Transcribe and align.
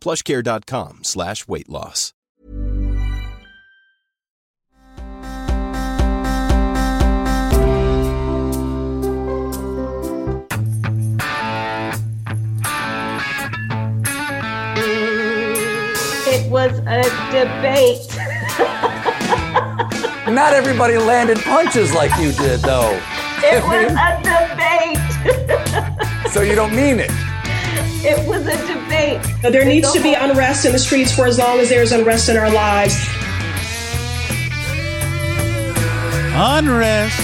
plushcare.com 0.00 1.04
slash 1.04 1.46
weight 1.46 1.68
loss. 1.68 2.12
It 16.32 16.48
was 16.50 16.78
a 16.86 17.02
debate. 17.32 18.06
Not 20.28 20.52
everybody 20.52 20.96
landed 20.96 21.38
punches 21.40 21.92
like 21.92 22.16
you 22.20 22.30
did, 22.32 22.60
though. 22.60 23.00
It 23.42 23.62
was 23.64 23.92
a 23.92 24.20
debate. 24.22 24.98
So 26.30 26.42
you 26.42 26.54
don't 26.54 26.76
mean 26.76 27.00
it. 27.00 27.10
It 28.02 28.26
was 28.26 28.46
a 28.46 28.56
debate. 28.66 29.20
There 29.42 29.64
needs 29.64 29.92
to 29.92 30.02
be 30.02 30.14
unrest 30.14 30.64
in 30.64 30.72
the 30.72 30.78
streets 30.78 31.14
for 31.14 31.26
as 31.26 31.38
long 31.38 31.58
as 31.58 31.68
there's 31.68 31.92
unrest 31.92 32.30
in 32.30 32.36
our 32.38 32.50
lives. 32.50 32.94
Unrest. 36.32 37.18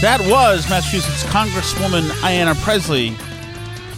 That 0.00 0.20
was 0.22 0.66
Massachusetts 0.70 1.22
Congresswoman 1.24 2.08
Ayanna 2.22 2.54
Pressley 2.62 3.14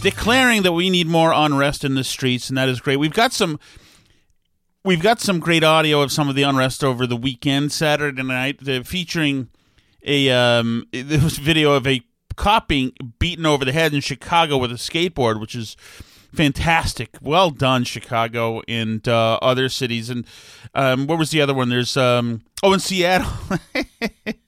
declaring 0.00 0.62
that 0.62 0.72
we 0.72 0.90
need 0.90 1.06
more 1.06 1.32
unrest 1.32 1.84
in 1.84 1.94
the 1.94 2.02
streets, 2.02 2.48
and 2.48 2.58
that 2.58 2.68
is 2.68 2.80
great. 2.80 2.96
We've 2.96 3.14
got 3.14 3.32
some. 3.32 3.60
We've 4.84 5.00
got 5.00 5.20
some 5.20 5.38
great 5.38 5.62
audio 5.62 6.02
of 6.02 6.10
some 6.10 6.28
of 6.28 6.34
the 6.34 6.42
unrest 6.42 6.82
over 6.82 7.06
the 7.06 7.14
weekend, 7.16 7.70
Saturday 7.70 8.24
night, 8.24 8.68
uh, 8.68 8.82
featuring 8.82 9.50
a 10.04 10.28
um, 10.30 10.88
there 10.90 11.20
was 11.20 11.38
video 11.38 11.74
of 11.74 11.86
a 11.86 12.02
cop 12.36 12.68
being 12.68 12.92
beaten 13.18 13.46
over 13.46 13.64
the 13.64 13.72
head 13.72 13.94
in 13.94 14.00
Chicago 14.00 14.56
with 14.56 14.70
a 14.72 14.76
skateboard, 14.76 15.40
which 15.40 15.54
is 15.54 15.76
fantastic. 16.34 17.10
Well 17.20 17.50
done, 17.50 17.84
Chicago 17.84 18.62
and 18.66 19.06
uh, 19.06 19.38
other 19.42 19.68
cities. 19.68 20.10
And 20.10 20.26
um, 20.74 21.06
what 21.06 21.18
was 21.18 21.30
the 21.30 21.40
other 21.40 21.54
one? 21.54 21.68
There's 21.68 21.96
um, 21.96 22.42
oh, 22.62 22.72
in 22.72 22.80
Seattle. 22.80 23.30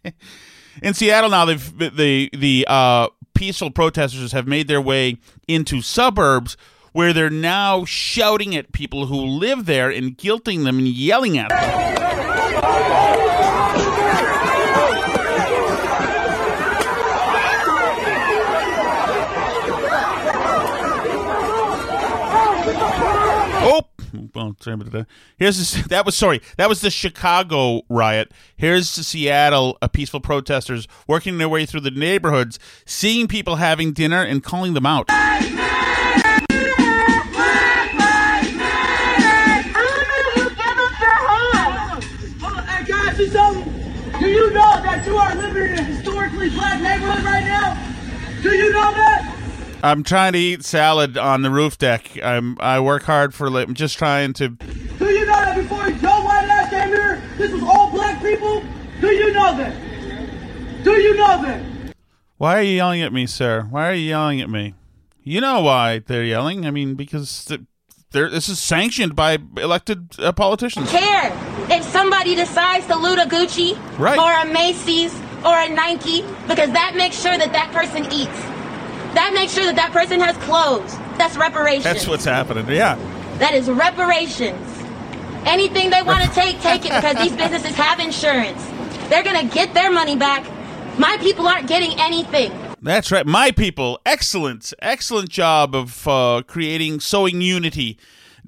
in 0.82 0.94
Seattle 0.94 1.30
now, 1.30 1.44
they've 1.44 1.78
the 1.78 2.30
the 2.32 2.66
uh, 2.68 3.08
peaceful 3.34 3.70
protesters 3.70 4.32
have 4.32 4.46
made 4.46 4.68
their 4.68 4.80
way 4.80 5.18
into 5.46 5.82
suburbs 5.82 6.56
where 6.92 7.12
they're 7.12 7.28
now 7.28 7.84
shouting 7.84 8.54
at 8.54 8.70
people 8.70 9.06
who 9.06 9.16
live 9.16 9.66
there 9.66 9.90
and 9.90 10.16
guilting 10.16 10.62
them 10.62 10.78
and 10.78 10.86
yelling 10.88 11.36
at 11.36 11.48
them. 11.48 11.94
Oh, 23.66 23.82
well. 24.34 24.56
Here's 25.36 25.58
this, 25.58 25.86
that 25.88 26.04
was 26.04 26.14
sorry 26.14 26.40
that 26.56 26.68
was 26.68 26.80
the 26.80 26.90
Chicago 26.90 27.82
riot. 27.88 28.32
Here's 28.56 28.94
the 28.96 29.04
Seattle, 29.04 29.78
uh, 29.80 29.88
peaceful 29.88 30.20
protesters 30.20 30.88
working 31.06 31.38
their 31.38 31.48
way 31.48 31.66
through 31.66 31.80
the 31.80 31.90
neighborhoods, 31.90 32.58
seeing 32.84 33.28
people 33.28 33.56
having 33.56 33.92
dinner 33.92 34.22
and 34.22 34.42
calling 34.42 34.74
them 34.74 34.86
out. 34.86 35.08
Do 44.24 44.30
you 44.30 44.50
know 44.52 44.80
that 44.82 45.04
you 45.04 45.16
are 45.16 45.34
living 45.34 45.72
in 45.72 45.78
a 45.78 45.82
historically 45.82 46.48
black 46.50 46.80
neighborhood 46.80 47.24
right 47.24 47.44
now? 47.44 47.74
Do 48.42 48.56
you 48.56 48.72
know 48.72 48.92
that? 48.94 49.23
I'm 49.84 50.02
trying 50.02 50.32
to 50.32 50.38
eat 50.38 50.64
salad 50.64 51.18
on 51.18 51.42
the 51.42 51.50
roof 51.50 51.76
deck. 51.76 52.10
I'm 52.22 52.56
I 52.58 52.80
work 52.80 53.02
hard 53.02 53.34
for. 53.34 53.50
li- 53.50 53.62
I'm 53.62 53.74
just 53.74 53.98
trying 53.98 54.32
to. 54.34 54.48
Do 54.48 55.04
you 55.10 55.26
know 55.26 55.32
that 55.32 55.56
before 55.56 55.90
Joe 55.90 56.22
White 56.24 56.48
ass 56.48 56.70
came 56.70 56.88
here, 56.88 57.22
this 57.36 57.52
was 57.52 57.62
all 57.62 57.90
black 57.90 58.22
people? 58.22 58.62
Do 59.02 59.08
you 59.08 59.32
know 59.32 59.56
that? 59.58 60.84
Do 60.84 60.92
you 60.92 61.14
know 61.16 61.42
that? 61.42 61.94
Why 62.38 62.58
are 62.58 62.62
you 62.62 62.76
yelling 62.76 63.02
at 63.02 63.12
me, 63.12 63.26
sir? 63.26 63.66
Why 63.70 63.88
are 63.90 63.92
you 63.94 64.08
yelling 64.08 64.40
at 64.40 64.48
me? 64.48 64.74
You 65.22 65.40
know 65.42 65.60
why 65.60 65.98
they're 65.98 66.24
yelling. 66.24 66.66
I 66.66 66.70
mean, 66.70 66.94
because 66.94 67.50
they're, 68.10 68.30
this 68.30 68.48
is 68.48 68.58
sanctioned 68.58 69.14
by 69.14 69.38
elected 69.58 70.14
uh, 70.18 70.32
politicians. 70.32 70.90
care 70.90 71.30
if 71.70 71.84
somebody 71.84 72.34
decides 72.34 72.86
to 72.86 72.96
loot 72.96 73.18
a 73.18 73.22
Gucci 73.26 73.76
Right. 73.98 74.18
or 74.18 74.48
a 74.48 74.52
Macy's 74.52 75.14
or 75.44 75.54
a 75.58 75.68
Nike 75.68 76.22
because 76.48 76.70
that 76.72 76.94
makes 76.96 77.20
sure 77.20 77.36
that 77.36 77.52
that 77.52 77.70
person 77.72 78.10
eats. 78.12 78.53
That 79.14 79.32
makes 79.34 79.52
sure 79.52 79.64
that 79.64 79.76
that 79.76 79.92
person 79.92 80.20
has 80.20 80.36
clothes. 80.38 80.96
That's 81.16 81.36
reparations. 81.36 81.84
That's 81.84 82.06
what's 82.06 82.24
happening. 82.24 82.68
Yeah. 82.68 82.96
That 83.38 83.54
is 83.54 83.68
reparations. 83.70 84.68
Anything 85.46 85.90
they 85.90 86.02
want 86.02 86.24
to 86.24 86.30
take, 86.34 86.60
take 86.60 86.84
it 86.84 86.92
because 86.92 87.16
these 87.16 87.36
businesses 87.36 87.74
have 87.76 88.00
insurance. 88.00 88.64
They're 89.08 89.22
going 89.22 89.48
to 89.48 89.54
get 89.54 89.74
their 89.74 89.92
money 89.92 90.16
back. 90.16 90.44
My 90.98 91.16
people 91.20 91.46
aren't 91.46 91.68
getting 91.68 91.98
anything. 92.00 92.52
That's 92.80 93.10
right. 93.10 93.26
My 93.26 93.50
people, 93.50 94.00
excellent, 94.04 94.72
excellent 94.80 95.28
job 95.30 95.74
of 95.74 96.06
uh, 96.06 96.42
creating, 96.46 97.00
sowing 97.00 97.40
unity, 97.40 97.98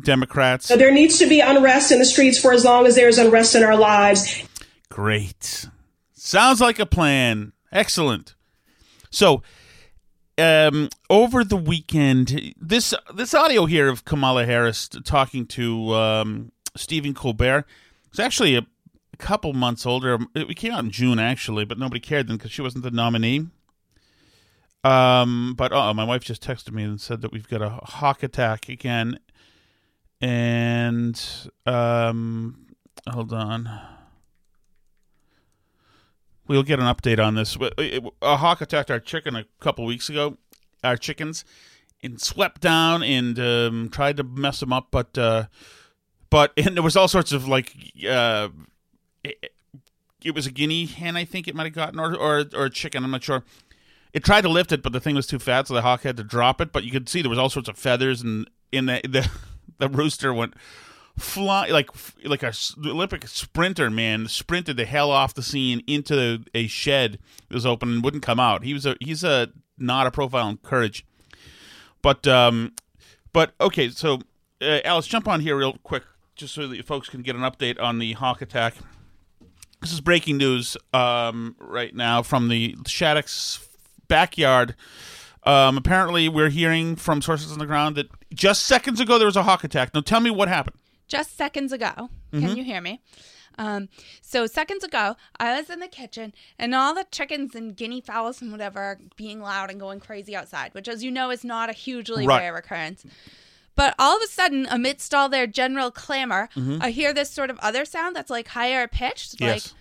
Democrats. 0.00 0.66
So 0.66 0.76
there 0.76 0.92
needs 0.92 1.18
to 1.18 1.28
be 1.28 1.40
unrest 1.40 1.90
in 1.90 1.98
the 1.98 2.04
streets 2.04 2.38
for 2.38 2.52
as 2.52 2.64
long 2.64 2.86
as 2.86 2.94
there's 2.94 3.18
unrest 3.18 3.54
in 3.54 3.62
our 3.62 3.76
lives. 3.76 4.42
Great. 4.90 5.68
Sounds 6.12 6.60
like 6.60 6.78
a 6.78 6.86
plan. 6.86 7.52
Excellent. 7.72 8.34
So, 9.10 9.42
um, 10.38 10.88
over 11.08 11.44
the 11.44 11.56
weekend, 11.56 12.54
this 12.60 12.92
this 13.14 13.34
audio 13.34 13.66
here 13.66 13.88
of 13.88 14.04
Kamala 14.04 14.44
Harris 14.44 14.88
talking 14.88 15.46
to 15.46 15.94
um, 15.94 16.52
Stephen 16.76 17.14
Colbert 17.14 17.64
is 18.12 18.20
actually 18.20 18.56
a, 18.56 18.66
couple 19.18 19.54
months 19.54 19.86
older. 19.86 20.18
It 20.34 20.58
came 20.58 20.72
out 20.72 20.84
in 20.84 20.90
June 20.90 21.18
actually, 21.18 21.64
but 21.64 21.78
nobody 21.78 22.00
cared 22.00 22.28
then 22.28 22.36
because 22.36 22.52
she 22.52 22.60
wasn't 22.60 22.84
the 22.84 22.90
nominee. 22.90 23.46
Um, 24.84 25.54
but 25.56 25.72
oh, 25.72 25.94
my 25.94 26.04
wife 26.04 26.22
just 26.22 26.42
texted 26.42 26.72
me 26.72 26.82
and 26.82 27.00
said 27.00 27.22
that 27.22 27.32
we've 27.32 27.48
got 27.48 27.62
a 27.62 27.70
hawk 27.70 28.22
attack 28.22 28.68
again, 28.68 29.18
and 30.20 31.18
um, 31.64 32.66
hold 33.08 33.32
on. 33.32 33.95
We'll 36.48 36.62
get 36.62 36.78
an 36.78 36.87
update 36.87 37.25
on 37.25 37.34
this. 37.34 37.56
A 38.22 38.37
hawk 38.37 38.60
attacked 38.60 38.90
our 38.90 39.00
chicken 39.00 39.34
a 39.34 39.44
couple 39.60 39.84
weeks 39.84 40.08
ago, 40.08 40.37
our 40.84 40.96
chickens, 40.96 41.44
and 42.02 42.20
swept 42.20 42.60
down 42.60 43.02
and 43.02 43.38
um, 43.38 43.88
tried 43.90 44.16
to 44.19 44.25
mess 44.25 44.60
them 44.60 44.72
up. 44.72 44.88
But 44.90 45.19
uh, 45.19 45.46
but 46.31 46.52
and 46.56 46.76
there 46.76 46.82
was 46.82 46.96
all 46.96 47.08
sorts 47.08 47.32
of 47.32 47.48
like 47.48 47.75
uh, 48.08 48.48
it, 49.25 49.52
it 50.22 50.34
was 50.34 50.46
a 50.46 50.50
guinea 50.50 50.87
hen, 50.87 51.16
I 51.16 51.25
think 51.25 51.48
it 51.48 51.54
might 51.54 51.66
have 51.66 51.72
gotten, 51.72 51.98
or 51.98 52.14
or 52.14 52.44
or 52.54 52.66
a 52.66 52.70
chicken. 52.70 53.04
I'm 53.04 53.10
not 53.10 53.25
sure. 53.25 53.44
It 54.12 54.25
tried 54.25 54.42
to 54.42 54.49
lift 54.49 54.72
it, 54.72 54.82
but 54.82 54.92
the 54.92 55.00
thing 55.00 55.14
was 55.14 55.26
too 55.26 55.38
fat, 55.38 55.69
so 55.69 55.75
the 55.75 55.82
hawk 55.82 56.02
had 56.02 56.16
to 56.16 56.25
drop 56.25 56.60
it. 56.60 56.72
But 56.72 56.84
you 56.84 56.90
could 56.90 57.08
see 57.08 57.22
there 57.22 57.28
was 57.28 57.38
all 57.38 57.50
sorts 57.50 57.69
of 57.69 57.76
feathers, 57.76 58.22
and 58.22 58.49
in 58.72 58.87
the 58.87 59.00
the, 59.04 59.28
the 59.78 59.88
rooster 59.88 60.32
went 60.32 60.54
fly 61.18 61.68
like 61.68 61.90
like 62.24 62.42
a 62.42 62.52
Olympic 62.84 63.26
sprinter 63.26 63.90
man 63.90 64.28
sprinted 64.28 64.76
the 64.76 64.84
hell 64.84 65.10
off 65.10 65.32
the 65.34 65.42
scene 65.42 65.82
into 65.86 66.44
a 66.54 66.66
shed 66.66 67.18
that 67.48 67.54
was 67.54 67.64
open 67.64 67.90
and 67.90 68.04
wouldn't 68.04 68.22
come 68.22 68.40
out. 68.40 68.64
He 68.64 68.74
was 68.74 68.84
a 68.84 68.96
he's 69.00 69.24
a 69.24 69.48
not 69.78 70.06
a 70.06 70.10
profile 70.10 70.48
in 70.48 70.58
courage. 70.58 71.06
But 72.02 72.26
um 72.26 72.72
but 73.32 73.54
okay, 73.60 73.90
so 73.90 74.20
uh, 74.62 74.80
Alice, 74.84 75.06
jump 75.06 75.28
on 75.28 75.40
here 75.40 75.56
real 75.56 75.74
quick 75.82 76.04
just 76.34 76.54
so 76.54 76.66
that 76.66 76.84
folks 76.84 77.08
can 77.08 77.22
get 77.22 77.36
an 77.36 77.42
update 77.42 77.80
on 77.80 77.98
the 77.98 78.12
hawk 78.12 78.42
attack. 78.42 78.74
This 79.80 79.92
is 79.92 80.00
breaking 80.00 80.36
news 80.38 80.76
um, 80.92 81.56
right 81.58 81.94
now 81.94 82.22
from 82.22 82.48
the 82.48 82.76
Shattuck's 82.86 83.68
backyard. 84.08 84.74
Um, 85.44 85.76
apparently, 85.76 86.28
we're 86.28 86.48
hearing 86.48 86.96
from 86.96 87.22
sources 87.22 87.52
on 87.52 87.58
the 87.58 87.66
ground 87.66 87.96
that 87.96 88.08
just 88.32 88.64
seconds 88.66 89.00
ago 89.00 89.18
there 89.18 89.26
was 89.26 89.36
a 89.36 89.44
hawk 89.44 89.64
attack. 89.64 89.94
Now, 89.94 90.00
tell 90.00 90.20
me 90.20 90.30
what 90.30 90.48
happened. 90.48 90.76
Just 91.08 91.36
seconds 91.36 91.72
ago. 91.72 92.10
Mhm. 92.32 92.40
Can 92.40 92.56
you 92.56 92.64
hear 92.64 92.80
me? 92.80 93.00
Um, 93.58 93.88
so 94.20 94.46
seconds 94.46 94.84
ago, 94.84 95.16
I 95.40 95.58
was 95.58 95.70
in 95.70 95.80
the 95.80 95.88
kitchen, 95.88 96.34
and 96.58 96.74
all 96.74 96.94
the 96.94 97.06
chickens 97.10 97.54
and 97.54 97.74
guinea 97.74 98.02
fowls 98.02 98.42
and 98.42 98.52
whatever 98.52 98.80
are 98.80 98.98
being 99.16 99.40
loud 99.40 99.70
and 99.70 99.80
going 99.80 99.98
crazy 100.00 100.36
outside, 100.36 100.74
which, 100.74 100.88
as 100.88 101.02
you 101.02 101.10
know, 101.10 101.30
is 101.30 101.42
not 101.42 101.70
a 101.70 101.72
hugely 101.72 102.26
Right. 102.26 102.38
rare 102.40 102.56
occurrence. 102.56 103.04
But 103.74 103.94
all 103.98 104.16
of 104.16 104.22
a 104.22 104.26
sudden, 104.26 104.66
amidst 104.70 105.14
all 105.14 105.28
their 105.30 105.46
general 105.46 105.90
clamor, 105.90 106.48
Mhm. 106.54 106.82
I 106.82 106.90
hear 106.90 107.14
this 107.14 107.30
sort 107.30 107.48
of 107.50 107.58
other 107.60 107.84
sound 107.86 108.14
that's 108.16 108.30
like 108.30 108.48
higher 108.48 108.86
pitched, 108.88 109.40
like 109.40 109.48
Yes. 109.64 109.74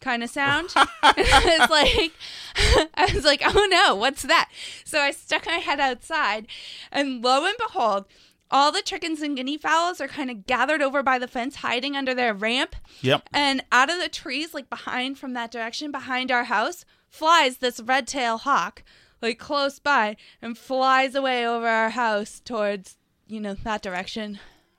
kind 0.00 0.22
of 0.22 0.30
sound. 0.30 0.70
and 0.76 0.86
I 1.02 1.56
was 1.60 1.70
like, 1.70 2.12
I 2.94 3.10
was 3.14 3.24
like, 3.24 3.42
oh 3.44 3.66
no, 3.70 3.94
what's 3.94 4.22
that? 4.22 4.48
So 4.84 5.00
I 5.00 5.10
stuck 5.10 5.46
my 5.46 5.58
head 5.58 5.80
outside, 5.80 6.46
and 6.92 7.22
lo 7.22 7.44
and 7.44 7.54
behold, 7.58 8.06
all 8.50 8.72
the 8.72 8.82
chickens 8.82 9.20
and 9.20 9.36
guinea 9.36 9.58
fowls 9.58 10.00
are 10.00 10.08
kind 10.08 10.30
of 10.30 10.46
gathered 10.46 10.82
over 10.82 11.02
by 11.02 11.18
the 11.18 11.28
fence, 11.28 11.56
hiding 11.56 11.96
under 11.96 12.14
their 12.14 12.34
ramp. 12.34 12.76
Yep. 13.02 13.28
And 13.32 13.62
out 13.70 13.90
of 13.90 14.00
the 14.00 14.08
trees, 14.08 14.54
like 14.54 14.70
behind 14.70 15.18
from 15.18 15.34
that 15.34 15.50
direction, 15.50 15.90
behind 15.90 16.30
our 16.30 16.44
house, 16.44 16.84
flies 17.08 17.58
this 17.58 17.80
red 17.80 18.06
tail 18.06 18.38
hawk, 18.38 18.82
like 19.20 19.38
close 19.38 19.78
by, 19.78 20.16
and 20.40 20.56
flies 20.56 21.14
away 21.14 21.46
over 21.46 21.66
our 21.66 21.90
house 21.90 22.40
towards, 22.40 22.96
you 23.26 23.40
know, 23.40 23.54
that 23.54 23.82
direction. 23.82 24.38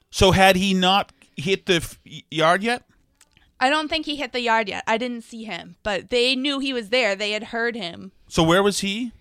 So, 0.09 0.31
had 0.31 0.55
he 0.55 0.73
not 0.73 1.11
hit 1.35 1.67
the 1.67 1.75
f- 1.75 1.99
yard 2.31 2.63
yet? 2.63 2.83
I 3.59 3.69
don't 3.69 3.89
think 3.89 4.05
he 4.05 4.15
hit 4.15 4.31
the 4.31 4.41
yard 4.41 4.69
yet. 4.69 4.83
I 4.87 4.97
didn't 4.97 5.23
see 5.23 5.43
him, 5.43 5.75
but 5.83 6.09
they 6.09 6.35
knew 6.35 6.59
he 6.59 6.73
was 6.73 6.89
there. 6.89 7.15
They 7.15 7.31
had 7.31 7.45
heard 7.45 7.75
him. 7.75 8.13
So, 8.27 8.41
where 8.41 8.63
was 8.63 8.79
he? 8.79 9.11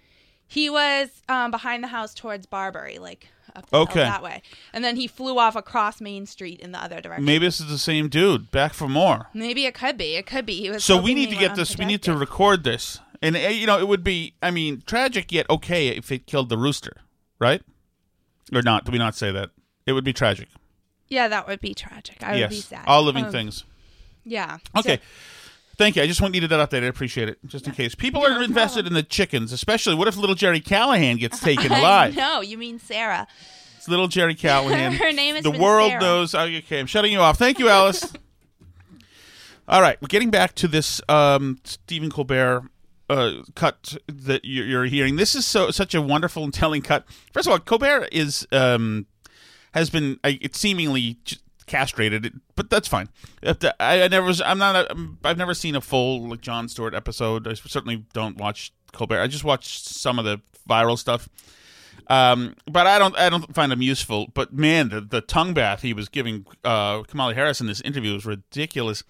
He 0.46 0.70
was 0.70 1.22
um, 1.28 1.50
behind 1.50 1.82
the 1.84 1.88
house 1.88 2.14
towards 2.14 2.46
Barbary, 2.46 2.98
like 2.98 3.28
up 3.72 3.90
Okay. 3.90 4.00
that 4.00 4.22
way. 4.22 4.42
And 4.72 4.84
then 4.84 4.96
he 4.96 5.06
flew 5.06 5.38
off 5.38 5.56
across 5.56 6.00
Main 6.00 6.26
Street 6.26 6.60
in 6.60 6.72
the 6.72 6.82
other 6.82 7.00
direction. 7.00 7.24
Maybe 7.24 7.46
this 7.46 7.60
is 7.60 7.68
the 7.68 7.78
same 7.78 8.08
dude. 8.08 8.50
Back 8.50 8.72
for 8.74 8.88
more. 8.88 9.28
Maybe 9.34 9.66
it 9.66 9.74
could 9.74 9.96
be. 9.96 10.16
It 10.16 10.26
could 10.26 10.46
be. 10.46 10.54
He 10.60 10.70
was 10.70 10.84
So 10.84 11.00
we 11.00 11.14
need 11.14 11.30
to 11.30 11.36
get 11.36 11.56
this. 11.56 11.76
We 11.76 11.84
need 11.84 12.02
to 12.02 12.16
record 12.16 12.64
this, 12.64 13.00
and 13.22 13.36
uh, 13.36 13.40
you 13.40 13.66
know, 13.66 13.78
it 13.78 13.88
would 13.88 14.04
be. 14.04 14.34
I 14.42 14.50
mean, 14.50 14.82
tragic 14.86 15.32
yet 15.32 15.48
okay 15.50 15.88
if 15.88 16.10
it 16.12 16.26
killed 16.26 16.48
the 16.48 16.58
rooster, 16.58 16.96
right? 17.38 17.62
Or 18.54 18.62
not? 18.62 18.84
Do 18.84 18.92
we 18.92 18.98
not 18.98 19.14
say 19.14 19.30
that? 19.32 19.50
It 19.86 19.92
would 19.92 20.04
be 20.04 20.12
tragic. 20.12 20.48
Yeah, 21.08 21.28
that 21.28 21.46
would 21.48 21.60
be 21.60 21.74
tragic. 21.74 22.22
I 22.22 22.34
yes, 22.36 22.50
would 22.50 22.56
be 22.56 22.60
sad. 22.60 22.84
all 22.86 23.02
living 23.02 23.26
Um, 23.26 23.32
things. 23.32 23.64
Yeah. 24.24 24.58
Okay. 24.76 24.96
So- 24.96 25.02
Thank 25.78 25.94
you. 25.94 26.02
I 26.02 26.08
just 26.08 26.20
needed 26.20 26.50
that 26.50 26.68
update. 26.70 26.82
I 26.82 26.86
appreciate 26.86 27.28
it, 27.28 27.38
just 27.46 27.66
in 27.68 27.72
case 27.72 27.94
people 27.94 28.26
are 28.26 28.42
invested 28.42 28.86
in 28.88 28.94
the 28.94 29.02
chickens, 29.04 29.52
especially. 29.52 29.94
What 29.94 30.08
if 30.08 30.16
little 30.16 30.34
Jerry 30.34 30.58
Callahan 30.60 31.16
gets 31.18 31.38
taken 31.48 31.70
alive? 31.70 32.16
No, 32.16 32.40
you 32.40 32.58
mean 32.58 32.80
Sarah. 32.80 33.28
It's 33.76 33.88
little 33.88 34.08
Jerry 34.08 34.34
Callahan. 34.34 34.92
Her 34.94 35.12
name 35.12 35.36
has 35.36 35.44
the 35.44 35.52
world 35.52 35.90
Sarah. 35.90 36.00
knows. 36.00 36.34
Oh, 36.34 36.40
okay, 36.42 36.80
I'm 36.80 36.86
shutting 36.86 37.12
you 37.12 37.20
off. 37.20 37.38
Thank 37.38 37.60
you, 37.60 37.68
Alice. 37.68 38.12
All 39.68 39.80
right, 39.80 40.00
we're 40.02 40.08
getting 40.08 40.30
back 40.30 40.54
to 40.56 40.66
this 40.68 41.00
um, 41.08 41.58
Stephen 41.62 42.10
Colbert 42.10 42.64
uh, 43.08 43.42
cut 43.54 43.96
that 44.08 44.44
you're, 44.44 44.64
you're 44.66 44.84
hearing. 44.86 45.16
This 45.16 45.34
is 45.34 45.46
so 45.46 45.70
such 45.70 45.94
a 45.94 46.02
wonderful 46.02 46.42
and 46.42 46.52
telling 46.52 46.82
cut. 46.82 47.04
First 47.32 47.46
of 47.46 47.52
all, 47.52 47.58
Colbert 47.60 48.08
is 48.10 48.48
um, 48.50 49.06
has 49.74 49.90
been 49.90 50.18
uh, 50.24 50.32
it's 50.40 50.58
seemingly 50.58 51.18
j- 51.24 51.36
castrated, 51.68 52.40
but 52.56 52.70
that's 52.70 52.88
fine. 52.88 53.08
I, 53.44 54.02
I 54.02 54.08
never 54.08 54.26
was. 54.26 54.40
I'm 54.40 54.58
not. 54.58 54.74
A, 54.74 55.08
I've 55.24 55.38
never 55.38 55.54
seen 55.54 55.76
a 55.76 55.80
full 55.80 56.28
like 56.28 56.40
Jon 56.40 56.68
Stewart 56.68 56.94
episode. 56.94 57.46
I 57.46 57.54
certainly 57.54 58.04
don't 58.12 58.36
watch 58.36 58.72
Colbert. 58.92 59.20
I 59.20 59.26
just 59.26 59.44
watch 59.44 59.80
some 59.80 60.18
of 60.18 60.24
the 60.24 60.40
viral 60.68 60.98
stuff. 60.98 61.28
Um, 62.08 62.56
but 62.66 62.86
I 62.86 62.98
don't. 62.98 63.16
I 63.16 63.28
don't 63.28 63.54
find 63.54 63.72
him 63.72 63.82
useful. 63.82 64.28
But 64.34 64.52
man, 64.52 64.88
the, 64.88 65.00
the 65.00 65.20
tongue 65.20 65.54
bath 65.54 65.82
he 65.82 65.92
was 65.92 66.08
giving 66.08 66.46
uh, 66.64 67.02
Kamala 67.02 67.34
Harris 67.34 67.60
in 67.60 67.66
this 67.66 67.80
interview 67.82 68.14
was 68.14 68.26
ridiculous. 68.26 69.04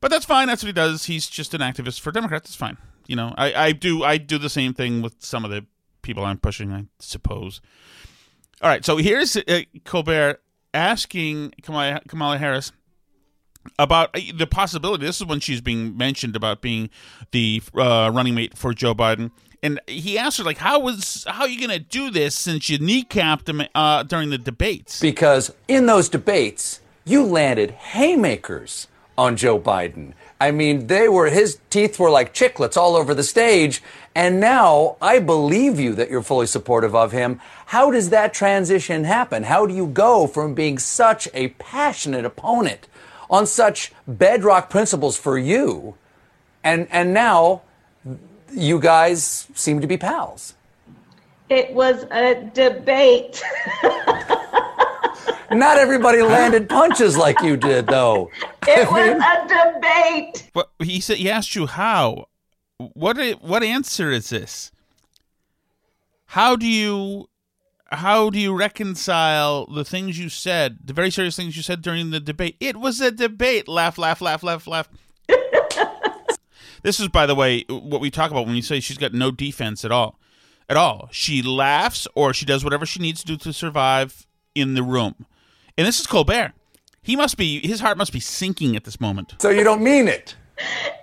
But 0.00 0.10
that's 0.10 0.24
fine. 0.24 0.48
That's 0.48 0.62
what 0.62 0.68
he 0.68 0.72
does. 0.72 1.04
He's 1.04 1.28
just 1.28 1.54
an 1.54 1.60
activist 1.60 2.00
for 2.00 2.10
Democrats. 2.10 2.50
It's 2.50 2.56
fine. 2.56 2.76
You 3.06 3.16
know, 3.16 3.34
I, 3.36 3.54
I 3.54 3.72
do 3.72 4.02
I 4.02 4.18
do 4.18 4.38
the 4.38 4.50
same 4.50 4.74
thing 4.74 5.02
with 5.02 5.14
some 5.20 5.44
of 5.44 5.50
the 5.50 5.64
people 6.02 6.24
I'm 6.24 6.38
pushing. 6.38 6.72
I 6.72 6.86
suppose. 6.98 7.60
All 8.60 8.68
right. 8.68 8.84
So 8.84 8.96
here's 8.96 9.36
uh, 9.36 9.62
Colbert 9.84 10.40
asking 10.74 11.54
Kamala, 11.62 12.00
Kamala 12.08 12.38
Harris 12.38 12.72
about 13.78 14.10
uh, 14.16 14.20
the 14.34 14.46
possibility. 14.46 15.06
This 15.06 15.20
is 15.20 15.26
when 15.26 15.40
she's 15.40 15.60
being 15.60 15.96
mentioned 15.96 16.36
about 16.36 16.60
being 16.60 16.90
the 17.30 17.62
uh, 17.76 18.10
running 18.12 18.34
mate 18.34 18.56
for 18.56 18.72
Joe 18.74 18.94
Biden, 18.94 19.30
and 19.62 19.80
he 19.86 20.18
asked 20.18 20.38
her 20.38 20.44
like, 20.44 20.58
"How 20.58 20.80
was 20.80 21.24
how 21.28 21.42
are 21.42 21.48
you 21.48 21.58
going 21.58 21.78
to 21.78 21.84
do 21.84 22.10
this 22.10 22.34
since 22.34 22.68
you 22.68 22.78
kneecapped 22.78 23.48
him 23.48 23.62
uh, 23.74 24.02
during 24.02 24.30
the 24.30 24.38
debates?" 24.38 25.00
Because 25.00 25.52
in 25.68 25.86
those 25.86 26.08
debates, 26.08 26.80
you 27.04 27.24
landed 27.24 27.70
haymakers 27.70 28.88
on 29.16 29.36
Joe 29.36 29.58
Biden. 29.58 30.14
I 30.40 30.50
mean, 30.50 30.88
they 30.88 31.08
were 31.08 31.30
his 31.30 31.58
teeth 31.70 31.98
were 31.98 32.10
like 32.10 32.34
chiclets 32.34 32.76
all 32.76 32.96
over 32.96 33.14
the 33.14 33.22
stage. 33.22 33.82
And 34.14 34.40
now 34.40 34.96
I 35.00 35.18
believe 35.20 35.78
you 35.78 35.94
that 35.94 36.10
you're 36.10 36.22
fully 36.22 36.46
supportive 36.46 36.94
of 36.94 37.12
him. 37.12 37.40
How 37.66 37.90
does 37.90 38.10
that 38.10 38.34
transition 38.34 39.04
happen? 39.04 39.44
How 39.44 39.66
do 39.66 39.74
you 39.74 39.86
go 39.86 40.26
from 40.26 40.54
being 40.54 40.78
such 40.78 41.28
a 41.32 41.48
passionate 41.48 42.24
opponent 42.24 42.88
on 43.30 43.46
such 43.46 43.92
bedrock 44.06 44.68
principles 44.68 45.16
for 45.16 45.38
you 45.38 45.94
and 46.64 46.86
and 46.90 47.14
now 47.14 47.62
you 48.52 48.78
guys 48.78 49.46
seem 49.54 49.80
to 49.80 49.86
be 49.86 49.96
pals? 49.96 50.54
It 51.48 51.72
was 51.72 52.04
a 52.10 52.50
debate. 52.54 53.42
Not 55.50 55.76
everybody 55.76 56.22
landed 56.22 56.68
punches 56.68 57.16
like 57.16 57.40
you 57.42 57.56
did, 57.56 57.86
though. 57.86 58.30
It 58.66 58.90
was 58.90 59.22
a 59.22 59.74
debate. 59.74 60.50
What 60.54 60.70
he 60.78 61.00
said? 61.00 61.18
He 61.18 61.30
asked 61.30 61.54
you 61.54 61.66
how. 61.66 62.26
What 62.78 63.18
i- 63.18 63.32
what 63.32 63.62
answer 63.62 64.10
is 64.10 64.30
this? 64.30 64.72
How 66.26 66.56
do 66.56 66.66
you 66.66 67.28
how 67.90 68.30
do 68.30 68.38
you 68.38 68.54
reconcile 68.56 69.66
the 69.66 69.84
things 69.84 70.18
you 70.18 70.30
said, 70.30 70.78
the 70.82 70.94
very 70.94 71.10
serious 71.10 71.36
things 71.36 71.56
you 71.58 71.62
said 71.62 71.82
during 71.82 72.10
the 72.10 72.20
debate? 72.20 72.56
It 72.58 72.78
was 72.78 73.02
a 73.02 73.10
debate. 73.10 73.68
Laugh, 73.68 73.98
laugh, 73.98 74.22
laugh, 74.22 74.42
laugh, 74.42 74.66
laugh. 74.66 74.88
this 76.82 76.98
is, 76.98 77.08
by 77.08 77.26
the 77.26 77.34
way, 77.34 77.64
what 77.68 78.00
we 78.00 78.10
talk 78.10 78.30
about 78.30 78.46
when 78.46 78.56
you 78.56 78.62
say 78.62 78.80
she's 78.80 78.96
got 78.96 79.12
no 79.12 79.30
defense 79.30 79.84
at 79.84 79.92
all. 79.92 80.18
At 80.70 80.78
all. 80.78 81.10
She 81.12 81.42
laughs 81.42 82.08
or 82.14 82.32
she 82.32 82.46
does 82.46 82.64
whatever 82.64 82.86
she 82.86 83.00
needs 83.00 83.20
to 83.20 83.26
do 83.26 83.36
to 83.36 83.52
survive 83.52 84.26
in 84.54 84.74
the 84.74 84.82
room. 84.82 85.26
And 85.76 85.86
this 85.86 86.00
is 86.00 86.06
Colbert. 86.06 86.52
He 87.02 87.16
must 87.16 87.36
be 87.36 87.66
his 87.66 87.80
heart 87.80 87.98
must 87.98 88.12
be 88.12 88.20
sinking 88.20 88.76
at 88.76 88.84
this 88.84 89.00
moment. 89.00 89.34
So 89.40 89.50
you 89.50 89.64
don't 89.64 89.82
mean 89.82 90.08
it. 90.08 90.36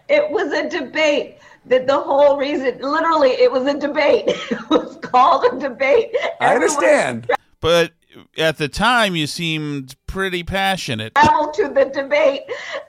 It 0.08 0.30
was 0.32 0.54
a 0.54 0.70
debate. 0.70 1.38
That 1.66 1.88
the 1.88 2.00
whole 2.00 2.38
reason, 2.38 2.80
literally, 2.80 3.32
it 3.32 3.52
was 3.52 3.68
a 3.68 3.78
debate. 3.78 4.26
It 4.52 4.70
was 4.70 4.98
called 5.02 5.46
a 5.54 5.60
debate. 5.60 6.16
I 6.40 6.56
understand. 6.56 7.30
But 7.60 7.92
at 8.38 8.58
the 8.58 8.68
time, 8.68 9.16
you 9.16 9.28
seemed 9.28 9.96
pretty 10.08 10.44
passionate. 10.44 11.14
traveled 11.16 11.54
to 11.56 11.68
the 11.68 11.86
debate. 11.86 12.44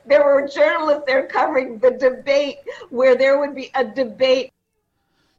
There 0.06 0.24
were 0.24 0.46
journalists 0.46 1.04
there 1.06 1.26
covering 1.26 1.78
the 1.78 1.92
debate 1.92 2.58
where 2.90 3.16
there 3.16 3.38
would 3.38 3.54
be 3.54 3.70
a 3.74 3.84
debate. 3.84 4.52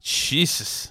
Jesus. 0.01 0.91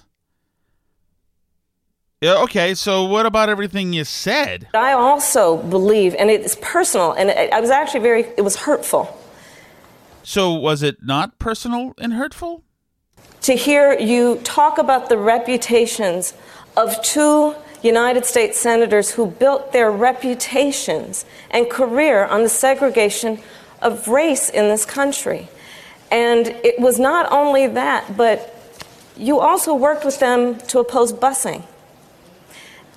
Yeah, 2.21 2.43
okay, 2.43 2.75
so 2.75 3.03
what 3.03 3.25
about 3.25 3.49
everything 3.49 3.93
you 3.93 4.03
said? 4.05 4.67
I 4.73 4.93
also 4.93 5.57
believe, 5.57 6.13
and 6.15 6.29
it's 6.29 6.55
personal, 6.61 7.13
and 7.13 7.31
it, 7.31 7.51
I 7.51 7.59
was 7.59 7.71
actually 7.71 8.01
very, 8.01 8.25
it 8.37 8.43
was 8.43 8.57
hurtful. 8.57 9.17
So 10.23 10.53
was 10.53 10.83
it 10.83 10.97
not 11.01 11.39
personal 11.39 11.93
and 11.97 12.13
hurtful? 12.13 12.63
to 13.41 13.55
hear 13.55 13.99
you 13.99 14.39
talk 14.43 14.77
about 14.77 15.09
the 15.09 15.17
reputations 15.17 16.33
of 16.77 17.01
two 17.01 17.55
United 17.81 18.25
States 18.25 18.59
senators 18.59 19.11
who 19.11 19.25
built 19.25 19.73
their 19.73 19.91
reputations 19.91 21.25
and 21.49 21.69
career 21.69 22.25
on 22.25 22.43
the 22.43 22.49
segregation 22.49 23.39
of 23.81 24.07
race 24.07 24.47
in 24.49 24.67
this 24.69 24.85
country. 24.85 25.49
And 26.11 26.47
it 26.47 26.79
was 26.79 26.99
not 26.99 27.31
only 27.31 27.65
that, 27.67 28.15
but 28.15 28.55
you 29.17 29.39
also 29.39 29.73
worked 29.73 30.05
with 30.05 30.19
them 30.19 30.59
to 30.67 30.79
oppose 30.79 31.11
busing. 31.11 31.63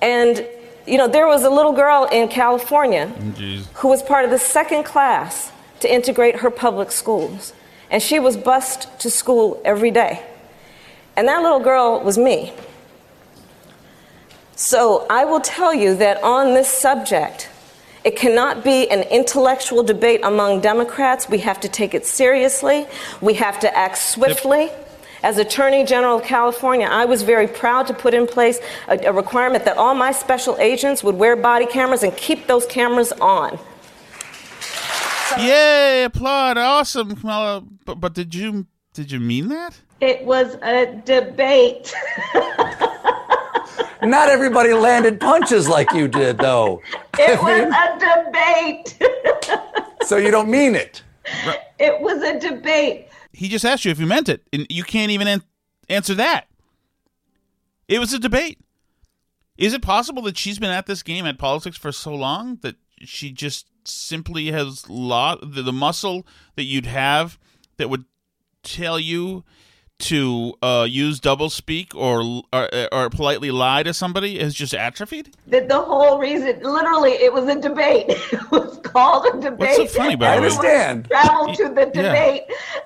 And, 0.01 0.45
you 0.85 0.97
know, 0.97 1.07
there 1.07 1.27
was 1.27 1.43
a 1.43 1.49
little 1.49 1.73
girl 1.73 2.05
in 2.11 2.27
California 2.27 3.07
who 3.75 3.87
was 3.87 4.03
part 4.03 4.25
of 4.25 4.31
the 4.31 4.39
second 4.39 4.83
class 4.83 5.51
to 5.79 5.93
integrate 5.93 6.37
her 6.37 6.49
public 6.49 6.91
schools. 6.91 7.53
And 7.89 8.01
she 8.01 8.19
was 8.19 8.37
bused 8.37 8.87
to 8.99 9.09
school 9.09 9.61
every 9.63 9.91
day. 9.91 10.23
And 11.15 11.27
that 11.27 11.41
little 11.41 11.59
girl 11.59 12.01
was 12.01 12.17
me. 12.17 12.53
So 14.55 15.05
I 15.09 15.25
will 15.25 15.41
tell 15.41 15.73
you 15.73 15.95
that 15.95 16.23
on 16.23 16.53
this 16.53 16.69
subject, 16.69 17.49
it 18.03 18.15
cannot 18.15 18.63
be 18.63 18.89
an 18.89 19.01
intellectual 19.03 19.83
debate 19.83 20.21
among 20.23 20.61
Democrats. 20.61 21.27
We 21.27 21.39
have 21.39 21.59
to 21.61 21.67
take 21.67 21.93
it 21.93 22.05
seriously. 22.05 22.85
We 23.19 23.33
have 23.35 23.59
to 23.61 23.77
act 23.77 23.97
swiftly. 23.97 24.69
As 25.25 25.39
Attorney 25.39 25.83
General 25.83 26.17
of 26.17 26.23
California, 26.23 26.85
I 26.85 27.05
was 27.05 27.23
very 27.23 27.47
proud 27.47 27.87
to 27.87 27.95
put 27.95 28.13
in 28.13 28.27
place 28.27 28.59
a, 28.87 29.07
a 29.07 29.11
requirement 29.11 29.65
that 29.65 29.75
all 29.75 29.95
my 29.95 30.11
special 30.11 30.55
agents 30.59 31.03
would 31.03 31.15
wear 31.15 31.35
body 31.35 31.65
cameras 31.65 32.03
and 32.03 32.15
keep 32.15 32.45
those 32.45 32.67
cameras 32.67 33.11
on. 33.13 33.57
Yay! 35.39 36.03
Applaud! 36.03 36.59
Awesome, 36.59 37.15
Kamala. 37.15 37.63
But, 37.85 37.99
but 37.99 38.13
did 38.13 38.35
you 38.35 38.67
did 38.93 39.11
you 39.11 39.19
mean 39.19 39.47
that? 39.47 39.81
It 39.99 40.23
was 40.23 40.59
a 40.61 41.01
debate. 41.05 41.91
Not 44.03 44.29
everybody 44.29 44.73
landed 44.73 45.19
punches 45.19 45.67
like 45.67 45.91
you 45.91 46.07
did, 46.07 46.37
though. 46.37 46.83
It 47.17 47.39
I 47.41 47.61
mean, 47.61 47.69
was 47.69 48.03
a 48.03 48.23
debate. 48.25 49.87
so 50.07 50.17
you 50.17 50.29
don't 50.29 50.51
mean 50.51 50.75
it. 50.75 51.01
It 51.79 51.99
was 51.99 52.21
a 52.21 52.39
debate. 52.39 53.07
He 53.35 53.49
just 53.49 53.65
asked 53.65 53.85
you 53.85 53.91
if 53.91 53.99
you 53.99 54.05
meant 54.05 54.29
it, 54.29 54.47
and 54.53 54.65
you 54.69 54.83
can't 54.83 55.11
even 55.11 55.27
an- 55.27 55.43
answer 55.89 56.15
that. 56.15 56.47
It 57.87 57.99
was 57.99 58.13
a 58.13 58.19
debate. 58.19 58.59
Is 59.57 59.73
it 59.73 59.81
possible 59.81 60.21
that 60.23 60.37
she's 60.37 60.59
been 60.59 60.71
at 60.71 60.85
this 60.85 61.03
game 61.03 61.25
at 61.25 61.37
politics 61.37 61.77
for 61.77 61.91
so 61.91 62.13
long 62.13 62.57
that 62.61 62.75
she 62.99 63.31
just 63.31 63.67
simply 63.85 64.47
has 64.47 64.89
lost 64.89 65.41
the, 65.43 65.61
the 65.61 65.73
muscle 65.73 66.25
that 66.55 66.63
you'd 66.63 66.87
have 66.87 67.37
that 67.77 67.89
would 67.89 68.05
tell 68.63 68.99
you 68.99 69.43
to 69.97 70.53
uh, 70.61 70.85
use 70.89 71.19
double 71.19 71.49
speak 71.49 71.95
or, 71.95 72.43
or 72.51 72.69
or 72.91 73.09
politely 73.09 73.49
lie 73.49 73.81
to 73.83 73.93
somebody 73.93 74.39
has 74.39 74.53
just 74.53 74.73
atrophied? 74.73 75.35
That 75.47 75.69
the 75.69 75.81
whole 75.81 76.19
reason, 76.19 76.59
literally, 76.61 77.11
it 77.11 77.31
was 77.31 77.47
a 77.47 77.59
debate. 77.59 78.05
it 78.09 78.51
was 78.51 78.77
called 78.83 79.25
a 79.33 79.39
debate. 79.39 79.79
What's 79.79 79.93
so 79.93 79.99
funny 79.99 80.15
about 80.15 80.33
I 80.33 80.37
understand. 80.37 81.05
Traveled 81.07 81.55
to 81.57 81.69
the 81.69 81.91
Yeah. 81.93 82.01
debate. 82.01 82.43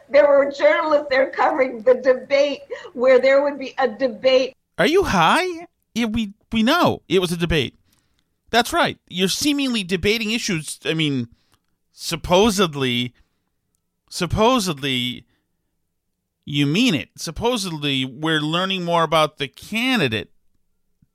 There 0.09 0.27
were 0.27 0.51
journalists 0.51 1.07
there 1.09 1.29
covering 1.31 1.81
the 1.81 1.95
debate, 1.95 2.61
where 2.93 3.19
there 3.19 3.43
would 3.43 3.57
be 3.57 3.73
a 3.79 3.87
debate. 3.87 4.55
Are 4.77 4.87
you 4.87 5.03
high? 5.03 5.67
Yeah, 5.95 6.05
we 6.05 6.33
we 6.51 6.63
know 6.63 7.01
it 7.09 7.19
was 7.19 7.31
a 7.31 7.37
debate. 7.37 7.75
That's 8.51 8.71
right. 8.71 8.97
You're 9.09 9.29
seemingly 9.29 9.83
debating 9.83 10.31
issues. 10.31 10.79
I 10.85 10.93
mean, 10.93 11.27
supposedly, 11.91 13.13
supposedly, 14.09 15.25
you 16.49 16.65
mean 16.65 16.95
it. 16.95 17.09
Supposedly, 17.15 18.05
we're 18.05 18.39
learning 18.39 18.83
more 18.83 19.03
about 19.03 19.37
the 19.37 19.47
candidate 19.47 20.31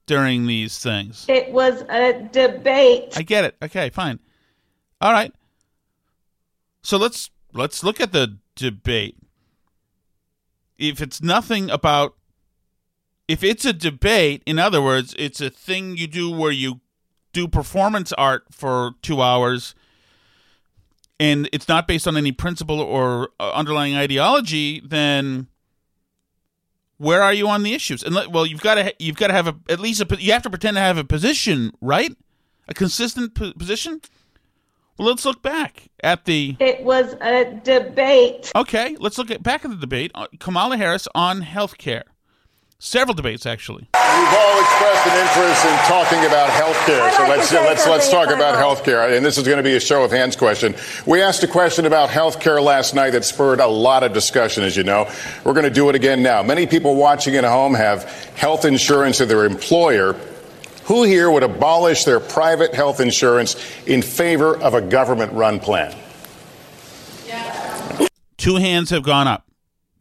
during 0.06 0.46
these 0.46 0.78
things. 0.78 1.26
It 1.28 1.50
was 1.50 1.82
a 1.88 2.28
debate. 2.30 3.14
I 3.16 3.22
get 3.22 3.44
it. 3.44 3.56
Okay, 3.60 3.90
fine. 3.90 4.20
All 5.00 5.12
right. 5.12 5.34
So 6.82 6.98
let's 6.98 7.30
let's 7.52 7.82
look 7.82 8.00
at 8.00 8.12
the 8.12 8.38
debate. 8.54 9.16
If 10.78 11.02
it's 11.02 11.20
nothing 11.20 11.68
about 11.68 12.14
if 13.26 13.42
it's 13.42 13.64
a 13.64 13.72
debate, 13.72 14.44
in 14.46 14.60
other 14.60 14.80
words, 14.80 15.16
it's 15.18 15.40
a 15.40 15.50
thing 15.50 15.96
you 15.96 16.06
do 16.06 16.30
where 16.30 16.52
you 16.52 16.80
do 17.32 17.48
performance 17.48 18.12
art 18.12 18.44
for 18.52 18.92
2 19.02 19.20
hours 19.20 19.74
and 21.24 21.48
it's 21.52 21.68
not 21.68 21.86
based 21.86 22.06
on 22.06 22.16
any 22.16 22.32
principle 22.32 22.80
or 22.80 23.30
uh, 23.40 23.52
underlying 23.52 23.96
ideology, 23.96 24.80
then 24.84 25.48
where 26.98 27.22
are 27.22 27.32
you 27.32 27.48
on 27.48 27.62
the 27.62 27.72
issues? 27.74 28.02
And 28.02 28.14
let- 28.14 28.30
well, 28.30 28.46
you've 28.46 28.60
got 28.60 28.74
to 28.76 28.94
you've 28.98 29.16
got 29.16 29.28
to 29.28 29.32
have 29.34 29.48
a 29.48 29.54
at 29.68 29.80
least 29.80 30.00
a 30.00 30.06
you 30.20 30.32
have 30.32 30.42
to 30.42 30.50
pretend 30.50 30.76
to 30.76 30.80
have 30.80 30.98
a 30.98 31.04
position, 31.04 31.72
right? 31.80 32.14
A 32.68 32.74
consistent 32.74 33.34
po- 33.34 33.52
position. 33.52 34.00
Well, 34.96 35.08
let's 35.08 35.24
look 35.24 35.42
back 35.42 35.88
at 36.04 36.24
the. 36.24 36.56
It 36.60 36.84
was 36.84 37.14
a 37.20 37.60
debate. 37.64 38.52
Okay, 38.54 38.96
let's 39.00 39.18
look 39.18 39.30
at 39.30 39.42
back 39.42 39.64
at 39.64 39.70
the 39.70 39.76
debate. 39.76 40.12
uh, 40.14 40.28
Kamala 40.38 40.76
Harris 40.76 41.08
on 41.14 41.40
health 41.40 41.78
care. 41.78 42.04
Several 42.84 43.14
debates 43.14 43.46
actually. 43.46 43.88
You've 43.94 44.34
all 44.34 44.60
expressed 44.60 45.06
an 45.06 45.26
interest 45.26 45.64
in 45.64 45.74
talking 45.88 46.18
about 46.26 46.50
health 46.50 46.76
care, 46.84 47.10
so 47.12 47.22
let's 47.26 47.50
let's 47.50 47.86
let's 47.86 48.10
talk 48.10 48.26
about 48.26 48.52
might. 48.52 48.58
health 48.58 48.84
care. 48.84 49.08
And 49.08 49.24
this 49.24 49.38
is 49.38 49.44
going 49.44 49.56
to 49.56 49.62
be 49.62 49.74
a 49.76 49.80
show 49.80 50.04
of 50.04 50.10
hands 50.10 50.36
question. 50.36 50.74
We 51.06 51.22
asked 51.22 51.42
a 51.42 51.46
question 51.46 51.86
about 51.86 52.10
health 52.10 52.40
care 52.40 52.60
last 52.60 52.94
night 52.94 53.10
that 53.10 53.24
spurred 53.24 53.60
a 53.60 53.66
lot 53.66 54.02
of 54.02 54.12
discussion, 54.12 54.64
as 54.64 54.76
you 54.76 54.84
know. 54.84 55.10
We're 55.44 55.54
going 55.54 55.64
to 55.64 55.70
do 55.70 55.88
it 55.88 55.94
again 55.94 56.22
now. 56.22 56.42
Many 56.42 56.66
people 56.66 56.94
watching 56.94 57.36
at 57.36 57.44
home 57.44 57.72
have 57.72 58.04
health 58.36 58.66
insurance 58.66 59.18
of 59.20 59.28
their 59.28 59.46
employer. 59.46 60.12
Who 60.84 61.04
here 61.04 61.30
would 61.30 61.42
abolish 61.42 62.04
their 62.04 62.20
private 62.20 62.74
health 62.74 63.00
insurance 63.00 63.56
in 63.86 64.02
favor 64.02 64.58
of 64.58 64.74
a 64.74 64.82
government-run 64.82 65.60
plan? 65.60 65.96
Two 68.36 68.56
hands 68.56 68.90
have 68.90 69.04
gone 69.04 69.26
up. 69.26 69.46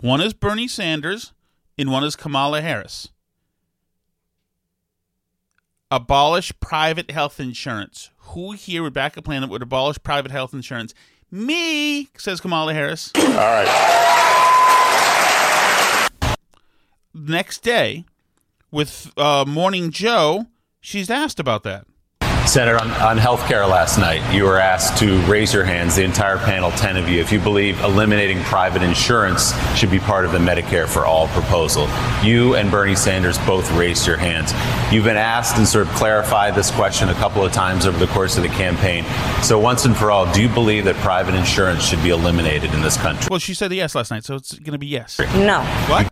One 0.02 0.20
is 0.20 0.34
Bernie 0.34 0.68
Sanders, 0.68 1.32
and 1.78 1.92
one 1.92 2.04
is 2.04 2.16
Kamala 2.16 2.62
Harris. 2.62 3.10
Abolish 5.90 6.52
private 6.60 7.12
health 7.12 7.40
insurance. 7.40 8.10
Who 8.18 8.54
here 8.54 8.82
would 8.82 8.94
back 8.94 9.16
a 9.18 9.22
plan 9.22 9.42
that 9.42 9.50
would 9.50 9.62
abolish 9.62 9.98
private 10.02 10.32
health 10.32 10.54
insurance? 10.54 10.94
Me, 11.30 12.10
says 12.18 12.42
Kamala 12.42 12.74
Harris. 12.74 13.12
All 13.16 13.24
right. 13.24 13.68
Next 17.14 17.60
day, 17.60 18.06
with 18.72 19.12
uh, 19.18 19.46
Morning 19.48 19.92
Joe, 19.92 20.48
she's 20.82 21.12
asked 21.12 21.40
about 21.40 21.64
that. 21.64 21.86
Senator, 22.46 22.78
on, 22.78 22.92
on 22.92 23.18
health 23.18 23.48
care 23.48 23.66
last 23.66 23.98
night, 23.98 24.22
you 24.34 24.44
were 24.44 24.60
asked 24.60 24.98
to 25.00 25.20
raise 25.22 25.54
your 25.54 25.64
hands, 25.64 25.96
the 25.96 26.04
entire 26.04 26.38
panel, 26.38 26.72
10 26.72 26.98
of 26.98 27.08
you, 27.08 27.22
if 27.22 27.32
you 27.32 27.40
believe 27.40 27.80
eliminating 27.80 28.42
private 28.44 28.82
insurance 28.82 29.54
should 29.76 29.90
be 29.90 29.98
part 29.98 30.26
of 30.26 30.34
the 30.34 30.38
Medicare 30.38 30.88
for 30.88 31.06
All 31.06 31.28
proposal. 31.30 31.88
You 32.22 32.56
and 32.56 32.70
Bernie 32.70 32.96
Sanders 32.96 33.38
both 33.40 33.72
raised 33.72 34.06
your 34.06 34.18
hands. 34.18 34.52
You've 34.94 35.06
been 35.06 35.18
asked 35.18 35.58
and 35.58 35.68
sort 35.68 35.88
of 35.88 35.94
clarified 35.94 36.54
this 36.54 36.70
question 36.70 37.10
a 37.10 37.14
couple 37.16 37.44
of 37.44 37.54
times 37.54 37.86
over 37.86 37.98
the 37.98 38.12
course 38.12 38.36
of 38.38 38.44
the 38.44 38.50
campaign. 38.50 39.06
So, 39.42 39.58
once 39.58 39.86
and 39.86 39.96
for 39.96 40.12
all, 40.12 40.32
do 40.34 40.42
you 40.42 40.50
believe 40.50 40.86
that 40.86 40.96
private 40.98 41.36
insurance 41.36 41.84
should 41.84 42.04
be 42.04 42.10
eliminated 42.10 42.74
in 42.74 42.82
this 42.82 42.98
country? 42.98 43.28
Well, 43.32 43.40
she 43.40 43.54
said 43.54 43.72
yes 43.72 43.96
last 43.96 44.12
night, 44.12 44.26
so 44.26 44.36
it's 44.36 44.54
going 44.54 44.74
to 44.74 44.78
be 44.78 44.88
yes. 44.88 45.20
No. 45.20 45.62
What? 45.88 46.12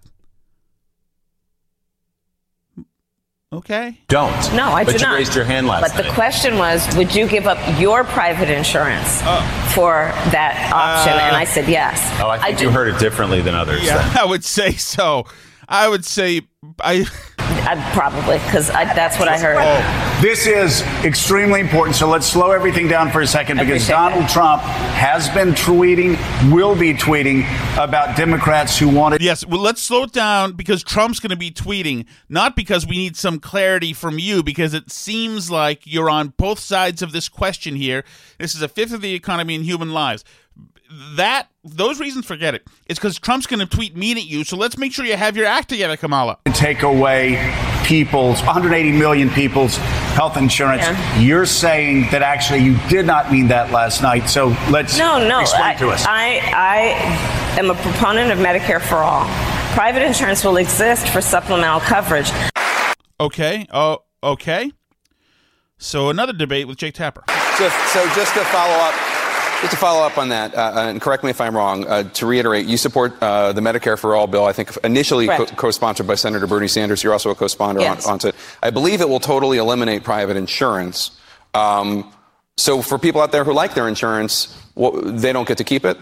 Okay. 3.54 3.98
Don't. 4.08 4.32
No, 4.56 4.70
I 4.70 4.86
but 4.86 4.92
do 4.94 5.00
you 5.00 5.06
not. 5.06 5.16
raised 5.16 5.36
your 5.36 5.44
hand 5.44 5.68
last 5.68 5.82
But 5.82 5.96
night. 5.96 6.08
the 6.08 6.14
question 6.14 6.58
was, 6.58 6.96
would 6.96 7.14
you 7.14 7.28
give 7.28 7.48
up 7.48 7.58
your 7.78 8.06
private 8.06 8.50
insurance 8.50 9.20
oh. 9.24 9.72
for 9.76 10.06
that 10.32 10.72
option? 10.74 11.12
and 11.20 11.36
I 11.36 11.44
uh, 11.44 11.46
said 11.46 11.68
yes. 11.68 12.00
oh, 12.22 12.30
I 12.30 12.40
think 12.40 12.60
do. 12.60 12.64
you 12.66 12.72
heard 12.72 12.88
it 12.88 12.98
differently 12.98 13.42
than 13.42 13.54
others. 13.54 13.84
Yeah, 13.84 13.98
then. 13.98 14.18
I 14.22 14.26
would 14.26 14.46
say 14.46 14.72
so. 14.72 15.26
I 15.68 15.90
would 15.90 16.06
say 16.06 16.42
I. 16.80 17.06
I, 17.52 17.92
probably 17.94 18.38
because 18.40 18.68
that's 18.68 19.20
what 19.20 19.28
I 19.28 19.38
heard. 19.38 20.22
This 20.22 20.48
is 20.48 20.82
extremely 21.04 21.60
important. 21.60 21.96
So 21.96 22.08
let's 22.08 22.26
slow 22.26 22.52
everything 22.52 22.88
down 22.88 23.12
for 23.12 23.22
a 23.22 23.28
second 23.28 23.58
because 23.58 23.84
Appreciate 23.84 23.96
Donald 23.96 24.30
Trump 24.30 24.62
has 24.62 25.30
been 25.30 25.50
tweeting, 25.50 26.18
will 26.52 26.76
be 26.76 26.94
tweeting 26.94 27.42
about 27.78 28.16
Democrats 28.16 28.78
who 28.78 28.90
wanted. 28.90 29.22
Yes, 29.22 29.46
well, 29.46 29.62
let's 29.62 29.82
slow 29.82 30.04
it 30.04 30.12
down 30.12 30.54
because 30.54 30.84
Trump's 30.84 31.20
going 31.20 31.32
to 31.32 31.36
be 31.36 31.52
tweeting, 31.52 32.06
not 32.30 32.56
because 32.56 32.86
we 32.86 32.98
need 32.98 33.16
some 33.16 33.40
clarity 33.40 33.94
from 33.94 34.20
you, 34.20 34.44
because 34.44 34.74
it 34.74 34.92
seems 34.92 35.50
like 35.50 35.82
you're 35.86 36.10
on 36.10 36.30
both 36.38 36.60
sides 36.60 37.02
of 37.02 37.12
this 37.12 37.30
question 37.30 37.76
here. 37.76 38.04
This 38.38 38.56
is 38.56 38.62
a 38.62 38.68
fifth 38.68 38.94
of 38.94 39.02
the 39.02 39.14
economy 39.14 39.56
and 39.56 39.66
human 39.66 39.92
lives. 39.92 40.24
That 41.16 41.48
those 41.64 42.00
reasons, 42.00 42.26
forget 42.26 42.54
it. 42.56 42.68
It's 42.88 43.00
because 43.00 43.18
Trump's 43.20 43.48
going 43.48 43.60
to 43.60 43.66
tweet 43.66 43.96
mean 43.96 44.18
at 44.18 44.26
you. 44.26 44.44
So 44.44 44.58
let's 44.58 44.78
make 44.78 44.92
sure 44.94 45.06
you 45.06 45.16
have 45.16 45.38
your 45.38 45.46
act 45.46 45.70
together, 45.70 45.96
Kamala. 45.96 46.38
to 46.46 46.52
take 46.52 46.82
away 46.84 47.36
people's 47.86 48.42
180 48.42 48.92
million 48.98 49.30
people's 49.30 49.78
health 49.78 50.38
insurance. 50.38 50.82
Yeah. 50.84 51.20
You're 51.20 51.46
saying 51.46 52.10
that 52.12 52.22
actually 52.24 52.60
you 52.60 52.78
did 52.90 53.06
not 53.06 53.32
mean 53.32 53.48
that 53.50 53.72
last 53.72 54.02
night. 54.02 54.28
So 54.28 54.48
let's 54.70 54.98
No, 54.98 55.26
no. 55.28 55.40
explain 55.40 55.64
I, 55.64 55.76
to 55.76 55.90
us. 55.90 56.06
I, 56.08 56.40
I 56.54 57.58
am 57.60 57.70
a 57.70 57.76
proponent 57.76 58.32
of 58.32 58.40
Medicare 58.40 58.82
for 58.82 58.98
all. 58.98 59.26
Private 59.74 60.04
insurance 60.06 60.44
will 60.44 60.58
exist 60.58 61.08
for 61.10 61.22
supplemental 61.22 61.80
coverage. 61.82 62.30
Okay. 63.20 63.66
Oh, 63.72 64.00
okay. 64.24 64.72
So 65.78 66.10
another 66.10 66.34
debate 66.34 66.68
with 66.68 66.78
Jake 66.78 66.94
Tapper. 66.96 67.24
Just, 67.58 67.94
so 67.94 68.04
just 68.16 68.34
to 68.34 68.44
follow 68.46 68.74
up, 68.74 68.94
just 69.62 69.72
to 69.72 69.78
follow 69.78 70.06
up 70.06 70.18
on 70.18 70.30
that, 70.30 70.54
uh, 70.56 70.74
and 70.76 71.00
correct 71.02 71.24
me 71.24 71.30
if 71.30 71.40
I'm 71.40 71.56
wrong. 71.56 71.86
Uh, 71.88 72.04
to 72.04 72.26
reiterate, 72.26 72.66
you 72.66 72.78
support 72.78 73.14
uh, 73.22 73.54
the 73.54 73.62
Medicare 73.62 73.98
for 73.98 74.16
All 74.16 74.28
bill. 74.28 74.46
I 74.46 74.54
think 74.54 74.76
initially 74.84 75.28
co- 75.28 75.38
Correct. 75.38 75.56
co-sponsored 75.58 76.08
by 76.08 76.16
Senator 76.16 76.48
Bernie 76.48 76.68
Sanders. 76.68 77.04
You're 77.04 77.14
also 77.14 77.30
a 77.30 77.36
co-sponsor 77.36 77.82
Yes. 77.82 78.06
on, 78.06 78.14
onto 78.14 78.30
it. 78.30 78.36
I 78.64 78.72
believe 78.72 79.02
it 79.02 79.10
will 79.10 79.20
totally 79.20 79.58
eliminate 79.60 80.04
private 80.04 80.36
insurance. 80.36 81.12
Um, 81.54 82.12
so 82.58 82.82
for 82.82 82.98
people 82.98 83.22
out 83.22 83.32
there 83.32 83.44
who 83.44 83.54
like 83.54 83.74
their 83.76 83.88
insurance, 83.88 84.56
wha- 84.76 85.00
they 85.02 85.32
don't 85.34 85.48
get 85.48 85.58
to 85.60 85.64
keep 85.64 85.86
it. 85.86 85.98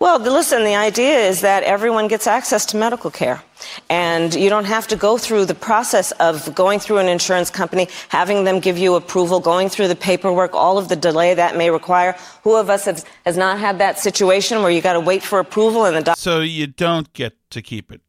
Well, 0.00 0.18
listen, 0.18 0.64
the 0.64 0.76
idea 0.76 1.18
is 1.28 1.42
that 1.42 1.62
everyone 1.62 2.08
gets 2.08 2.26
access 2.26 2.64
to 2.66 2.78
medical 2.78 3.10
care. 3.10 3.42
And 3.90 4.34
you 4.34 4.48
don't 4.48 4.64
have 4.64 4.88
to 4.88 4.96
go 4.96 5.18
through 5.18 5.44
the 5.44 5.54
process 5.54 6.10
of 6.12 6.54
going 6.54 6.80
through 6.80 6.98
an 6.98 7.08
insurance 7.08 7.50
company, 7.50 7.86
having 8.08 8.44
them 8.44 8.60
give 8.60 8.78
you 8.78 8.94
approval, 8.94 9.40
going 9.40 9.68
through 9.68 9.88
the 9.88 9.94
paperwork, 9.94 10.54
all 10.54 10.78
of 10.78 10.88
the 10.88 10.96
delay 10.96 11.34
that 11.34 11.54
may 11.54 11.70
require. 11.70 12.16
Who 12.44 12.56
of 12.56 12.70
us 12.70 12.86
has, 12.86 13.04
has 13.26 13.36
not 13.36 13.58
had 13.58 13.76
that 13.80 13.98
situation 13.98 14.62
where 14.62 14.70
you 14.70 14.80
got 14.80 14.94
to 14.94 15.00
wait 15.00 15.22
for 15.22 15.38
approval 15.38 15.84
and 15.84 15.94
the 15.94 16.00
doctor? 16.00 16.18
So 16.18 16.40
you 16.40 16.66
don't 16.66 17.12
get 17.12 17.36
to 17.50 17.60
keep 17.60 17.92
it. 17.92 18.00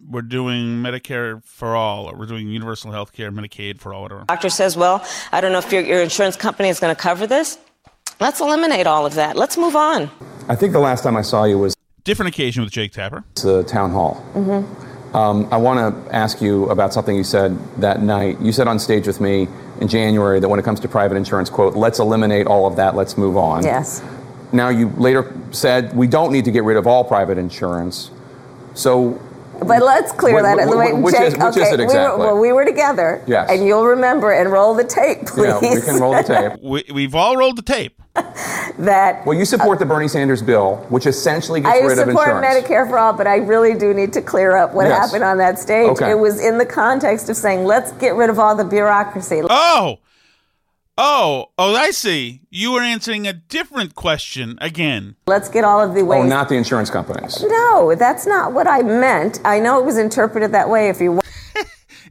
We're 0.00 0.22
doing 0.22 0.82
Medicare 0.82 1.44
for 1.44 1.76
all, 1.76 2.06
or 2.06 2.16
we're 2.16 2.24
doing 2.24 2.48
universal 2.48 2.90
health 2.90 3.12
care, 3.12 3.30
Medicaid 3.30 3.80
for 3.80 3.92
all, 3.92 4.02
whatever. 4.02 4.24
doctor 4.28 4.48
says, 4.48 4.78
well, 4.78 5.04
I 5.30 5.42
don't 5.42 5.52
know 5.52 5.58
if 5.58 5.70
your, 5.70 5.82
your 5.82 6.00
insurance 6.00 6.36
company 6.36 6.70
is 6.70 6.80
going 6.80 6.94
to 6.94 7.00
cover 7.00 7.26
this. 7.26 7.58
Let's 8.20 8.40
eliminate 8.40 8.86
all 8.86 9.06
of 9.06 9.14
that. 9.14 9.36
Let's 9.36 9.56
move 9.56 9.76
on. 9.76 10.10
I 10.48 10.54
think 10.54 10.72
the 10.72 10.78
last 10.78 11.02
time 11.02 11.16
I 11.16 11.22
saw 11.22 11.44
you 11.44 11.58
was 11.58 11.74
Different 12.04 12.34
occasion 12.34 12.62
with 12.62 12.70
Jake 12.70 12.92
Tapper. 12.92 13.24
It's 13.32 13.42
the 13.42 13.64
town 13.64 13.90
hall. 13.90 14.22
Mm-hmm. 14.34 15.16
Um, 15.16 15.48
I 15.50 15.56
want 15.56 16.06
to 16.06 16.14
ask 16.14 16.42
you 16.42 16.68
about 16.68 16.92
something 16.92 17.16
you 17.16 17.24
said 17.24 17.56
that 17.80 18.02
night. 18.02 18.38
You 18.42 18.52
said 18.52 18.68
on 18.68 18.78
stage 18.78 19.06
with 19.06 19.22
me 19.22 19.48
in 19.80 19.88
January 19.88 20.38
that 20.38 20.48
when 20.48 20.60
it 20.60 20.64
comes 20.64 20.80
to 20.80 20.88
private 20.88 21.16
insurance, 21.16 21.48
quote, 21.48 21.76
let's 21.76 22.00
eliminate 22.00 22.46
all 22.46 22.66
of 22.66 22.76
that, 22.76 22.94
let's 22.94 23.16
move 23.16 23.38
on. 23.38 23.64
Yes. 23.64 24.02
Now, 24.52 24.68
you 24.68 24.90
later 24.90 25.34
said 25.50 25.96
we 25.96 26.06
don't 26.06 26.30
need 26.30 26.44
to 26.44 26.50
get 26.50 26.62
rid 26.64 26.76
of 26.76 26.86
all 26.86 27.04
private 27.04 27.38
insurance. 27.38 28.10
So, 28.74 29.18
But 29.60 29.82
let's 29.82 30.12
clear 30.12 30.40
Wh- 30.40 30.42
that. 30.42 30.68
wh- 30.68 30.76
Wait, 30.76 30.96
which 30.96 31.14
Jake, 31.14 31.28
is- 31.28 31.34
which 31.34 31.56
is 31.56 31.62
okay, 31.62 31.72
it 31.74 31.78
we 31.78 31.84
exactly? 31.84 32.18
were, 32.18 32.26
well, 32.32 32.38
we 32.38 32.52
were 32.52 32.64
together. 32.64 33.22
Yes. 33.26 33.50
And 33.50 33.64
you'll 33.66 33.86
remember 33.86 34.32
and 34.32 34.50
roll 34.52 34.74
the 34.74 34.84
tape, 34.84 35.26
please. 35.26 35.46
yeah, 35.62 35.74
we 35.74 35.80
can 35.80 36.00
roll 36.00 36.14
the 36.14 36.22
tape. 36.22 36.52
We, 36.62 36.84
we've 36.92 37.14
all 37.14 37.36
rolled 37.36 37.56
the 37.56 37.62
tape. 37.62 38.00
that 38.78 39.26
Well, 39.26 39.36
you 39.36 39.44
support 39.44 39.76
uh, 39.76 39.80
the 39.80 39.86
Bernie 39.86 40.08
Sanders 40.08 40.40
bill, 40.42 40.76
which 40.88 41.06
essentially 41.06 41.60
gets 41.60 41.74
I 41.74 41.78
rid 41.80 41.98
of 41.98 42.08
insurance. 42.08 42.46
I 42.46 42.60
support. 42.60 42.64
Medicare 42.70 42.88
for 42.88 42.98
all, 42.98 43.12
but 43.12 43.26
I 43.26 43.36
really 43.36 43.74
do 43.74 43.92
need 43.92 44.12
to 44.12 44.22
clear 44.22 44.56
up 44.56 44.72
what 44.72 44.86
Yes. 44.86 44.98
happened 45.06 45.24
on 45.24 45.38
that 45.38 45.58
stage. 45.58 45.88
Okay. 45.90 46.10
It 46.12 46.18
was 46.18 46.40
in 46.40 46.58
the 46.58 46.66
context 46.66 47.28
of 47.28 47.36
saying, 47.36 47.64
let's 47.64 47.90
get 47.92 48.14
rid 48.14 48.30
of 48.30 48.38
all 48.38 48.54
the 48.54 48.64
bureaucracy. 48.64 49.42
Oh, 49.50 49.98
oh, 50.98 51.46
oh! 51.58 51.74
I 51.74 51.90
see. 51.90 52.42
You 52.50 52.72
were 52.72 52.80
answering 52.80 53.26
a 53.26 53.32
different 53.32 53.94
question 53.94 54.58
again. 54.60 55.16
Let's 55.26 55.48
get 55.48 55.64
all 55.64 55.80
of 55.80 55.94
the 55.94 56.00
oh, 56.00 56.06
ways. 56.06 56.24
Oh, 56.24 56.26
not 56.26 56.48
the 56.48 56.56
insurance 56.56 56.90
companies. 56.90 57.42
No, 57.42 57.94
that's 57.94 58.26
not 58.26 58.52
what 58.52 58.66
I 58.66 58.82
meant. 58.82 59.40
I 59.44 59.60
know 59.60 59.78
it 59.78 59.84
was 59.84 59.98
interpreted 59.98 60.52
that 60.52 60.68
way. 60.68 60.88
If 60.88 61.00
you 61.00 61.20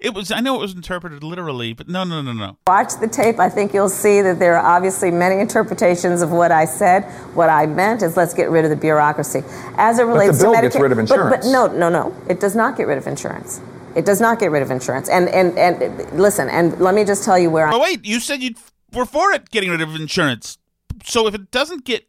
It 0.03 0.13
was. 0.13 0.33
I 0.33 0.41
know 0.41 0.55
it 0.55 0.59
was 0.59 0.75
interpreted 0.75 1.23
literally, 1.23 1.71
but 1.71 1.87
no, 1.87 2.03
no, 2.03 2.21
no, 2.21 2.33
no. 2.33 2.57
watch 2.67 2.99
the 2.99 3.07
tape, 3.07 3.39
I 3.39 3.47
think 3.47 3.73
you'll 3.73 3.87
see 3.87 4.21
that 4.21 4.37
there 4.37 4.57
are 4.57 4.75
obviously 4.75 5.11
many 5.11 5.39
interpretations 5.39 6.21
of 6.21 6.29
what 6.29 6.51
I 6.51 6.65
said. 6.65 7.05
What 7.35 7.49
I 7.49 7.67
meant 7.67 8.03
is 8.03 8.17
let's 8.17 8.33
get 8.33 8.49
rid 8.49 8.65
of 8.65 8.69
the 8.69 8.75
bureaucracy. 8.75 9.43
As 9.77 9.99
it 9.99 10.03
relates 10.03 10.41
bill 10.41 10.51
to 10.51 10.57
Medicare, 10.57 10.61
gets 10.63 10.75
rid 10.75 10.91
of 10.91 10.97
but- 11.07 11.29
But, 11.29 11.45
no, 11.45 11.67
no, 11.67 11.87
no, 11.87 12.13
it 12.27 12.41
does 12.41 12.53
not 12.53 12.75
get 12.75 12.87
rid 12.87 12.97
of 12.97 13.07
insurance. 13.07 13.61
It 13.95 14.05
does 14.05 14.19
not 14.19 14.39
get 14.39 14.51
rid 14.51 14.61
of 14.61 14.71
insurance. 14.71 15.07
And 15.07 15.29
and 15.29 15.57
and 15.57 16.19
listen, 16.19 16.49
and 16.49 16.77
let 16.81 16.95
me 16.95 17.05
just 17.05 17.23
tell 17.23 17.39
you 17.39 17.49
where 17.49 17.67
I 17.67 17.73
Oh 17.73 17.79
wait, 17.79 18.03
you 18.03 18.19
said 18.19 18.43
you 18.43 18.55
were 18.93 19.05
for 19.05 19.31
it 19.31 19.49
getting 19.49 19.69
rid 19.69 19.81
of 19.81 19.95
insurance. 19.95 20.57
So 21.03 21.27
if 21.27 21.35
it 21.35 21.51
doesn't 21.51 21.85
get, 21.85 22.07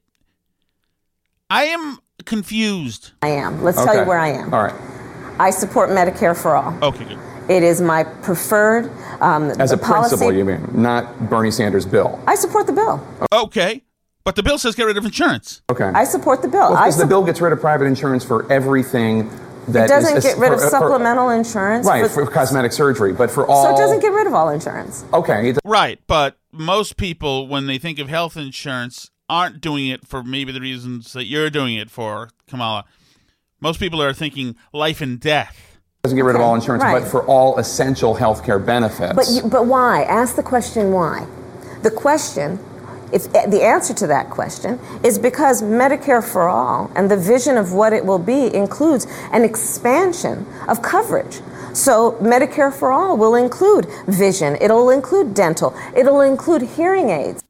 I 1.51 1.65
am 1.65 1.99
confused. 2.25 3.13
I 3.23 3.29
am. 3.29 3.63
Let's 3.63 3.83
tell 3.83 3.97
you 3.97 4.05
where 4.05 4.19
I 4.19 4.29
am. 4.29 4.53
All 4.53 4.63
right. 4.63 4.75
I 5.39 5.51
support 5.51 5.91
Medicare 5.91 6.41
for 6.41 6.55
all. 6.55 6.77
Okay, 6.83 7.05
good. 7.05 7.19
It 7.49 7.63
is 7.63 7.81
my 7.81 8.05
preferred 8.05 8.91
um, 9.21 9.51
As 9.59 9.71
the 9.71 9.77
a 9.77 9.79
principle, 9.79 10.33
you 10.33 10.45
mean, 10.45 10.67
not 10.73 11.29
Bernie 11.29 11.51
Sanders' 11.51 11.85
bill. 11.85 12.23
I 12.27 12.37
support 12.37 12.67
the 12.67 12.73
bill. 12.73 13.07
Okay, 13.33 13.83
but 14.25 14.37
the 14.37 14.43
bill 14.43 14.57
says 14.57 14.75
get 14.75 14.85
rid 14.85 14.97
of 14.97 15.05
insurance. 15.05 15.61
Okay. 15.71 15.85
I 15.85 16.05
support 16.05 16.41
the 16.41 16.49
bill. 16.49 16.71
Well, 16.71 16.77
I 16.77 16.87
because 16.87 16.99
the 16.99 17.07
bill 17.07 17.25
gets 17.25 17.41
rid 17.41 17.53
of 17.53 17.61
private 17.61 17.85
insurance 17.85 18.25
for 18.25 18.51
everything 18.51 19.31
that 19.69 19.85
it 19.87 19.89
doesn't 19.89 20.19
is- 20.19 20.25
get 20.25 20.39
rid 20.39 20.53
of 20.53 20.59
for- 20.59 20.67
uh, 20.67 20.71
for- 20.71 20.77
supplemental 20.79 21.31
insurance. 21.31 21.87
Right, 21.87 22.11
for- 22.11 22.25
for 22.27 22.31
cosmetic 22.31 22.73
surgery, 22.73 23.13
but 23.13 23.31
for 23.31 23.47
all. 23.47 23.65
so 23.65 23.75
it 23.75 23.79
doesn't 23.79 24.01
get 24.01 24.13
rid 24.13 24.27
of 24.27 24.35
all 24.35 24.49
insurance. 24.51 25.05
Okay. 25.13 25.55
Right, 25.65 25.99
but 26.07 26.37
most 26.53 26.97
people, 26.97 27.49
when 27.49 27.67
they 27.67 27.79
think 27.79 27.99
of 27.99 28.09
health 28.09 28.37
insurance, 28.37 29.11
aren't 29.29 29.61
doing 29.61 29.89
it 29.89 30.07
for 30.07 30.23
maybe 30.23 30.53
the 30.53 30.61
reasons 30.61 31.13
that 31.15 31.25
you're 31.25 31.51
doing 31.51 31.77
it 31.77 31.91
for, 31.91 32.29
Kamala. 32.49 32.85
Most 33.61 33.81
people 33.81 34.03
are 34.03 34.13
thinking 34.13 34.57
life 34.73 35.01
and 35.01 35.19
death. 35.19 35.79
doesn't 36.03 36.17
get 36.19 36.25
rid 36.27 36.37
of 36.37 36.43
all 36.43 36.55
insurance, 36.55 36.85
right. 36.85 37.01
but 37.01 37.11
for 37.11 37.25
all 37.25 37.57
essential 37.59 38.13
health 38.15 38.45
care 38.45 38.59
benefits. 38.59 39.15
But 39.15 39.27
you, 39.31 39.49
but 39.49 39.65
why? 39.65 40.03
Ask 40.03 40.37
the 40.37 40.43
question 40.43 40.93
why. 40.93 41.27
The 41.83 41.91
question, 41.91 42.59
if 43.15 43.33
the 43.33 43.63
answer 43.63 43.95
to 43.95 44.07
that 44.09 44.29
question 44.29 44.81
is 45.05 45.19
because 45.19 45.63
Medicare 45.63 46.23
for 46.23 46.49
all 46.49 46.91
and 46.97 47.09
the 47.11 47.17
vision 47.17 47.57
of 47.57 47.73
what 47.73 47.93
it 47.93 48.05
will 48.05 48.19
be 48.19 48.53
includes 48.55 49.07
an 49.33 49.45
expansion 49.45 50.45
of 50.69 50.83
coverage. 50.83 51.41
So 51.73 52.13
Medicare 52.21 52.73
for 52.75 52.93
all 52.93 53.17
will 53.17 53.37
include 53.37 53.87
vision. 54.09 54.57
It'll 54.61 54.91
include 54.91 55.33
dental. 55.35 55.75
It'll 55.97 56.21
include 56.23 56.63
hearing 56.63 57.11
aids. 57.11 57.45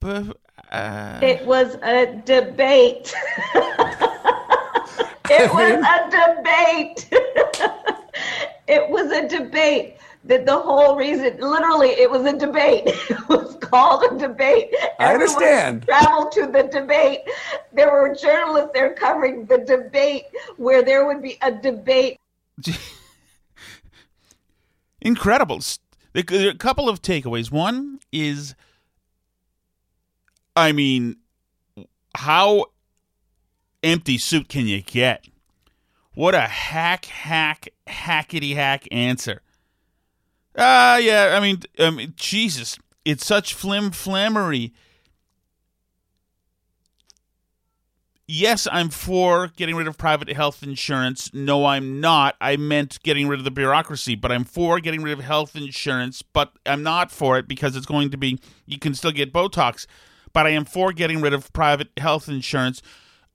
But, 0.00 0.36
uh, 0.70 1.20
It 1.22 1.46
was 1.46 1.76
a 1.82 2.06
debate. 2.26 3.14
it 5.30 5.50
was 5.52 5.84
a 5.94 6.10
debate. 6.10 7.08
it 8.68 8.90
was 8.90 9.12
a 9.12 9.28
debate. 9.28 9.96
That 10.26 10.46
the 10.46 10.58
whole 10.58 10.96
reason, 10.96 11.38
literally, 11.38 11.90
it 11.90 12.10
was 12.10 12.24
a 12.24 12.36
debate. 12.36 12.84
It 13.10 13.28
was 13.28 13.56
called 13.56 14.04
a 14.04 14.18
debate. 14.18 14.74
I 14.98 15.12
Everyone 15.12 15.14
understand. 15.14 15.82
Traveled 15.84 16.32
to 16.32 16.46
the 16.46 16.62
debate. 16.64 17.20
There 17.72 17.90
were 17.90 18.14
journalists 18.14 18.70
there 18.72 18.94
covering 18.94 19.46
the 19.46 19.58
debate, 19.58 20.24
where 20.56 20.82
there 20.82 21.06
would 21.06 21.22
be 21.22 21.36
a 21.42 21.52
debate. 21.52 22.18
incredible. 25.00 25.60
There 26.12 26.22
there 26.22 26.48
are 26.48 26.50
a 26.50 26.54
couple 26.54 26.88
of 26.88 27.02
takeaways. 27.02 27.50
One 27.50 27.98
is, 28.12 28.54
I 30.56 30.72
mean, 30.72 31.16
how 32.14 32.66
empty 33.82 34.18
suit 34.18 34.48
can 34.48 34.66
you 34.66 34.80
get? 34.80 35.26
What 36.14 36.34
a 36.34 36.42
hack, 36.42 37.06
hack, 37.06 37.68
hackety 37.86 38.54
hack 38.54 38.86
answer. 38.92 39.42
Ah, 40.56 40.96
yeah. 40.96 41.36
I 41.36 41.40
mean, 41.40 41.60
I 41.78 41.90
mean, 41.90 42.14
Jesus, 42.16 42.78
it's 43.04 43.26
such 43.26 43.54
flim 43.54 43.90
flammery. 43.90 44.72
Yes, 48.26 48.66
I'm 48.72 48.88
for 48.88 49.48
getting 49.48 49.76
rid 49.76 49.86
of 49.86 49.98
private 49.98 50.30
health 50.32 50.62
insurance. 50.62 51.34
No, 51.34 51.66
I'm 51.66 52.00
not. 52.00 52.36
I 52.40 52.56
meant 52.56 52.98
getting 53.02 53.28
rid 53.28 53.38
of 53.38 53.44
the 53.44 53.50
bureaucracy, 53.50 54.14
but 54.14 54.32
I'm 54.32 54.44
for 54.44 54.80
getting 54.80 55.02
rid 55.02 55.12
of 55.18 55.22
health 55.22 55.54
insurance, 55.54 56.22
but 56.22 56.52
I'm 56.64 56.82
not 56.82 57.10
for 57.10 57.36
it 57.36 57.46
because 57.46 57.76
it's 57.76 57.84
going 57.84 58.10
to 58.10 58.16
be, 58.16 58.40
you 58.64 58.78
can 58.78 58.94
still 58.94 59.12
get 59.12 59.30
Botox, 59.30 59.86
but 60.32 60.46
I 60.46 60.50
am 60.50 60.64
for 60.64 60.90
getting 60.92 61.20
rid 61.20 61.34
of 61.34 61.52
private 61.52 61.88
health 61.98 62.26
insurance. 62.26 62.80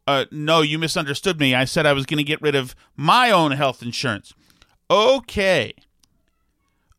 Uh, 0.07 0.25
no, 0.31 0.61
you 0.61 0.79
misunderstood 0.79 1.39
me. 1.39 1.53
I 1.53 1.65
said 1.65 1.85
I 1.85 1.93
was 1.93 2.07
going 2.07 2.17
to 2.17 2.23
get 2.23 2.41
rid 2.41 2.55
of 2.55 2.75
my 2.95 3.29
own 3.29 3.51
health 3.51 3.83
insurance. 3.83 4.33
Okay. 4.89 5.75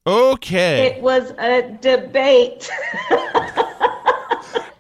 Okay. 0.07 0.87
It 0.87 1.03
was 1.03 1.33
a 1.39 1.63
debate. 1.81 2.71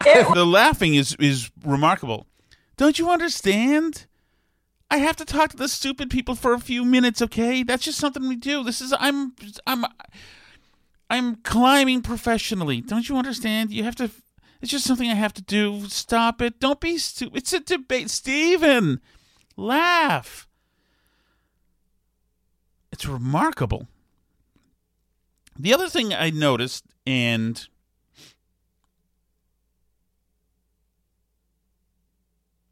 the 0.00 0.46
laughing 0.46 0.94
is 0.94 1.14
is 1.20 1.50
remarkable. 1.64 2.26
Don't 2.76 2.98
you 2.98 3.10
understand? 3.10 4.06
I 4.90 4.96
have 4.96 5.16
to 5.16 5.24
talk 5.24 5.50
to 5.50 5.56
the 5.56 5.68
stupid 5.68 6.10
people 6.10 6.34
for 6.34 6.52
a 6.52 6.58
few 6.58 6.84
minutes, 6.84 7.22
okay? 7.22 7.62
That's 7.62 7.84
just 7.84 7.98
something 7.98 8.26
we 8.26 8.36
do. 8.36 8.64
This 8.64 8.80
is 8.80 8.94
I'm 8.98 9.34
I'm 9.66 9.84
I'm 11.10 11.36
climbing 11.36 12.02
professionally. 12.02 12.80
Don't 12.80 13.08
you 13.08 13.16
understand? 13.16 13.70
You 13.70 13.84
have 13.84 13.96
to 13.96 14.10
it's 14.62 14.70
just 14.70 14.86
something 14.86 15.08
I 15.08 15.14
have 15.14 15.34
to 15.34 15.42
do. 15.42 15.86
Stop 15.88 16.42
it. 16.42 16.60
Don't 16.60 16.80
be 16.80 16.98
stupid. 16.98 17.36
It's 17.36 17.52
a 17.52 17.60
debate. 17.60 18.10
Stephen, 18.10 19.00
laugh. 19.56 20.48
It's 22.92 23.06
remarkable. 23.06 23.86
The 25.60 25.74
other 25.74 25.90
thing 25.90 26.14
I 26.14 26.30
noticed, 26.30 26.84
and 27.06 27.68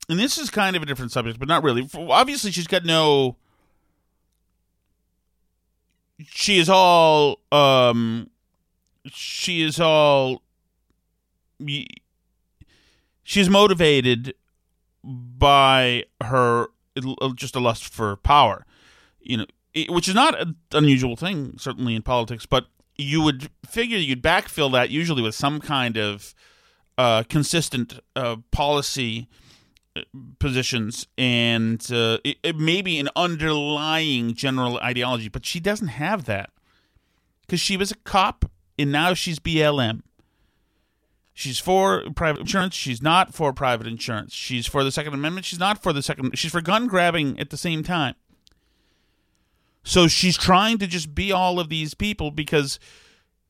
and 0.08 0.18
this 0.18 0.38
is 0.38 0.48
kind 0.48 0.74
of 0.74 0.82
a 0.82 0.86
different 0.86 1.12
subject, 1.12 1.38
but 1.38 1.48
not 1.48 1.62
really. 1.62 1.86
Obviously, 1.94 2.50
she's 2.50 2.66
got 2.66 2.86
no. 2.86 3.36
She 6.20 6.58
is 6.58 6.70
all. 6.70 7.40
Um, 7.52 8.30
she 9.06 9.62
is 9.62 9.78
all. 9.78 10.42
She's 13.22 13.50
motivated 13.50 14.34
by 15.04 16.04
her 16.22 16.68
just 17.34 17.54
a 17.54 17.60
lust 17.60 17.92
for 17.92 18.16
power, 18.16 18.64
you 19.20 19.36
know, 19.36 19.46
which 19.90 20.08
is 20.08 20.14
not 20.14 20.40
an 20.40 20.56
unusual 20.72 21.16
thing 21.16 21.58
certainly 21.58 21.94
in 21.94 22.00
politics. 22.00 22.46
But 22.46 22.68
you 22.98 23.22
would 23.22 23.48
figure 23.64 23.96
you'd 23.96 24.22
backfill 24.22 24.72
that 24.72 24.90
usually 24.90 25.22
with 25.22 25.34
some 25.34 25.60
kind 25.60 25.96
of 25.96 26.34
uh, 26.98 27.22
consistent 27.28 28.00
uh, 28.16 28.36
policy 28.50 29.28
positions 30.38 31.06
and 31.16 31.90
uh, 31.92 32.18
it, 32.24 32.36
it 32.42 32.56
may 32.56 32.82
be 32.82 32.98
an 32.98 33.08
underlying 33.16 34.34
general 34.34 34.78
ideology, 34.78 35.28
but 35.28 35.46
she 35.46 35.60
doesn't 35.60 35.88
have 35.88 36.24
that 36.24 36.50
because 37.42 37.60
she 37.60 37.76
was 37.76 37.90
a 37.90 37.96
cop 37.96 38.44
and 38.78 38.92
now 38.92 39.14
she's 39.14 39.38
BLM. 39.38 40.02
She's 41.34 41.60
for 41.60 42.02
private 42.16 42.40
insurance. 42.40 42.74
She's 42.74 43.00
not 43.00 43.32
for 43.32 43.52
private 43.52 43.86
insurance. 43.86 44.34
She's 44.34 44.66
for 44.66 44.82
the 44.82 44.90
Second 44.90 45.14
Amendment. 45.14 45.46
She's 45.46 45.60
not 45.60 45.80
for 45.80 45.92
the 45.92 46.02
Second. 46.02 46.36
She's 46.36 46.50
for 46.50 46.60
gun 46.60 46.88
grabbing 46.88 47.38
at 47.38 47.50
the 47.50 47.56
same 47.56 47.84
time. 47.84 48.16
So 49.88 50.06
she's 50.06 50.36
trying 50.36 50.76
to 50.78 50.86
just 50.86 51.14
be 51.14 51.32
all 51.32 51.58
of 51.58 51.70
these 51.70 51.94
people 51.94 52.30
because 52.30 52.78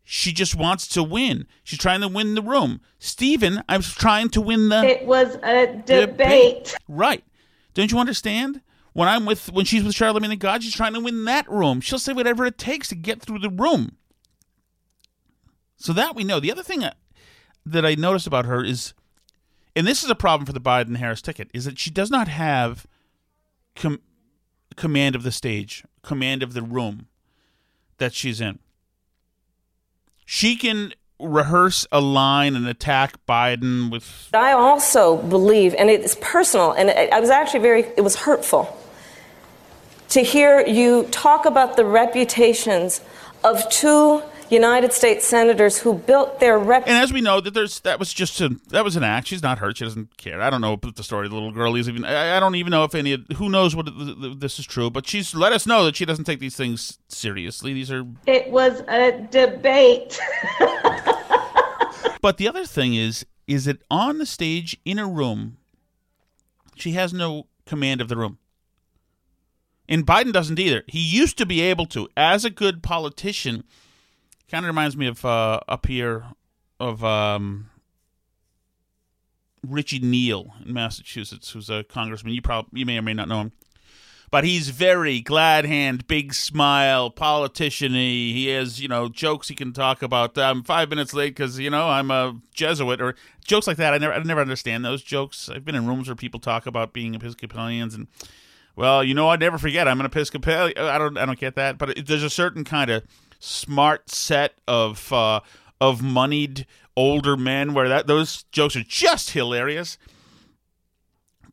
she 0.05 0.33
just 0.33 0.55
wants 0.55 0.87
to 0.87 1.03
win. 1.03 1.49
She's 1.65 1.81
trying 1.81 2.01
to 2.01 2.07
win 2.07 2.37
the 2.37 2.43
room. 2.43 2.81
Stephen, 3.01 3.61
I 3.69 3.77
was 3.77 3.93
trying 3.93 4.29
to 4.31 4.41
win 4.41 4.69
the. 4.69 4.85
It 4.85 5.05
was 5.05 5.35
a 5.43 5.67
debate. 5.67 5.87
debate. 5.87 6.77
Right. 6.87 7.25
Don't 7.75 7.91
you 7.91 7.99
understand? 7.99 8.61
When 8.93 9.09
I'm 9.09 9.27
with, 9.27 9.51
when 9.51 9.65
she's 9.65 9.83
with 9.83 9.97
Charlemagne 9.97 10.31
the 10.31 10.37
God, 10.37 10.63
she's 10.63 10.77
trying 10.77 10.95
to 10.95 11.01
win 11.01 11.25
that 11.25 11.51
room. 11.51 11.81
She'll 11.81 11.99
say 11.99 12.13
whatever 12.13 12.47
it 12.47 12.57
takes 12.57 12.87
to 12.91 12.95
get 12.95 13.21
through 13.21 13.41
the 13.41 13.51
room. 13.51 13.97
So 15.75 15.93
that 15.93 16.15
we 16.15 16.23
know. 16.23 16.39
The 16.39 16.53
other 16.53 16.63
thing 16.63 16.85
uh, 16.85 16.95
that 17.67 17.85
I 17.85 17.97
noticed 17.97 18.29
about 18.29 18.47
her 18.47 18.65
is, 18.65 18.95
and 19.75 19.89
this 19.89 20.05
is 20.05 20.11
a 20.11 20.15
problem 20.15 20.47
for 20.47 20.53
the 20.53 20.61
Biden 20.61 20.99
Harris 20.99 21.21
ticket, 21.21 21.51
is 21.53 21.65
that 21.65 21.81
she 21.81 21.91
does 21.91 22.13
not 22.13 22.29
have 22.29 22.87
com- 23.75 24.03
command 24.79 25.15
of 25.15 25.23
the 25.23 25.33
stage, 25.33 25.85
command 26.03 26.43
of 26.43 26.55
the 26.55 26.63
room 26.63 27.09
that 27.99 28.15
she's 28.15 28.41
in 28.41 28.59
she 30.31 30.57
can 30.57 30.93
rehearse 31.19 31.87
a 31.91 32.03
line 32.03 32.55
and 32.55 32.69
attack 32.69 33.15
Biden 33.27 33.91
with. 33.91 34.29
I 34.35 34.53
also 34.53 35.17
believe, 35.17 35.75
and 35.79 35.89
it's 35.89 36.19
personal, 36.21 36.73
and 36.73 36.91
I 36.91 37.19
was 37.19 37.31
actually 37.31 37.61
very, 37.61 37.85
it 37.97 38.03
was 38.03 38.15
hurtful 38.15 38.77
to 40.11 40.21
hear 40.21 40.61
you 40.67 41.05
talk 41.05 41.47
about 41.47 41.79
the 41.79 41.87
reputations 41.87 43.01
of 43.43 43.67
two 43.71 44.23
United 44.51 44.93
States 44.93 45.27
senators 45.27 45.79
who 45.79 45.95
built 45.95 46.41
their 46.41 46.59
rep. 46.59 46.85
And 46.87 46.97
as 46.97 47.13
we 47.13 47.21
know, 47.21 47.41
that 47.41 47.55
there's 47.55 47.81
that 47.81 47.99
was 47.99 48.13
just 48.13 48.41
a 48.41 48.57
that 48.69 48.85
was 48.85 48.97
an 48.97 49.05
act. 49.05 49.29
She's 49.29 49.43
not 49.43 49.59
hurt. 49.59 49.79
She 49.79 49.85
doesn't 49.85 50.17
care. 50.17 50.41
I 50.41 50.51
don't 50.51 50.61
know 50.61 50.77
the 50.77 51.03
story. 51.03 51.27
of 51.27 51.31
The 51.31 51.37
little 51.37 51.53
girl 51.53 51.75
is 51.77 51.89
even. 51.89 52.05
I, 52.05 52.37
I, 52.37 52.41
don't 52.41 52.55
even 52.55 52.71
know 52.71 52.85
if 52.85 52.95
any. 52.95 53.25
Who 53.37 53.49
knows 53.49 53.75
what 53.77 53.89
this 54.41 54.59
is 54.59 54.67
true? 54.67 54.91
But 54.91 55.07
she's 55.07 55.35
let 55.35 55.53
us 55.53 55.67
know 55.67 55.85
that 55.85 55.97
she 55.97 56.05
doesn't 56.05 56.25
take 56.25 56.41
these 56.41 56.57
things 56.57 56.99
seriously. 57.09 57.73
These 57.75 57.91
are. 57.91 58.05
It 58.27 58.51
was 58.51 58.83
a 58.89 59.13
debate. 59.31 60.19
but 62.21 62.37
the 62.37 62.49
other 62.49 62.65
thing 62.65 62.95
is, 62.95 63.27
is 63.47 63.65
that 63.67 63.83
on 63.91 64.19
the 64.19 64.27
stage 64.27 64.79
in 64.85 64.99
a 64.99 65.07
room, 65.07 65.59
she 66.75 66.93
has 66.93 67.13
no 67.13 67.47
command 67.67 68.01
of 68.01 68.09
the 68.09 68.17
room. 68.17 68.39
And 69.89 70.07
Biden 70.07 70.33
doesn't 70.33 70.59
either. 70.59 70.85
He 70.87 71.01
used 71.01 71.39
to 71.39 71.47
be 71.47 71.63
able 71.63 71.87
to, 71.87 72.09
as 72.17 72.45
a 72.45 72.51
good 72.51 72.83
politician 72.83 73.65
Kind 74.51 74.65
of 74.65 74.69
reminds 74.69 74.97
me 74.97 75.07
of 75.07 75.25
uh, 75.25 75.61
up 75.69 75.87
here 75.87 76.25
of 76.81 77.05
um, 77.05 77.69
Richie 79.67 79.99
Neal 79.99 80.55
in 80.65 80.73
Massachusetts, 80.73 81.51
who's 81.51 81.69
a 81.69 81.85
congressman. 81.85 82.33
You 82.33 82.41
probably 82.41 82.81
you 82.81 82.87
may 82.87 82.97
or 82.97 83.03
may 83.03 83.13
not 83.13 83.29
know 83.29 83.41
him, 83.43 83.53
but 84.31 84.45
he's 84.45 84.71
very 84.71 85.21
glad 85.21 85.67
hand, 85.67 86.07
big 86.07 86.33
smile, 86.33 87.11
politician. 87.11 87.93
He 87.93 88.49
has 88.49 88.81
you 88.81 88.89
know 88.89 89.11
jokes 89.11 89.49
he 89.49 89.55
can 89.55 89.75
talk 89.75 90.03
about. 90.03 90.39
I'm 90.39 90.63
five 90.63 90.89
minutes 90.89 91.13
late 91.13 91.37
because 91.37 91.59
you 91.59 91.69
know 91.69 91.89
I'm 91.89 92.11
a 92.11 92.41
Jesuit 92.55 93.03
or 93.03 93.17
jokes 93.45 93.67
like 93.67 93.77
that. 93.77 93.93
I 93.93 93.99
never 93.99 94.15
I 94.15 94.23
never 94.23 94.41
understand 94.41 94.83
those 94.83 95.03
jokes. 95.03 95.51
I've 95.51 95.65
been 95.65 95.75
in 95.75 95.87
rooms 95.87 96.09
where 96.09 96.17
people 96.17 96.41
talk 96.41 96.67
about 96.67 96.93
being 96.93 97.15
Episcopalians 97.15 97.95
and. 97.95 98.09
Well, 98.77 99.03
you 99.03 99.13
know, 99.13 99.29
I 99.29 99.35
never 99.35 99.59
forget. 99.59 99.89
I'm 99.89 99.99
an 99.99 100.07
Episcopalian. 100.07 100.79
I 100.79 100.99
don't. 100.99 101.19
I 101.19 101.27
don't 101.27 101.37
get 101.37 101.57
that. 101.57 101.79
But 101.79 101.99
it, 101.99 102.07
there's 102.07 102.23
a 102.23 102.31
certain 102.31 102.63
kind 102.63 102.91
of 102.91 103.03
smart 103.39 104.11
set 104.11 104.55
of 104.67 105.13
uh, 105.13 105.41
of 105.81 106.03
moneyed 106.03 106.67
older 106.97 107.37
men 107.37 107.75
where 107.75 107.89
that 107.89 108.07
those 108.07 108.45
jokes 108.51 108.77
are 108.77 108.83
just 108.83 109.31
hilarious. 109.31 109.99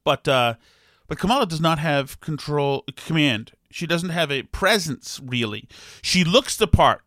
But 0.03 0.27
uh, 0.27 0.55
but 1.07 1.19
Kamala 1.19 1.45
does 1.45 1.61
not 1.61 1.79
have 1.79 2.19
control 2.19 2.83
command. 2.95 3.51
She 3.69 3.85
doesn't 3.85 4.09
have 4.09 4.31
a 4.31 4.43
presence 4.43 5.19
really. 5.23 5.67
She 6.01 6.23
looks 6.23 6.55
the 6.55 6.67
part. 6.67 7.01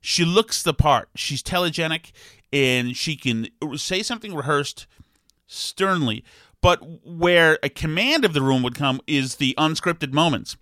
She 0.00 0.24
looks 0.24 0.62
the 0.62 0.74
part. 0.74 1.08
She's 1.14 1.42
telegenic 1.42 2.12
and 2.52 2.96
she 2.96 3.16
can 3.16 3.48
say 3.76 4.02
something 4.02 4.34
rehearsed 4.34 4.86
sternly. 5.46 6.22
But 6.60 7.04
where 7.04 7.58
a 7.62 7.68
command 7.68 8.24
of 8.24 8.32
the 8.32 8.42
room 8.42 8.62
would 8.62 8.74
come 8.74 9.00
is 9.06 9.36
the 9.36 9.54
unscripted 9.58 10.12
moments. 10.12 10.56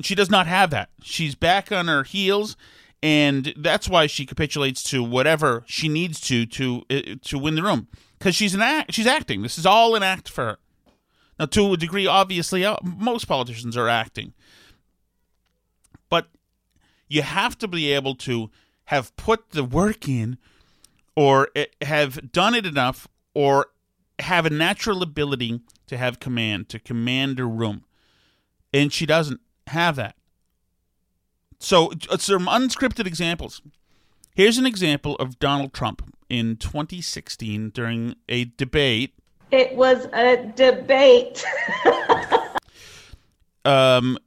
She 0.00 0.14
does 0.14 0.30
not 0.30 0.46
have 0.46 0.70
that. 0.70 0.90
She's 1.02 1.34
back 1.34 1.72
on 1.72 1.88
her 1.88 2.04
heels, 2.04 2.56
and 3.02 3.52
that's 3.56 3.88
why 3.88 4.06
she 4.06 4.26
capitulates 4.26 4.82
to 4.84 5.02
whatever 5.02 5.64
she 5.66 5.88
needs 5.88 6.20
to 6.22 6.46
to 6.46 6.82
uh, 6.90 7.00
to 7.22 7.38
win 7.38 7.54
the 7.54 7.62
room 7.62 7.88
because 8.18 8.34
she's 8.34 8.54
an 8.54 8.62
act. 8.62 8.92
She's 8.94 9.06
acting. 9.06 9.42
This 9.42 9.58
is 9.58 9.66
all 9.66 9.94
an 9.94 10.02
act 10.02 10.28
for 10.28 10.44
her. 10.44 10.58
Now, 11.38 11.46
to 11.46 11.72
a 11.72 11.76
degree, 11.76 12.06
obviously, 12.06 12.64
uh, 12.64 12.76
most 12.82 13.26
politicians 13.26 13.76
are 13.76 13.88
acting, 13.88 14.34
but 16.10 16.28
you 17.08 17.22
have 17.22 17.56
to 17.58 17.68
be 17.68 17.92
able 17.92 18.16
to 18.16 18.50
have 18.86 19.14
put 19.16 19.50
the 19.50 19.62
work 19.62 20.08
in, 20.08 20.38
or 21.14 21.48
uh, 21.54 21.64
have 21.82 22.32
done 22.32 22.54
it 22.54 22.66
enough, 22.66 23.06
or 23.34 23.66
have 24.18 24.46
a 24.46 24.50
natural 24.50 25.02
ability 25.02 25.60
to 25.86 25.96
have 25.96 26.18
command, 26.18 26.68
to 26.70 26.78
command 26.78 27.38
a 27.38 27.44
room. 27.44 27.84
And 28.72 28.92
she 28.92 29.06
doesn't 29.06 29.40
have 29.68 29.96
that. 29.96 30.16
So, 31.58 31.92
uh, 32.10 32.18
some 32.18 32.46
unscripted 32.46 33.06
examples. 33.06 33.62
Here's 34.34 34.58
an 34.58 34.66
example 34.66 35.16
of 35.16 35.38
Donald 35.38 35.72
Trump 35.72 36.14
in 36.28 36.56
2016 36.56 37.70
during 37.70 38.14
a 38.28 38.44
debate. 38.44 39.14
It 39.50 39.74
was 39.74 40.06
a 40.12 40.52
debate. 40.54 41.44
um, 43.64 44.18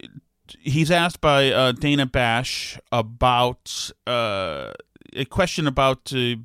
he's 0.60 0.92
asked 0.92 1.22
by 1.22 1.52
uh, 1.52 1.72
Dana 1.72 2.06
Bash 2.06 2.80
about 2.92 3.92
uh, 4.08 4.72
a 5.14 5.26
question 5.26 5.68
about 5.68 6.12
uh, 6.14 6.36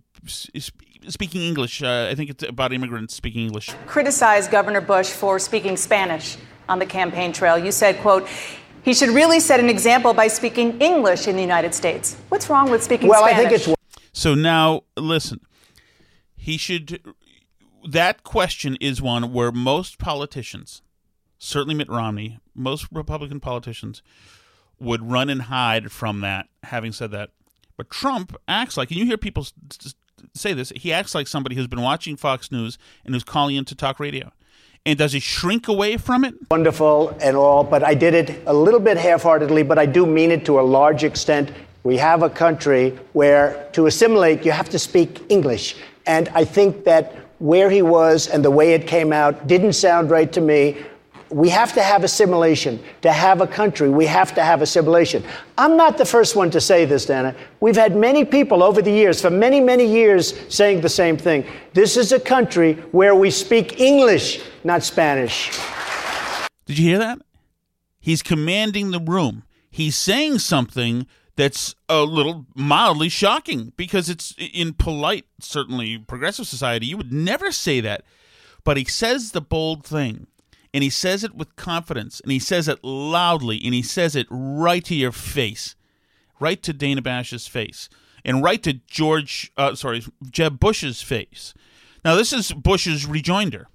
speaking 1.08 1.42
English. 1.42 1.82
Uh, 1.82 2.08
I 2.10 2.14
think 2.14 2.30
it's 2.30 2.44
about 2.44 2.72
immigrants 2.72 3.14
speaking 3.14 3.46
English. 3.46 3.70
Criticized 3.86 4.50
Governor 4.50 4.80
Bush 4.80 5.08
for 5.08 5.38
speaking 5.38 5.76
Spanish 5.76 6.36
on 6.68 6.78
the 6.78 6.86
campaign 6.86 7.32
trail. 7.32 7.58
You 7.58 7.72
said, 7.72 7.98
"quote." 7.98 8.28
He 8.86 8.94
should 8.94 9.08
really 9.08 9.40
set 9.40 9.58
an 9.58 9.68
example 9.68 10.14
by 10.14 10.28
speaking 10.28 10.80
English 10.80 11.26
in 11.26 11.34
the 11.34 11.42
United 11.42 11.74
States. 11.74 12.16
What's 12.28 12.48
wrong 12.48 12.70
with 12.70 12.84
speaking 12.84 13.08
well, 13.08 13.24
Spanish? 13.24 13.46
I 13.46 13.48
think 13.48 13.68
it's. 13.68 13.98
So 14.12 14.36
now, 14.36 14.82
listen. 14.96 15.40
He 16.36 16.56
should. 16.56 17.02
That 17.84 18.22
question 18.22 18.76
is 18.80 19.02
one 19.02 19.32
where 19.32 19.50
most 19.50 19.98
politicians, 19.98 20.82
certainly 21.36 21.74
Mitt 21.74 21.88
Romney, 21.88 22.38
most 22.54 22.86
Republican 22.92 23.40
politicians, 23.40 24.02
would 24.78 25.10
run 25.10 25.30
and 25.30 25.42
hide 25.42 25.90
from 25.90 26.20
that, 26.20 26.46
having 26.62 26.92
said 26.92 27.10
that. 27.10 27.30
But 27.76 27.90
Trump 27.90 28.36
acts 28.46 28.76
like, 28.76 28.92
and 28.92 29.00
you 29.00 29.04
hear 29.04 29.18
people 29.18 29.48
say 30.32 30.52
this, 30.52 30.72
he 30.76 30.92
acts 30.92 31.12
like 31.12 31.26
somebody 31.26 31.56
who's 31.56 31.66
been 31.66 31.82
watching 31.82 32.16
Fox 32.16 32.52
News 32.52 32.78
and 33.04 33.16
who's 33.16 33.24
calling 33.24 33.56
into 33.56 33.74
talk 33.74 33.98
radio. 33.98 34.30
And 34.86 34.96
does 34.96 35.12
he 35.12 35.18
shrink 35.18 35.66
away 35.66 35.96
from 35.96 36.24
it? 36.24 36.34
Wonderful 36.48 37.10
and 37.20 37.36
all, 37.36 37.64
but 37.64 37.82
I 37.82 37.92
did 37.92 38.14
it 38.14 38.40
a 38.46 38.54
little 38.54 38.78
bit 38.78 38.96
half 38.96 39.24
heartedly, 39.24 39.64
but 39.64 39.80
I 39.80 39.84
do 39.84 40.06
mean 40.06 40.30
it 40.30 40.44
to 40.46 40.60
a 40.60 40.62
large 40.62 41.02
extent. 41.02 41.50
We 41.82 41.96
have 41.96 42.22
a 42.22 42.30
country 42.30 42.96
where 43.12 43.68
to 43.72 43.86
assimilate, 43.86 44.44
you 44.44 44.52
have 44.52 44.68
to 44.68 44.78
speak 44.78 45.22
English. 45.28 45.74
And 46.06 46.28
I 46.28 46.44
think 46.44 46.84
that 46.84 47.16
where 47.40 47.68
he 47.68 47.82
was 47.82 48.28
and 48.28 48.44
the 48.44 48.50
way 48.50 48.74
it 48.74 48.86
came 48.86 49.12
out 49.12 49.48
didn't 49.48 49.72
sound 49.72 50.08
right 50.08 50.32
to 50.32 50.40
me. 50.40 50.76
We 51.30 51.48
have 51.48 51.72
to 51.74 51.82
have 51.82 52.04
assimilation. 52.04 52.82
To 53.02 53.12
have 53.12 53.40
a 53.40 53.46
country, 53.46 53.88
we 53.88 54.06
have 54.06 54.34
to 54.34 54.42
have 54.42 54.62
assimilation. 54.62 55.24
I'm 55.58 55.76
not 55.76 55.98
the 55.98 56.04
first 56.04 56.36
one 56.36 56.50
to 56.52 56.60
say 56.60 56.84
this, 56.84 57.06
Dana. 57.06 57.34
We've 57.60 57.76
had 57.76 57.96
many 57.96 58.24
people 58.24 58.62
over 58.62 58.80
the 58.80 58.90
years, 58.90 59.20
for 59.20 59.30
many, 59.30 59.60
many 59.60 59.86
years, 59.86 60.34
saying 60.48 60.80
the 60.80 60.88
same 60.88 61.16
thing. 61.16 61.44
This 61.72 61.96
is 61.96 62.12
a 62.12 62.20
country 62.20 62.74
where 62.92 63.14
we 63.14 63.30
speak 63.30 63.80
English, 63.80 64.40
not 64.64 64.82
Spanish. 64.82 65.50
Did 66.66 66.78
you 66.78 66.88
hear 66.88 66.98
that? 66.98 67.20
He's 67.98 68.22
commanding 68.22 68.90
the 68.90 69.00
room. 69.00 69.44
He's 69.70 69.96
saying 69.96 70.38
something 70.38 71.06
that's 71.36 71.74
a 71.88 72.02
little 72.02 72.46
mildly 72.54 73.08
shocking 73.08 73.72
because 73.76 74.08
it's 74.08 74.34
in 74.38 74.72
polite, 74.72 75.26
certainly 75.40 75.98
progressive 75.98 76.46
society, 76.46 76.86
you 76.86 76.96
would 76.96 77.12
never 77.12 77.52
say 77.52 77.80
that. 77.80 78.02
But 78.64 78.76
he 78.76 78.84
says 78.84 79.32
the 79.32 79.40
bold 79.40 79.84
thing 79.84 80.26
and 80.76 80.82
he 80.82 80.90
says 80.90 81.24
it 81.24 81.34
with 81.34 81.56
confidence 81.56 82.20
and 82.20 82.30
he 82.30 82.38
says 82.38 82.68
it 82.68 82.84
loudly 82.84 83.58
and 83.64 83.72
he 83.72 83.80
says 83.80 84.14
it 84.14 84.26
right 84.28 84.84
to 84.84 84.94
your 84.94 85.10
face, 85.10 85.74
right 86.38 86.62
to 86.62 86.74
Dana 86.74 87.00
Bash's 87.00 87.46
face, 87.46 87.88
and 88.26 88.44
right 88.44 88.62
to 88.62 88.74
George, 88.86 89.50
uh, 89.56 89.74
sorry, 89.74 90.04
Jeb 90.30 90.60
Bush's 90.60 91.00
face. 91.00 91.54
Now, 92.04 92.14
this 92.14 92.30
is 92.30 92.52
Bush's 92.52 93.06
rejoinder. 93.06 93.68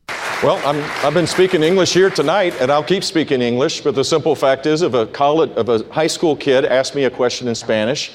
Well, 0.43 0.57
i 0.57 0.73
have 0.73 1.15
been 1.15 1.25
speaking 1.25 1.63
English 1.63 1.91
here 1.91 2.11
tonight, 2.11 2.53
and 2.61 2.71
I'll 2.71 2.83
keep 2.83 3.03
speaking 3.03 3.41
English. 3.41 3.81
But 3.81 3.95
the 3.95 4.03
simple 4.03 4.35
fact 4.35 4.67
is, 4.67 4.83
if 4.83 4.93
a 4.93 5.07
college, 5.07 5.49
if 5.57 5.69
a 5.69 5.83
high 5.91 6.05
school 6.05 6.35
kid 6.35 6.65
asked 6.65 6.93
me 6.93 7.05
a 7.05 7.09
question 7.09 7.47
in 7.47 7.55
Spanish, 7.55 8.11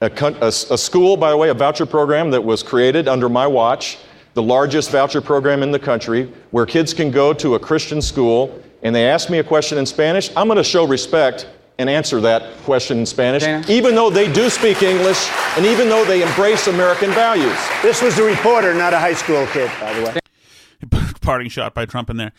a, 0.00 0.10
a, 0.40 0.48
a 0.48 0.78
school, 0.78 1.16
by 1.16 1.30
the 1.30 1.36
way, 1.36 1.50
a 1.50 1.54
voucher 1.54 1.86
program 1.86 2.32
that 2.32 2.42
was 2.42 2.64
created 2.64 3.06
under 3.06 3.28
my 3.28 3.46
watch, 3.46 3.98
the 4.34 4.42
largest 4.42 4.90
voucher 4.90 5.20
program 5.20 5.62
in 5.62 5.70
the 5.70 5.78
country, 5.78 6.30
where 6.50 6.66
kids 6.66 6.92
can 6.92 7.10
go 7.10 7.32
to 7.32 7.54
a 7.54 7.58
Christian 7.58 8.02
school 8.02 8.60
and 8.82 8.94
they 8.94 9.08
ask 9.08 9.30
me 9.30 9.38
a 9.38 9.44
question 9.44 9.78
in 9.78 9.86
Spanish, 9.86 10.30
I'm 10.36 10.46
going 10.46 10.58
to 10.58 10.64
show 10.64 10.86
respect 10.86 11.48
and 11.78 11.88
answer 11.88 12.20
that 12.20 12.56
question 12.58 12.98
in 12.98 13.06
Spanish, 13.06 13.42
Dana. 13.42 13.64
even 13.68 13.94
though 13.94 14.10
they 14.10 14.32
do 14.32 14.48
speak 14.48 14.82
English 14.82 15.28
and 15.56 15.64
even 15.66 15.88
though 15.88 16.04
they 16.04 16.22
embrace 16.22 16.66
American 16.68 17.10
values. 17.10 17.56
This 17.82 18.02
was 18.02 18.18
a 18.18 18.22
reporter, 18.22 18.74
not 18.74 18.92
a 18.92 18.98
high 18.98 19.14
school 19.14 19.46
kid, 19.46 19.70
by 19.80 19.92
the 19.94 20.04
way. 20.04 21.00
Parting 21.20 21.48
shot 21.48 21.74
by 21.74 21.86
Trump 21.86 22.10
in 22.10 22.18
there. 22.18 22.32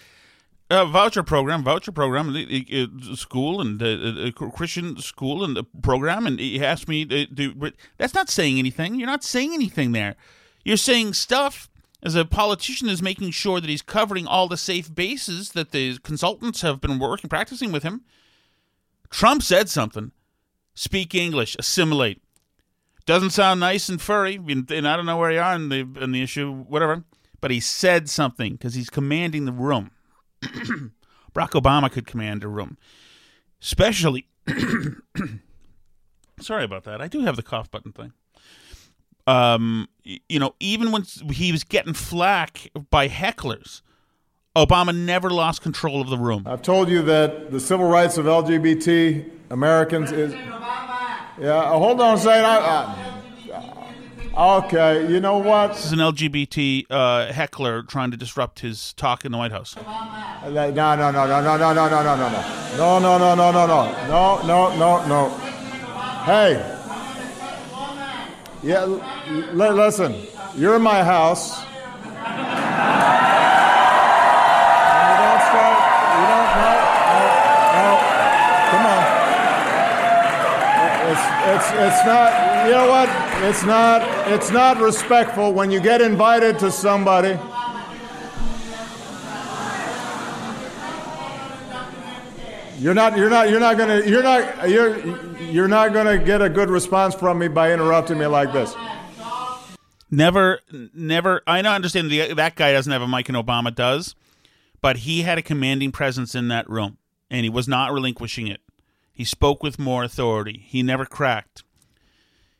Uh, 0.69 0.85
voucher 0.85 1.21
program, 1.21 1.63
voucher 1.63 1.91
program, 1.91 2.29
uh, 2.35 3.15
school 3.15 3.61
and 3.61 3.81
uh, 3.81 4.31
Christian 4.31 4.97
school 4.97 5.43
and 5.43 5.55
the 5.55 5.63
program, 5.63 6.25
and 6.25 6.39
he 6.39 6.63
asked 6.63 6.87
me 6.87 7.05
to 7.05 7.27
do. 7.27 7.71
That's 7.97 8.15
not 8.15 8.29
saying 8.29 8.57
anything. 8.57 8.95
You're 8.95 9.07
not 9.07 9.23
saying 9.23 9.53
anything 9.53 9.91
there. 9.91 10.15
You're 10.63 10.77
saying 10.77 11.13
stuff 11.13 11.69
as 12.05 12.13
a 12.13 12.23
politician 12.23 12.87
is 12.87 13.01
making 13.01 13.31
sure 13.31 13.59
that 13.59 13.69
he's 13.69 13.81
covering 13.81 14.27
all 14.27 14.47
the 14.47 14.57
safe 14.57 14.93
bases 14.93 15.53
that 15.53 15.71
the 15.71 15.97
consultants 16.03 16.61
have 16.61 16.79
been 16.79 16.99
working 16.99 17.27
practicing 17.27 17.71
with 17.71 17.81
him. 17.81 18.03
Trump 19.09 19.41
said 19.41 19.69
something. 19.69 20.11
Speak 20.75 21.15
English, 21.15 21.55
assimilate. 21.57 22.21
Doesn't 23.07 23.31
sound 23.31 23.59
nice 23.59 23.89
and 23.89 23.99
furry, 23.99 24.35
and 24.35 24.87
I 24.87 24.95
don't 24.95 25.07
know 25.07 25.17
where 25.17 25.31
you 25.31 25.39
are 25.39 25.55
in 25.55 25.69
the 25.69 25.87
in 25.99 26.11
the 26.11 26.21
issue, 26.21 26.51
whatever. 26.51 27.03
But 27.41 27.51
he 27.51 27.59
said 27.59 28.09
something 28.09 28.53
because 28.53 28.75
he's 28.75 28.89
commanding 28.89 29.45
the 29.45 29.51
room. 29.51 29.91
Barack 30.41 31.51
Obama 31.51 31.91
could 31.91 32.05
command 32.05 32.43
a 32.43 32.47
room, 32.47 32.77
especially. 33.61 34.27
sorry 36.39 36.63
about 36.63 36.83
that. 36.83 37.01
I 37.01 37.07
do 37.07 37.21
have 37.21 37.35
the 37.35 37.43
cough 37.43 37.71
button 37.71 37.91
thing 37.91 38.13
um, 39.27 39.87
you 40.05 40.39
know, 40.39 40.55
even 40.59 40.91
when 40.91 41.03
he 41.31 41.51
was 41.51 41.63
getting 41.63 41.93
flack 41.93 42.69
by 42.91 43.07
hecklers, 43.07 43.81
Obama 44.55 44.95
never 44.95 45.29
lost 45.29 45.61
control 45.61 46.01
of 46.01 46.09
the 46.09 46.17
room. 46.17 46.43
I've 46.45 46.61
told 46.61 46.89
you 46.89 47.01
that 47.03 47.51
the 47.51 47.59
civil 47.59 47.87
rights 47.87 48.17
of 48.17 48.25
LGBT 48.25 49.29
Americans 49.49 50.11
is. 50.11 50.33
Yeah, 51.37 51.49
uh, 51.49 51.77
hold 51.77 51.99
on 51.99 52.15
a 52.15 52.17
second. 52.17 52.45
I, 52.45 53.11
uh, 54.33 54.61
okay, 54.63 55.11
you 55.11 55.19
know 55.19 55.39
what? 55.39 55.73
This 55.73 55.87
is 55.87 55.91
an 55.91 55.99
LGBT 55.99 56.85
uh, 56.89 57.33
heckler 57.33 57.83
trying 57.83 58.11
to 58.11 58.17
disrupt 58.17 58.61
his 58.61 58.93
talk 58.93 59.25
in 59.25 59.33
the 59.33 59.37
White 59.37 59.51
House. 59.51 59.75
No, 59.75 59.81
no, 60.49 60.71
no, 60.71 60.95
no, 60.95 61.11
no, 61.11 61.27
no, 61.27 61.57
no, 61.57 61.57
no, 61.57 61.73
no, 61.73 61.73
no, 61.73 62.15
no, 62.77 62.99
no, 62.99 62.99
no, 62.99 63.35
no, 63.35 63.51
no, 63.51 63.67
no, 64.07 64.41
no, 64.47 64.47
no, 64.47 64.77
no, 64.77 65.07
no. 65.07 65.29
Hey. 66.23 66.84
Yeah, 68.65 68.81
l- 68.81 69.75
listen, 69.75 70.15
you're 70.57 70.75
in 70.77 70.81
my 70.81 71.03
house. 71.03 71.61
You 75.05 75.13
don't 75.21 75.41
start, 75.45 75.77
you 76.17 76.25
don't, 76.33 76.49
come 78.71 78.85
on. 78.89 79.03
It's, 81.53 81.67
it's 81.85 82.01
not, 82.05 82.65
you 82.65 82.71
know 82.71 82.87
what? 82.89 83.09
It's 83.43 83.63
not, 83.63 84.01
it's 84.33 84.49
not 84.49 84.79
respectful 84.81 85.53
when 85.53 85.69
you 85.69 85.79
get 85.79 86.01
invited 86.01 86.57
to 86.59 86.71
somebody. 86.71 87.37
You're 92.77 92.93
not, 92.93 93.17
you're 93.17 93.29
not, 93.29 93.49
you're 93.49 93.59
not 93.59 93.77
gonna, 93.77 94.01
you're 94.01 94.23
not, 94.23 94.69
you're, 94.69 94.99
you're 95.39 95.67
not 95.67 95.93
gonna 95.93 96.17
get 96.17 96.41
a 96.41 96.49
good 96.49 96.69
response 96.69 97.15
from 97.15 97.39
me 97.39 97.47
by 97.47 97.71
interrupting 97.71 98.17
me 98.17 98.25
like 98.25 98.51
this. 98.51 98.75
Never, 100.11 100.59
never. 100.93 101.41
I 101.47 101.61
don't 101.61 101.73
understand 101.73 102.11
the, 102.11 102.33
that 102.33 102.55
guy 102.55 102.73
doesn't 102.73 102.91
have 102.91 103.01
a 103.01 103.07
mic 103.07 103.29
and 103.29 103.37
Obama 103.37 103.73
does, 103.73 104.15
but 104.81 104.97
he 104.97 105.21
had 105.21 105.37
a 105.37 105.41
commanding 105.41 105.91
presence 105.91 106.35
in 106.35 106.49
that 106.49 106.69
room, 106.69 106.97
and 107.29 107.43
he 107.43 107.49
was 107.49 107.67
not 107.67 107.93
relinquishing 107.93 108.47
it. 108.47 108.61
He 109.11 109.23
spoke 109.23 109.63
with 109.63 109.79
more 109.79 110.03
authority. 110.03 110.63
He 110.65 110.83
never 110.83 111.05
cracked. 111.05 111.63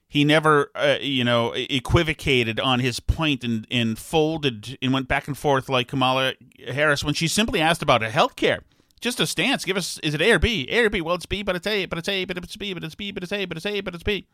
He 0.08 0.24
never, 0.24 0.72
uh, 0.76 0.98
you 1.02 1.26
know, 1.26 1.52
equivocated 1.54 2.60
on 2.60 2.80
his 2.80 3.02
point 3.02 3.44
and, 3.44 3.68
and 3.70 4.00
folded 4.00 4.78
and 4.82 4.94
went 4.94 5.10
back 5.10 5.28
and 5.28 5.38
forth 5.38 5.68
like 5.68 5.90
Kamala 5.90 6.36
Harris 6.72 7.04
when 7.04 7.14
she 7.14 7.28
simply 7.28 7.60
asked 7.60 7.82
about 7.82 8.02
health 8.02 8.38
care 8.38 8.62
just 9.02 9.20
a 9.20 9.28
stance. 9.28 9.66
Give 9.66 9.78
us 9.78 10.00
is 10.00 10.14
it 10.14 10.22
A 10.22 10.32
or 10.32 10.40
B? 10.40 10.68
A 10.70 10.86
or 10.86 10.90
B? 10.90 11.02
Well, 11.02 11.16
it's 11.16 11.26
B, 11.26 11.44
but 11.44 11.56
it's 11.56 11.68
A, 11.68 11.86
but 11.86 11.98
it's 11.98 12.10
A, 12.10 12.26
but 12.26 12.38
it's 12.38 12.56
B, 12.56 12.74
but 12.74 12.84
it's 12.84 12.96
B, 12.96 13.12
but 13.12 13.24
it's 13.24 13.32
A, 13.32 13.46
but 13.46 13.58
it's 13.58 13.66
A, 13.66 13.82
but 13.82 13.94
it's 13.94 14.04
B. 14.04 14.28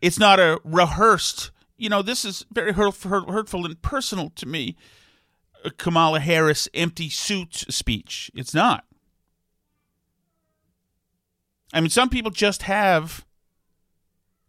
It's 0.00 0.18
not 0.18 0.38
a 0.38 0.60
rehearsed. 0.64 1.50
You 1.78 1.88
know, 1.88 2.02
this 2.02 2.24
is 2.24 2.44
very 2.50 2.72
hurtful 2.72 3.64
and 3.66 3.80
personal 3.82 4.30
to 4.36 4.46
me. 4.46 4.76
Kamala 5.78 6.20
Harris 6.20 6.68
empty 6.74 7.08
suit 7.08 7.64
speech. 7.68 8.30
It's 8.34 8.54
not. 8.54 8.84
I 11.72 11.80
mean, 11.80 11.90
some 11.90 12.08
people 12.08 12.30
just 12.30 12.62
have 12.62 13.24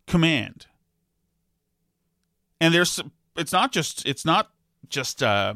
command, 0.06 0.68
and 2.62 2.74
there's. 2.74 3.02
It's 3.36 3.52
not 3.52 3.72
just. 3.72 4.06
It's 4.06 4.26
not 4.26 4.52
just. 4.90 5.24
Uh, 5.24 5.56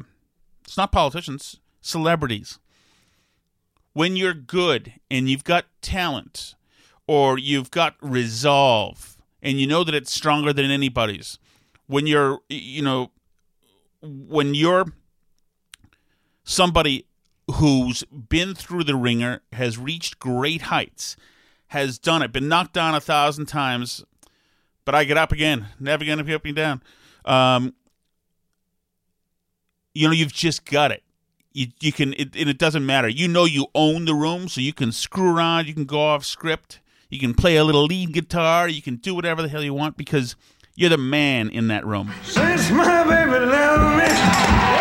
it's 0.72 0.78
not 0.78 0.90
politicians, 0.90 1.60
celebrities. 1.82 2.58
When 3.92 4.16
you're 4.16 4.32
good 4.32 4.94
and 5.10 5.28
you've 5.28 5.44
got 5.44 5.66
talent 5.82 6.54
or 7.06 7.38
you've 7.38 7.70
got 7.70 7.94
resolve 8.00 9.18
and 9.42 9.60
you 9.60 9.66
know 9.66 9.84
that 9.84 9.94
it's 9.94 10.10
stronger 10.10 10.50
than 10.50 10.70
anybody's, 10.70 11.38
when 11.88 12.06
you're, 12.06 12.38
you 12.48 12.80
know, 12.80 13.10
when 14.00 14.54
you're 14.54 14.86
somebody 16.42 17.04
who's 17.56 18.02
been 18.04 18.54
through 18.54 18.84
the 18.84 18.96
ringer, 18.96 19.42
has 19.52 19.76
reached 19.76 20.18
great 20.18 20.62
heights, 20.62 21.16
has 21.66 21.98
done 21.98 22.22
it, 22.22 22.32
been 22.32 22.48
knocked 22.48 22.72
down 22.72 22.94
a 22.94 23.00
thousand 23.00 23.44
times, 23.44 24.06
but 24.86 24.94
I 24.94 25.04
get 25.04 25.18
up 25.18 25.32
again, 25.32 25.66
never 25.78 26.02
gonna 26.06 26.24
be 26.24 26.32
up 26.32 26.46
and 26.46 26.56
down. 26.56 26.82
Um, 27.26 27.74
you 29.94 30.06
know 30.08 30.12
you've 30.12 30.32
just 30.32 30.64
got 30.64 30.90
it. 30.90 31.02
You, 31.52 31.66
you 31.80 31.92
can 31.92 32.14
it, 32.14 32.34
and 32.36 32.48
it 32.48 32.58
doesn't 32.58 32.84
matter. 32.84 33.08
You 33.08 33.28
know 33.28 33.44
you 33.44 33.66
own 33.74 34.04
the 34.04 34.14
room 34.14 34.48
so 34.48 34.60
you 34.60 34.72
can 34.72 34.92
screw 34.92 35.34
around 35.34 35.66
you 35.66 35.74
can 35.74 35.84
go 35.84 36.00
off 36.00 36.24
script 36.24 36.80
you 37.10 37.20
can 37.20 37.34
play 37.34 37.56
a 37.56 37.64
little 37.64 37.84
lead 37.84 38.12
guitar 38.14 38.66
you 38.66 38.80
can 38.80 38.96
do 38.96 39.14
whatever 39.14 39.42
the 39.42 39.48
hell 39.48 39.62
you 39.62 39.74
want 39.74 39.98
because 39.98 40.34
you're 40.74 40.90
the 40.90 40.98
man 40.98 41.50
in 41.50 41.68
that 41.68 41.84
room. 41.84 42.12
Since 42.22 42.70
my 42.70 43.04
baby 43.04 43.44
left 43.44 44.68
me, 44.68 44.71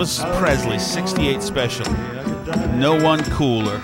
Elvis 0.00 0.38
Presley, 0.38 0.78
68 0.78 1.42
special. 1.42 1.84
No 2.72 2.98
one 3.04 3.22
cooler. 3.32 3.80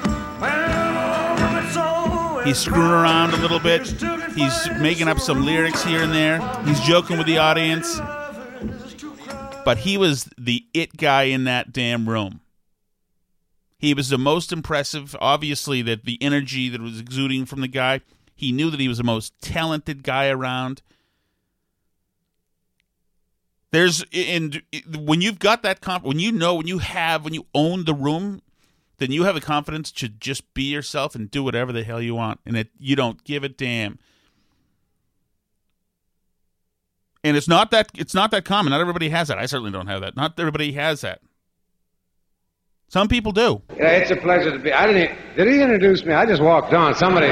He's 2.43 2.57
screwing 2.57 2.91
around 2.91 3.35
a 3.35 3.37
little 3.37 3.61
bit. 3.61 3.87
He's 4.35 4.71
making 4.81 5.09
up 5.09 5.21
some 5.21 5.45
lyrics 5.45 5.85
here 5.85 6.03
and 6.03 6.15
there. 6.15 6.41
He's 6.65 6.81
joking 6.81 7.19
with 7.19 7.27
the 7.27 7.37
audience. 7.37 8.01
But 9.63 9.77
he 9.77 9.99
was 9.99 10.31
the 10.39 10.65
it 10.73 10.97
guy 10.97 11.25
in 11.25 11.45
that 11.45 11.71
damn 11.75 12.09
room. 12.09 12.41
He 13.77 13.93
was 13.93 14.09
the 14.09 14.17
most 14.17 14.55
impressive. 14.55 15.15
Obviously, 15.21 15.83
that 15.83 16.07
the 16.07 16.17
energy 16.23 16.71
that 16.71 16.81
was 16.81 16.99
exuding 16.99 17.45
from 17.45 17.61
the 17.61 17.69
guy. 17.69 18.01
He 18.35 18.53
knew 18.53 18.71
that 18.71 18.81
he 18.81 18.89
was 18.89 18.97
the 18.97 19.05
most 19.05 19.39
talented 19.43 20.03
guy 20.03 20.29
around. 20.29 20.81
There's 23.77 24.03
and 24.15 24.63
when 24.97 25.21
you've 25.21 25.39
got 25.39 25.63
that 25.63 25.83
comp, 25.83 26.03
when 26.03 26.19
you 26.19 26.33
know, 26.33 26.55
when 26.55 26.67
you 26.67 26.79
have, 26.79 27.27
when 27.27 27.35
you 27.35 27.45
own 27.55 27.85
the 27.85 27.93
room, 27.93 28.41
then 28.97 29.13
you 29.13 29.25
have 29.25 29.35
the 29.35 29.41
confidence 29.43 29.93
to 29.93 30.09
just 30.09 30.55
be 30.55 30.63
yourself 30.63 31.15
and 31.15 31.31
do 31.31 31.43
whatever 31.45 31.73
the 31.73 31.85
hell 31.85 32.01
you 32.01 32.15
want, 32.15 32.41
and 32.47 32.57
it 32.57 32.71
you 32.79 32.97
don't 32.97 33.23
give 33.25 33.45
a 33.45 33.51
damn. 33.51 33.99
And 37.23 37.37
it's 37.37 37.49
not 37.49 37.71
that 37.73 37.91
it's 37.95 38.15
not 38.15 38.31
that 38.31 38.47
common. 38.47 38.71
Not 38.71 38.81
everybody 38.81 39.11
has 39.11 39.29
that. 39.29 39.37
I 39.37 39.45
certainly 39.45 39.73
don't 39.73 39.89
have 39.89 40.01
that. 40.01 40.17
Not 40.17 40.41
everybody 40.41 40.73
has 40.73 41.03
that. 41.03 41.21
Some 42.89 43.09
people 43.09 43.33
do. 43.33 43.61
Yeah, 43.77 43.89
it's 43.89 44.11
a 44.11 44.17
pleasure 44.17 44.53
to 44.53 44.59
be. 44.59 44.73
I 44.73 44.87
didn't. 44.87 45.37
Did 45.37 45.49
he 45.49 45.61
introduce 45.61 46.03
me? 46.03 46.15
I 46.15 46.25
just 46.25 46.41
walked 46.41 46.73
on. 46.73 46.95
Somebody, 46.95 47.29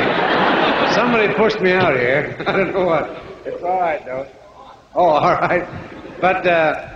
somebody 0.95 1.33
pushed 1.33 1.63
me 1.63 1.73
out 1.73 1.97
here. 1.97 2.37
I 2.47 2.53
don't 2.53 2.75
know 2.75 2.85
what. 2.85 3.09
It's 3.47 3.63
all 3.63 3.81
right 3.81 4.05
though. 4.05 4.29
Oh, 4.97 5.07
all 5.07 5.33
right. 5.35 5.67
But 6.21 6.47
uh, 6.47 6.89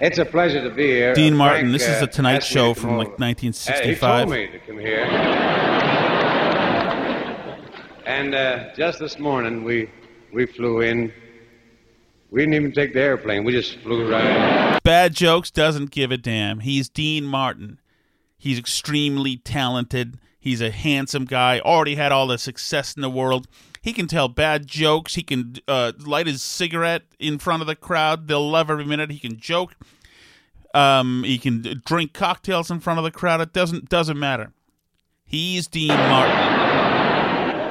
it's 0.00 0.16
a 0.18 0.24
pleasure 0.24 0.62
to 0.62 0.70
be 0.74 0.86
here. 0.86 1.12
Dean 1.14 1.34
Uh, 1.34 1.36
Martin. 1.36 1.60
Frank, 1.66 1.72
This 1.72 1.82
is 1.86 1.96
uh, 1.96 2.00
the 2.00 2.06
Tonight 2.06 2.42
Show 2.42 2.72
to 2.72 2.80
from 2.80 2.90
like 2.96 3.18
1965. 3.18 4.02
Uh, 4.02 4.16
he 4.16 4.16
told 4.24 4.30
me 4.30 4.46
to 4.46 4.58
come 4.66 4.78
here. 4.78 5.06
And 8.04 8.34
uh, 8.34 8.74
just 8.74 8.98
this 8.98 9.18
morning, 9.18 9.62
we 9.64 9.88
we 10.32 10.44
flew 10.46 10.80
in. 10.80 11.12
We 12.30 12.40
didn't 12.40 12.54
even 12.54 12.72
take 12.72 12.94
the 12.94 13.00
airplane. 13.00 13.44
We 13.44 13.52
just 13.52 13.78
flew 13.78 14.10
right 14.10 14.72
in. 14.74 14.78
Bad 14.82 15.14
jokes 15.14 15.50
doesn't 15.50 15.92
give 15.92 16.10
a 16.10 16.16
damn. 16.16 16.60
He's 16.60 16.88
Dean 16.88 17.24
Martin. 17.24 17.80
He's 18.36 18.58
extremely 18.58 19.36
talented. 19.36 20.18
He's 20.40 20.60
a 20.60 20.70
handsome 20.72 21.26
guy. 21.26 21.60
Already 21.60 21.94
had 21.94 22.10
all 22.10 22.26
the 22.26 22.38
success 22.38 22.94
in 22.94 23.02
the 23.02 23.10
world. 23.10 23.46
He 23.82 23.92
can 23.92 24.06
tell 24.06 24.28
bad 24.28 24.68
jokes. 24.68 25.16
He 25.16 25.24
can 25.24 25.56
uh, 25.66 25.92
light 25.98 26.28
his 26.28 26.40
cigarette 26.40 27.02
in 27.18 27.38
front 27.38 27.62
of 27.62 27.66
the 27.66 27.74
crowd. 27.74 28.28
They'll 28.28 28.48
love 28.48 28.70
every 28.70 28.84
minute. 28.84 29.10
He 29.10 29.18
can 29.18 29.40
joke. 29.40 29.74
Um, 30.72 31.24
he 31.24 31.36
can 31.36 31.82
drink 31.84 32.12
cocktails 32.12 32.70
in 32.70 32.78
front 32.78 33.00
of 33.00 33.04
the 33.04 33.10
crowd. 33.10 33.40
It 33.40 33.52
doesn't 33.52 33.88
doesn't 33.88 34.18
matter. 34.18 34.52
He's 35.24 35.66
Dean 35.66 35.88
Martin. 35.88 36.36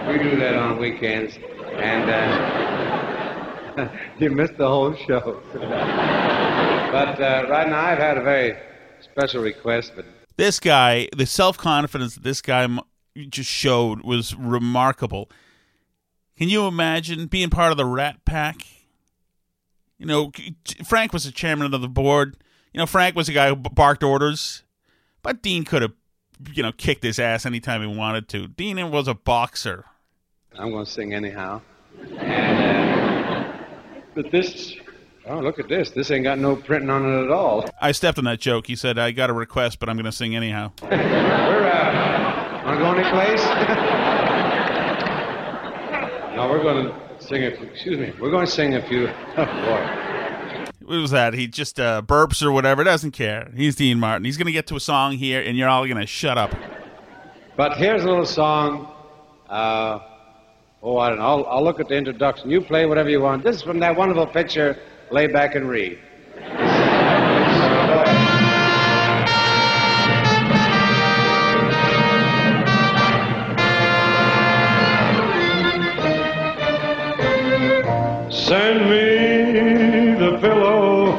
We 0.07 0.17
do 0.17 0.35
that 0.37 0.55
on 0.55 0.77
weekends, 0.77 1.37
and 1.75 2.09
uh, 3.77 3.89
you 4.19 4.31
missed 4.31 4.57
the 4.57 4.67
whole 4.67 4.93
show. 4.95 5.41
but 5.53 7.21
uh, 7.21 7.45
right 7.49 7.69
now, 7.69 7.85
I've 7.85 7.99
had 7.99 8.17
a 8.17 8.23
very 8.23 8.57
special 8.99 9.41
request. 9.41 9.93
But 9.95 10.05
This 10.35 10.59
guy, 10.59 11.07
the 11.15 11.25
self 11.25 11.57
confidence 11.57 12.15
that 12.15 12.23
this 12.23 12.41
guy 12.41 12.67
just 13.29 13.49
showed 13.49 14.01
was 14.01 14.35
remarkable. 14.35 15.31
Can 16.41 16.49
you 16.49 16.65
imagine 16.65 17.27
being 17.27 17.51
part 17.51 17.69
of 17.69 17.77
the 17.77 17.85
Rat 17.85 18.25
Pack? 18.25 18.65
You 19.99 20.07
know, 20.07 20.31
Frank 20.83 21.13
was 21.13 21.25
the 21.25 21.31
chairman 21.31 21.71
of 21.71 21.81
the 21.81 21.87
board. 21.87 22.35
You 22.73 22.79
know, 22.79 22.87
Frank 22.87 23.15
was 23.15 23.27
the 23.27 23.33
guy 23.33 23.49
who 23.49 23.55
barked 23.55 24.03
orders, 24.03 24.63
but 25.21 25.43
Dean 25.43 25.65
could 25.65 25.83
have, 25.83 25.93
you 26.51 26.63
know, 26.63 26.71
kicked 26.71 27.03
his 27.03 27.19
ass 27.19 27.45
anytime 27.45 27.87
he 27.87 27.95
wanted 27.95 28.27
to. 28.29 28.47
Dean 28.47 28.89
was 28.89 29.07
a 29.07 29.13
boxer. 29.13 29.85
I'm 30.57 30.71
going 30.71 30.83
to 30.83 30.89
sing 30.89 31.13
anyhow. 31.13 31.61
And, 32.17 33.29
uh, 33.53 33.53
but 34.15 34.31
this, 34.31 34.75
oh, 35.27 35.41
look 35.41 35.59
at 35.59 35.69
this. 35.69 35.91
This 35.91 36.09
ain't 36.09 36.23
got 36.23 36.39
no 36.39 36.55
printing 36.55 36.89
on 36.89 37.05
it 37.05 37.25
at 37.25 37.29
all. 37.29 37.69
I 37.79 37.91
stepped 37.91 38.17
on 38.17 38.23
that 38.23 38.39
joke. 38.39 38.65
He 38.65 38.75
said, 38.75 38.97
"I 38.97 39.11
got 39.11 39.29
a 39.29 39.33
request, 39.33 39.77
but 39.77 39.89
I'm 39.89 39.95
going 39.95 40.05
to 40.05 40.11
sing 40.11 40.35
anyhow." 40.35 40.71
We're, 40.81 40.89
uh, 40.89 42.63
want 42.65 42.79
to 42.79 42.83
go 42.83 42.93
any 42.93 43.07
place? 43.11 43.45
no, 43.45 44.17
we're 46.51 46.61
going 46.61 46.85
to 46.85 47.23
sing 47.23 47.45
a, 47.45 47.55
few, 47.55 47.65
excuse 47.67 47.97
me, 47.97 48.13
we're 48.19 48.29
going 48.29 48.45
to 48.45 48.51
sing 48.51 48.75
a 48.75 48.85
few, 48.85 49.07
oh 49.37 49.45
boy. 49.45 50.67
What 50.85 50.99
was 50.99 51.11
that? 51.11 51.33
He 51.33 51.47
just 51.47 51.79
uh, 51.79 52.01
burps 52.01 52.43
or 52.43 52.51
whatever. 52.51 52.83
Doesn't 52.83 53.11
care. 53.11 53.49
He's 53.55 53.75
Dean 53.75 53.97
Martin. 53.99 54.25
He's 54.25 54.35
going 54.35 54.47
to 54.47 54.51
get 54.51 54.67
to 54.67 54.75
a 54.75 54.79
song 54.79 55.13
here, 55.13 55.41
and 55.41 55.57
you're 55.57 55.69
all 55.69 55.85
going 55.85 56.01
to 56.01 56.05
shut 56.05 56.37
up. 56.37 56.53
But 57.55 57.77
here's 57.77 58.03
a 58.03 58.07
little 58.07 58.25
song. 58.25 58.91
Uh, 59.47 59.99
oh, 60.83 60.97
I 60.97 61.09
don't 61.09 61.19
know. 61.19 61.25
I'll, 61.25 61.45
I'll 61.45 61.63
look 61.63 61.79
at 61.79 61.87
the 61.87 61.95
introduction. 61.95 62.49
You 62.49 62.59
play 62.59 62.85
whatever 62.85 63.09
you 63.09 63.21
want. 63.21 63.43
This 63.43 63.57
is 63.57 63.61
from 63.61 63.79
that 63.79 63.95
wonderful 63.95 64.27
picture, 64.27 64.77
Lay 65.11 65.27
Back 65.27 65.55
and 65.55 65.69
Read. 65.69 65.97
Send 78.71 78.89
me 78.89 80.13
the 80.13 80.37
pillow 80.39 81.11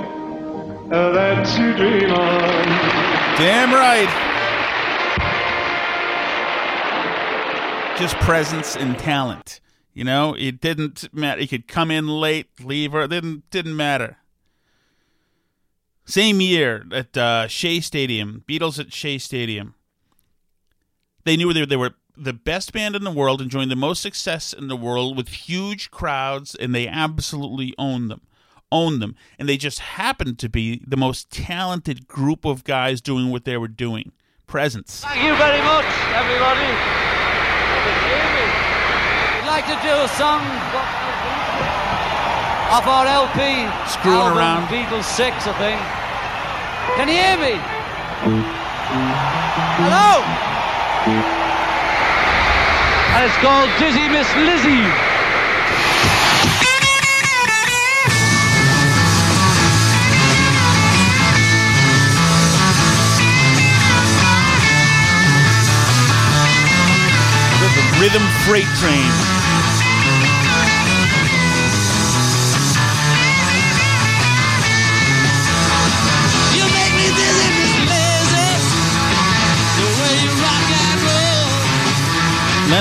uh, 0.90 1.12
that 1.12 1.46
you 1.58 1.76
dream 1.76 2.10
on. 2.10 2.64
Damn 3.36 3.74
right. 3.74 4.08
Just 7.98 8.16
presence 8.20 8.74
and 8.74 8.98
talent. 8.98 9.60
You 9.92 10.02
know, 10.02 10.34
it 10.38 10.62
didn't 10.62 11.12
matter. 11.12 11.42
He 11.42 11.46
could 11.46 11.68
come 11.68 11.90
in 11.90 12.08
late, 12.08 12.48
leave 12.58 12.94
or 12.94 13.02
it 13.02 13.08
didn't 13.08 13.50
didn't 13.50 13.76
matter. 13.76 14.16
Same 16.06 16.40
year 16.40 16.86
at 16.90 17.14
uh, 17.18 17.48
Shea 17.48 17.80
Stadium, 17.80 18.44
Beatles 18.48 18.78
at 18.80 18.94
Shea 18.94 19.18
Stadium. 19.18 19.74
They 21.24 21.36
knew 21.36 21.52
they, 21.52 21.66
they 21.66 21.76
were 21.76 21.92
the 22.16 22.32
best 22.32 22.72
band 22.72 22.94
in 22.94 23.04
the 23.04 23.10
world, 23.10 23.40
enjoying 23.40 23.68
the 23.68 23.76
most 23.76 24.02
success 24.02 24.52
in 24.52 24.68
the 24.68 24.76
world 24.76 25.16
with 25.16 25.28
huge 25.28 25.90
crowds, 25.90 26.54
and 26.54 26.74
they 26.74 26.86
absolutely 26.86 27.74
own 27.78 28.08
them. 28.08 28.22
Own 28.70 29.00
them. 29.00 29.16
And 29.38 29.48
they 29.48 29.56
just 29.56 29.80
happened 29.80 30.38
to 30.38 30.48
be 30.48 30.82
the 30.86 30.96
most 30.96 31.30
talented 31.30 32.06
group 32.06 32.44
of 32.44 32.64
guys 32.64 33.00
doing 33.00 33.30
what 33.30 33.44
they 33.44 33.56
were 33.56 33.68
doing. 33.68 34.12
Presence. 34.46 35.00
Thank 35.04 35.24
you 35.24 35.36
very 35.36 35.62
much, 35.62 35.86
everybody. 36.12 36.68
We'd 39.40 39.48
like 39.48 39.66
to 39.66 39.78
do 39.82 39.92
a 39.92 40.08
song 40.08 40.40
off 42.72 42.86
our 42.86 43.06
LP. 43.06 43.68
Screwing 43.90 44.18
album, 44.18 44.38
around. 44.38 44.68
Beatles 44.68 45.04
6, 45.04 45.46
I 45.46 45.52
think. 45.58 45.80
Can 46.96 47.08
you 47.08 47.14
hear 47.14 47.36
me? 47.36 47.60
Hello? 49.80 51.51
And 53.14 53.26
it's 53.26 53.36
called 53.38 53.68
Dizzy 53.78 54.08
Miss 54.08 54.26
Lizzy. 54.36 54.82
Rhythm 68.00 68.22
Freight 68.44 68.66
Train. 68.80 69.41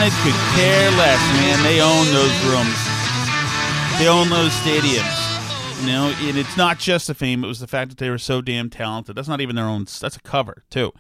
Leonard 0.02 0.18
could 0.24 0.34
care 0.56 0.90
less, 0.98 1.20
man. 1.36 1.62
They 1.62 1.80
own 1.80 2.08
those 2.08 2.46
rooms. 2.46 2.74
They 4.00 4.08
own 4.08 4.32
those 4.32 4.52
stadiums. 4.54 5.80
You 5.80 5.92
know, 5.92 6.16
and 6.28 6.40
it's 6.40 6.58
not 6.58 6.80
just 6.80 7.06
the 7.06 7.14
fame; 7.14 7.44
it 7.44 7.48
was 7.48 7.60
the 7.60 7.68
fact 7.68 7.90
that 7.92 8.00
they 8.00 8.10
were 8.10 8.18
so 8.18 8.42
damn 8.42 8.72
talented. 8.72 9.16
That's 9.16 9.28
not 9.28 9.42
even 9.42 9.56
their 9.56 9.66
own. 9.66 9.86
That's 9.86 10.16
a 10.16 10.22
cover 10.22 10.64
too. 10.72 10.92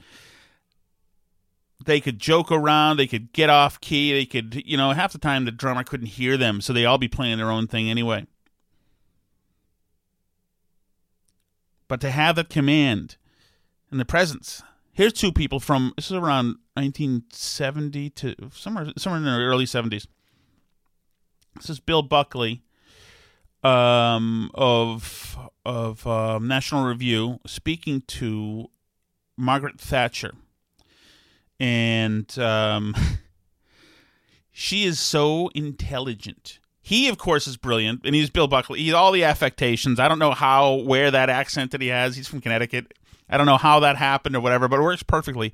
They 1.83 1.99
could 1.99 2.19
joke 2.19 2.51
around. 2.51 2.97
They 2.97 3.07
could 3.07 3.33
get 3.33 3.49
off 3.49 3.81
key. 3.81 4.13
They 4.13 4.27
could, 4.27 4.61
you 4.67 4.77
know, 4.77 4.91
half 4.91 5.13
the 5.13 5.17
time 5.17 5.45
the 5.45 5.51
drummer 5.51 5.83
couldn't 5.83 6.05
hear 6.05 6.37
them, 6.37 6.61
so 6.61 6.71
they 6.71 6.85
all 6.85 6.99
be 6.99 7.07
playing 7.07 7.39
their 7.39 7.49
own 7.49 7.65
thing 7.65 7.89
anyway. 7.89 8.27
But 11.87 12.01
to 12.01 12.11
have 12.11 12.35
that 12.35 12.49
command 12.49 13.15
and 13.89 13.99
the 13.99 14.05
presence. 14.05 14.61
Here's 14.93 15.13
two 15.13 15.31
people 15.31 15.59
from 15.59 15.93
this 15.95 16.11
is 16.11 16.17
around 16.17 16.57
1970 16.73 18.09
to 18.11 18.35
somewhere 18.53 18.87
somewhere 18.97 19.19
in 19.19 19.25
the 19.25 19.31
early 19.31 19.65
70s. 19.65 20.07
This 21.55 21.69
is 21.69 21.79
Bill 21.79 22.01
Buckley 22.01 22.61
um, 23.63 24.51
of 24.53 25.37
of 25.65 26.05
um, 26.07 26.47
National 26.47 26.85
Review 26.85 27.39
speaking 27.45 28.01
to 28.07 28.67
Margaret 29.37 29.79
Thatcher, 29.79 30.33
and 31.59 32.37
um, 32.39 32.95
she 34.51 34.85
is 34.85 34.99
so 34.99 35.49
intelligent. 35.53 36.59
He, 36.83 37.07
of 37.09 37.17
course, 37.17 37.47
is 37.47 37.57
brilliant, 37.57 38.01
and 38.05 38.15
he's 38.15 38.31
Bill 38.31 38.47
Buckley. 38.47 38.79
He's 38.79 38.93
all 38.93 39.11
the 39.11 39.23
affectations. 39.23 39.99
I 39.99 40.07
don't 40.07 40.17
know 40.19 40.31
how, 40.31 40.73
where 40.73 41.11
that 41.11 41.29
accent 41.29 41.71
that 41.71 41.81
he 41.81 41.89
has. 41.89 42.15
He's 42.15 42.27
from 42.27 42.41
Connecticut. 42.41 42.95
I 43.29 43.37
don't 43.37 43.45
know 43.45 43.57
how 43.57 43.79
that 43.81 43.97
happened 43.97 44.35
or 44.35 44.41
whatever, 44.41 44.67
but 44.67 44.79
it 44.79 44.83
works 44.83 45.03
perfectly. 45.03 45.53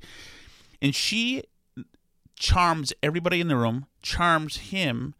And 0.80 0.94
she 0.94 1.44
charms 2.38 2.92
everybody 3.02 3.40
in 3.40 3.48
the 3.48 3.56
room, 3.56 3.86
charms 4.02 4.56
him. 4.56 5.14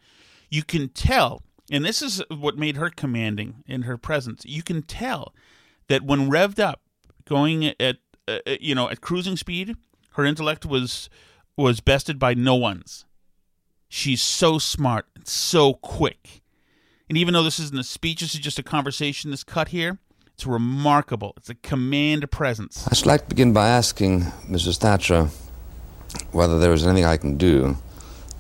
You 0.51 0.63
can 0.63 0.89
tell, 0.89 1.43
and 1.71 1.85
this 1.85 2.01
is 2.01 2.23
what 2.31 2.57
made 2.57 2.77
her 2.77 2.91
commanding 2.91 3.65
in 3.67 3.83
her 3.83 3.97
presence. 3.99 4.45
You 4.47 4.63
can 4.63 4.83
tell 4.83 5.35
that 5.89 6.03
when 6.03 6.31
revved 6.31 6.59
up, 6.59 6.81
going 7.25 7.75
at 7.81 7.99
uh, 8.27 8.39
you 8.61 8.75
know 8.75 8.89
at 8.89 9.01
cruising 9.01 9.37
speed, 9.37 9.77
her 10.13 10.25
intellect 10.25 10.65
was 10.65 11.11
was 11.57 11.81
bested 11.81 12.19
by 12.19 12.35
no 12.35 12.55
one's. 12.55 13.05
She's 13.89 14.23
so 14.23 14.59
smart, 14.59 15.07
so 15.25 15.75
quick, 15.75 16.43
and 17.09 17.17
even 17.17 17.35
though 17.35 17.43
this 17.43 17.59
isn't 17.59 17.79
a 17.79 17.85
speech, 17.85 18.21
this 18.21 18.35
is 18.35 18.41
just 18.41 18.59
a 18.59 18.63
conversation. 18.63 19.31
This 19.31 19.45
cut 19.45 19.69
here, 19.69 19.99
it's 20.35 20.47
remarkable. 20.47 21.35
It's 21.37 21.49
a 21.49 21.55
command 21.55 22.31
presence. 22.31 22.87
I 22.91 22.95
should 22.95 23.07
like 23.07 23.23
to 23.23 23.29
begin 23.29 23.53
by 23.53 23.69
asking 23.69 24.23
Mrs. 24.49 24.79
Thatcher 24.79 25.31
whether 26.33 26.59
there 26.59 26.73
is 26.73 26.87
anything 26.87 27.05
I 27.05 27.17
can 27.17 27.37
do 27.37 27.77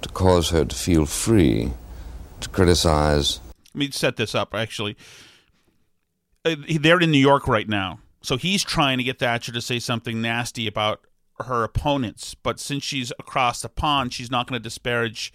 to 0.02 0.08
cause 0.10 0.50
her 0.50 0.64
to 0.64 0.74
feel 0.74 1.06
free 1.06 1.72
to 2.40 2.48
criticize. 2.48 3.40
Let 3.74 3.78
me 3.78 3.90
set 3.90 4.16
this 4.16 4.34
up. 4.34 4.54
Actually, 4.54 4.96
uh, 6.44 6.56
they're 6.80 7.00
in 7.00 7.10
New 7.10 7.18
York 7.18 7.48
right 7.48 7.68
now, 7.68 8.00
so 8.22 8.36
he's 8.36 8.62
trying 8.62 8.98
to 8.98 9.04
get 9.04 9.18
Thatcher 9.18 9.52
to 9.52 9.60
say 9.60 9.78
something 9.78 10.20
nasty 10.20 10.66
about 10.66 11.00
her 11.40 11.64
opponents. 11.64 12.34
But 12.34 12.60
since 12.60 12.84
she's 12.84 13.12
across 13.18 13.62
the 13.62 13.68
pond, 13.68 14.12
she's 14.12 14.30
not 14.30 14.46
going 14.46 14.60
to 14.60 14.62
disparage 14.62 15.32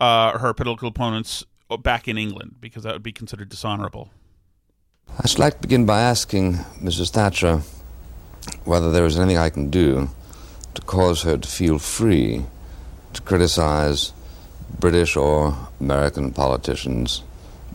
uh, 0.00 0.38
her 0.38 0.52
political 0.54 0.88
opponents 0.88 1.44
back 1.82 2.08
in 2.08 2.18
England 2.18 2.56
because 2.60 2.84
that 2.84 2.92
would 2.92 3.02
be 3.02 3.12
considered 3.12 3.48
dishonorable. 3.48 4.10
I 5.18 5.26
should 5.26 5.38
like 5.38 5.54
to 5.54 5.60
begin 5.60 5.86
by 5.86 6.00
asking 6.00 6.54
Mrs. 6.80 7.10
Thatcher 7.10 7.62
whether 8.64 8.90
there 8.90 9.04
is 9.04 9.18
anything 9.18 9.38
I 9.38 9.50
can 9.50 9.70
do 9.70 10.08
to 10.74 10.82
cause 10.82 11.22
her 11.22 11.38
to 11.38 11.48
feel 11.48 11.78
free 11.78 12.44
to 13.12 13.22
criticize 13.22 14.12
British 14.78 15.16
or 15.16 15.56
American 15.80 16.32
politicians 16.32 17.22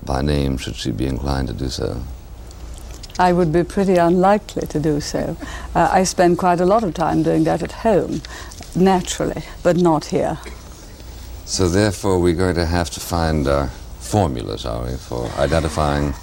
by 0.04 0.22
name, 0.22 0.58
should 0.58 0.76
she 0.76 0.92
be 0.92 1.06
inclined 1.06 1.48
to 1.48 1.54
do 1.54 1.70
so. 1.70 2.02
I 3.18 3.34
would 3.34 3.52
be 3.52 3.64
pretty 3.64 3.96
unlikely 3.96 4.66
to 4.68 4.80
do 4.80 5.02
so. 5.02 5.36
Uh, 5.76 5.90
I 5.92 6.04
spend 6.04 6.38
quite 6.38 6.62
a 6.62 6.66
lot 6.66 6.84
of 6.84 6.94
time 6.94 7.22
doing 7.22 7.44
that 7.44 7.62
at 7.62 7.72
home, 7.72 8.22
naturally, 8.76 9.44
but 9.62 9.76
not 9.76 10.06
here. 10.06 10.40
So, 11.46 11.68
therefore, 11.68 12.20
we're 12.20 12.36
going 12.36 12.56
to 12.56 12.66
have 12.66 12.90
to 12.92 13.00
find 13.00 13.48
uh, 13.48 13.68
formulas, 14.00 14.66
are 14.66 14.86
we, 14.86 14.96
for 14.96 15.30
identifying 15.38 16.14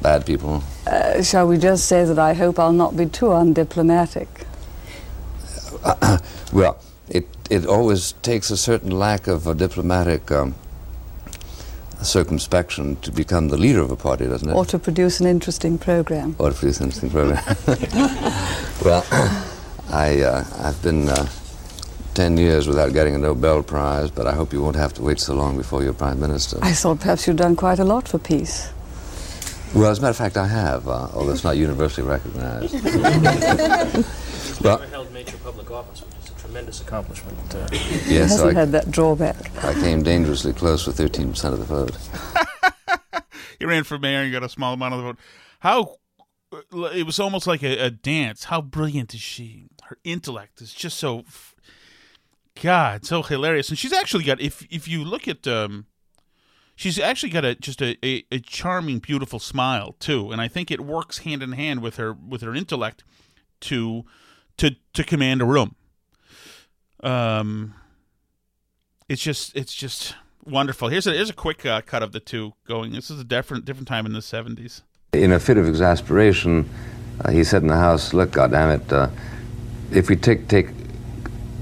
bad 0.00 0.24
people? 0.24 0.62
Uh, 0.86 1.22
shall 1.22 1.46
we 1.46 1.58
just 1.58 1.86
say 1.86 2.04
that 2.04 2.18
I 2.18 2.32
hope 2.32 2.58
I'll 2.58 2.72
not 2.72 2.96
be 2.96 3.06
too 3.06 3.26
undiplomatic? 3.26 4.37
well, 6.52 6.78
it, 7.08 7.26
it 7.50 7.66
always 7.66 8.12
takes 8.22 8.50
a 8.50 8.56
certain 8.56 8.90
lack 8.90 9.26
of 9.26 9.46
a 9.46 9.54
diplomatic 9.54 10.30
um, 10.30 10.54
circumspection 12.02 12.96
to 12.96 13.10
become 13.10 13.48
the 13.48 13.56
leader 13.56 13.80
of 13.80 13.90
a 13.90 13.96
party, 13.96 14.26
doesn't 14.26 14.48
it? 14.48 14.54
Or 14.54 14.64
to 14.66 14.78
produce 14.78 15.20
an 15.20 15.26
interesting 15.26 15.78
program. 15.78 16.36
Or 16.38 16.50
to 16.50 16.56
produce 16.56 16.80
an 16.80 16.86
interesting 16.86 17.10
program. 17.10 17.42
well, 18.84 19.04
I, 19.90 20.20
uh, 20.20 20.44
I've 20.58 20.82
been 20.82 21.08
uh, 21.08 21.28
10 22.14 22.36
years 22.36 22.66
without 22.66 22.92
getting 22.92 23.14
a 23.14 23.18
Nobel 23.18 23.62
Prize, 23.62 24.10
but 24.10 24.26
I 24.26 24.32
hope 24.32 24.52
you 24.52 24.62
won't 24.62 24.76
have 24.76 24.92
to 24.94 25.02
wait 25.02 25.20
so 25.20 25.34
long 25.34 25.56
before 25.56 25.82
you're 25.82 25.92
Prime 25.92 26.20
Minister. 26.20 26.58
I 26.62 26.72
thought 26.72 27.00
perhaps 27.00 27.26
you'd 27.26 27.36
done 27.36 27.56
quite 27.56 27.78
a 27.78 27.84
lot 27.84 28.08
for 28.08 28.18
peace. 28.18 28.70
Well, 29.74 29.90
as 29.90 29.98
a 29.98 30.02
matter 30.02 30.10
of 30.10 30.16
fact, 30.16 30.36
I 30.36 30.46
have, 30.46 30.88
uh, 30.88 31.08
although 31.14 31.32
it's 31.32 31.44
not 31.44 31.56
universally 31.68 32.06
recognized. 32.06 32.74
well, 34.60 34.78
held 34.78 35.12
major 35.12 35.36
public 35.38 35.70
office, 35.70 36.02
which 36.02 36.16
is 36.24 36.30
a 36.30 36.40
tremendous 36.40 36.80
accomplishment. 36.80 37.38
Uh, 37.54 37.68
yes, 37.72 38.30
hasn't 38.30 38.56
I, 38.56 38.60
had 38.60 38.72
that 38.72 38.90
drawback. 38.90 39.64
I 39.64 39.74
came 39.74 40.02
dangerously 40.02 40.52
close 40.52 40.86
with 40.86 40.98
13% 40.98 41.52
of 41.52 41.58
the 41.58 41.64
vote. 41.64 41.96
he 43.58 43.64
ran 43.64 43.84
for 43.84 43.98
mayor 43.98 44.20
and 44.20 44.32
got 44.32 44.42
a 44.42 44.48
small 44.48 44.74
amount 44.74 44.94
of 44.94 45.00
the 45.00 45.04
vote. 45.04 45.18
How 45.60 45.96
it 46.52 47.04
was 47.04 47.20
almost 47.20 47.46
like 47.46 47.62
a, 47.62 47.78
a 47.78 47.90
dance. 47.90 48.44
How 48.44 48.60
brilliant 48.60 49.14
is 49.14 49.20
she? 49.20 49.68
Her 49.84 49.98
intellect 50.04 50.60
is 50.60 50.72
just 50.72 50.98
so, 50.98 51.24
God, 52.60 53.04
so 53.04 53.22
hilarious. 53.22 53.68
And 53.68 53.78
she's 53.78 53.92
actually 53.92 54.24
got 54.24 54.40
if 54.40 54.66
if 54.70 54.88
you 54.88 55.04
look 55.04 55.28
at 55.28 55.46
um, 55.46 55.86
she's 56.74 56.98
actually 56.98 57.30
got 57.30 57.44
a 57.44 57.54
just 57.54 57.82
a, 57.82 57.98
a, 58.04 58.24
a, 58.30 58.38
charming, 58.38 58.98
beautiful 58.98 59.38
smile 59.38 59.94
too, 59.98 60.30
and 60.30 60.40
I 60.40 60.48
think 60.48 60.70
it 60.70 60.80
works 60.80 61.18
hand 61.18 61.42
in 61.42 61.52
hand 61.52 61.82
with 61.82 61.96
her 61.96 62.12
with 62.12 62.42
her 62.42 62.54
intellect 62.54 63.04
to 63.62 64.04
to 64.58 64.76
to 64.92 65.04
command 65.04 65.40
a 65.42 65.44
room. 65.44 65.74
Um, 67.02 67.74
it's 69.08 69.22
just 69.22 69.56
it's 69.56 69.74
just 69.74 70.14
wonderful. 70.44 70.88
Here's 70.88 71.06
a 71.06 71.12
here's 71.12 71.30
a 71.30 71.34
quick 71.34 71.64
uh, 71.64 71.80
cut 71.80 72.02
of 72.02 72.12
the 72.12 72.20
two 72.20 72.52
going. 72.66 72.92
This 72.92 73.10
is 73.10 73.20
a 73.20 73.24
different 73.24 73.64
different 73.64 73.88
time 73.88 74.06
in 74.06 74.12
the 74.12 74.22
seventies. 74.22 74.82
In 75.14 75.32
a 75.32 75.40
fit 75.40 75.56
of 75.56 75.66
exasperation, 75.66 76.68
uh, 77.24 77.30
he 77.30 77.42
said 77.42 77.62
in 77.62 77.68
the 77.68 77.76
house, 77.76 78.12
"Look, 78.12 78.32
goddammit, 78.32 78.92
uh, 78.92 79.08
if 79.90 80.08
we 80.08 80.16
take 80.16 80.48
take." 80.48 80.68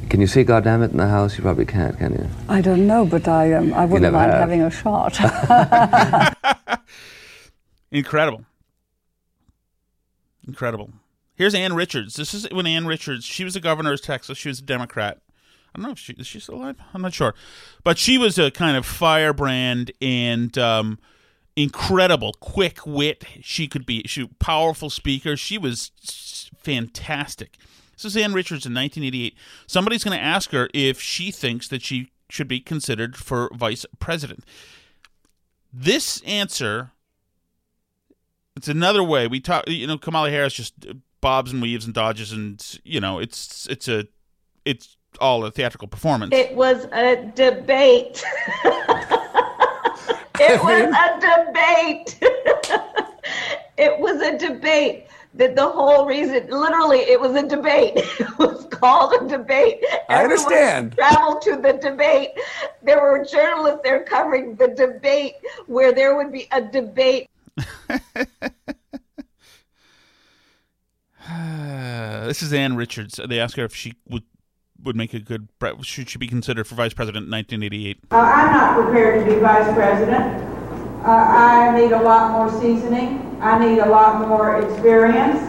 Can 0.09 0.21
you 0.21 0.27
say 0.27 0.45
"goddamn 0.45 0.83
it" 0.83 0.91
in 0.93 0.97
the 0.97 1.09
house? 1.09 1.37
You 1.37 1.43
probably 1.43 1.67
can't, 1.67 1.99
can 1.99 2.13
you? 2.13 2.29
I 2.49 2.61
don't 2.61 2.87
know, 2.87 3.05
but 3.05 3.29
I 3.29 3.53
um, 3.53 3.75
I 3.75 3.85
wouldn't 3.85 4.13
mind 4.13 4.33
have. 4.33 4.41
having 4.41 4.63
a 4.63 4.71
shot. 4.71 5.19
Incredible. 7.91 8.45
Incredible. 10.47 10.91
Here's 11.37 11.55
Ann 11.55 11.75
Richards. 11.75 12.17
This 12.17 12.33
is 12.35 12.51
when 12.51 12.67
Ann 12.67 12.87
Richards, 12.87 13.25
she 13.25 13.45
was 13.45 13.55
the 13.55 13.61
governor 13.61 13.93
of 13.93 14.03
Texas. 14.03 14.39
She 14.39 14.49
was 14.49 14.61
a 14.61 14.65
Democrat. 14.65 15.21
I 15.75 15.79
don't 15.79 15.87
know 15.87 15.93
if 15.93 15.99
she 15.99 16.15
is 16.15 16.27
she 16.27 16.41
still 16.41 16.57
alive. 16.57 16.77
I'm 16.95 17.03
not 17.03 17.13
sure, 17.13 17.35
but 17.85 17.99
she 17.99 18.17
was 18.17 18.39
a 18.39 18.51
kind 18.51 18.79
of 18.79 18.87
firebrand 18.87 19.93
and 20.01 20.57
um, 20.57 20.99
incredible, 21.55 22.33
quick 22.41 22.87
wit. 22.87 23.25
She 23.43 23.69
could 23.69 23.85
be 23.85 24.03
she 24.07 24.27
powerful 24.39 24.89
speaker. 24.89 25.37
She 25.37 25.59
was 25.59 25.91
fantastic. 26.57 27.59
This 27.93 28.07
is 28.07 28.17
Ann 28.17 28.33
Richards 28.33 28.65
in 28.65 28.73
1988. 28.73 29.37
Somebody's 29.67 30.05
going 30.05 30.17
to 30.17 30.23
ask 30.23 30.51
her 30.53 30.69
if 30.73 31.01
she 31.01 31.31
thinks 31.31 31.69
that 31.69 31.83
she 31.83 32.11
should 32.31 32.49
be 32.49 32.61
considered 32.61 33.17
for 33.17 33.51
vice 33.55 33.85
president. 33.99 34.45
This 35.73 36.23
answer. 36.23 36.93
It's 38.57 38.69
another 38.69 39.03
way 39.03 39.27
we 39.27 39.41
talk. 39.41 39.69
You 39.69 39.87
know, 39.87 39.99
Kamala 39.99 40.31
Harris 40.31 40.55
just 40.55 40.75
bobs 41.21 41.53
and 41.53 41.63
weaves 41.63 41.85
and 41.85 41.95
dodges, 41.95 42.33
and 42.33 42.81
you 42.85 43.01
know, 43.01 43.19
it's 43.19 43.67
it's 43.69 43.89
a 43.89 44.07
it's 44.65 44.97
all 45.21 45.45
a 45.45 45.51
theatrical 45.51 45.89
performance. 45.89 46.35
It 46.35 46.55
was 46.55 46.87
a 46.93 47.17
debate. 47.35 48.23
it 50.41 50.63
was 50.63 50.95
a 50.95 51.21
debate. 51.21 52.19
it 53.79 53.99
was 53.99 54.21
a 54.21 54.39
debate. 54.39 55.07
That 55.35 55.55
the 55.55 55.69
whole 55.69 56.07
reason, 56.07 56.49
literally, 56.49 57.01
it 57.01 57.21
was 57.21 57.35
a 57.35 57.47
debate. 57.47 57.93
It 58.21 58.39
was 58.39 58.67
called 58.71 59.13
a 59.21 59.29
debate. 59.29 59.85
I 60.09 60.25
understand. 60.25 60.93
Traveled 60.93 61.43
to 61.43 61.57
the 61.57 61.75
debate. 61.75 62.31
There 62.83 63.01
were 63.01 63.25
journalists 63.25 63.81
there 63.83 64.03
covering 64.05 64.57
the 64.57 64.69
debate, 64.69 65.35
where 65.67 65.93
there 65.93 66.17
would 66.17 66.33
be 66.33 66.49
a 66.53 66.63
debate 66.63 67.29
this 72.27 72.43
is 72.43 72.53
Ann 72.53 72.77
Richards. 72.77 73.21
They 73.29 73.41
ask 73.41 73.57
her 73.57 73.65
if 73.65 73.75
she 73.75 73.95
would 74.09 74.25
would 74.83 74.97
make 74.97 75.15
a 75.15 75.21
good 75.21 75.49
should 75.83 76.11
she 76.11 76.19
be 76.19 76.29
considered 76.29 76.67
for 76.67 76.75
vice 76.75 76.93
president 76.93 77.25
in 77.27 77.31
1988. 77.31 77.99
Uh, 78.11 78.17
I'm 78.17 78.53
not 78.53 78.75
prepared 78.75 79.27
to 79.27 79.35
be 79.35 79.41
vice 79.41 79.73
president. 79.75 80.43
Uh, 81.03 81.09
I 81.09 81.81
need 81.81 81.93
a 81.93 82.03
lot 82.03 82.33
more 82.33 82.61
seasoning. 82.61 83.39
I 83.41 83.59
need 83.59 83.79
a 83.79 83.89
lot 83.89 84.29
more 84.29 84.61
experience. 84.61 85.41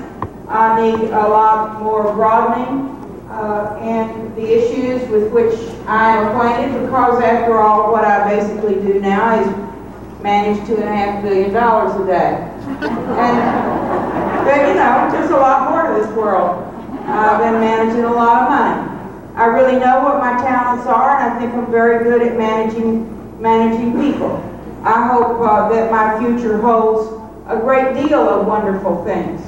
I 0.48 0.80
need 0.82 1.10
a 1.10 1.28
lot 1.28 1.82
more 1.82 2.14
broadening 2.14 2.96
uh, 3.30 3.78
in 3.82 4.34
the 4.36 4.48
issues 4.48 5.08
with 5.10 5.32
which 5.32 5.60
I 5.88 6.16
am 6.16 6.28
acquainted 6.28 6.82
because, 6.86 7.22
after 7.22 7.58
all, 7.58 7.92
what 7.92 8.06
I 8.06 8.30
basically 8.30 8.76
do 8.76 9.02
now 9.02 9.42
is 9.42 10.24
manage 10.24 10.66
two 10.68 10.76
and 10.76 10.86
a 10.86 10.96
half 10.96 11.24
billion 11.24 11.52
dollars 11.54 12.00
a 12.02 12.06
day. 12.06 12.54
And, 12.80 14.46
but 14.46 14.68
you 14.68 14.74
know, 14.76 15.10
there's 15.12 15.32
a 15.32 15.38
lot 15.38 15.70
more 15.70 15.94
to 15.94 16.02
this 16.02 16.16
world 16.16 16.67
uh, 17.08 17.38
been 17.40 17.60
managing 17.60 18.04
a 18.04 18.12
lot 18.12 18.44
of 18.44 18.50
money. 18.50 19.34
I 19.36 19.46
really 19.46 19.80
know 19.80 20.04
what 20.04 20.20
my 20.20 20.38
talents 20.38 20.86
are, 20.88 21.18
and 21.18 21.34
I 21.34 21.40
think 21.40 21.54
I'm 21.54 21.72
very 21.72 22.04
good 22.04 22.22
at 22.22 22.38
managing 22.38 23.14
managing 23.42 23.94
people. 23.94 24.44
I 24.84 25.08
hope 25.08 25.40
uh, 25.42 25.70
that 25.70 25.92
my 25.92 26.20
future 26.20 26.58
holds 26.58 27.14
a 27.48 27.58
great 27.58 27.94
deal 27.94 28.20
of 28.20 28.46
wonderful 28.48 29.04
things. 29.06 29.42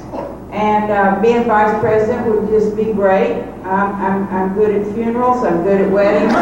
And 0.52 0.90
uh, 0.90 1.20
being 1.22 1.44
vice 1.44 1.78
president 1.80 2.26
would 2.26 2.48
just 2.48 2.76
be 2.76 2.92
great. 2.92 3.42
I'm, 3.64 3.94
I'm, 3.94 4.28
I'm 4.28 4.54
good 4.54 4.74
at 4.74 4.94
funerals. 4.94 5.44
I'm 5.44 5.62
good 5.62 5.80
at 5.80 5.90
weddings. 5.90 6.32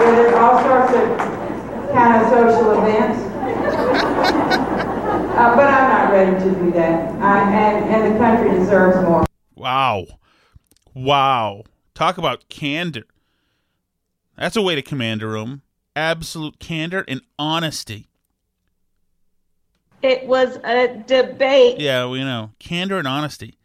there's 0.00 0.34
all 0.34 0.62
sorts 0.62 0.92
of 0.94 1.92
kind 1.92 2.22
of 2.22 2.28
social. 2.30 2.65
Uh, 5.36 5.54
but 5.54 5.68
I'm 5.68 5.90
not 5.90 6.12
ready 6.12 6.44
to 6.44 6.50
do 6.58 6.70
that. 6.72 7.12
I, 7.20 7.52
and, 7.52 7.84
and 7.84 8.14
the 8.14 8.18
country 8.18 8.58
deserves 8.58 8.96
more. 9.06 9.26
Wow. 9.54 10.06
Wow. 10.94 11.64
Talk 11.94 12.16
about 12.16 12.48
candor. 12.48 13.04
That's 14.38 14.56
a 14.56 14.62
way 14.62 14.74
to 14.74 14.82
command 14.82 15.22
a 15.22 15.26
room. 15.26 15.60
Absolute 15.94 16.58
candor 16.58 17.04
and 17.06 17.20
honesty. 17.38 18.08
It 20.00 20.26
was 20.26 20.58
a 20.64 21.02
debate. 21.06 21.80
Yeah, 21.80 22.08
we 22.08 22.20
know. 22.20 22.52
Candor 22.58 22.98
and 22.98 23.08
honesty. 23.08 23.58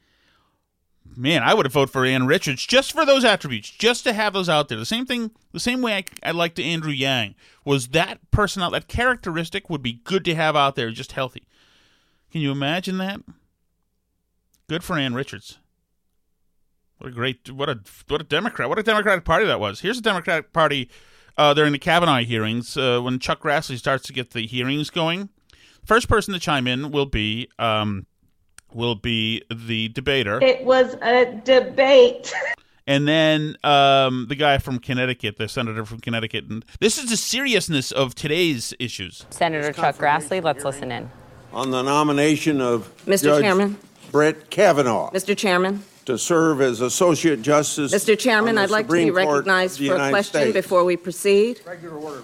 Man, 1.16 1.42
I 1.44 1.54
would 1.54 1.66
have 1.66 1.74
voted 1.74 1.92
for 1.92 2.06
Ann 2.06 2.26
Richards 2.26 2.66
just 2.66 2.92
for 2.92 3.06
those 3.06 3.24
attributes, 3.24 3.70
just 3.70 4.04
to 4.06 4.14
have 4.14 4.34
those 4.34 4.50
out 4.50 4.70
there. 4.70 4.78
The 4.78 4.86
same 4.86 5.06
thing, 5.06 5.32
the 5.52 5.60
same 5.60 5.82
way 5.82 5.96
I, 5.96 6.04
I 6.30 6.32
liked 6.32 6.60
Andrew 6.60 6.92
Yang 6.92 7.36
was 7.64 7.90
that 7.90 8.20
person 8.32 8.62
out, 8.62 8.72
that 8.72 8.88
characteristic 8.88 9.70
would 9.70 9.82
be 9.82 10.02
good 10.04 10.26
to 10.26 10.36
have 10.36 10.56
out 10.56 10.76
there, 10.76 10.92
just 10.92 11.12
healthy. 11.14 11.44
Can 12.32 12.42
you 12.42 12.52
imagine 12.52 12.98
that? 12.98 13.22
Good 14.70 14.84
for 14.84 14.98
Ann 14.98 15.14
Richards. 15.14 15.60
What 16.98 17.10
a 17.10 17.12
great, 17.12 17.52
what 17.52 17.68
a 17.68 17.80
what 18.08 18.22
a 18.22 18.24
Democrat, 18.24 18.70
what 18.70 18.80
a 18.80 18.84
Democratic 18.84 19.26
Party 19.26 19.46
that 19.46 19.60
was. 19.60 19.82
Here's 19.82 19.98
a 19.98 20.02
Democratic 20.02 20.54
Party 20.54 20.90
uh, 21.38 21.54
during 21.54 21.72
the 21.72 21.80
Kavanaugh 21.80 22.20
hearings 22.20 22.78
uh, 22.78 23.00
when 23.02 23.20
Chuck 23.20 23.42
Grassley 23.42 23.78
starts 23.78 24.06
to 24.06 24.14
get 24.14 24.32
the 24.32 24.46
hearings 24.46 24.90
going. 24.90 25.30
First 25.84 26.08
person 26.08 26.34
to 26.34 26.40
chime 26.40 26.68
in 26.68 26.92
will 26.92 27.08
be 27.08 27.50
um, 27.58 28.06
will 28.74 28.96
be 28.96 29.44
the 29.54 29.90
debater, 29.90 30.40
It 30.42 30.64
was 30.64 30.96
a 31.02 31.42
debate. 31.44 32.34
and 32.88 33.08
then 33.08 33.58
um, 33.64 34.28
the 34.30 34.36
guy 34.36 34.58
from 34.58 34.80
Connecticut, 34.80 35.38
the 35.38 35.50
senator 35.50 35.86
from 35.86 36.00
Connecticut. 36.00 36.46
And 36.46 36.64
this 36.80 36.98
is 36.98 37.10
the 37.10 37.18
seriousness 37.18 37.92
of 37.92 38.16
today's 38.16 38.74
issues. 38.80 39.26
Senator 39.32 39.74
Chuck 39.74 39.98
Grassley, 39.98 40.42
let's 40.42 40.64
listen 40.64 40.92
in. 40.92 41.10
On 41.54 41.72
the 41.72 41.82
nomination 41.82 42.62
of 42.62 42.92
Mr. 43.06 43.24
Judge 43.24 43.42
Chairman. 43.44 43.78
Brett 44.12 44.50
Kavanaugh 44.50 45.10
Mr. 45.12 45.36
Chairman. 45.38 45.84
to 46.06 46.18
serve 46.18 46.62
as 46.62 46.82
Associate 46.82 47.42
Justice. 47.42 47.94
Mr. 47.94 48.18
Chairman, 48.18 48.50
on 48.50 48.56
the 48.56 48.62
I'd 48.64 48.70
like 48.70 48.88
to 48.88 48.92
be 48.94 49.08
Supreme 49.08 49.14
Court 49.14 49.28
of 49.28 49.34
recognized 49.48 49.80
the 49.80 49.88
for 49.88 49.94
a 49.94 49.96
United 49.96 50.12
question 50.12 50.42
States. 50.42 50.54
before 50.54 50.84
we 50.84 50.98
proceed. 50.98 51.62
Regular 51.66 51.98
order. 51.98 52.24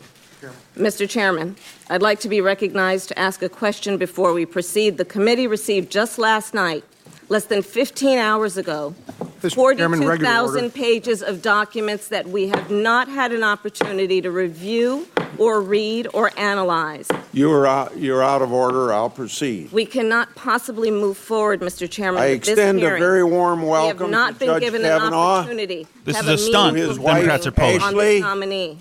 Mr. 0.77 1.09
Chairman, 1.09 1.55
I'd 1.89 2.03
like 2.03 2.19
to 2.19 2.29
be 2.29 2.41
recognized 2.41 3.07
to 3.09 3.17
ask 3.17 3.41
a 3.41 3.49
question 3.49 3.97
before 3.97 4.33
we 4.33 4.45
proceed. 4.45 4.97
The 4.97 5.05
committee 5.05 5.47
received 5.47 5.91
just 5.91 6.19
last 6.19 6.53
night, 6.53 6.83
less 7.29 7.45
than 7.45 7.61
15 7.61 8.17
hours 8.17 8.57
ago, 8.57 8.95
Chairman, 9.41 10.05
regular 10.05 10.31
42,000 10.47 10.73
pages 10.73 11.21
of 11.21 11.41
documents 11.41 12.07
that 12.07 12.27
we 12.27 12.47
have 12.49 12.71
not 12.71 13.07
had 13.07 13.31
an 13.31 13.43
opportunity 13.43 14.19
to 14.21 14.31
review 14.31 15.07
or 15.37 15.61
read 15.61 16.07
or 16.13 16.31
analyze. 16.37 17.07
You're 17.33 17.67
out, 17.67 17.95
you're 17.97 18.23
out 18.23 18.41
of 18.41 18.51
order. 18.51 18.91
I'll 18.91 19.09
proceed. 19.11 19.71
We 19.71 19.85
cannot 19.85 20.33
possibly 20.35 20.89
move 20.89 21.17
forward, 21.17 21.61
Mr. 21.61 21.87
Chairman, 21.89 22.21
I 22.23 22.29
with 22.31 22.39
this 22.41 22.49
extend 22.49 22.79
a 22.79 22.81
hearing. 22.81 22.99
very 22.99 23.23
warm 23.23 23.61
We 23.61 23.69
welcome 23.69 23.99
have 23.99 24.09
not 24.09 24.33
to 24.33 24.39
been 24.39 24.47
Judge 24.47 24.61
given 24.61 24.81
Kavanaugh. 24.81 25.07
an 25.07 25.13
opportunity 25.41 25.87
This 26.03 26.15
to 26.15 26.19
is 26.21 26.25
have 26.25 26.33
a 26.33 26.37
stunt. 26.39 26.73
meaningful 26.75 26.95
His 26.95 26.99
wife, 26.99 27.15
Democrats 27.25 27.47
are 27.47 27.51
hearing 27.51 27.79
posed. 27.79 27.83
on 27.83 27.93
this 27.93 28.03
Ashley. 28.03 28.19
nominee. 28.21 28.77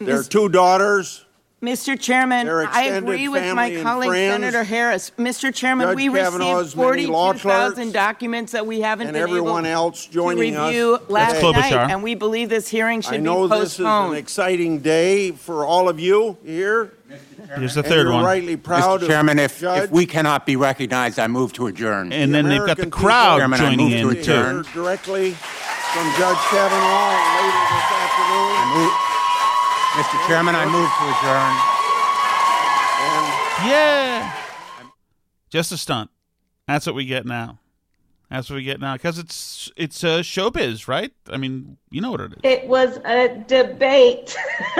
Their 0.00 0.22
two 0.22 0.48
daughters. 0.50 1.23
Mr. 1.64 1.98
Chairman, 1.98 2.46
Their 2.46 2.60
I 2.62 2.64
extended 2.84 2.96
agree 3.04 3.28
with 3.28 3.54
my 3.54 3.66
and 3.66 3.82
colleague 3.82 4.10
friends. 4.10 4.32
Senator 4.34 4.64
Harris. 4.64 5.10
Mr. 5.18 5.52
Chairman, 5.54 5.88
Judge 5.88 5.96
we 5.96 6.08
Kavanaugh's 6.10 6.76
received 6.76 6.90
many 6.90 7.06
law 7.06 7.32
42,000 7.32 7.74
clerks 7.74 7.92
documents 7.92 8.52
that 8.52 8.66
we 8.66 8.80
haven't 8.80 9.08
and 9.08 9.14
been 9.14 9.22
everyone 9.22 9.64
able 9.66 9.74
else 9.74 10.06
to 10.06 10.12
joining 10.12 10.56
us 10.56 10.68
review 10.68 10.98
last 11.08 11.36
today. 11.40 11.52
night, 11.52 11.72
and 11.90 12.02
we 12.02 12.14
believe 12.14 12.48
this 12.50 12.68
hearing 12.68 13.00
should 13.00 13.14
I 13.14 13.16
know 13.18 13.48
be 13.48 13.56
this 13.58 13.74
is 13.74 13.80
an 13.80 13.84
postponed. 13.86 14.16
exciting 14.18 14.78
day 14.80 15.30
for 15.32 15.64
all 15.64 15.88
of 15.88 15.98
you 15.98 16.36
here. 16.44 16.92
Here's 17.56 17.74
the 17.74 17.80
And 17.80 17.88
third 17.88 18.04
you're 18.04 18.12
one. 18.12 18.24
rightly 18.24 18.56
proud 18.56 19.00
Mr. 19.00 19.02
of 19.02 19.08
Chairman, 19.08 19.38
if, 19.38 19.60
Judge. 19.60 19.84
if 19.84 19.90
we 19.90 20.06
cannot 20.06 20.46
be 20.46 20.56
recognized, 20.56 21.18
I 21.18 21.28
move 21.28 21.52
to 21.54 21.66
adjourn. 21.68 22.12
And 22.12 22.34
then 22.34 22.48
they've 22.48 22.58
got 22.58 22.76
the 22.76 22.84
American 22.84 22.90
crowd 22.90 23.38
Chairman, 23.38 23.60
I 23.60 23.62
joining 23.70 23.78
move 23.78 23.90
to 23.90 24.08
in 24.08 24.14
too. 24.14 24.20
adjourn. 24.20 24.64
Hear 24.64 24.72
directly 24.74 25.30
from 25.32 26.06
Judge 26.18 26.38
Kavanaugh 26.50 27.14
later 27.36 27.64
this 27.70 27.88
afternoon. 27.94 28.50
I 28.56 28.74
move, 28.74 28.92
Mr. 29.94 30.26
Chairman, 30.26 30.56
I 30.56 30.64
move 30.66 30.90
to 30.90 31.04
adjourn. 31.14 31.54
Yeah. 33.64 34.34
Just 35.50 35.70
a 35.70 35.76
stunt. 35.76 36.10
That's 36.66 36.84
what 36.84 36.96
we 36.96 37.04
get 37.04 37.24
now. 37.26 37.60
That's 38.28 38.50
what 38.50 38.56
we 38.56 38.64
get 38.64 38.80
now 38.80 38.94
because 38.94 39.20
it's 39.20 39.70
it's 39.76 40.02
uh, 40.02 40.18
showbiz, 40.18 40.88
right? 40.88 41.12
I 41.30 41.36
mean, 41.36 41.76
you 41.90 42.00
know 42.00 42.10
what 42.10 42.22
it 42.22 42.32
is. 42.32 42.38
It 42.42 42.66
was 42.66 42.96
a 43.04 43.28
debate. 43.46 44.36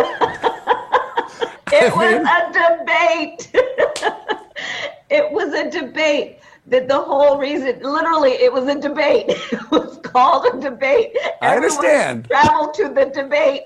it 1.72 1.94
was 1.94 2.26
a 2.26 2.52
debate. 2.52 3.52
it 5.10 5.30
was 5.30 5.54
a 5.54 5.70
debate. 5.70 6.40
That 6.66 6.88
the 6.88 6.98
whole 6.98 7.38
reason, 7.38 7.80
literally, 7.82 8.32
it 8.32 8.52
was 8.52 8.66
a 8.68 8.80
debate. 8.80 9.26
It 9.52 9.70
was 9.70 9.98
called 10.02 10.46
a 10.46 10.60
debate. 10.60 11.12
I 11.42 11.54
Everyone 11.54 11.64
understand. 11.64 12.26
Traveled 12.28 12.74
to 12.74 12.88
the 12.88 13.06
debate. 13.06 13.62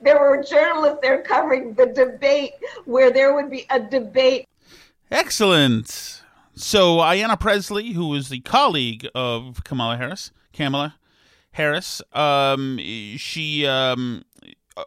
There 0.00 0.18
were 0.18 0.42
journalists 0.42 0.98
there 1.02 1.22
covering 1.22 1.74
the 1.74 1.86
debate, 1.86 2.52
where 2.86 3.12
there 3.12 3.34
would 3.34 3.50
be 3.50 3.66
a 3.70 3.78
debate. 3.78 4.48
Excellent. 5.10 6.22
So 6.54 6.98
Ayanna 6.98 7.38
Pressley, 7.38 7.92
who 7.92 8.14
is 8.14 8.28
the 8.28 8.40
colleague 8.40 9.08
of 9.14 9.64
Kamala 9.64 9.96
Harris, 9.96 10.30
Kamala 10.52 10.96
Harris, 11.52 12.02
um, 12.12 12.78
she, 13.16 13.66
um, 13.66 14.24
uh, 14.76 14.84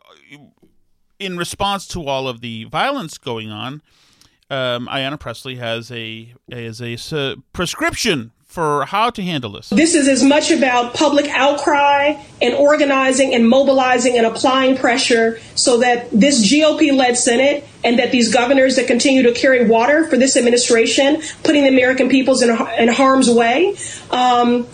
in 1.19 1.37
response 1.37 1.87
to 1.87 2.05
all 2.07 2.27
of 2.27 2.41
the 2.41 2.65
violence 2.65 3.17
going 3.17 3.49
on, 3.49 3.81
um, 4.49 4.87
Ayanna 4.87 5.19
Pressley 5.19 5.55
has 5.55 5.91
a 5.91 6.33
has 6.51 6.81
a 6.81 6.93
s- 6.93 7.35
prescription 7.53 8.31
for 8.45 8.85
how 8.85 9.09
to 9.09 9.23
handle 9.23 9.51
this. 9.53 9.69
This 9.71 9.95
is 9.95 10.07
as 10.07 10.21
much 10.23 10.51
about 10.51 10.93
public 10.93 11.27
outcry 11.29 12.21
and 12.39 12.53
organizing 12.53 13.33
and 13.33 13.49
mobilizing 13.49 14.15
and 14.15 14.27
applying 14.27 14.77
pressure 14.77 15.39
so 15.55 15.77
that 15.79 16.11
this 16.11 16.51
GOP 16.53 16.95
led 16.95 17.17
Senate 17.17 17.65
and 17.83 17.97
that 17.97 18.11
these 18.11 18.31
governors 18.31 18.75
that 18.75 18.85
continue 18.85 19.23
to 19.23 19.31
carry 19.31 19.67
water 19.67 20.07
for 20.07 20.17
this 20.17 20.37
administration, 20.37 21.23
putting 21.43 21.63
the 21.63 21.69
American 21.69 22.09
peoples 22.09 22.43
in, 22.43 22.51
in 22.77 22.89
harm's 22.89 23.27
way, 23.27 23.75
um, 24.11 24.67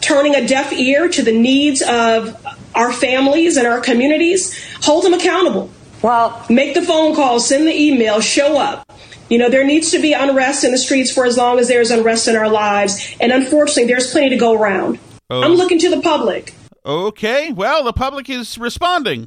turning 0.00 0.36
a 0.36 0.46
deaf 0.46 0.72
ear 0.72 1.08
to 1.08 1.22
the 1.22 1.32
needs 1.32 1.82
of 1.82 2.36
our 2.76 2.92
families 2.92 3.56
and 3.56 3.66
our 3.66 3.80
communities, 3.80 4.56
hold 4.84 5.04
them 5.04 5.12
accountable. 5.14 5.68
Well, 6.02 6.46
make 6.48 6.74
the 6.74 6.82
phone 6.82 7.16
call, 7.16 7.40
send 7.40 7.66
the 7.66 7.74
email, 7.74 8.20
show 8.20 8.56
up. 8.60 8.87
You 9.28 9.36
know, 9.36 9.50
there 9.50 9.64
needs 9.64 9.90
to 9.90 10.00
be 10.00 10.14
unrest 10.14 10.64
in 10.64 10.70
the 10.72 10.78
streets 10.78 11.12
for 11.12 11.26
as 11.26 11.36
long 11.36 11.58
as 11.58 11.68
there's 11.68 11.90
unrest 11.90 12.28
in 12.28 12.36
our 12.36 12.48
lives. 12.48 13.14
And 13.20 13.30
unfortunately, 13.30 13.84
there's 13.84 14.10
plenty 14.10 14.30
to 14.30 14.36
go 14.36 14.54
around. 14.54 14.98
Oh. 15.28 15.42
I'm 15.42 15.52
looking 15.52 15.78
to 15.80 15.90
the 15.90 16.00
public. 16.00 16.54
Okay, 16.86 17.52
well, 17.52 17.84
the 17.84 17.92
public 17.92 18.30
is 18.30 18.56
responding. 18.56 19.26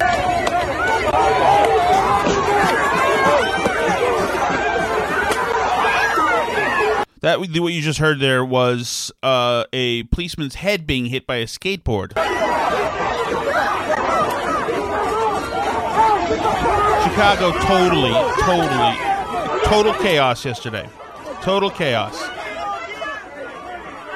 That 7.21 7.39
what 7.39 7.49
you 7.51 7.81
just 7.81 7.99
heard 7.99 8.19
there 8.19 8.43
was 8.43 9.11
uh, 9.21 9.65
a 9.71 10.01
policeman's 10.05 10.55
head 10.55 10.87
being 10.87 11.05
hit 11.05 11.27
by 11.27 11.35
a 11.35 11.45
skateboard. 11.45 12.13
Chicago 17.03 17.51
totally, 17.59 18.11
totally, 18.41 19.10
total 19.71 19.93
chaos 19.93 20.43
yesterday. 20.43 20.89
Total 21.41 21.69
chaos. 21.69 22.21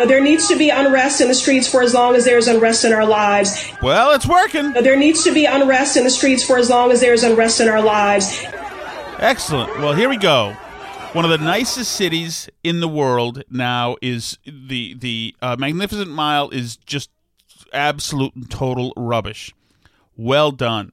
There 0.06 0.22
needs 0.22 0.50
to 0.50 0.58
be 0.58 0.70
unrest 0.70 1.22
in 1.22 1.30
the 1.30 1.34
streets 1.34 1.70
for 1.70 1.82
as 1.82 1.94
long 1.94 2.16
as 2.16 2.26
there's 2.26 2.50
unrest 2.50 2.84
in 2.84 2.92
our 2.92 3.06
lives. 3.06 3.72
Well, 3.82 4.12
it's 4.12 4.28
working. 4.28 4.74
There 4.74 4.98
needs 4.98 5.24
to 5.24 5.34
be 5.34 5.46
unrest 5.46 5.96
in 5.96 6.04
the 6.04 6.10
streets 6.10 6.44
for 6.44 6.58
as 6.58 6.70
long 6.70 6.92
as 6.92 7.00
there's 7.00 7.24
unrest 7.24 7.62
in 7.62 7.70
our 7.70 7.82
lives. 7.82 8.38
Excellent. 9.20 9.80
Well, 9.80 9.94
here 9.94 10.10
we 10.10 10.18
go. 10.18 10.52
One 11.14 11.24
of 11.24 11.32
the 11.32 11.38
nicest 11.38 11.94
cities 11.94 12.50
in 12.62 12.82
the 12.82 12.90
world 12.90 13.44
now 13.50 13.96
is 14.02 14.38
the 14.46 14.94
the 14.96 15.34
uh, 15.42 15.56
Magnificent 15.58 16.12
Mile 16.12 16.50
is 16.50 16.76
just 16.76 17.10
absolute 17.72 18.36
and 18.36 18.52
total 18.52 18.92
rubbish. 18.98 19.56
Well 20.18 20.52
done. 20.52 20.92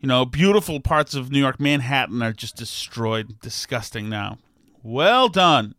You 0.00 0.08
know, 0.08 0.24
beautiful 0.24 0.80
parts 0.80 1.14
of 1.14 1.30
New 1.30 1.38
York, 1.38 1.60
Manhattan 1.60 2.22
are 2.22 2.32
just 2.32 2.56
destroyed, 2.56 3.38
disgusting 3.40 4.08
now. 4.08 4.38
Well 4.82 5.28
done. 5.28 5.74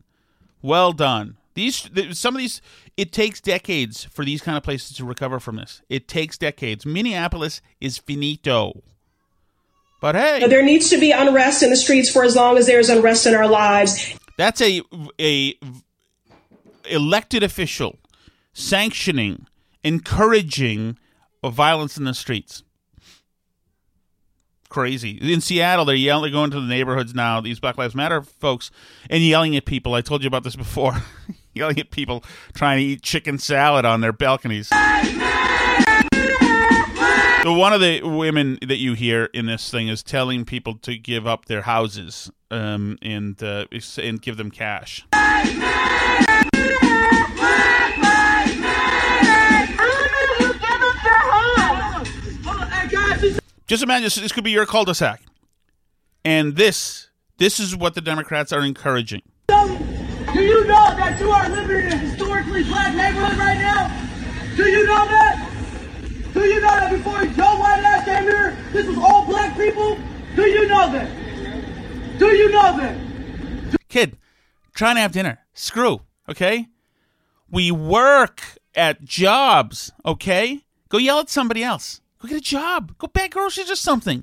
Well 0.62 0.92
done. 0.92 1.36
These 1.54 1.90
some 2.12 2.34
of 2.34 2.38
these 2.40 2.62
it 2.96 3.12
takes 3.12 3.40
decades 3.40 4.04
for 4.04 4.24
these 4.24 4.40
kind 4.40 4.56
of 4.56 4.62
places 4.62 4.96
to 4.96 5.04
recover 5.04 5.40
from 5.40 5.56
this. 5.56 5.82
It 5.88 6.08
takes 6.08 6.38
decades. 6.38 6.86
Minneapolis 6.86 7.60
is 7.80 7.98
finito. 7.98 8.82
But 10.00 10.14
hey, 10.14 10.46
There 10.46 10.64
needs 10.64 10.88
to 10.90 10.98
be 10.98 11.12
unrest 11.12 11.62
in 11.62 11.70
the 11.70 11.76
streets 11.76 12.10
for 12.10 12.24
as 12.24 12.34
long 12.34 12.56
as 12.58 12.66
there's 12.66 12.88
unrest 12.88 13.26
in 13.26 13.34
our 13.34 13.48
lives. 13.48 14.14
That's 14.38 14.60
a 14.60 14.82
a 15.20 15.58
elected 16.88 17.42
official 17.42 17.98
sanctioning, 18.52 19.46
encouraging 19.84 20.98
violence 21.44 21.96
in 21.96 22.04
the 22.04 22.14
streets. 22.14 22.62
Crazy. 24.72 25.18
In 25.20 25.42
Seattle, 25.42 25.84
they're 25.84 25.94
yelling, 25.94 26.22
they're 26.22 26.40
going 26.40 26.50
to 26.50 26.58
the 26.58 26.66
neighborhoods 26.66 27.14
now, 27.14 27.42
these 27.42 27.60
Black 27.60 27.76
Lives 27.76 27.94
Matter 27.94 28.22
folks, 28.22 28.70
and 29.10 29.22
yelling 29.22 29.54
at 29.54 29.66
people. 29.66 29.92
I 29.92 30.00
told 30.00 30.22
you 30.22 30.28
about 30.28 30.44
this 30.44 30.56
before. 30.56 31.02
yelling 31.52 31.78
at 31.78 31.90
people 31.90 32.24
trying 32.54 32.78
to 32.78 32.84
eat 32.84 33.02
chicken 33.02 33.36
salad 33.36 33.84
on 33.84 34.00
their 34.00 34.14
balconies. 34.14 34.70
So 37.42 37.52
one 37.52 37.74
of 37.74 37.82
the 37.82 38.00
women 38.02 38.58
that 38.66 38.78
you 38.78 38.94
hear 38.94 39.24
in 39.34 39.44
this 39.44 39.70
thing 39.70 39.88
is 39.88 40.02
telling 40.02 40.46
people 40.46 40.78
to 40.78 40.96
give 40.96 41.26
up 41.26 41.44
their 41.44 41.62
houses 41.62 42.30
um, 42.50 42.96
and 43.02 43.42
uh, 43.42 43.66
and 43.98 44.22
give 44.22 44.38
them 44.38 44.50
cash. 44.50 45.04
Just 53.66 53.82
imagine 53.82 54.04
this, 54.04 54.16
this 54.16 54.32
could 54.32 54.44
be 54.44 54.50
your 54.50 54.66
cul-de-sac, 54.66 55.22
and 56.24 56.56
this 56.56 57.08
this 57.38 57.58
is 57.58 57.74
what 57.74 57.94
the 57.94 58.00
Democrats 58.00 58.52
are 58.52 58.60
encouraging. 58.60 59.22
Do 59.48 60.42
you 60.42 60.64
know 60.66 60.96
that 60.96 61.18
you 61.18 61.30
are 61.30 61.48
living 61.48 61.86
in 61.86 61.92
a 61.92 61.96
historically 61.96 62.64
black 62.64 62.94
neighborhood 62.94 63.38
right 63.38 63.58
now? 63.58 63.88
Do 64.56 64.64
you 64.64 64.86
know 64.86 65.06
that? 65.06 65.48
Do 66.34 66.40
you 66.40 66.60
know 66.60 66.68
that 66.68 66.90
before 66.90 67.24
Joe 67.26 67.56
White 67.58 67.82
ass 67.84 68.04
came 68.04 68.24
here, 68.24 68.56
this 68.72 68.86
was 68.86 68.98
all 68.98 69.24
black 69.26 69.56
people? 69.56 69.98
Do 70.36 70.42
you 70.42 70.66
know 70.66 70.92
that? 70.92 72.18
Do 72.18 72.26
you 72.26 72.50
know 72.50 72.76
that? 72.76 73.78
Kid, 73.88 74.18
trying 74.74 74.96
to 74.96 75.00
have 75.00 75.12
dinner. 75.12 75.38
Screw, 75.54 76.02
okay? 76.28 76.68
We 77.50 77.70
work 77.70 78.42
at 78.74 79.02
jobs, 79.04 79.92
okay? 80.04 80.64
Go 80.88 80.98
yell 80.98 81.20
at 81.20 81.30
somebody 81.30 81.62
else. 81.62 82.01
Go 82.22 82.28
get 82.28 82.38
a 82.38 82.40
job. 82.40 82.96
Go 82.98 83.08
bag 83.08 83.32
groceries 83.32 83.68
or 83.70 83.74
something. 83.76 84.22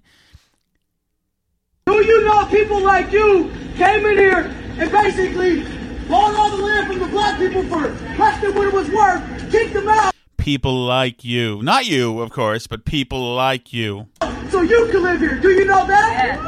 Do 1.86 1.95
you 2.06 2.24
know 2.24 2.45
people 2.45 2.82
like 2.82 3.12
you 3.12 3.52
came 3.76 4.06
in 4.06 4.18
here 4.18 4.56
and 4.78 4.89
basically 4.91 5.64
bought 6.08 6.34
all 6.36 6.56
the 6.56 6.64
land 6.64 6.88
from 6.88 7.00
the 7.00 7.08
black 7.08 7.38
people 7.38 7.64
for 7.64 7.89
less 8.18 8.41
than 8.41 8.56
what 8.56 8.68
it 8.68 8.74
was 8.74 8.89
worth, 8.89 9.52
kicked 9.52 9.74
them 9.74 9.89
out 9.89 10.14
People 10.38 10.86
like 10.86 11.26
you. 11.26 11.62
Not 11.62 11.86
you, 11.86 12.22
of 12.22 12.32
course, 12.32 12.66
but 12.66 12.86
people 12.86 13.36
like 13.36 13.74
you. 13.74 14.08
so 14.50 14.62
you 14.62 14.88
can 14.89 15.04
live 15.04 15.20
here? 15.20 15.38
Do 15.38 15.50
you 15.50 15.66
know 15.66 15.86
that? 15.86 16.39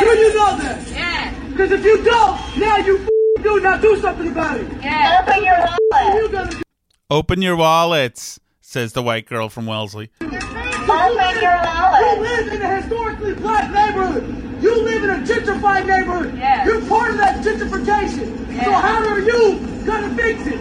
Do 0.00 0.06
you 0.06 0.34
know 0.34 0.58
that? 0.58 0.90
Yeah. 0.90 1.48
Because 1.48 1.72
if 1.72 1.82
you 1.82 2.04
don't, 2.04 2.58
now 2.58 2.76
you 2.76 3.08
do. 3.42 3.60
Now 3.60 3.78
do 3.78 3.98
something 4.00 4.28
about 4.30 4.60
it. 4.60 4.70
Yeah. 4.82 5.24
Open 5.26 5.42
your 5.42 5.58
wallet. 5.58 6.14
You 6.22 6.28
gonna 6.28 6.50
do? 6.50 6.62
Open 7.10 7.42
your 7.42 7.56
wallets, 7.56 8.38
says 8.72 8.94
the 8.94 9.02
white 9.02 9.26
girl 9.26 9.50
from 9.50 9.66
Wellesley. 9.66 10.10
Open 10.22 10.32
your 10.32 11.56
wallet. 11.62 12.00
You 12.00 12.22
live 12.22 12.52
in 12.52 12.62
a 12.62 12.80
historically 12.80 13.34
black 13.34 13.70
neighborhood. 13.70 14.62
You 14.62 14.82
live 14.82 15.04
in 15.04 15.10
a 15.10 15.18
gentrified 15.18 15.86
neighborhood. 15.86 16.38
Yeah. 16.38 16.64
You're 16.64 16.80
part 16.86 17.10
of 17.10 17.18
that 17.18 17.44
gentrification. 17.44 18.64
So 18.64 18.72
how 18.72 19.04
are 19.06 19.20
you 19.20 19.84
gonna 19.84 20.14
fix 20.16 20.46
it? 20.46 20.58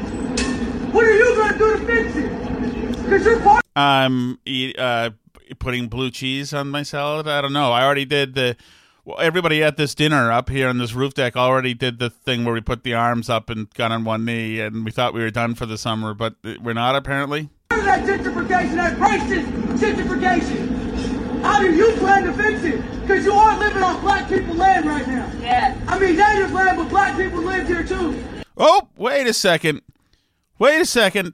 What 0.94 1.06
are 1.06 1.14
you 1.14 1.36
gonna 1.38 1.58
do 1.58 1.78
to 1.78 1.86
fix 1.86 2.16
it? 2.18 3.04
Because 3.04 3.26
you're 3.26 3.40
part. 3.40 3.64
I'm 3.76 4.40
eat, 4.46 4.78
uh, 4.78 5.12
putting 5.60 5.88
blue 5.88 6.12
cheese 6.12 6.54
on 6.54 6.70
my 6.70 6.84
salad. 6.84 7.28
I 7.28 7.42
don't 7.42 7.54
know. 7.54 7.72
I 7.72 7.84
already 7.84 8.06
did 8.06 8.36
the. 8.36 8.58
Well, 9.06 9.20
everybody 9.20 9.64
at 9.64 9.78
this 9.78 9.96
dinner 9.96 10.32
up 10.32 10.50
here 10.50 10.68
on 10.68 10.78
this 10.78 10.94
roof 10.94 11.14
deck 11.14 11.36
already 11.36 11.74
did 11.74 11.98
the 11.98 12.10
thing 12.10 12.46
where 12.46 12.54
we 12.54 12.62
put 12.62 12.84
the 12.84 12.94
arms 12.94 13.30
up 13.30 13.50
and 13.50 13.74
got 13.74 13.92
on 13.92 14.04
one 14.04 14.26
knee, 14.26 14.60
and 14.60 14.84
we 14.86 14.92
thought 14.92 15.14
we 15.14 15.22
were 15.22 15.32
done 15.32 15.56
for 15.56 15.66
the 15.66 15.78
summer, 15.78 16.14
but 16.14 16.36
we're 16.62 16.74
not 16.74 16.96
apparently. 16.96 17.50
Part 17.72 17.80
of 17.80 17.86
that 17.86 18.04
gentrification, 18.04 18.76
that 18.76 18.98
racist 18.98 19.46
gentrification. 19.80 21.42
How 21.42 21.62
do 21.62 21.74
you 21.74 21.94
plan 21.94 22.26
to 22.26 22.34
fix 22.34 22.64
it? 22.66 22.82
Because 23.00 23.24
you 23.24 23.32
are 23.32 23.58
living 23.58 23.82
on 23.82 24.02
black 24.02 24.28
people 24.28 24.56
land 24.56 24.86
right 24.86 25.08
now. 25.08 25.32
Yeah. 25.40 25.80
I 25.88 25.98
mean, 25.98 26.18
native 26.18 26.52
land, 26.52 26.78
but 26.78 26.90
black 26.90 27.16
people 27.16 27.40
live 27.42 27.70
here 27.70 27.86
too. 27.86 28.22
Oh, 28.58 28.90
wait 28.98 29.26
a 29.26 29.34
second. 29.34 29.84
Wait 30.60 30.82
a 30.82 30.86
second. 30.86 31.34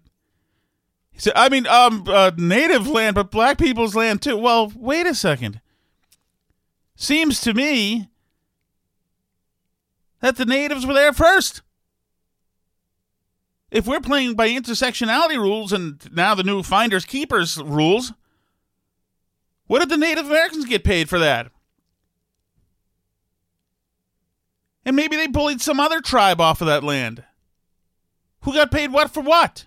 He 1.10 1.22
said, 1.22 1.34
I 1.36 1.50
mean, 1.50 1.66
um, 1.66 2.04
uh, 2.08 2.30
native 2.38 2.88
land, 2.88 3.16
but 3.16 3.32
black 3.32 3.58
people's 3.58 3.96
land 3.96 4.22
too. 4.22 4.38
Well, 4.38 4.72
wait 4.76 5.08
a 5.08 5.16
second. 5.16 5.60
Seems 6.96 7.42
to 7.42 7.56
me 7.56 8.10
that 10.20 10.36
the 10.36 10.46
natives 10.46 10.86
were 10.86 10.94
there 10.94 11.14
first. 11.14 11.64
If 13.70 13.86
we're 13.86 14.00
playing 14.00 14.36
by 14.36 14.50
intersectionality 14.50 15.38
rules 15.38 15.74
and 15.74 16.00
now 16.14 16.36
the 16.36 16.44
new 16.44 16.64
finders 16.64 17.06
keepers 17.06 17.58
rules, 17.58 18.14
what 19.68 19.80
did 19.80 19.90
the 19.90 19.98
Native 19.98 20.26
Americans 20.26 20.66
get 20.66 20.84
paid 20.84 21.10
for 21.10 21.20
that? 21.20 21.52
And 24.86 24.96
maybe 24.96 25.18
they 25.18 25.28
bullied 25.28 25.60
some 25.60 25.82
other 25.82 26.00
tribe 26.00 26.40
off 26.40 26.62
of 26.62 26.68
that 26.68 26.84
land. 26.84 27.26
Who 28.44 28.54
got 28.54 28.72
paid 28.72 28.94
what 28.94 29.12
for 29.14 29.20
what? 29.20 29.66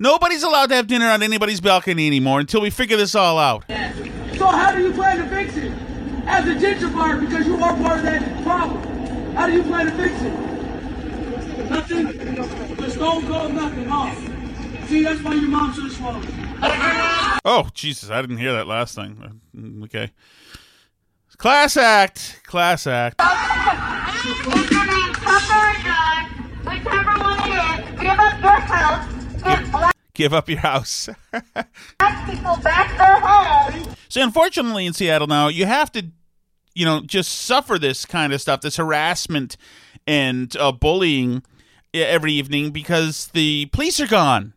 Nobody's 0.00 0.42
allowed 0.42 0.70
to 0.70 0.74
have 0.74 0.88
dinner 0.88 1.06
on 1.06 1.22
anybody's 1.22 1.60
balcony 1.60 2.08
anymore 2.08 2.40
until 2.40 2.60
we 2.60 2.70
figure 2.70 2.96
this 2.96 3.14
all 3.14 3.38
out. 3.38 3.64
So 4.36 4.46
how 4.48 4.74
do 4.74 4.82
you 4.82 4.92
plan 4.92 5.18
to 5.18 5.28
fix 5.28 5.56
it? 5.56 5.70
As 6.26 6.44
a 6.48 6.58
ginger 6.58 6.88
gentrifier, 6.88 7.20
because 7.20 7.46
you 7.46 7.54
are 7.62 7.76
part 7.76 7.98
of 7.98 8.04
that 8.04 8.42
problem. 8.42 8.82
How 9.34 9.46
do 9.46 9.52
you 9.52 9.62
plan 9.62 9.86
to 9.86 9.92
fix 9.92 10.20
it? 10.22 10.51
Nothing. 11.72 12.04
The 12.76 12.90
stone 12.90 13.26
cold 13.26 13.54
nothing? 13.54 14.86
See, 14.86 15.02
that's 15.04 15.22
why 15.22 15.34
your 15.34 15.48
mom 15.48 15.72
should 15.72 15.84
have 15.84 15.92
swallowed. 15.92 16.26
Oh, 17.44 17.68
Jesus, 17.72 18.10
I 18.10 18.20
didn't 18.20 18.36
hear 18.36 18.52
that 18.52 18.66
last 18.66 18.94
thing. 18.94 19.40
Okay. 19.84 20.12
Class 21.38 21.76
act. 21.76 22.42
Class 22.44 22.86
act. 22.86 23.20
Give 30.14 30.34
up 30.34 30.48
your 30.48 30.58
house. 30.58 31.08
People 31.32 32.56
back 32.62 32.98
their 32.98 33.18
homes. 33.18 33.96
So 34.08 34.22
unfortunately 34.22 34.84
in 34.84 34.92
Seattle 34.92 35.26
now, 35.26 35.48
you 35.48 35.64
have 35.64 35.90
to, 35.92 36.06
you 36.74 36.84
know, 36.84 37.00
just 37.00 37.32
suffer 37.32 37.78
this 37.78 38.04
kind 38.04 38.32
of 38.34 38.40
stuff, 38.42 38.60
this 38.60 38.76
harassment 38.76 39.56
and 40.06 40.54
uh, 40.58 40.70
bullying 40.70 41.42
Uh, 41.94 41.98
every 41.98 42.32
evening 42.32 42.70
because 42.70 43.26
the 43.34 43.66
police 43.66 44.00
are 44.00 44.06
gone. 44.06 44.54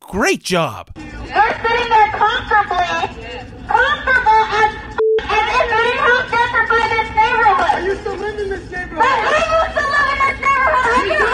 Great 0.00 0.42
job. 0.42 0.90
You're 0.96 1.04
sitting 1.12 1.28
there 1.28 2.08
comfortably, 2.12 3.44
comfortable 3.68 4.40
as 4.56 4.72
as 5.20 5.46
if 5.52 5.68
you 5.68 5.76
didn't 5.76 6.00
have 6.00 6.24
this 6.32 7.08
neighborhood. 7.12 7.60
I 7.60 7.82
used 7.84 8.02
to 8.04 8.12
live 8.12 8.38
in 8.38 8.48
this 8.48 8.70
neighborhood. 8.70 8.96
But 8.96 9.04
I 9.04 9.44
used 9.52 9.76
to 9.76 9.84
live 9.84 10.08
in 10.12 10.18
this 10.24 10.40
neighborhood. 10.40 10.80
I 10.80 11.04
can 11.04 11.04
live 11.04 11.12
here 11.12 11.28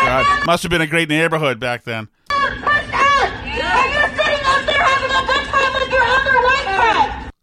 right 0.00 0.24
God, 0.24 0.46
must 0.46 0.62
have 0.62 0.70
been 0.70 0.80
a 0.80 0.86
great 0.86 1.10
neighborhood 1.10 1.60
back 1.60 1.84
then. 1.84 2.08
now. 2.30 2.48
Push 2.48 2.94
out. 2.94 3.32
And 3.44 3.92
you're 3.92 4.08
sitting 4.16 4.44
up 4.46 4.64
there 4.64 4.80
having 4.80 5.12
a 5.12 5.22
good 5.26 5.44
time 5.52 5.72
with 5.74 5.92
your 5.92 6.02
other 6.02 6.36
white 6.40 7.12
friends. 7.12 7.32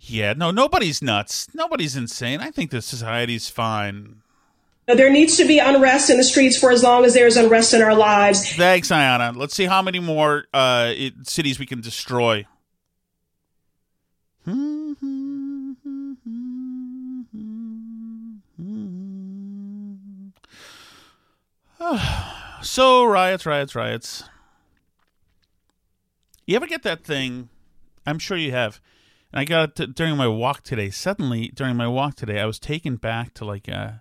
Yeah, 0.00 0.34
no, 0.34 0.50
nobody's 0.50 1.00
nuts. 1.00 1.48
Nobody's 1.54 1.96
insane. 1.96 2.40
I 2.40 2.50
think 2.50 2.70
the 2.70 2.82
society's 2.82 3.48
fine. 3.48 4.16
There 4.86 5.12
needs 5.12 5.36
to 5.36 5.46
be 5.46 5.60
unrest 5.60 6.10
in 6.10 6.16
the 6.16 6.24
streets 6.24 6.58
for 6.58 6.72
as 6.72 6.82
long 6.82 7.04
as 7.04 7.14
there's 7.14 7.36
unrest 7.36 7.72
in 7.72 7.82
our 7.82 7.94
lives. 7.94 8.52
Thanks, 8.54 8.88
Ayanna. 8.88 9.36
Let's 9.36 9.54
see 9.54 9.66
how 9.66 9.80
many 9.80 10.00
more 10.00 10.46
uh, 10.52 10.92
it, 10.94 11.28
cities 11.28 11.60
we 11.60 11.66
can 11.66 11.80
destroy. 11.80 12.44
so 22.62 23.04
riots, 23.04 23.46
riots, 23.46 23.76
riots. 23.76 24.24
You 26.44 26.56
ever 26.56 26.66
get 26.66 26.82
that 26.82 27.04
thing? 27.04 27.50
I'm 28.04 28.18
sure 28.18 28.36
you 28.36 28.50
have. 28.50 28.80
And 29.32 29.38
I 29.40 29.44
got 29.44 29.78
it 29.78 29.94
during 29.94 30.16
my 30.16 30.26
walk 30.26 30.64
today. 30.64 30.90
Suddenly, 30.90 31.52
during 31.54 31.76
my 31.76 31.86
walk 31.86 32.16
today, 32.16 32.40
I 32.40 32.46
was 32.46 32.58
taken 32.58 32.96
back 32.96 33.32
to 33.34 33.44
like 33.44 33.68
uh 33.68 33.92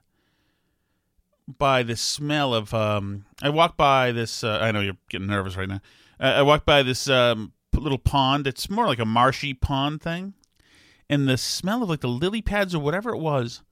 by 1.58 1.84
the 1.84 1.96
smell 1.96 2.54
of 2.54 2.74
um 2.74 3.26
I 3.42 3.50
walked 3.50 3.78
by 3.78 4.12
this 4.12 4.44
uh, 4.44 4.60
I 4.62 4.72
know 4.72 4.82
you're 4.82 4.98
getting 5.10 5.28
nervous 5.28 5.56
right 5.56 5.70
now. 5.70 5.82
Uh, 6.20 6.34
I 6.38 6.42
walked 6.42 6.66
by 6.66 6.84
this 6.84 7.10
um 7.10 7.54
little 7.74 7.98
pond. 7.98 8.48
It's 8.48 8.70
more 8.70 8.86
like 8.86 9.00
a 9.00 9.06
marshy 9.06 9.54
pond 9.54 10.02
thing. 10.02 10.34
And 11.10 11.28
the 11.28 11.38
smell 11.38 11.84
of 11.84 11.90
like 11.90 12.02
the 12.02 12.08
lily 12.08 12.42
pads 12.42 12.76
or 12.76 12.80
whatever 12.80 13.10
it 13.12 13.20
was 13.20 13.64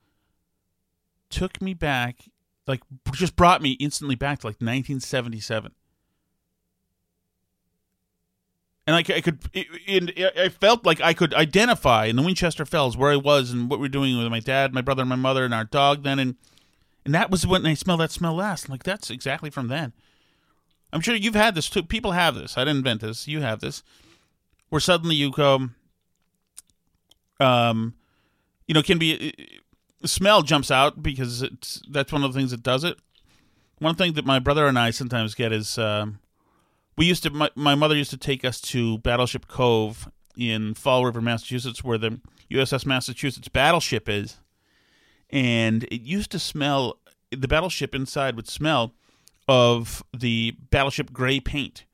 took 1.30 1.62
me 1.62 1.74
back 1.74 2.26
like 2.70 2.82
just 3.14 3.36
brought 3.36 3.62
me 3.62 3.72
instantly 3.72 4.16
back 4.16 4.40
to 4.40 4.48
like 4.48 4.62
1977. 4.62 5.74
And 8.88 8.96
like 8.96 9.10
I 9.10 9.22
could, 9.22 9.40
it, 9.54 9.68
it, 9.86 10.38
I 10.38 10.50
felt 10.50 10.86
like 10.86 11.02
I 11.02 11.14
could 11.14 11.34
identify 11.34 12.06
in 12.06 12.16
the 12.16 12.22
Winchester 12.22 12.66
Fells 12.66 12.96
where 12.96 13.12
I 13.12 13.18
was 13.18 13.52
and 13.52 13.70
what 13.70 13.80
we 13.80 13.86
are 13.86 13.90
doing 13.90 14.18
with 14.18 14.28
my 14.32 14.40
dad, 14.40 14.74
my 14.74 14.82
brother, 14.82 15.02
and 15.02 15.10
my 15.10 15.16
mother, 15.16 15.46
and 15.46 15.54
our 15.54 15.64
dog 15.64 16.04
then, 16.04 16.18
and 16.18 16.36
and 17.06 17.14
that 17.14 17.32
was 17.32 17.46
when 17.46 17.66
I 17.66 17.74
smelled 17.74 18.02
that 18.02 18.12
smell 18.12 18.36
last. 18.36 18.68
I'm 18.68 18.72
like 18.72 18.84
that's 18.84 19.10
exactly 19.10 19.50
from 19.50 19.68
then. 19.68 19.94
I'm 20.92 21.02
sure 21.02 21.16
you've 21.16 21.36
had 21.36 21.56
this 21.56 21.70
too. 21.70 21.84
People 21.84 22.12
have 22.14 22.36
this. 22.36 22.58
I 22.58 22.62
didn't 22.62 22.78
invent 22.78 23.02
this. 23.02 23.28
You 23.28 23.42
have 23.42 23.60
this, 23.60 23.84
where 24.70 24.80
suddenly 24.80 25.16
you 25.16 25.32
go, 25.32 25.70
um, 27.40 27.94
you 28.68 28.74
know, 28.74 28.82
can 28.82 28.98
be 28.98 29.34
smell 30.06 30.42
jumps 30.42 30.72
out 30.72 31.04
because 31.04 31.42
it's 31.42 31.82
that's 31.90 32.12
one 32.12 32.24
of 32.24 32.34
the 32.34 32.40
things 32.40 32.52
that 32.52 32.64
does 32.64 32.84
it. 32.84 32.98
One 33.80 33.96
thing 33.96 34.14
that 34.14 34.26
my 34.26 34.40
brother 34.40 34.68
and 34.68 34.78
I 34.78 34.92
sometimes 34.92 35.36
get 35.36 35.52
is 35.52 35.78
um, 35.78 36.20
we 36.98 37.06
used 37.06 37.24
to. 37.24 37.30
My, 37.30 37.50
my 37.56 37.76
mother 37.76 37.96
used 37.96 38.12
to 38.12 38.18
take 38.18 38.44
us 38.44 38.60
to 38.62 38.98
Battleship 39.00 39.48
Cove 39.48 40.10
in 40.36 40.74
Fall 40.74 41.06
River, 41.06 41.22
Massachusetts, 41.22 41.84
where 41.84 41.98
the 41.98 42.20
USS 42.52 42.86
Massachusetts 42.86 43.48
battleship 43.48 44.10
is, 44.10 44.38
and 45.30 45.84
it 45.86 46.02
used 46.02 46.32
to 46.32 46.40
smell. 46.40 47.00
The 47.32 47.48
battleship 47.48 47.94
inside 47.94 48.36
would 48.36 48.48
smell 48.48 48.94
of 49.48 50.04
the 50.18 50.56
battleship 50.72 51.14
gray 51.14 51.40
paint, 51.40 51.86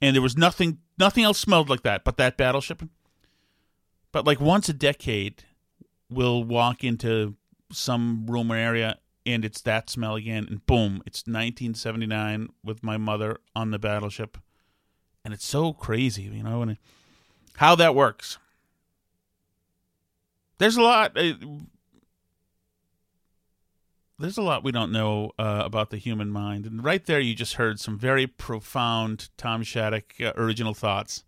and 0.00 0.14
there 0.14 0.22
was 0.22 0.36
nothing. 0.36 0.78
Nothing 0.98 1.24
else 1.24 1.38
smelled 1.38 1.68
like 1.68 1.82
that, 1.82 2.04
but 2.04 2.16
that 2.18 2.36
battleship. 2.36 2.82
But 4.12 4.26
like 4.26 4.40
once 4.40 4.68
a 4.68 4.74
decade, 4.74 5.44
we'll 6.10 6.44
walk 6.44 6.84
into 6.84 7.36
some 7.72 8.26
room 8.26 8.52
or 8.52 8.56
area 8.56 8.98
and 9.24 9.44
it's 9.44 9.60
that 9.62 9.88
smell 9.88 10.14
again 10.14 10.46
and 10.48 10.64
boom 10.66 11.02
it's 11.06 11.20
1979 11.20 12.48
with 12.64 12.82
my 12.82 12.96
mother 12.96 13.38
on 13.54 13.70
the 13.70 13.78
battleship 13.78 14.38
and 15.24 15.32
it's 15.32 15.46
so 15.46 15.72
crazy 15.72 16.22
you 16.22 16.42
know 16.42 16.62
and 16.62 16.76
how 17.56 17.74
that 17.74 17.94
works 17.94 18.38
there's 20.58 20.76
a 20.76 20.82
lot 20.82 21.16
uh, 21.16 21.32
there's 24.22 24.38
a 24.38 24.42
lot 24.42 24.64
we 24.64 24.72
don't 24.72 24.92
know 24.92 25.30
uh, 25.38 25.62
about 25.64 25.90
the 25.90 25.98
human 25.98 26.30
mind 26.30 26.66
and 26.66 26.84
right 26.84 27.06
there 27.06 27.20
you 27.20 27.34
just 27.34 27.54
heard 27.54 27.78
some 27.78 27.98
very 27.98 28.26
profound 28.26 29.28
tom 29.36 29.62
shattuck 29.62 30.14
uh, 30.20 30.32
original 30.36 30.74
thoughts 30.74 31.24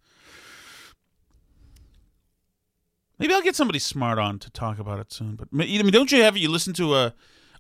maybe 3.18 3.34
i'll 3.34 3.42
get 3.42 3.56
somebody 3.56 3.78
smart 3.78 4.18
on 4.18 4.38
to 4.38 4.50
talk 4.50 4.78
about 4.78 4.98
it 4.98 5.12
soon 5.12 5.34
but 5.34 5.48
i 5.52 5.56
mean 5.56 5.90
don't 5.90 6.12
you 6.12 6.22
have 6.22 6.36
you 6.36 6.48
listen 6.48 6.72
to 6.72 6.94
a 6.94 7.14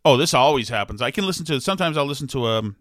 Oh, 0.04 0.16
this 0.18 0.34
always 0.34 0.68
happens. 0.68 1.00
I 1.00 1.10
can 1.10 1.24
listen 1.24 1.46
to 1.46 1.60
sometimes 1.60 1.96
I'll 1.96 2.04
listen 2.04 2.28
to 2.28 2.46
a 2.46 2.58
um, 2.58 2.76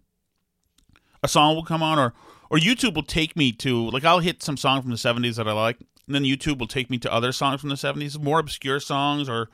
a 1.23 1.27
song 1.27 1.55
will 1.55 1.63
come 1.63 1.81
on 1.81 1.97
or 1.97 2.13
or 2.49 2.57
YouTube 2.57 2.95
will 2.95 3.03
take 3.03 3.37
me 3.37 3.53
to 3.53 3.89
like 3.91 4.03
I'll 4.03 4.19
hit 4.19 4.43
some 4.43 4.57
song 4.57 4.81
from 4.81 4.91
the 4.91 4.97
70s 4.97 5.37
that 5.37 5.47
I 5.47 5.53
like 5.53 5.79
and 6.05 6.13
then 6.13 6.23
YouTube 6.23 6.57
will 6.57 6.67
take 6.67 6.89
me 6.89 6.97
to 6.97 7.13
other 7.13 7.31
songs 7.31 7.61
from 7.61 7.69
the 7.69 7.75
70s, 7.75 8.21
more 8.21 8.39
obscure 8.39 8.81
songs 8.81 9.29
or 9.29 9.49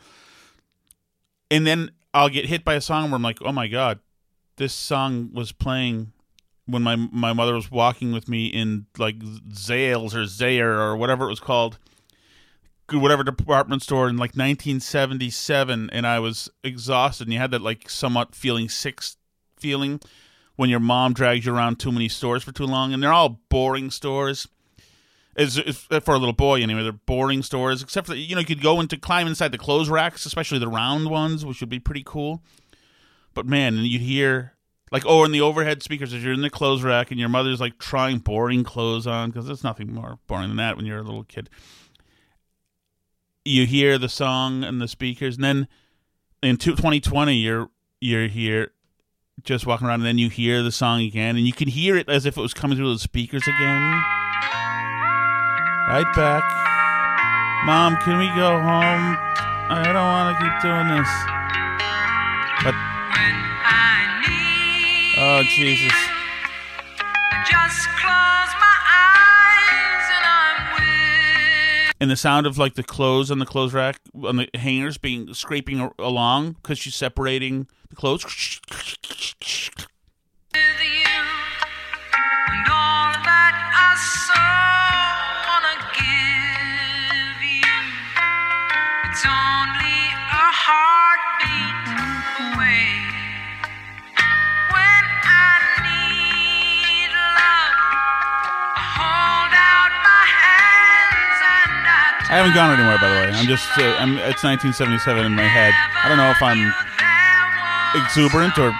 and 1.51 1.67
then 1.67 1.91
I'll 2.13 2.29
get 2.29 2.45
hit 2.45 2.63
by 2.65 2.75
a 2.75 2.81
song 2.81 3.09
where 3.09 3.15
I'm 3.15 3.21
like, 3.23 3.39
"Oh 3.41 3.51
my 3.51 3.67
god, 3.67 3.99
this 4.57 4.73
song 4.73 5.29
was 5.33 5.51
playing 5.51 6.13
when 6.65 6.83
my 6.83 6.95
my 6.95 7.33
mother 7.33 7.55
was 7.55 7.71
walking 7.71 8.11
with 8.11 8.27
me 8.27 8.47
in 8.47 8.85
like 8.97 9.19
Zales 9.19 10.13
or 10.13 10.23
Zayre 10.23 10.77
or 10.77 10.95
whatever 10.95 11.25
it 11.25 11.29
was 11.29 11.39
called 11.39 11.79
whatever 12.91 13.23
department 13.23 13.83
store 13.83 14.09
in 14.09 14.15
like 14.17 14.31
1977 14.31 15.89
and 15.91 16.07
I 16.07 16.19
was 16.19 16.49
exhausted 16.63 17.27
and 17.27 17.33
you 17.33 17.39
had 17.39 17.51
that 17.51 17.61
like 17.61 17.89
somewhat 17.89 18.33
feeling 18.33 18.67
sick 18.67 19.01
feeling 19.57 19.99
when 20.55 20.71
your 20.71 20.79
mom 20.79 21.13
drags 21.13 21.45
you 21.45 21.53
around 21.53 21.79
too 21.79 21.91
many 21.91 22.09
stores 22.09 22.43
for 22.43 22.51
too 22.51 22.65
long 22.65 22.91
and 22.91 23.03
they're 23.03 23.13
all 23.13 23.41
boring 23.49 23.91
stores 23.91 24.47
as, 25.39 25.57
for 25.57 26.13
a 26.13 26.17
little 26.17 26.33
boy 26.33 26.61
anyway. 26.61 26.83
They're 26.83 26.91
boring 26.91 27.41
stores 27.41 27.81
except 27.81 28.07
for 28.07 28.15
you 28.15 28.35
know 28.35 28.41
you 28.41 28.47
could 28.47 28.61
go 28.61 28.79
into 28.79 28.97
climb 28.97 29.27
inside 29.27 29.51
the 29.51 29.57
clothes 29.57 29.89
racks 29.89 30.25
especially 30.25 30.59
the 30.59 30.67
round 30.67 31.09
ones 31.09 31.45
which 31.45 31.61
would 31.61 31.69
be 31.69 31.79
pretty 31.79 32.03
cool. 32.05 32.43
But 33.33 33.45
man 33.45 33.77
and 33.77 33.87
you'd 33.87 34.01
hear 34.01 34.53
like 34.91 35.03
oh 35.05 35.23
in 35.23 35.31
the 35.31 35.41
overhead 35.41 35.81
speakers 35.81 36.13
as 36.13 36.23
you're 36.23 36.33
in 36.33 36.41
the 36.41 36.49
clothes 36.49 36.83
rack 36.83 37.11
and 37.11 37.19
your 37.19 37.29
mother's 37.29 37.61
like 37.61 37.77
trying 37.77 38.19
boring 38.19 38.63
clothes 38.63 39.07
on 39.07 39.29
because 39.29 39.45
there's 39.47 39.63
nothing 39.63 39.93
more 39.93 40.19
boring 40.27 40.49
than 40.49 40.57
that 40.57 40.77
when 40.77 40.85
you're 40.85 40.99
a 40.99 41.03
little 41.03 41.23
kid. 41.23 41.49
You 43.45 43.65
hear 43.65 43.97
the 43.97 44.09
song 44.09 44.63
and 44.63 44.81
the 44.81 44.87
speakers, 44.87 45.35
and 45.35 45.43
then 45.43 45.67
in 46.43 46.57
2020 46.57 47.35
you're 47.35 47.69
you're 48.01 48.27
here 48.27 48.71
just 49.43 49.65
walking 49.65 49.87
around, 49.87 50.01
and 50.01 50.05
then 50.05 50.17
you 50.17 50.29
hear 50.29 50.61
the 50.61 50.71
song 50.71 51.01
again, 51.01 51.37
and 51.37 51.47
you 51.47 51.53
can 51.53 51.69
hear 51.69 51.95
it 51.95 52.09
as 52.09 52.25
if 52.25 52.37
it 52.37 52.41
was 52.41 52.53
coming 52.53 52.77
through 52.77 52.93
the 52.93 52.99
speakers 52.99 53.43
again. 53.43 54.18
Right 55.89 56.05
back, 56.15 56.43
Mom. 57.65 57.97
Can 58.03 58.19
we 58.19 58.27
go 58.35 58.59
home? 58.59 59.17
I 59.71 59.89
don't 59.91 59.95
want 59.95 60.37
to 60.37 60.43
keep 60.43 60.61
doing 60.61 60.87
this. 60.87 61.09
But 62.63 62.75
oh 65.17 65.41
Jesus. 65.49 65.91
And 71.99 72.11
the 72.11 72.15
sound 72.15 72.45
of 72.45 72.59
like 72.59 72.75
the 72.75 72.83
clothes 72.83 73.31
on 73.31 73.39
the 73.39 73.47
clothes 73.47 73.73
rack 73.73 73.99
on 74.23 74.35
the 74.35 74.47
hangers 74.53 74.99
being 74.99 75.33
scraping 75.33 75.89
along 75.97 76.51
because 76.61 76.77
she's 76.77 76.93
separating 76.93 77.67
the 77.89 77.95
clothes. 77.95 78.23
I 102.29 102.37
haven't 102.37 102.53
gone 102.53 102.69
anywhere, 102.77 102.99
by 102.99 103.09
the 103.09 103.15
way. 103.15 103.39
I'm 103.39 103.47
just, 103.47 103.67
uh, 103.75 103.95
I'm, 103.97 104.13
it's 104.29 104.43
1977 104.43 105.25
in 105.25 105.33
my 105.33 105.41
head. 105.41 105.73
I 106.03 106.07
don't 106.07 106.17
know 106.17 106.29
if 106.29 106.43
I'm 106.43 106.71
exuberant 107.95 108.55
or 108.59 108.71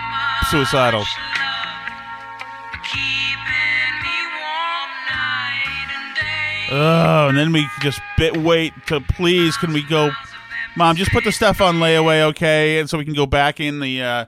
suicidal. 0.52 1.04
Oh, 6.72 7.30
and 7.30 7.36
then 7.36 7.52
we 7.52 7.68
just 7.82 8.00
bit 8.20 8.38
wait 8.38 8.74
to 8.86 9.02
please. 9.02 9.58
Can 9.58 9.74
we 9.74 9.82
go, 9.82 10.12
Mom? 10.78 10.95
Just 10.95 11.10
put 11.10 11.24
the 11.24 11.32
stuff 11.32 11.60
on 11.60 11.78
layaway, 11.78 12.22
okay? 12.30 12.80
And 12.80 12.88
so 12.88 13.00
we 13.00 13.06
can 13.06 13.16
go 13.16 13.26
back 13.26 13.60
in 13.60 13.80
the 13.80 14.04
uh, 14.04 14.26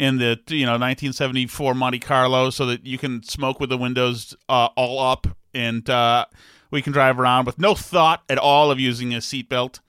in 0.00 0.18
the 0.18 0.40
you 0.48 0.66
know 0.66 0.72
1974 0.72 1.74
Monte 1.74 2.00
Carlo, 2.00 2.50
so 2.50 2.66
that 2.66 2.84
you 2.84 2.98
can 2.98 3.22
smoke 3.22 3.60
with 3.60 3.70
the 3.70 3.78
windows 3.78 4.34
uh, 4.48 4.70
all 4.74 4.98
up 4.98 5.28
and. 5.54 5.88
Uh, 5.88 6.26
we 6.70 6.82
can 6.82 6.92
drive 6.92 7.18
around 7.18 7.46
with 7.46 7.58
no 7.58 7.74
thought 7.74 8.22
at 8.28 8.38
all 8.38 8.70
of 8.70 8.80
using 8.80 9.14
a 9.14 9.18
seatbelt. 9.18 9.80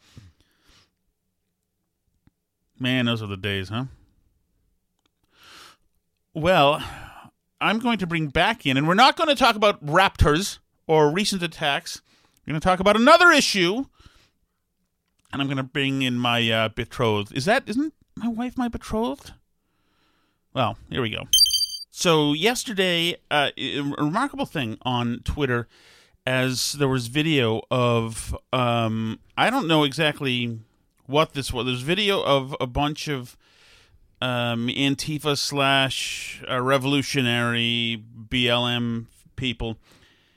Man, 2.79 3.05
those 3.05 3.23
are 3.23 3.27
the 3.27 3.37
days, 3.37 3.69
huh? 3.69 3.85
Well, 6.33 6.83
I'm 7.59 7.79
going 7.79 7.97
to 7.97 8.07
bring 8.07 8.27
back 8.27 8.65
in, 8.65 8.77
and 8.77 8.87
we're 8.87 8.93
not 8.93 9.17
going 9.17 9.29
to 9.29 9.35
talk 9.35 9.55
about 9.55 9.83
raptors 9.83 10.59
or 10.85 11.09
recent 11.09 11.41
attacks. 11.41 12.01
We're 12.45 12.51
going 12.51 12.61
to 12.61 12.65
talk 12.65 12.79
about 12.79 12.95
another 12.95 13.31
issue, 13.31 13.85
and 15.33 15.41
I'm 15.41 15.47
going 15.47 15.57
to 15.57 15.63
bring 15.63 16.03
in 16.03 16.19
my 16.19 16.49
uh, 16.49 16.69
betrothed. 16.69 17.35
Is 17.35 17.45
that 17.45 17.63
isn't 17.67 17.93
my 18.15 18.27
wife 18.27 18.57
my 18.57 18.67
betrothed? 18.67 19.33
Well, 20.53 20.77
here 20.89 21.01
we 21.01 21.09
go. 21.09 21.23
So 21.89 22.33
yesterday, 22.33 23.15
uh, 23.31 23.49
a 23.57 23.81
remarkable 23.81 24.45
thing 24.45 24.77
on 24.83 25.21
Twitter 25.23 25.67
as 26.27 26.73
there 26.73 26.89
was 26.89 27.07
video 27.07 27.61
of 27.71 28.37
um, 28.51 29.17
I 29.37 29.49
don't 29.49 29.65
know 29.65 29.85
exactly 29.85 30.59
what 31.05 31.31
this 31.31 31.53
was. 31.53 31.65
There's 31.65 31.81
video 31.81 32.21
of 32.21 32.53
a 32.59 32.67
bunch 32.67 33.07
of 33.07 33.37
um, 34.19 34.67
Antifa 34.67 35.37
slash 35.37 36.43
uh, 36.49 36.61
revolutionary 36.61 38.03
BLM 38.27 39.05
people 39.37 39.77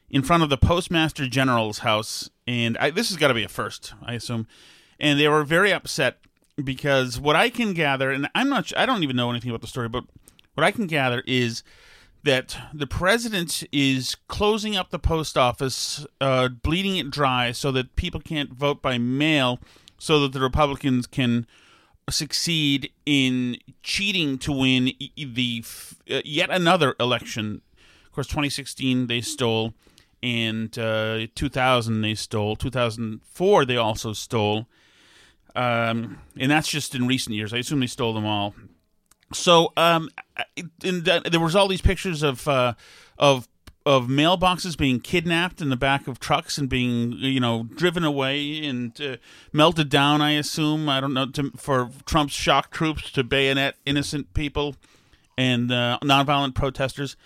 in 0.08 0.22
front 0.22 0.44
of 0.44 0.48
the 0.48 0.56
Postmaster 0.56 1.26
General's 1.26 1.80
house, 1.80 2.30
and 2.46 2.78
I, 2.78 2.90
this 2.90 3.08
has 3.08 3.18
got 3.18 3.28
to 3.28 3.34
be 3.34 3.42
a 3.42 3.48
first, 3.48 3.92
I 4.00 4.14
assume. 4.14 4.46
And 5.00 5.18
they 5.18 5.26
were 5.26 5.42
very 5.42 5.72
upset 5.72 6.18
because 6.62 7.18
what 7.18 7.34
I 7.34 7.50
can 7.50 7.74
gather, 7.74 8.12
and 8.12 8.28
I'm 8.32 8.48
not, 8.48 8.72
I 8.76 8.86
don't 8.86 9.02
even 9.02 9.16
know 9.16 9.30
anything 9.30 9.50
about 9.50 9.62
the 9.62 9.66
story, 9.66 9.88
but 9.88 10.04
what 10.54 10.62
I 10.62 10.70
can 10.70 10.86
gather 10.86 11.24
is 11.26 11.64
that 12.22 12.56
the 12.72 12.86
president 12.86 13.64
is 13.72 14.16
closing 14.28 14.76
up 14.76 14.90
the 14.90 14.98
post 14.98 15.38
office, 15.38 16.06
uh, 16.20 16.48
bleeding 16.48 16.96
it 16.96 17.10
dry, 17.10 17.52
so 17.52 17.72
that 17.72 17.96
people 17.96 18.20
can't 18.20 18.52
vote 18.52 18.82
by 18.82 18.98
mail, 18.98 19.58
so 19.98 20.20
that 20.20 20.32
the 20.32 20.40
Republicans 20.40 21.06
can 21.06 21.46
succeed 22.08 22.90
in 23.06 23.56
cheating 23.82 24.38
to 24.38 24.52
win 24.52 24.92
the 25.16 25.64
uh, 26.10 26.20
yet 26.24 26.50
another 26.50 26.94
election. 27.00 27.62
Of 28.06 28.12
course, 28.12 28.26
2016 28.26 29.06
they 29.06 29.20
stole, 29.20 29.74
and 30.22 30.76
uh, 30.78 31.26
2000 31.34 32.02
they 32.02 32.14
stole. 32.14 32.56
2004 32.56 33.64
they 33.64 33.76
also 33.76 34.12
stole, 34.12 34.66
um, 35.54 36.18
and 36.36 36.50
that's 36.50 36.68
just 36.68 36.94
in 36.94 37.06
recent 37.06 37.34
years. 37.34 37.54
I 37.54 37.58
assume 37.58 37.80
they 37.80 37.86
stole 37.86 38.12
them 38.12 38.26
all. 38.26 38.54
So, 39.32 39.72
um, 39.76 40.10
the, 40.56 41.22
there 41.30 41.40
was 41.40 41.54
all 41.54 41.68
these 41.68 41.80
pictures 41.80 42.22
of 42.22 42.46
uh, 42.48 42.74
of 43.18 43.48
of 43.86 44.08
mailboxes 44.08 44.76
being 44.76 45.00
kidnapped 45.00 45.60
in 45.60 45.70
the 45.70 45.76
back 45.76 46.06
of 46.06 46.20
trucks 46.20 46.58
and 46.58 46.68
being 46.68 47.12
you 47.12 47.40
know 47.40 47.64
driven 47.74 48.04
away 48.04 48.64
and 48.64 49.00
uh, 49.00 49.16
melted 49.52 49.88
down. 49.88 50.20
I 50.20 50.32
assume 50.32 50.88
I 50.88 51.00
don't 51.00 51.14
know 51.14 51.26
to, 51.26 51.50
for 51.56 51.90
Trump's 52.04 52.34
shock 52.34 52.70
troops 52.70 53.10
to 53.12 53.24
bayonet 53.24 53.76
innocent 53.86 54.34
people 54.34 54.76
and 55.38 55.72
uh, 55.72 55.98
nonviolent 56.02 56.54
protesters. 56.54 57.16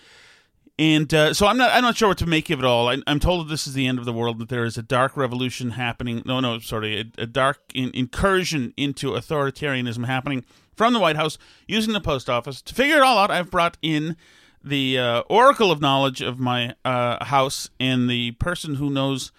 And 0.77 1.13
uh, 1.15 1.35
so 1.35 1.47
I'm 1.47 1.57
not 1.57 1.73
I'm 1.73 1.83
not 1.83 1.97
sure 1.97 2.09
what 2.09 2.19
to 2.19 2.27
make 2.27 2.51
of 2.51 2.59
it 2.59 2.65
all. 2.65 2.89
I, 2.89 2.99
I'm 3.07 3.21
told 3.21 3.47
that 3.47 3.51
this 3.51 3.67
is 3.67 3.75
the 3.75 3.87
end 3.87 3.99
of 3.99 4.05
the 4.05 4.13
world. 4.13 4.39
That 4.39 4.49
there 4.49 4.65
is 4.65 4.77
a 4.77 4.83
dark 4.83 5.17
revolution 5.17 5.71
happening. 5.71 6.23
No, 6.25 6.41
no, 6.41 6.59
sorry, 6.59 6.99
a, 7.01 7.23
a 7.23 7.27
dark 7.27 7.61
in, 7.75 7.91
incursion 7.95 8.75
into 8.77 9.13
authoritarianism 9.13 10.07
happening 10.07 10.45
from 10.77 10.93
the 10.93 11.01
White 11.01 11.17
House 11.17 11.39
using 11.67 11.93
the 11.93 12.01
post 12.01 12.29
office 12.29 12.63
to 12.63 12.75
figure 12.75 12.97
it 12.97 13.03
all 13.03 13.19
out. 13.19 13.31
I've 13.31 13.51
brought 13.51 13.77
in 13.83 14.17
the 14.63 14.99
uh, 14.99 15.21
oracle 15.29 15.71
of 15.71 15.81
knowledge 15.81 16.21
of 16.21 16.39
my 16.39 16.75
uh, 16.85 17.25
house 17.25 17.69
and 17.79 18.09
the 18.09 18.33
person 18.33 18.77
who 18.77 18.91
knows 18.91 19.31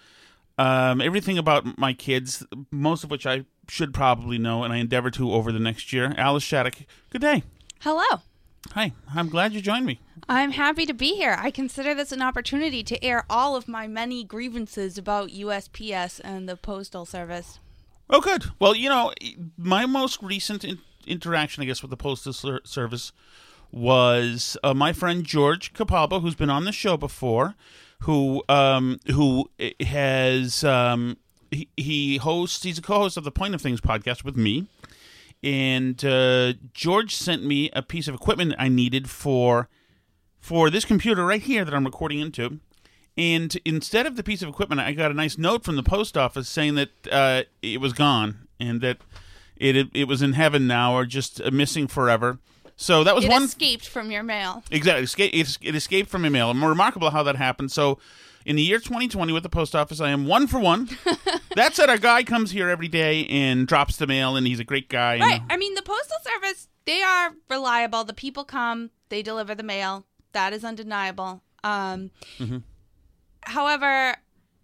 um, 0.58 1.00
everything 1.00 1.36
about 1.36 1.78
my 1.78 1.92
kids, 1.92 2.44
most 2.70 3.04
of 3.04 3.10
which 3.10 3.26
I 3.26 3.44
should 3.68 3.92
probably 3.92 4.38
know, 4.38 4.62
and 4.62 4.72
I 4.72 4.76
endeavor 4.76 5.10
to 5.12 5.32
over 5.32 5.52
the 5.52 5.58
next 5.58 5.92
year. 5.92 6.14
Alice 6.16 6.44
Shattuck, 6.44 6.76
good 7.10 7.20
day. 7.20 7.42
Hello. 7.80 8.22
Hi, 8.72 8.92
I'm 9.14 9.28
glad 9.28 9.52
you 9.52 9.60
joined 9.60 9.86
me. 9.86 10.00
I'm 10.28 10.52
happy 10.52 10.86
to 10.86 10.94
be 10.94 11.14
here. 11.14 11.36
I 11.38 11.50
consider 11.50 11.94
this 11.94 12.10
an 12.10 12.22
opportunity 12.22 12.82
to 12.84 13.02
air 13.04 13.24
all 13.30 13.54
of 13.54 13.68
my 13.68 13.86
many 13.86 14.24
grievances 14.24 14.98
about 14.98 15.28
USPS 15.30 16.20
and 16.24 16.48
the 16.48 16.56
Postal 16.56 17.04
Service. 17.04 17.58
Oh, 18.08 18.20
good. 18.20 18.44
Well, 18.58 18.74
you 18.74 18.88
know, 18.88 19.12
my 19.56 19.86
most 19.86 20.22
recent 20.22 20.64
interaction, 21.06 21.62
I 21.62 21.66
guess, 21.66 21.82
with 21.82 21.90
the 21.90 21.96
Postal 21.96 22.32
Ser- 22.32 22.60
Service 22.64 23.12
was 23.72 24.56
uh, 24.62 24.74
my 24.74 24.92
friend 24.92 25.24
George 25.24 25.72
Capalbo, 25.72 26.20
who's 26.20 26.34
been 26.34 26.50
on 26.50 26.64
the 26.64 26.72
show 26.72 26.96
before, 26.96 27.54
who 28.00 28.42
um, 28.48 29.00
who 29.12 29.50
has 29.80 30.64
um, 30.64 31.16
he, 31.50 31.68
he 31.76 32.16
hosts. 32.18 32.62
He's 32.62 32.78
a 32.78 32.82
co-host 32.82 33.16
of 33.16 33.24
the 33.24 33.30
Point 33.30 33.54
of 33.54 33.60
Things 33.60 33.80
podcast 33.80 34.24
with 34.24 34.36
me, 34.36 34.66
and 35.42 36.02
uh, 36.04 36.54
George 36.72 37.14
sent 37.14 37.44
me 37.44 37.70
a 37.72 37.82
piece 37.82 38.08
of 38.08 38.14
equipment 38.14 38.54
I 38.58 38.68
needed 38.68 39.10
for 39.10 39.68
for 40.38 40.70
this 40.70 40.84
computer 40.84 41.24
right 41.24 41.42
here 41.42 41.64
that 41.64 41.74
I'm 41.74 41.84
recording 41.84 42.20
into. 42.20 42.60
And 43.18 43.56
instead 43.64 44.06
of 44.06 44.16
the 44.16 44.22
piece 44.22 44.42
of 44.42 44.48
equipment, 44.48 44.80
I 44.80 44.92
got 44.92 45.10
a 45.10 45.14
nice 45.14 45.38
note 45.38 45.64
from 45.64 45.76
the 45.76 45.82
post 45.82 46.18
office 46.18 46.48
saying 46.48 46.74
that 46.74 46.90
uh, 47.10 47.42
it 47.62 47.80
was 47.80 47.94
gone 47.94 48.46
and 48.60 48.80
that 48.82 48.98
it 49.58 49.88
it 49.94 50.08
was 50.08 50.22
in 50.22 50.32
heaven 50.34 50.66
now 50.66 50.94
or 50.94 51.04
just 51.06 51.40
uh, 51.40 51.50
missing 51.50 51.86
forever. 51.86 52.38
So 52.76 53.04
that 53.04 53.14
was 53.14 53.24
it 53.24 53.30
one 53.30 53.44
escaped 53.44 53.88
from 53.88 54.10
your 54.10 54.22
mail. 54.22 54.62
exactly 54.70 55.26
it, 55.28 55.58
it 55.62 55.74
escaped 55.74 56.10
from 56.10 56.26
email. 56.26 56.50
And 56.50 56.62
remarkable 56.62 57.10
how 57.10 57.22
that 57.22 57.36
happened. 57.36 57.72
So 57.72 57.98
in 58.44 58.54
the 58.56 58.62
year 58.62 58.78
2020 58.78 59.32
with 59.32 59.42
the 59.42 59.48
post 59.48 59.74
office, 59.74 60.00
I 60.00 60.10
am 60.10 60.26
one 60.26 60.46
for 60.46 60.60
one. 60.60 60.88
that 61.56 61.74
said, 61.74 61.88
our 61.90 61.96
guy 61.98 62.22
comes 62.22 62.50
here 62.52 62.68
every 62.68 62.86
day 62.86 63.26
and 63.26 63.66
drops 63.66 63.96
the 63.96 64.06
mail, 64.06 64.36
and 64.36 64.46
he's 64.46 64.60
a 64.60 64.64
great 64.64 64.88
guy. 64.88 65.14
and- 65.14 65.22
Right. 65.22 65.40
I 65.50 65.56
mean, 65.56 65.74
the 65.74 65.82
Postal 65.82 66.18
Service, 66.22 66.68
they 66.84 67.02
are 67.02 67.32
reliable. 67.50 68.04
The 68.04 68.12
people 68.14 68.44
come, 68.44 68.90
they 69.08 69.20
deliver 69.22 69.54
the 69.56 69.64
mail. 69.64 70.04
That 70.32 70.52
is 70.52 70.62
undeniable. 70.64 71.42
Um, 71.64 72.10
Mhm. 72.38 72.62
however, 73.42 74.16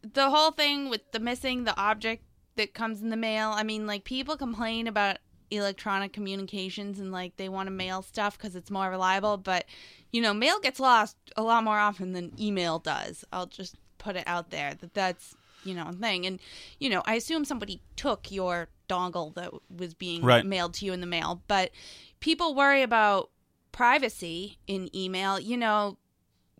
the 0.02 0.30
whole 0.30 0.50
thing 0.50 0.88
with 0.88 1.10
the 1.12 1.18
missing 1.20 1.64
the 1.64 1.76
object 1.76 2.24
that 2.56 2.74
comes 2.74 3.02
in 3.02 3.08
the 3.10 3.16
mail, 3.16 3.50
I 3.50 3.62
mean, 3.62 3.86
like 3.86 4.04
people 4.04 4.36
complain 4.36 4.86
about 4.86 5.18
electronic 5.50 6.12
communications 6.12 6.98
and 6.98 7.12
like 7.12 7.36
they 7.36 7.48
want 7.48 7.66
to 7.66 7.70
mail 7.70 8.00
stuff 8.02 8.38
because 8.38 8.56
it's 8.56 8.70
more 8.70 8.88
reliable, 8.90 9.36
but 9.36 9.66
you 10.10 10.20
know, 10.20 10.32
mail 10.34 10.58
gets 10.60 10.80
lost 10.80 11.16
a 11.36 11.42
lot 11.42 11.64
more 11.64 11.78
often 11.78 12.12
than 12.12 12.32
email 12.40 12.78
does. 12.78 13.24
I'll 13.32 13.46
just 13.46 13.76
put 13.98 14.16
it 14.16 14.24
out 14.26 14.50
there 14.50 14.74
that 14.74 14.94
that's 14.94 15.34
you 15.64 15.74
know 15.74 15.88
a 15.88 15.92
thing, 15.92 16.26
and 16.26 16.40
you 16.78 16.90
know, 16.90 17.02
I 17.06 17.14
assume 17.14 17.44
somebody 17.44 17.80
took 17.96 18.32
your 18.32 18.68
dongle 18.88 19.34
that 19.34 19.52
was 19.74 19.94
being 19.94 20.22
Right. 20.22 20.44
mailed 20.44 20.74
to 20.74 20.84
you 20.86 20.92
in 20.92 21.00
the 21.00 21.06
mail, 21.06 21.42
but 21.48 21.70
people 22.20 22.54
worry 22.54 22.82
about 22.82 23.30
privacy 23.70 24.58
in 24.66 24.94
email. 24.94 25.38
You 25.40 25.56
know, 25.56 25.98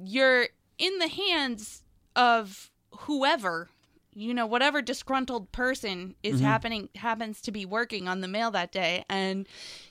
you're 0.03 0.49
in 0.79 0.99
the 0.99 1.09
hands 1.09 1.83
of 2.17 2.71
whoever 3.01 3.69
you 4.15 4.35
know 4.35 4.45
whatever 4.47 4.83
disgruntled 4.83 5.51
person 5.53 6.15
is 6.23 6.41
Mhm. 6.41 6.45
happening 6.45 6.89
happens 6.97 7.41
to 7.41 7.51
be 7.51 7.65
working 7.65 8.09
on 8.09 8.21
the 8.21 8.29
mail 8.29 8.51
that 8.51 8.71
day. 8.73 9.05
And 9.09 9.47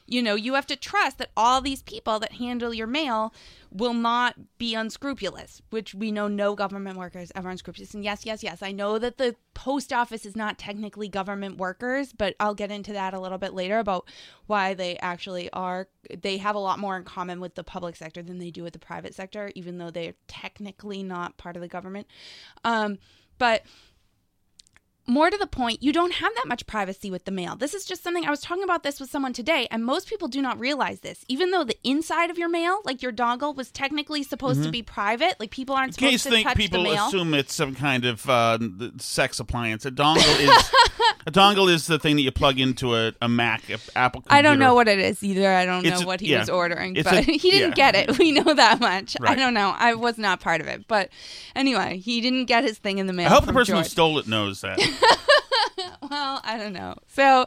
you 0.05 0.21
know 0.21 0.35
you 0.35 0.53
have 0.55 0.67
to 0.67 0.75
trust 0.75 1.17
that 1.17 1.31
all 1.37 1.61
these 1.61 1.81
people 1.83 2.19
that 2.19 2.33
handle 2.33 2.73
your 2.73 2.87
mail 2.87 3.33
will 3.71 3.93
not 3.93 4.35
be 4.57 4.75
unscrupulous 4.75 5.61
which 5.69 5.95
we 5.95 6.11
know 6.11 6.27
no 6.27 6.53
government 6.53 6.97
workers 6.97 7.31
ever 7.33 7.49
unscrupulous. 7.49 7.93
And 7.93 8.03
yes 8.03 8.25
yes 8.25 8.43
yes 8.43 8.61
i 8.61 8.71
know 8.71 8.99
that 8.99 9.17
the 9.17 9.35
post 9.53 9.91
office 9.93 10.25
is 10.25 10.35
not 10.35 10.57
technically 10.57 11.07
government 11.07 11.57
workers 11.57 12.11
but 12.13 12.35
i'll 12.39 12.53
get 12.55 12.71
into 12.71 12.91
that 12.93 13.13
a 13.13 13.19
little 13.19 13.37
bit 13.37 13.53
later 13.53 13.79
about 13.79 14.05
why 14.47 14.73
they 14.73 14.97
actually 14.97 15.49
are 15.51 15.87
they 16.21 16.37
have 16.37 16.55
a 16.55 16.59
lot 16.59 16.77
more 16.79 16.97
in 16.97 17.03
common 17.03 17.39
with 17.39 17.55
the 17.55 17.63
public 17.63 17.95
sector 17.95 18.21
than 18.21 18.37
they 18.39 18.51
do 18.51 18.63
with 18.63 18.73
the 18.73 18.79
private 18.79 19.13
sector 19.15 19.51
even 19.55 19.77
though 19.77 19.89
they're 19.91 20.13
technically 20.27 21.01
not 21.03 21.37
part 21.37 21.55
of 21.55 21.61
the 21.61 21.67
government. 21.67 22.05
Um, 22.63 22.97
but 23.37 23.63
more 25.07 25.29
to 25.29 25.37
the 25.37 25.47
point, 25.47 25.81
you 25.81 25.91
don't 25.91 26.13
have 26.13 26.31
that 26.35 26.47
much 26.47 26.65
privacy 26.67 27.09
with 27.11 27.25
the 27.25 27.31
mail. 27.31 27.55
This 27.55 27.73
is 27.73 27.85
just 27.85 28.03
something 28.03 28.25
I 28.25 28.29
was 28.29 28.39
talking 28.39 28.63
about 28.63 28.83
this 28.83 28.99
with 28.99 29.09
someone 29.09 29.33
today, 29.33 29.67
and 29.71 29.83
most 29.83 30.07
people 30.07 30.27
do 30.27 30.41
not 30.41 30.59
realize 30.59 30.99
this. 31.01 31.25
Even 31.27 31.51
though 31.51 31.63
the 31.63 31.75
inside 31.83 32.29
of 32.29 32.37
your 32.37 32.49
mail, 32.49 32.79
like 32.85 33.01
your 33.01 33.11
dongle, 33.11 33.55
was 33.55 33.71
technically 33.71 34.23
supposed 34.23 34.61
to 34.63 34.69
Mhm. 34.69 34.73
be 34.73 34.83
private, 34.83 35.39
like 35.39 35.49
people 35.51 35.75
aren't 35.75 35.89
In 35.89 35.93
supposed 35.93 36.11
case 36.11 36.23
to 36.23 36.29
think 36.29 36.47
touch 36.47 36.57
people 36.57 36.77
the 36.79 36.83
mail. 36.83 36.93
People 37.07 37.07
assume 37.21 37.33
it's 37.33 37.53
some 37.53 37.75
kind 37.75 38.05
of 38.05 38.29
uh, 38.29 38.59
sex 38.99 39.39
appliance, 39.39 39.85
a 39.85 39.91
dongle 39.91 40.39
is 40.39 40.49
a 41.27 41.31
dongle 41.31 41.69
is 41.69 41.87
the 41.87 41.97
thing 41.99 42.15
that 42.15 42.21
you 42.21 42.31
plug 42.31 42.59
into 42.59 42.95
a, 42.95 43.11
a 43.21 43.27
Mac, 43.27 43.69
a 43.69 43.79
Apple. 43.95 44.21
Computer. 44.21 44.35
I 44.37 44.41
don't 44.41 44.59
know 44.59 44.75
what 44.75 44.87
it 44.87 44.99
is 44.99 45.23
either. 45.23 45.51
I 45.51 45.65
don't 45.65 45.85
It's 45.85 45.99
know 45.99 46.03
a- 46.03 46.07
what 46.07 46.19
he 46.21 46.27
yeah. 46.31 46.39
was 46.39 46.49
ordering, 46.49 46.95
It's 46.95 47.09
but 47.09 47.19
a- 47.27 47.31
he 47.31 47.49
didn't 47.51 47.77
yeah. 47.77 47.91
get 47.91 47.95
it. 47.95 48.17
We 48.19 48.31
know 48.31 48.53
that 48.53 48.79
much. 48.79 49.17
I 49.21 49.35
don't 49.35 49.53
know. 49.53 49.73
I 49.77 49.95
was 49.95 50.17
not 50.17 50.39
part 50.39 50.61
of 50.61 50.67
it, 50.67 50.87
but 50.87 51.09
anyway, 51.55 51.97
he 51.97 52.21
didn't 52.21 52.45
get 52.45 52.63
his 52.63 52.77
thing 52.77 52.99
in 52.99 53.07
the 53.07 53.13
mail. 53.13 53.27
I 53.27 53.29
hope 53.29 53.45
the 53.45 53.53
person 53.53 53.75
George. 53.75 53.85
who 53.85 53.89
stole 53.89 54.19
it 54.19 54.27
knows 54.27 54.61
that. 54.61 54.79
well, 56.09 56.41
I 56.43 56.57
don't 56.57 56.73
know. 56.73 56.95
So, 57.07 57.45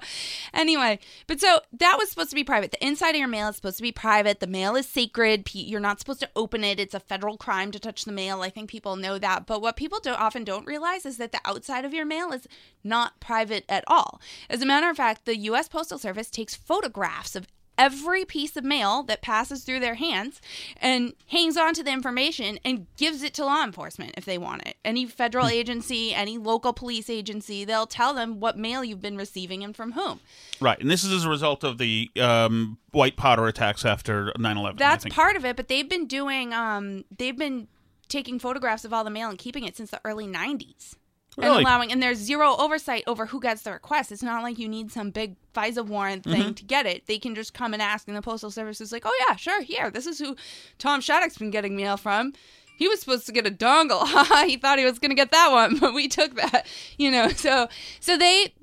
anyway, 0.53 0.99
but 1.27 1.41
so 1.41 1.61
that 1.73 1.97
was 1.99 2.11
supposed 2.11 2.31
to 2.31 2.35
be 2.37 2.45
private. 2.45 2.71
The 2.71 2.85
inside 2.85 3.11
of 3.11 3.17
your 3.17 3.29
mail 3.29 3.49
is 3.49 3.57
supposed 3.57 3.77
to 3.77 3.83
be 3.83 3.93
private. 3.93 4.41
The 4.41 4.47
mail 4.47 4.77
is 4.77 4.89
sacred. 4.89 5.49
You're 5.55 5.81
not 5.81 6.01
supposed 6.01 6.21
to 6.21 6.31
open 6.35 6.65
it. 6.65 6.81
It's 6.81 6.95
a 6.95 7.01
federal 7.01 7.37
crime 7.37 7.71
to 7.73 7.79
touch 7.79 8.05
the 8.05 8.13
mail. 8.13 8.43
I 8.43 8.51
think 8.51 8.71
people 8.71 8.97
know 8.97 9.19
that. 9.19 9.47
But 9.47 9.63
what 9.63 9.77
people 9.77 10.01
do, 10.01 10.11
often 10.11 10.45
don't 10.45 10.67
realize 10.67 11.07
is 11.07 11.19
that 11.19 11.33
the 11.33 11.41
outside 11.45 11.85
of 11.85 11.95
your 11.95 12.07
mail 12.07 12.33
is 12.33 12.47
not 12.83 13.21
private 13.21 13.65
at 13.69 13.85
all. 13.87 14.21
As 14.49 14.63
a 14.63 14.67
matter 14.67 14.89
of 14.89 14.97
fact, 14.97 15.25
the 15.25 15.37
U.S. 15.39 15.69
Postal 15.69 15.99
Service 15.99 16.31
takes 16.31 16.55
photographs 16.55 17.37
of 17.37 17.47
every 17.77 18.25
piece 18.25 18.57
of 18.57 18.65
mail 18.65 19.03
that 19.05 19.23
passes 19.23 19.65
through 19.65 19.81
their 19.81 19.95
hands 19.95 20.41
and 20.77 21.15
hangs 21.29 21.57
on 21.57 21.75
to 21.75 21.83
the 21.83 21.91
information 21.91 22.59
and 22.65 22.87
gives 22.97 23.23
it 23.23 23.35
to 23.35 23.45
law 23.45 23.65
enforcement 23.65 24.15
if 24.17 24.25
they 24.25 24.39
want 24.39 24.67
it. 24.67 24.77
Any 24.85 25.07
federal 25.07 25.47
agency, 25.47 26.15
any 26.15 26.39
local 26.39 26.73
police 26.73 27.11
agency, 27.11 27.65
they'll 27.65 27.87
tell 27.87 28.15
them 28.15 28.41
what 28.41 28.57
mail 28.59 28.85
you've 28.85 29.03
been 29.03 29.17
receiving 29.17 29.65
and 29.65 29.75
from 29.75 29.93
whom. 29.93 30.21
right, 30.61 30.79
and 30.81 30.91
this 30.91 31.05
is 31.05 31.13
as 31.13 31.25
a 31.25 31.29
result 31.31 31.65
of 31.65 31.79
the 31.79 32.11
um, 32.21 32.79
white 32.93 33.17
powder 33.17 33.47
attacks 33.47 33.85
after 33.85 34.33
9-11. 34.39 34.67
I 34.67 34.73
That's 34.75 35.05
think. 35.05 35.15
part 35.15 35.37
of 35.37 35.45
it, 35.45 35.57
but 35.57 35.69
they've 35.69 35.89
been 35.89 36.07
doing 36.07 36.53
um 36.53 37.05
they've 37.17 37.37
been 37.37 37.69
taking 38.09 38.39
photographs 38.39 38.85
of 38.85 38.93
all 38.93 39.05
the 39.05 39.11
mail 39.11 39.29
and 39.29 39.39
keeping 39.39 39.65
it 39.65 39.77
since 39.77 39.91
the 39.91 40.01
early 40.05 40.27
90s. 40.27 40.95
And 41.37 41.47
allowing 41.47 41.91
and 41.91 42.03
there's 42.03 42.19
zero 42.19 42.55
oversight 42.59 43.05
over 43.07 43.27
who 43.27 43.41
gets 43.41 43.63
the 43.63 43.73
request. 43.73 44.13
It's 44.13 44.23
not 44.23 44.43
like 44.43 44.59
you 44.59 44.69
need 44.69 44.93
some 44.93 45.11
big 45.11 45.37
FISA 45.55 45.85
warrant 45.85 46.25
thing 46.25 46.53
Mhm. 46.53 46.57
to 46.57 46.65
get 46.65 46.87
it. 46.87 47.07
They 47.07 47.19
can 47.19 47.35
just 47.35 47.55
come 47.55 47.73
and 47.73 47.83
ask 47.83 48.07
and 48.09 48.17
the 48.17 48.23
postal 48.23 48.51
service 48.51 48.81
is 48.81 48.93
like, 48.93 49.03
"Oh 49.05 49.25
yeah, 49.29 49.37
sure, 49.37 49.63
here. 49.63 49.91
This 49.91 50.07
is 50.07 50.19
who 50.19 50.37
Tom 50.79 51.01
Shattuck's 51.01 51.39
been 51.39 51.51
getting 51.51 51.77
mail 51.77 51.97
from." 51.97 52.33
He 52.77 52.89
was 52.89 53.01
supposed 53.01 53.27
to 53.27 53.33
get 53.33 53.47
a 53.47 53.51
dongle. 53.51 54.07
he 54.47 54.57
thought 54.57 54.79
he 54.79 54.85
was 54.85 54.99
going 54.99 55.11
to 55.11 55.15
get 55.17 55.31
that 55.31 55.51
one, 55.53 55.79
but 55.81 55.95
we 55.95 56.09
took 56.09 56.35
that. 56.37 56.67
You 56.99 57.11
know, 57.11 57.29
so 57.29 57.69
so 58.01 58.17
they 58.17 58.55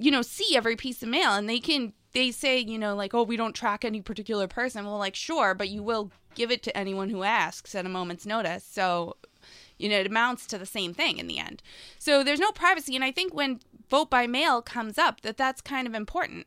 you 0.00 0.12
know, 0.12 0.22
see 0.22 0.56
every 0.56 0.76
piece 0.76 1.02
of 1.02 1.08
mail 1.08 1.32
and 1.32 1.48
they 1.48 1.58
can 1.58 1.92
they 2.12 2.30
say, 2.30 2.58
you 2.58 2.78
know, 2.78 2.94
like, 2.94 3.12
oh, 3.14 3.22
we 3.24 3.36
don't 3.36 3.52
track 3.54 3.84
any 3.84 4.00
particular 4.00 4.46
person. 4.48 4.84
Well, 4.86 4.96
like, 4.96 5.14
sure, 5.14 5.54
but 5.54 5.68
you 5.68 5.82
will 5.82 6.10
give 6.34 6.50
it 6.50 6.62
to 6.62 6.76
anyone 6.76 7.10
who 7.10 7.22
asks 7.22 7.74
at 7.74 7.84
a 7.84 7.88
moment's 7.88 8.24
notice. 8.24 8.64
So, 8.64 9.16
you 9.78 9.88
know, 9.88 9.96
it 9.98 10.06
amounts 10.06 10.46
to 10.48 10.58
the 10.58 10.66
same 10.66 10.92
thing 10.94 11.18
in 11.18 11.26
the 11.26 11.38
end. 11.38 11.62
So 11.98 12.22
there's 12.24 12.40
no 12.40 12.50
privacy. 12.52 12.94
And 12.94 13.04
I 13.04 13.12
think 13.12 13.32
when 13.32 13.60
vote 13.88 14.10
by 14.10 14.26
mail 14.26 14.60
comes 14.60 14.98
up, 14.98 15.20
that 15.22 15.36
that's 15.36 15.60
kind 15.60 15.86
of 15.86 15.94
important. 15.94 16.46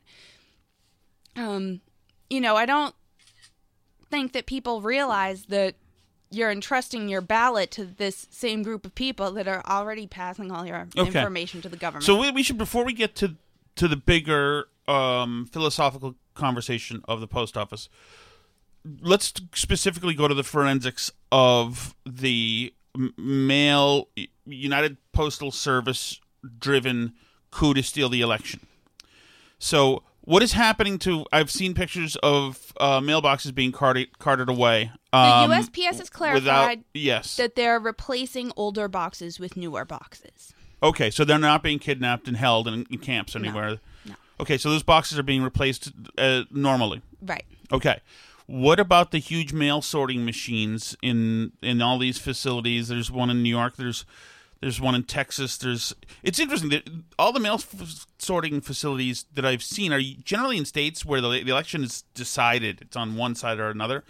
Um, 1.35 1.81
you 2.29 2.41
know, 2.41 2.55
I 2.55 2.65
don't 2.65 2.93
think 4.09 4.33
that 4.33 4.45
people 4.45 4.81
realize 4.81 5.45
that 5.45 5.75
you're 6.29 6.51
entrusting 6.51 7.09
your 7.09 7.21
ballot 7.21 7.71
to 7.71 7.85
this 7.85 8.27
same 8.31 8.63
group 8.63 8.85
of 8.85 8.95
people 8.95 9.31
that 9.31 9.47
are 9.47 9.61
already 9.65 10.07
passing 10.07 10.51
all 10.51 10.65
your 10.65 10.87
Okay. 10.97 11.19
information 11.19 11.61
to 11.61 11.69
the 11.69 11.77
government. 11.77 12.05
So 12.05 12.17
we, 12.17 12.31
we 12.31 12.43
should 12.43 12.57
before 12.57 12.85
we 12.85 12.93
get 12.93 13.15
to 13.15 13.35
to 13.77 13.87
the 13.87 13.95
bigger 13.95 14.67
um, 14.87 15.47
philosophical 15.51 16.15
conversation 16.33 17.01
of 17.07 17.21
the 17.21 17.27
post 17.27 17.55
office. 17.57 17.87
Let's 19.01 19.31
specifically 19.53 20.13
go 20.13 20.27
to 20.27 20.33
the 20.33 20.43
forensics 20.43 21.11
of 21.31 21.95
the 22.05 22.73
mail 23.17 24.07
United 24.45 24.97
Postal 25.11 25.51
Service 25.51 26.19
driven 26.59 27.13
coup 27.51 27.73
to 27.73 27.83
steal 27.83 28.09
the 28.09 28.21
election. 28.21 28.61
So, 29.59 30.03
what 30.21 30.43
is 30.43 30.53
happening 30.53 30.97
to? 30.99 31.25
I've 31.31 31.51
seen 31.51 31.73
pictures 31.73 32.15
of 32.17 32.73
uh, 32.79 32.99
mailboxes 32.99 33.53
being 33.53 33.71
carted 33.71 34.17
carted 34.19 34.49
away. 34.49 34.91
Um, 35.13 35.49
the 35.49 35.55
USPS 35.55 35.97
has 35.97 36.09
clarified 36.09 36.43
without, 36.43 36.77
yes. 36.93 37.37
that 37.37 37.55
they're 37.55 37.79
replacing 37.79 38.51
older 38.55 38.87
boxes 38.87 39.39
with 39.39 39.57
newer 39.57 39.85
boxes. 39.85 40.53
Okay, 40.83 41.11
so 41.11 41.23
they're 41.25 41.37
not 41.37 41.61
being 41.61 41.79
kidnapped 41.79 42.27
and 42.27 42.37
held 42.37 42.67
in, 42.67 42.87
in 42.89 42.97
camps 42.97 43.35
anywhere. 43.35 43.79
no. 44.05 44.15
Okay, 44.39 44.57
so 44.57 44.71
those 44.71 44.81
boxes 44.81 45.19
are 45.19 45.23
being 45.23 45.43
replaced 45.43 45.91
uh, 46.17 46.43
normally. 46.49 47.01
Right. 47.21 47.45
Okay. 47.71 47.99
What 48.51 48.81
about 48.81 49.11
the 49.11 49.19
huge 49.19 49.53
mail 49.53 49.81
sorting 49.81 50.25
machines 50.25 50.93
in 51.01 51.53
in 51.61 51.81
all 51.81 51.97
these 51.97 52.17
facilities? 52.17 52.89
There's 52.89 53.09
one 53.09 53.29
in 53.29 53.41
New 53.41 53.49
York. 53.49 53.77
There's 53.77 54.03
there's 54.59 54.81
one 54.81 54.93
in 54.93 55.03
Texas. 55.03 55.57
There's 55.57 55.95
it's 56.21 56.37
interesting 56.37 56.69
that 56.71 56.83
all 57.17 57.31
the 57.31 57.39
mail 57.39 57.53
f- 57.53 58.05
sorting 58.19 58.59
facilities 58.59 59.23
that 59.33 59.45
I've 59.45 59.63
seen 59.63 59.93
are 59.93 60.01
generally 60.01 60.57
in 60.57 60.65
states 60.65 61.05
where 61.05 61.21
the, 61.21 61.29
the 61.29 61.49
election 61.49 61.81
is 61.81 62.03
decided. 62.13 62.81
It's 62.81 62.97
on 62.97 63.15
one 63.15 63.35
side 63.35 63.57
or 63.57 63.69
another. 63.69 64.03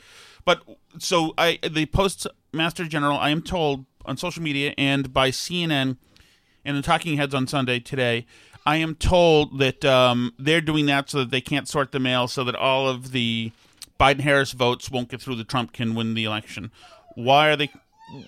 But 0.44 0.64
so 0.98 1.36
I 1.38 1.60
the 1.62 1.86
postmaster 1.86 2.86
general 2.86 3.20
I 3.20 3.30
am 3.30 3.44
told 3.44 3.86
on 4.06 4.18
social 4.18 4.42
media 4.42 4.74
and 4.76 5.14
by 5.14 5.30
CNN 5.30 5.98
and 6.66 6.76
the 6.76 6.82
Talking 6.82 7.18
Heads 7.18 7.36
on 7.36 7.46
Sunday 7.46 7.80
today. 7.80 8.26
I 8.66 8.78
am 8.78 8.96
told 8.96 9.60
that 9.60 9.86
um, 9.86 10.34
they're 10.40 10.62
doing 10.62 10.88
that 10.88 11.12
so 11.12 11.20
that 11.20 11.30
they 11.30 11.42
can't 11.42 11.68
sort 11.68 11.92
the 11.92 12.00
mail, 12.00 12.28
so 12.28 12.44
that 12.44 12.56
all 12.56 12.88
of 12.88 13.12
the 13.12 13.52
Biden 14.02 14.22
Harris 14.22 14.54
votes 14.54 14.90
won't 14.90 15.10
get 15.10 15.22
through. 15.22 15.36
The 15.36 15.44
Trump 15.44 15.74
can 15.74 15.94
win 15.94 16.16
the 16.16 16.24
election. 16.24 16.72
Why 17.14 17.50
are 17.50 17.56
they? 17.56 17.70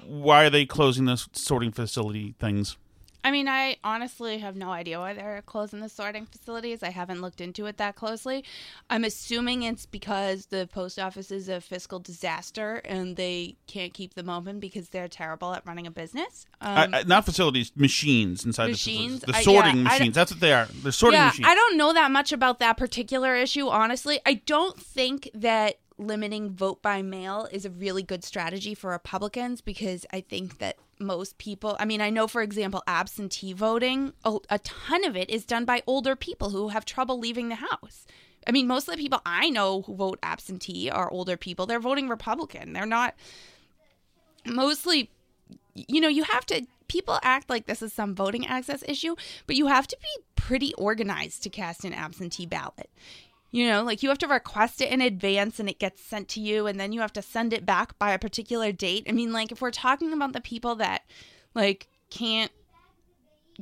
Why 0.06 0.46
are 0.46 0.50
they 0.52 0.68
closing 0.68 1.06
the 1.06 1.18
sorting 1.34 1.72
facility 1.72 2.36
things? 2.40 2.78
I 3.24 3.32
mean, 3.32 3.48
I 3.48 3.78
honestly 3.84 4.40
have 4.40 4.56
no 4.56 4.72
idea 4.72 5.00
why 5.00 5.14
they're 5.14 5.42
closing 5.46 5.80
the 5.80 5.88
sorting 5.88 6.26
facilities. 6.26 6.84
I 6.84 6.90
haven't 6.90 7.22
looked 7.22 7.40
into 7.40 7.66
it 7.68 7.78
that 7.78 7.96
closely. 7.96 8.44
I'm 8.90 9.06
assuming 9.06 9.64
it's 9.64 9.86
because 9.86 10.48
the 10.48 10.68
post 10.72 11.00
office 11.00 11.32
is 11.32 11.48
a 11.48 11.62
fiscal 11.62 12.00
disaster 12.00 12.82
and 12.84 13.16
they 13.16 13.56
can't 13.68 13.94
keep 13.94 14.16
them 14.16 14.30
open 14.30 14.60
because 14.60 14.90
they're 14.90 15.08
terrible 15.08 15.54
at 15.54 15.66
running 15.66 15.88
a 15.88 15.92
business. 15.92 16.46
Um, 16.60 16.94
I, 16.94 17.00
I, 17.00 17.04
not 17.04 17.24
facilities, 17.24 17.72
machines 17.76 18.46
inside 18.46 18.72
Machines? 18.72 19.22
the 19.22 19.28
facilities. 19.32 19.46
The 19.46 19.52
I- 19.52 19.62
sorting 19.62 19.78
yeah, 19.78 19.84
machines. 19.84 20.16
That's 20.16 20.32
what 20.32 20.40
they 20.42 20.54
are. 20.54 20.66
They're 20.66 20.92
sorting 20.92 21.20
yeah, 21.20 21.28
machines. 21.28 21.48
I 21.48 21.56
don't 21.56 21.78
know 21.78 21.94
that 21.94 22.12
much 22.12 22.34
about 22.34 22.60
that 22.60 22.78
particular 22.78 23.36
issue, 23.36 23.68
honestly. 23.70 24.20
I 24.26 24.36
don't 24.46 24.78
think 24.78 25.30
that 25.34 25.76
limiting 25.98 26.52
vote 26.52 26.82
by 26.82 27.02
mail 27.02 27.48
is 27.52 27.66
a 27.66 27.70
really 27.70 28.04
good 28.04 28.24
strategy 28.24 28.74
for 28.74 28.92
Republicans 28.92 29.62
because 29.62 30.06
I 30.12 30.22
think 30.22 30.60
that 30.60 30.78
most 31.00 31.38
people, 31.38 31.76
I 31.80 31.86
mean, 31.86 32.02
I 32.02 32.10
know, 32.10 32.28
for 32.28 32.42
example, 32.42 32.84
absentee 32.88 33.54
voting, 33.54 34.14
a, 34.24 34.60
ton 34.60 35.04
of 35.04 35.16
it 35.16 35.30
is 35.30 35.46
done 35.46 35.66
by 35.66 35.84
older 35.88 36.16
people 36.16 36.50
who 36.50 36.70
have 36.70 36.86
trouble 36.86 37.20
leaving 37.20 37.50
the 37.50 37.56
house. 37.56 38.06
I 38.48 38.52
mean, 38.52 38.68
most 38.68 38.88
of 38.88 38.96
the 38.96 39.02
people 39.02 39.22
I 39.26 39.50
know 39.50 39.84
who 39.84 39.96
vote 39.96 40.20
absentee 40.22 40.90
are 40.90 41.12
older 41.12 41.38
people. 41.38 41.66
They're 41.66 41.80
voting 41.80 42.10
Republican. 42.10 42.74
They're 42.74 42.86
not 42.86 43.16
mostly 44.46 45.10
you 45.76 46.02
know, 46.02 46.08
you 46.08 46.24
have 46.24 46.46
to 46.48 46.66
people 46.88 47.20
act 47.24 47.50
like 47.50 47.66
this 47.66 47.82
is 47.82 47.92
some 47.94 48.14
voting 48.14 48.46
access 48.46 48.84
issue, 48.88 49.16
but 49.48 49.56
you 49.56 49.68
have 49.68 49.88
to 49.88 49.98
be 50.00 50.24
pretty 50.36 50.74
organized 50.76 51.44
to 51.44 51.50
cast 51.50 51.84
an 51.86 51.94
absentee 51.94 52.46
ballot. 52.46 52.90
You 53.54 53.68
know, 53.68 53.84
like 53.84 54.02
you 54.02 54.10
have 54.10 54.18
to 54.18 54.28
request 54.28 54.82
it 54.82 54.92
in 54.92 55.00
advance 55.00 55.60
and 55.60 55.70
it 55.70 55.78
gets 55.78 56.02
sent 56.02 56.28
to 56.30 56.42
you 56.42 56.66
and 56.66 56.80
then 56.80 56.92
you 56.92 57.02
have 57.02 57.14
to 57.14 57.22
send 57.22 57.54
it 57.54 57.68
back 57.68 58.00
by 58.00 58.12
a 58.12 58.18
particular 58.18 58.72
date. 58.72 59.06
I 59.08 59.12
mean, 59.12 59.32
like 59.32 59.52
if 59.52 59.62
we're 59.62 59.70
talking 59.70 60.12
about 60.12 60.34
the 60.34 60.42
people 60.42 60.74
that 60.78 61.04
like 61.54 61.88
can't 62.10 62.52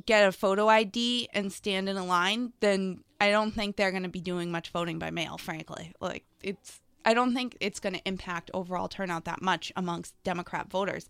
get 0.06 0.26
a 0.26 0.32
photo 0.32 0.66
ID 0.66 1.28
and 1.34 1.52
stand 1.52 1.90
in 1.90 1.98
a 1.98 2.06
line, 2.06 2.54
then 2.60 3.04
I 3.20 3.30
don't 3.30 3.50
think 3.50 3.76
they're 3.76 3.90
going 3.90 4.04
to 4.04 4.08
be 4.08 4.22
doing 4.22 4.50
much 4.50 4.70
voting 4.70 4.98
by 4.98 5.10
mail, 5.10 5.36
frankly. 5.36 5.92
Like 6.00 6.24
it's 6.42 6.80
I 7.04 7.12
don't 7.12 7.34
think 7.34 7.58
it's 7.60 7.78
going 7.78 7.94
to 7.94 8.08
impact 8.08 8.50
overall 8.54 8.88
turnout 8.88 9.26
that 9.26 9.42
much 9.42 9.74
amongst 9.76 10.14
Democrat 10.24 10.70
voters. 10.70 11.06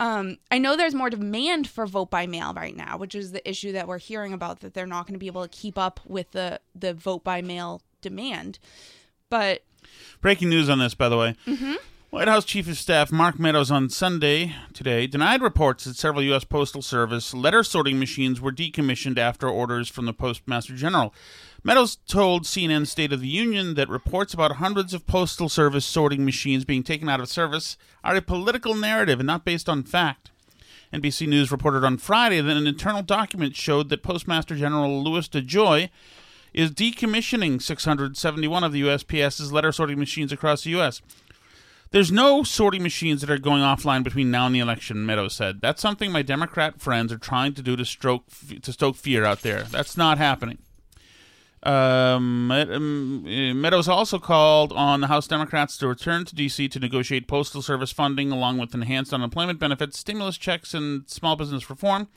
Um, 0.00 0.38
I 0.50 0.56
know 0.56 0.76
there's 0.76 0.94
more 0.94 1.10
demand 1.10 1.68
for 1.68 1.84
vote 1.84 2.10
by 2.10 2.26
mail 2.26 2.54
right 2.54 2.74
now, 2.74 2.96
which 2.96 3.14
is 3.14 3.32
the 3.32 3.46
issue 3.46 3.72
that 3.72 3.86
we're 3.86 3.98
hearing 3.98 4.32
about 4.32 4.60
that 4.60 4.72
they're 4.72 4.86
not 4.86 5.06
going 5.06 5.14
to 5.14 5.18
be 5.18 5.26
able 5.26 5.42
to 5.42 5.48
keep 5.48 5.76
up 5.76 6.00
with 6.06 6.30
the 6.30 6.60
the 6.74 6.94
vote 6.94 7.22
by 7.22 7.42
mail 7.42 7.82
demand. 8.00 8.58
But 9.30 9.62
Breaking 10.20 10.48
news 10.48 10.68
on 10.68 10.78
this, 10.78 10.94
by 10.94 11.08
the 11.08 11.16
way. 11.16 11.36
mhm. 11.46 11.76
White 12.10 12.26
House 12.28 12.46
Chief 12.46 12.66
of 12.68 12.78
Staff 12.78 13.12
Mark 13.12 13.38
Meadows 13.38 13.70
on 13.70 13.90
Sunday 13.90 14.54
today 14.72 15.06
denied 15.06 15.42
reports 15.42 15.84
that 15.84 15.94
several 15.96 16.22
U.S. 16.24 16.42
Postal 16.44 16.80
Service 16.80 17.34
letter 17.34 17.62
sorting 17.62 17.98
machines 17.98 18.40
were 18.40 18.50
decommissioned 18.50 19.18
after 19.18 19.46
orders 19.46 19.90
from 19.90 20.06
the 20.06 20.14
Postmaster 20.14 20.74
General. 20.74 21.12
Meadows 21.62 21.96
told 22.08 22.44
CNN 22.44 22.86
State 22.86 23.12
of 23.12 23.20
the 23.20 23.28
Union 23.28 23.74
that 23.74 23.90
reports 23.90 24.32
about 24.32 24.52
hundreds 24.52 24.94
of 24.94 25.06
Postal 25.06 25.50
Service 25.50 25.84
sorting 25.84 26.24
machines 26.24 26.64
being 26.64 26.82
taken 26.82 27.10
out 27.10 27.20
of 27.20 27.28
service 27.28 27.76
are 28.02 28.16
a 28.16 28.22
political 28.22 28.74
narrative 28.74 29.20
and 29.20 29.26
not 29.26 29.44
based 29.44 29.68
on 29.68 29.82
fact. 29.82 30.30
NBC 30.94 31.28
News 31.28 31.52
reported 31.52 31.84
on 31.84 31.98
Friday 31.98 32.40
that 32.40 32.56
an 32.56 32.66
internal 32.66 33.02
document 33.02 33.54
showed 33.54 33.90
that 33.90 34.02
Postmaster 34.02 34.56
General 34.56 35.04
Louis 35.04 35.28
DeJoy 35.28 35.90
is 36.58 36.72
decommissioning 36.72 37.62
671 37.62 38.64
of 38.64 38.72
the 38.72 38.82
USPS's 38.82 39.52
letter 39.52 39.70
sorting 39.70 39.96
machines 39.96 40.32
across 40.32 40.64
the 40.64 40.70
U.S. 40.70 41.00
There's 41.92 42.10
no 42.10 42.42
sorting 42.42 42.82
machines 42.82 43.20
that 43.20 43.30
are 43.30 43.38
going 43.38 43.62
offline 43.62 44.02
between 44.02 44.32
now 44.32 44.46
and 44.46 44.54
the 44.56 44.58
election, 44.58 45.06
Meadows 45.06 45.36
said. 45.36 45.60
That's 45.60 45.80
something 45.80 46.10
my 46.10 46.22
Democrat 46.22 46.80
friends 46.80 47.12
are 47.12 47.18
trying 47.18 47.54
to 47.54 47.62
do 47.62 47.76
to 47.76 47.84
stroke 47.84 48.24
to 48.60 48.72
stoke 48.72 48.96
fear 48.96 49.24
out 49.24 49.42
there. 49.42 49.62
That's 49.62 49.96
not 49.96 50.18
happening. 50.18 50.58
Um, 51.62 52.50
um, 52.50 53.24
uh, 53.24 53.54
Meadows 53.54 53.88
also 53.88 54.18
called 54.18 54.72
on 54.72 55.00
the 55.00 55.06
House 55.06 55.28
Democrats 55.28 55.78
to 55.78 55.86
return 55.86 56.24
to 56.24 56.34
D.C. 56.34 56.68
to 56.70 56.80
negotiate 56.80 57.28
Postal 57.28 57.62
Service 57.62 57.92
funding 57.92 58.32
along 58.32 58.58
with 58.58 58.74
enhanced 58.74 59.14
unemployment 59.14 59.60
benefits, 59.60 59.96
stimulus 59.96 60.36
checks, 60.36 60.74
and 60.74 61.08
small 61.08 61.36
business 61.36 61.70
reform, 61.70 62.08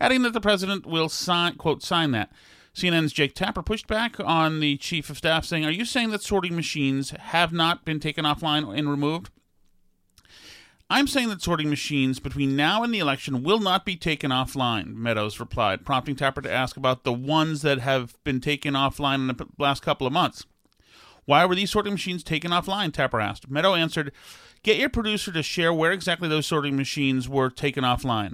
adding 0.00 0.22
that 0.22 0.32
the 0.32 0.40
president 0.40 0.84
will 0.84 1.08
sign, 1.08 1.54
quote, 1.54 1.84
sign 1.84 2.10
that. 2.10 2.32
CNN's 2.74 3.12
Jake 3.12 3.34
Tapper 3.34 3.62
pushed 3.62 3.86
back 3.86 4.20
on 4.20 4.60
the 4.60 4.76
chief 4.76 5.10
of 5.10 5.18
staff, 5.18 5.44
saying, 5.44 5.64
Are 5.64 5.70
you 5.70 5.84
saying 5.84 6.10
that 6.10 6.22
sorting 6.22 6.54
machines 6.54 7.10
have 7.10 7.52
not 7.52 7.84
been 7.84 8.00
taken 8.00 8.24
offline 8.24 8.76
and 8.76 8.90
removed? 8.90 9.30
I'm 10.90 11.06
saying 11.06 11.28
that 11.28 11.42
sorting 11.42 11.68
machines 11.68 12.18
between 12.18 12.56
now 12.56 12.82
and 12.82 12.94
the 12.94 12.98
election 12.98 13.42
will 13.42 13.60
not 13.60 13.84
be 13.84 13.94
taken 13.94 14.30
offline, 14.30 14.94
Meadows 14.94 15.38
replied, 15.38 15.84
prompting 15.84 16.16
Tapper 16.16 16.40
to 16.40 16.50
ask 16.50 16.78
about 16.78 17.04
the 17.04 17.12
ones 17.12 17.60
that 17.60 17.80
have 17.80 18.16
been 18.24 18.40
taken 18.40 18.72
offline 18.72 19.16
in 19.16 19.26
the 19.26 19.46
last 19.58 19.82
couple 19.82 20.06
of 20.06 20.14
months. 20.14 20.46
Why 21.26 21.44
were 21.44 21.54
these 21.54 21.70
sorting 21.70 21.92
machines 21.92 22.22
taken 22.22 22.52
offline? 22.52 22.90
Tapper 22.90 23.20
asked. 23.20 23.50
Meadow 23.50 23.74
answered, 23.74 24.12
Get 24.62 24.78
your 24.78 24.88
producer 24.88 25.30
to 25.30 25.42
share 25.42 25.74
where 25.74 25.92
exactly 25.92 26.26
those 26.26 26.46
sorting 26.46 26.74
machines 26.74 27.28
were 27.28 27.50
taken 27.50 27.84
offline. 27.84 28.32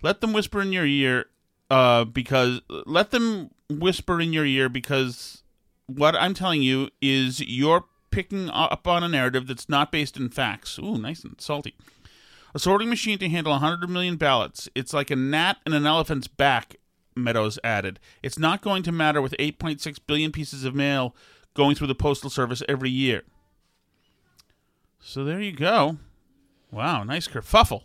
Let 0.00 0.20
them 0.20 0.32
whisper 0.32 0.62
in 0.62 0.70
your 0.70 0.86
ear, 0.86 1.26
uh, 1.70 2.04
because 2.04 2.60
let 2.68 3.10
them 3.10 3.50
whisper 3.70 4.20
in 4.20 4.32
your 4.32 4.44
ear 4.44 4.68
because 4.68 5.42
what 5.86 6.14
I'm 6.16 6.34
telling 6.34 6.62
you 6.62 6.90
is 7.00 7.40
you're 7.40 7.84
picking 8.10 8.48
up 8.50 8.86
on 8.86 9.02
a 9.02 9.08
narrative 9.08 9.46
that's 9.46 9.68
not 9.68 9.92
based 9.92 10.16
in 10.16 10.28
facts. 10.28 10.78
Ooh, 10.78 10.98
nice 10.98 11.24
and 11.24 11.40
salty. 11.40 11.74
A 12.54 12.58
sorting 12.58 12.88
machine 12.88 13.18
to 13.18 13.28
handle 13.28 13.52
100 13.52 13.90
million 13.90 14.16
ballots. 14.16 14.68
It's 14.74 14.94
like 14.94 15.10
a 15.10 15.16
gnat 15.16 15.58
in 15.66 15.74
an 15.74 15.86
elephant's 15.86 16.28
back, 16.28 16.76
Meadows 17.14 17.58
added. 17.62 17.98
It's 18.22 18.38
not 18.38 18.62
going 18.62 18.82
to 18.84 18.92
matter 18.92 19.20
with 19.20 19.34
8.6 19.38 19.98
billion 20.06 20.32
pieces 20.32 20.64
of 20.64 20.74
mail 20.74 21.14
going 21.54 21.74
through 21.74 21.86
the 21.88 21.94
Postal 21.94 22.30
Service 22.30 22.62
every 22.68 22.90
year. 22.90 23.22
So 25.00 25.24
there 25.24 25.40
you 25.40 25.52
go. 25.52 25.98
Wow, 26.70 27.04
nice 27.04 27.28
kerfuffle. 27.28 27.84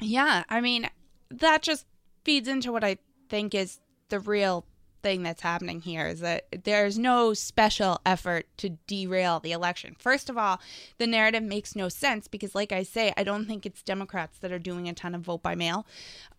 Yeah, 0.00 0.44
I 0.48 0.60
mean, 0.60 0.88
that 1.30 1.62
just 1.62 1.86
feeds 2.24 2.48
into 2.48 2.72
what 2.72 2.84
I 2.84 2.98
think 3.28 3.54
is 3.54 3.80
the 4.08 4.20
real 4.20 4.64
thing 5.02 5.22
that's 5.22 5.42
happening 5.42 5.80
here 5.80 6.06
is 6.06 6.20
that 6.20 6.46
there's 6.64 6.98
no 6.98 7.32
special 7.32 8.00
effort 8.04 8.46
to 8.56 8.70
derail 8.86 9.38
the 9.38 9.52
election. 9.52 9.94
First 9.98 10.28
of 10.28 10.36
all, 10.36 10.60
the 10.98 11.06
narrative 11.06 11.42
makes 11.42 11.76
no 11.76 11.88
sense 11.88 12.26
because, 12.26 12.54
like 12.54 12.72
I 12.72 12.82
say, 12.82 13.12
I 13.16 13.22
don't 13.22 13.46
think 13.46 13.64
it's 13.66 13.82
Democrats 13.82 14.38
that 14.38 14.50
are 14.52 14.58
doing 14.58 14.88
a 14.88 14.94
ton 14.94 15.14
of 15.14 15.22
vote 15.22 15.42
by 15.42 15.54
mail. 15.54 15.86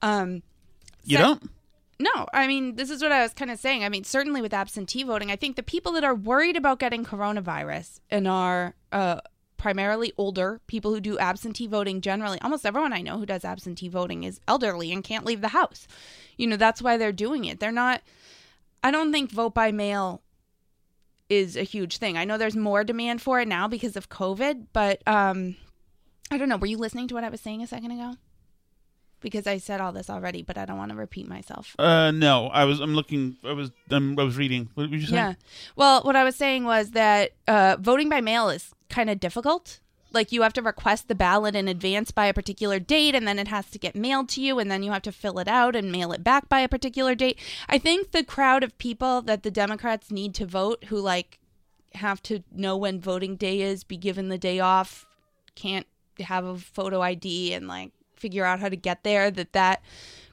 Um, 0.02 0.44
You 1.04 1.18
don't? 1.18 1.50
No, 2.00 2.28
I 2.32 2.46
mean, 2.46 2.76
this 2.76 2.90
is 2.90 3.02
what 3.02 3.12
I 3.12 3.24
was 3.24 3.34
kind 3.34 3.50
of 3.50 3.58
saying. 3.58 3.84
I 3.84 3.90
mean, 3.90 4.04
certainly 4.04 4.42
with 4.42 4.54
absentee 4.54 5.04
voting, 5.04 5.32
I 5.32 5.36
think 5.36 5.56
the 5.56 5.64
people 5.64 5.94
that 5.94 6.04
are 6.04 6.14
worried 6.14 6.56
about 6.56 6.78
getting 6.78 7.04
coronavirus 7.04 8.02
and 8.12 8.28
are 8.28 8.76
uh, 8.92 9.22
primarily 9.58 10.14
older, 10.18 10.62
people 10.68 10.94
who 10.94 11.02
do 11.02 11.18
absentee 11.18 11.68
voting 11.68 12.02
generally, 12.02 12.40
almost 12.42 12.66
everyone 12.66 12.94
I 12.94 13.02
know 13.02 13.18
who 13.18 13.26
does 13.26 13.44
absentee 13.44 13.90
voting 13.90 14.24
is 14.24 14.40
elderly 14.48 14.92
and 14.92 15.04
can't 15.04 15.26
leave 15.26 15.42
the 15.42 15.50
house. 15.50 15.88
You 16.38 16.48
know, 16.48 16.58
that's 16.58 16.82
why 16.82 16.98
they're 16.98 17.12
doing 17.12 17.46
it. 17.46 17.60
They're 17.60 17.72
not, 17.72 18.02
I 18.84 18.92
don't 18.92 19.12
think 19.12 19.32
vote 19.32 19.54
by 19.54 19.72
mail 19.72 20.22
is 21.30 21.58
a 21.58 21.64
huge 21.64 21.98
thing. 21.98 22.18
I 22.18 22.24
know 22.26 22.38
there's 22.38 22.56
more 22.56 22.84
demand 22.84 23.22
for 23.22 23.40
it 23.40 23.48
now 23.48 23.68
because 23.68 23.96
of 23.96 24.10
COVID, 24.10 24.68
but 24.72 25.02
um, 25.08 25.56
I 26.32 26.38
don't 26.38 26.50
know. 26.50 26.58
Were 26.58 26.68
you 26.68 26.78
listening 26.78 27.08
to 27.10 27.16
what 27.16 27.24
I 27.24 27.30
was 27.30 27.42
saying 27.42 27.62
a 27.62 27.68
second 27.68 27.92
ago? 27.92 28.16
Because 29.20 29.48
I 29.48 29.58
said 29.58 29.82
all 29.82 29.92
this 29.92 30.12
already, 30.12 30.44
but 30.44 30.60
I 30.60 30.66
don't 30.66 30.78
want 30.78 30.92
to 30.92 30.98
repeat 30.98 31.28
myself. 31.28 31.76
Uh, 31.80 32.12
no, 32.12 32.48
I 32.48 32.66
was. 32.66 32.80
I'm 32.80 32.94
looking. 32.94 33.36
I 33.44 33.54
was. 33.54 33.72
Um, 33.90 34.18
I 34.18 34.24
was 34.24 34.38
reading. 34.38 34.70
What 34.76 34.92
did 34.92 35.02
you 35.02 35.08
say? 35.08 35.16
Yeah. 35.16 35.34
Well, 35.76 36.04
what 36.04 36.16
I 36.16 36.24
was 36.24 36.36
saying 36.36 36.66
was 36.66 36.92
that 36.92 37.32
uh, 37.48 37.78
voting 37.80 38.10
by 38.10 38.22
mail 38.22 38.50
is 38.50 38.72
kind 38.90 39.10
of 39.10 39.20
difficult. 39.20 39.80
Like 40.14 40.32
you 40.32 40.42
have 40.42 40.54
to 40.54 40.62
request 40.62 41.08
the 41.08 41.16
ballot 41.16 41.56
in 41.56 41.68
advance 41.68 42.12
by 42.12 42.28
a 42.28 42.34
particular 42.34 42.80
date, 42.80 43.14
and 43.14 43.28
then 43.28 43.40
it 43.40 43.50
has 43.50 43.70
to 43.72 43.80
get 43.80 43.96
mailed 43.96 44.30
to 44.30 44.42
you, 44.42 44.58
and 44.58 44.72
then 44.72 44.84
you 44.84 44.92
have 44.92 45.02
to 45.04 45.12
fill 45.12 45.40
it 45.40 45.48
out 45.48 45.76
and 45.76 45.92
mail 45.92 46.14
it 46.14 46.24
back 46.24 46.48
by 46.48 46.62
a 46.62 46.70
particular 46.70 47.14
date. 47.14 47.38
I 47.68 47.78
think 47.78 48.12
the 48.12 48.24
crowd 48.24 48.64
of 48.64 48.78
people 48.78 49.22
that 49.24 49.44
the 49.44 49.52
Democrats 49.52 50.10
need 50.12 50.34
to 50.36 50.46
vote, 50.46 50.86
who 50.86 51.00
like 51.00 51.40
have 51.96 52.22
to 52.24 52.44
know 52.52 52.78
when 52.78 53.02
voting 53.02 53.36
day 53.36 53.62
is, 53.62 53.84
be 53.84 53.98
given 53.98 54.30
the 54.30 54.38
day 54.38 54.60
off, 54.60 55.06
can't 55.56 55.88
have 56.20 56.46
a 56.46 56.58
photo 56.58 57.02
ID, 57.02 57.54
and 57.54 57.68
like 57.68 57.92
figure 58.16 58.46
out 58.46 58.60
how 58.60 58.70
to 58.70 58.78
get 58.78 59.04
there. 59.04 59.30
That 59.30 59.54
that 59.54 59.82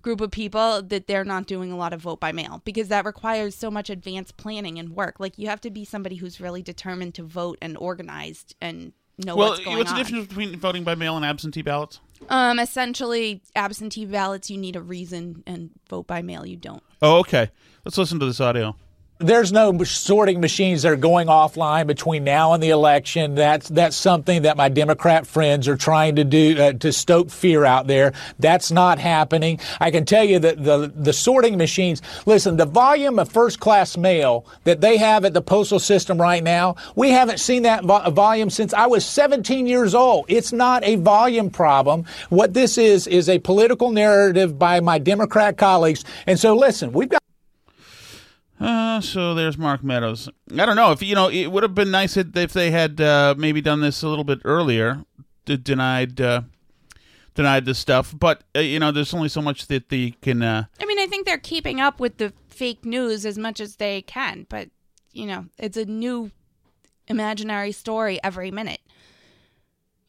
group 0.05 0.21
of 0.21 0.31
people 0.31 0.83
that 0.83 1.07
they're 1.07 1.25
not 1.25 1.47
doing 1.47 1.73
a 1.73 1.77
lot 1.77 1.93
of 1.93 2.01
vote 2.01 2.21
by 2.21 2.31
mail 2.31 2.61
because 2.65 2.89
that 2.89 3.07
requires 3.07 3.55
so 3.55 3.71
much 3.71 3.89
advanced 3.91 4.37
planning 4.37 4.79
and 4.79 4.91
work. 4.91 5.19
Like 5.19 5.39
you 5.39 5.49
have 5.49 5.63
to 5.63 5.71
be 5.71 5.85
somebody 5.85 6.17
who's 6.17 6.41
really 6.41 6.63
determined 6.63 7.15
to 7.15 7.23
vote 7.25 7.59
and 7.63 7.77
organized 7.79 8.55
and 8.61 8.93
know 9.17 9.35
well, 9.35 9.51
what's 9.51 9.65
going 9.65 9.73
on. 9.73 9.79
what's 9.79 9.93
the 9.93 9.99
difference 9.99 10.27
between 10.27 10.57
voting 10.59 10.85
by 10.85 10.95
mail 10.95 11.17
and 11.17 11.25
absentee 11.25 11.63
ballots? 11.63 12.01
Um, 12.29 12.59
essentially, 12.59 13.43
absentee 13.57 14.05
ballots 14.05 14.51
you 14.51 14.59
need 14.59 14.77
a 14.77 14.83
reason, 14.83 15.43
and 15.47 15.71
vote 15.89 16.07
by 16.07 16.23
mail 16.23 16.47
you 16.47 16.57
don't. 16.57 16.83
Oh, 17.03 17.19
okay. 17.21 17.51
Let's 17.85 17.99
listen 17.99 18.21
to 18.21 18.27
this 18.27 18.41
audio. 18.41 18.77
There's 19.25 19.53
no 19.53 19.83
sorting 19.85 20.41
machines 20.43 20.83
that 20.83 20.93
are 20.93 20.97
going 20.97 21.29
offline 21.29 21.87
between 21.87 22.25
now 22.25 22.53
and 22.53 22.62
the 22.62 22.68
election. 22.68 23.35
That's 23.35 23.70
that's 23.70 23.97
something 23.97 24.43
that 24.43 24.59
my 24.59 24.68
Democrat 24.68 25.27
friends 25.27 25.66
are 25.66 25.79
trying 25.79 26.16
to 26.16 26.25
do 26.25 26.61
uh, 26.61 26.72
to 26.75 26.93
stoke 26.93 27.31
fear 27.31 27.64
out 27.64 27.87
there. 27.87 28.12
That's 28.39 28.70
not 28.70 28.99
happening. 28.99 29.61
I 29.81 29.91
can 29.91 30.05
tell 30.05 30.25
you 30.25 30.39
that 30.41 30.62
the 30.62 30.93
the 30.95 31.14
sorting 31.14 31.57
machines. 31.57 32.03
Listen, 32.27 32.59
the 32.59 32.66
volume 32.66 33.18
of 33.18 33.33
first 33.33 33.61
class 33.61 33.97
mail 33.97 34.45
that 34.64 34.83
they 34.83 34.99
have 34.99 35.25
at 35.25 35.33
the 35.33 35.41
postal 35.41 35.79
system 35.79 36.20
right 36.20 36.43
now, 36.43 36.77
we 36.95 37.09
haven't 37.09 37.41
seen 37.41 37.62
that 37.62 37.83
vo- 37.83 38.11
volume 38.11 38.51
since 38.51 38.75
I 38.75 38.85
was 38.87 39.07
17 39.07 39.66
years 39.66 39.95
old. 39.95 40.27
It's 40.29 40.53
not 40.53 40.85
a 40.85 40.97
volume 40.97 41.49
problem. 41.49 42.05
What 42.29 42.53
this 42.53 42.77
is 42.77 43.07
is 43.07 43.31
a 43.31 43.39
political 43.39 43.91
narrative 43.91 44.59
by 44.59 44.81
my 44.81 44.99
Democrat 44.99 45.57
colleagues. 45.57 46.05
And 46.27 46.39
so, 46.39 46.55
listen, 46.55 46.93
we've 46.93 47.09
got. 47.09 47.24
Uh, 48.65 48.99
so 48.99 49.35
there's 49.35 49.59
Mark 49.59 49.85
Meadows. 49.85 50.31
I 50.59 50.65
don't 50.65 50.77
know 50.77 50.91
if 50.91 51.03
you 51.03 51.15
know 51.15 51.29
it 51.29 51.49
would 51.49 51.62
have 51.62 51.75
been 51.75 51.91
nice 51.91 52.17
if 52.17 52.33
they 52.55 52.71
had 52.71 52.99
uh, 52.99 53.35
maybe 53.37 53.61
done 53.61 53.83
this 53.83 54.03
a 54.03 54.09
little 54.09 54.25
bit 54.25 54.39
earlier, 54.43 55.05
d- 55.45 55.59
denied 55.59 56.19
uh, 56.19 56.43
denied 57.35 57.67
this 57.67 57.79
stuff. 57.79 58.15
But 58.19 58.43
uh, 58.57 58.61
you 58.61 58.79
know, 58.79 58.91
there's 58.91 59.12
only 59.12 59.29
so 59.29 59.43
much 59.43 59.67
that 59.67 59.91
they 59.91 60.12
can. 60.23 60.43
Uh, 60.43 60.65
I 60.81 60.87
mean, 60.87 60.99
I 60.99 61.07
think 61.07 61.27
they're 61.27 61.37
keeping 61.37 61.79
up 61.79 62.01
with 62.01 62.17
the 62.17 62.33
fake 62.49 62.87
news 62.87 63.27
as 63.27 63.37
much 63.37 63.61
as 63.61 63.77
they 63.77 64.01
can, 64.01 64.47
but 64.49 64.71
you 65.12 65.27
know, 65.27 65.45
it's 65.59 65.77
a 65.77 65.85
new 65.85 66.31
imaginary 67.07 67.71
story 67.73 68.19
every 68.25 68.51
minute. 68.51 68.81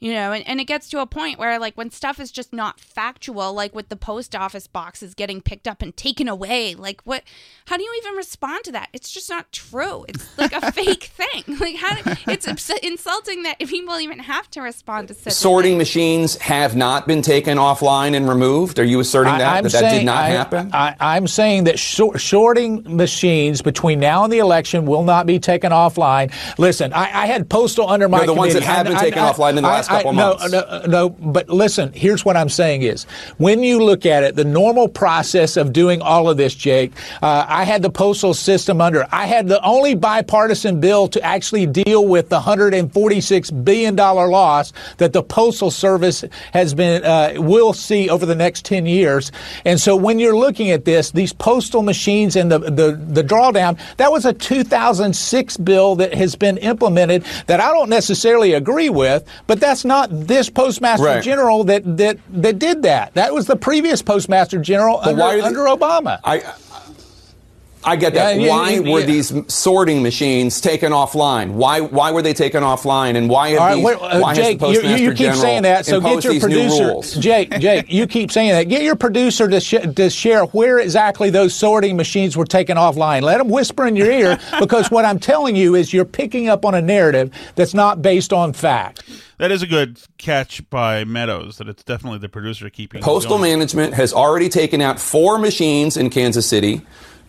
You 0.02 0.14
know, 0.14 0.34
and, 0.34 0.46
and 0.48 0.60
it 0.60 0.66
gets 0.66 0.90
to 0.90 1.00
a 1.00 1.06
point 1.08 1.40
where, 1.40 1.58
like, 1.58 1.76
when 1.76 1.90
stuff 1.90 2.20
is 2.20 2.30
just 2.30 2.52
not 2.52 2.80
factual, 2.82 3.54
like 3.54 3.74
with 3.74 3.88
the 3.88 3.96
post 3.96 4.36
office 4.36 4.68
boxes 4.68 5.14
getting 5.16 5.40
picked 5.42 5.68
up 5.70 5.82
and 5.82 5.96
taken 5.96 6.28
away, 6.28 6.76
like, 6.76 7.02
what, 7.06 7.24
how 7.68 7.78
do 7.78 7.84
you 7.84 7.94
even 8.04 8.14
respond 8.16 8.66
to 8.66 8.74
that? 8.74 8.90
It's 8.92 9.10
just 9.10 9.30
not 9.30 9.52
true. 9.54 10.06
It's 10.10 10.38
like 10.38 10.52
a 10.52 10.72
fake 10.74 11.06
thing. 11.06 11.44
Like, 11.60 11.78
how, 11.78 11.96
do, 11.96 12.12
it's 12.28 12.46
insulting 12.84 13.44
that 13.44 13.58
people 13.60 13.98
even 14.00 14.20
have 14.20 14.50
to 14.52 14.62
respond 14.62 15.08
to 15.08 15.14
such 15.14 15.28
a 15.32 15.36
Sorting 15.36 15.78
machines 15.78 16.36
have 16.38 16.76
not 16.76 17.08
been 17.08 17.22
taken 17.22 17.58
offline 17.58 18.16
and 18.16 18.28
removed. 18.28 18.78
Are 18.80 18.84
you 18.84 19.00
asserting 19.00 19.38
that 19.38 19.58
I'm 19.58 19.64
that, 19.64 19.72
that 19.72 19.80
saying- 19.80 20.00
did 20.02 20.06
not 20.06 20.24
I- 20.24 20.30
happen? 20.30 20.72
I, 20.74 20.96
I'm 21.00 21.28
saying 21.28 21.64
that 21.66 21.80
shor- 21.80 22.18
shorting 22.18 22.84
machines 22.98 23.62
between 23.62 24.00
now 24.02 24.26
and 24.26 24.34
the 24.34 24.40
election 24.40 24.86
will 24.86 25.04
not 25.04 25.26
be 25.26 25.40
taken 25.40 25.72
offline. 25.72 26.34
Listen, 26.60 26.92
I, 26.94 27.04
I 27.04 27.26
had 27.28 27.50
postal 27.50 27.90
under 27.90 28.10
my 28.10 28.20
No, 28.20 28.26
the 28.28 28.34
ones 28.34 28.54
that 28.54 28.64
have 28.64 28.86
been 28.86 28.98
taken 28.98 29.20
I- 29.20 29.32
offline 29.32 29.50
in 29.52 29.56
the 29.58 29.62
last 29.64 29.85
I- 29.90 29.96
I- 29.96 29.98
couple 29.98 30.14
no, 30.14 30.36
months. 30.38 30.52
No, 30.52 30.82
no, 30.88 31.10
but 31.10 31.50
listen, 31.50 31.92
here's 31.94 32.24
what 32.26 32.38
I'm 32.38 32.50
saying 32.50 32.84
is 32.84 33.06
when 33.38 33.64
you 33.64 33.84
look 33.84 34.06
at 34.06 34.24
it, 34.24 34.36
the 34.36 34.46
normal 34.46 34.88
process 34.88 35.58
of 35.58 35.74
doing 35.74 36.02
all 36.02 36.30
of 36.30 36.38
this, 36.38 36.54
Jake, 36.56 36.92
uh, 37.22 37.46
I 37.48 37.64
had 37.64 37.82
the 37.82 37.90
postal 37.90 38.34
system 38.34 38.82
under. 38.82 39.08
I 39.12 39.26
had 39.26 39.48
the 39.48 39.64
only 39.64 39.96
bipartisan 39.96 40.80
bill 40.80 41.08
to 41.10 41.22
actually 41.22 41.66
deal 41.66 42.06
with 42.08 42.30
the 42.30 42.36
146 42.36 43.52
billion 43.52 43.96
dollar 43.96 44.28
loss 44.28 44.74
that 44.98 45.14
the 45.14 45.24
postal 45.24 45.72
service 45.72 46.24
has 46.54 46.74
been 46.74 47.04
uh, 47.04 47.34
will 47.38 47.74
see 47.74 48.10
over 48.10 48.26
the 48.26 48.36
next 48.36 48.66
10 48.66 48.86
years. 48.86 49.32
And 49.66 49.80
so 49.80 49.96
when 49.96 50.20
you're 50.20 50.38
looking 50.38 50.72
at 50.72 50.86
this, 50.86 51.12
these 51.12 51.34
postal 51.34 51.82
machines 51.82 52.36
and 52.36 52.52
the 52.52 52.60
the, 52.60 53.00
the 53.08 53.24
drawdown, 53.24 53.78
that 53.98 54.12
was 54.12 54.26
a 54.26 54.34
2006 54.34 55.58
bill 55.58 55.96
that 55.96 56.14
has 56.14 56.36
been 56.36 56.58
implemented 56.58 57.24
that 57.48 57.60
I 57.60 57.72
don't 57.72 57.90
necessarily 57.90 58.54
agree 58.54 58.90
with, 58.90 59.24
but 59.48 59.60
that's 59.60 59.75
not 59.84 60.10
this 60.12 60.50
postmaster 60.50 61.04
Right. 61.06 61.24
general 61.24 61.64
that 61.66 61.98
that 61.98 62.18
that 62.30 62.60
did 62.60 62.84
that. 62.84 63.14
That 63.16 63.34
was 63.34 63.48
the 63.48 63.56
previous 63.56 64.02
postmaster 64.02 64.60
general 64.60 65.02
But 65.04 65.20
under, 65.20 65.44
under 65.44 65.60
Obama. 65.66 66.20
I 66.24 66.44
I 67.86 67.96
get 67.96 68.14
that. 68.16 68.36
Yeah, 68.36 68.42
yeah, 68.42 68.50
why 68.50 68.70
yeah, 68.72 68.92
were 68.92 69.00
yeah. 69.02 69.06
these 69.06 69.54
sorting 69.54 70.02
machines 70.02 70.60
taken 70.60 70.92
offline? 70.92 71.52
Why 71.52 71.82
why 71.82 72.12
were 72.12 72.22
they 72.22 72.34
taken 72.34 72.64
offline? 72.64 73.16
And 73.16 73.30
why 73.30 73.50
have 73.50 73.60
All 73.60 73.68
right, 73.68 73.76
these, 73.76 73.86
wait, 73.86 73.98
uh, 74.02 74.20
why 74.20 74.34
Jake, 74.34 74.60
has 74.60 74.76
you, 74.76 74.82
the 74.82 74.88
you, 74.88 74.94
postmaster 74.96 75.04
you 75.04 75.10
keep 75.12 75.18
general 75.18 75.42
saying 75.42 75.64
that, 75.64 75.86
so 75.86 76.02
get 76.02 76.24
your 76.24 76.40
producer. 76.40 77.20
Jake. 77.20 77.60
Jake, 77.60 77.92
you 77.92 78.08
keep 78.08 78.32
saying 78.32 78.52
that. 78.52 78.64
Get 78.64 78.82
your 78.82 78.96
producer 78.96 79.48
to, 79.48 79.60
sh- 79.60 79.94
to 79.96 80.10
share 80.10 80.46
where 80.46 80.80
exactly 80.80 81.30
those 81.30 81.54
sorting 81.54 81.96
machines 81.96 82.36
were 82.36 82.46
taken 82.46 82.78
offline. 82.78 83.22
Let 83.22 83.38
them 83.38 83.50
whisper 83.50 83.86
in 83.86 83.96
your 83.96 84.12
ear, 84.12 84.40
because 84.60 84.90
what 84.90 85.06
I'm 85.06 85.20
telling 85.20 85.56
you 85.56 85.76
is 85.76 85.94
you're 85.94 86.06
picking 86.06 86.50
up 86.50 86.66
on 86.66 86.74
a 86.74 86.82
narrative 86.82 87.32
that's 87.56 87.74
not 87.74 88.02
based 88.02 88.34
on 88.34 88.54
fact. 88.54 89.04
that 89.38 89.52
is 89.52 89.62
a 89.62 89.68
good 89.68 90.00
catch 90.18 90.68
by 90.70 91.04
Meadows. 91.04 91.58
That 91.58 91.70
it's 91.70 91.84
definitely 91.84 92.20
the 92.20 92.30
producer 92.30 92.70
keeping 92.70 93.02
Postal 93.02 93.38
going. 93.38 93.52
management 93.52 93.94
has 93.94 94.14
already 94.14 94.50
taken 94.50 94.82
out 94.82 95.00
four 95.00 95.38
machines 95.38 95.98
in 95.98 96.10
Kansas 96.10 96.48
City, 96.48 96.82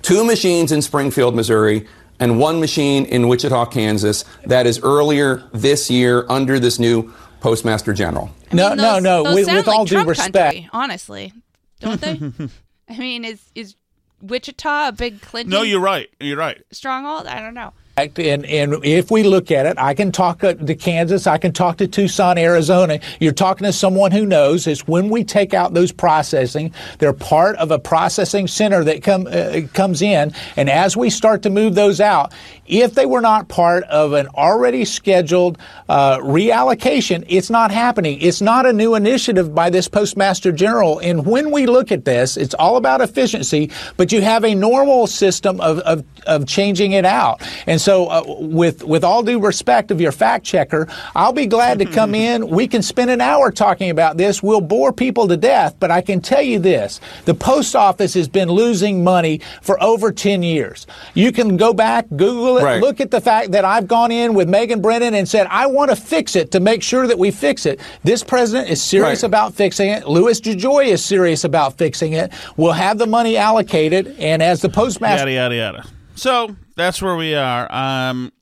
two 0.03 0.25
machines 0.25 0.73
in 0.73 0.83
Springfield, 0.83 1.35
Missouri, 1.35 1.87
and 2.19 2.39
one 2.39 2.61
machine 2.61 3.05
in 3.05 3.29
Wichita, 3.29 3.67
Kansas. 3.67 4.25
That 4.45 4.67
is 4.67 4.81
earlier 4.83 5.43
this 5.53 5.91
year 5.91 6.25
under 6.29 6.59
this 6.59 6.79
new 6.79 7.13
postmaster 7.41 7.93
general. 7.93 8.31
No, 8.53 8.69
mean, 8.71 8.79
no, 8.79 8.95
those- 8.95 9.03
no. 9.03 9.23
those 9.25 9.35
With, 9.35 9.45
sound 9.47 9.57
with 9.59 9.67
like 9.67 9.77
all 9.79 9.85
due 9.85 10.05
respect, 10.05 10.35
country, 10.35 10.71
honestly, 10.73 11.33
don't 11.81 12.01
they? 12.01 12.21
I 12.89 12.99
mean, 12.99 13.25
is 13.25 13.41
is 13.55 13.75
Wichita 14.23 14.89
a 14.89 14.93
big 14.93 15.21
Clinton? 15.21 15.51
No, 15.51 15.63
you're 15.63 15.81
right. 15.81 16.09
You're 16.21 16.39
right. 16.39 16.63
stronghold. 16.71 17.27
I 17.27 17.41
don't 17.41 17.55
know. 17.55 17.73
And, 17.99 18.45
and 18.45 18.85
if 18.85 19.11
we 19.11 19.23
look 19.23 19.51
at 19.51 19.65
it, 19.65 19.79
I 19.79 19.95
can 19.95 20.13
talk 20.13 20.41
to 20.41 20.75
Kansas, 20.75 21.27
I 21.27 21.39
can 21.39 21.53
talk 21.53 21.79
to 21.79 21.87
Tucson, 21.87 22.37
Arizona. 22.37 23.01
You're 23.21 23.33
talking 23.33 23.65
to 23.65 23.73
someone 23.73 24.13
who 24.13 24.27
knows 24.27 24.67
is 24.67 24.87
when 24.87 25.09
we 25.09 25.25
take 25.25 25.55
out 25.55 25.73
those 25.73 25.93
processing, 25.93 26.75
they're 26.99 27.15
part 27.15 27.57
of 27.57 27.71
a 27.71 27.79
processing 27.79 28.49
center 28.49 28.85
that 28.85 29.03
come, 29.03 29.27
uh, 29.27 29.63
comes 29.73 30.03
in. 30.03 30.35
And 30.57 30.69
as 30.69 30.95
we 30.95 31.09
start 31.09 31.43
to 31.45 31.51
move 31.51 31.75
those 31.75 31.99
out, 31.99 32.35
if 32.67 32.93
they 32.93 33.07
were 33.07 33.23
not 33.23 33.49
part 33.49 33.85
of 33.85 34.13
an 34.13 34.27
already 34.29 34.85
scheduled 34.85 35.57
uh, 35.89 36.19
reallocation, 36.19 37.25
it's 37.29 37.49
not 37.49 37.71
happening. 37.71 38.21
It's 38.21 38.43
not 38.43 38.67
a 38.67 38.75
new 38.75 38.95
initiative 38.95 39.55
by 39.55 39.71
this 39.71 39.89
Postmaster 39.89 40.53
General. 40.53 40.99
And 40.99 41.25
when 41.25 41.51
we 41.51 41.65
look 41.65 41.91
at 41.91 42.05
this, 42.05 42.37
it's 42.37 42.53
all 42.53 42.77
about 42.77 43.01
efficiency, 43.01 43.71
but 43.97 44.13
you 44.13 44.21
have 44.21 44.45
a 44.45 44.55
normal 44.55 45.07
system 45.07 45.63
of, 45.63 45.79
of, 45.79 46.05
of 46.27 46.47
changing 46.47 46.93
it 46.93 47.07
out. 47.07 47.41
And 47.67 47.81
so, 47.87 48.09
uh, 48.09 48.25
with, 48.41 48.83
with 48.83 49.05
all 49.05 49.23
due 49.23 49.39
respect 49.39 49.93
of 49.93 50.01
your 50.01 50.11
fact 50.11 50.45
checker, 50.45 50.89
I'll 51.15 51.33
be 51.33 51.47
glad 51.47 51.79
to 51.79 51.85
come 51.99 52.17
in. 52.17 52.49
We 52.49 52.67
can 52.67 52.83
spend 52.83 53.11
an 53.11 53.21
hour 53.21 53.53
talking 53.53 53.91
about 53.91 54.17
this. 54.17 54.43
We'll 54.43 54.61
bore 54.61 54.93
people 54.93 55.29
to 55.29 55.37
death, 55.37 55.77
but 55.79 55.93
I 55.93 56.01
can 56.01 56.21
tell 56.21 56.43
you 56.43 56.59
this 56.59 57.01
the 57.27 57.35
post 57.35 57.77
office 57.77 58.15
has 58.15 58.27
been 58.27 58.49
losing 58.49 59.05
money 59.05 59.41
for 59.63 59.81
over 59.81 60.11
10 60.11 60.43
years. 60.43 60.89
You 61.15 61.31
can 61.31 61.57
go 61.57 61.73
back, 61.73 62.07
Google 62.11 62.59
it, 62.59 62.65
Right. 62.65 62.81
look 62.83 63.01
at 63.01 63.13
the 63.13 63.21
fact 63.21 63.53
that 63.53 63.65
I've 63.65 63.87
gone 63.87 64.11
in 64.11 64.35
with 64.35 64.49
Megan 64.49 64.81
Brennan 64.81 65.15
and 65.15 65.29
said, 65.29 65.47
I 65.49 65.67
want 65.67 65.91
to 65.91 65.97
fix 65.97 66.35
it 66.35 66.51
to 66.51 66.59
make 66.59 66.83
sure 66.83 67.07
that 67.07 67.21
we 67.21 67.31
fix 67.31 67.67
it. 67.67 67.79
This 68.03 68.25
president 68.25 68.69
is 68.69 68.83
serious 68.83 69.23
Right. 69.23 69.29
about 69.29 69.55
fixing 69.55 69.91
it. 69.91 70.09
Louis 70.09 70.41
DeJoy 70.41 70.87
is 70.87 71.05
serious 71.05 71.45
about 71.45 71.79
fixing 71.79 72.15
it. 72.15 72.33
We'll 72.57 72.73
have 72.73 72.99
the 72.99 73.07
money 73.07 73.37
allocated, 73.37 74.17
and 74.19 74.43
as 74.43 74.61
the 74.61 74.71
postmaster. 74.71 75.31
Yada 75.31 75.55
yada 75.55 75.55
yada. 75.55 75.96
So 76.17 76.57
that's 76.77 77.01
where 77.01 77.15
we 77.17 77.35
are. 77.35 77.71
Um, 77.73 78.33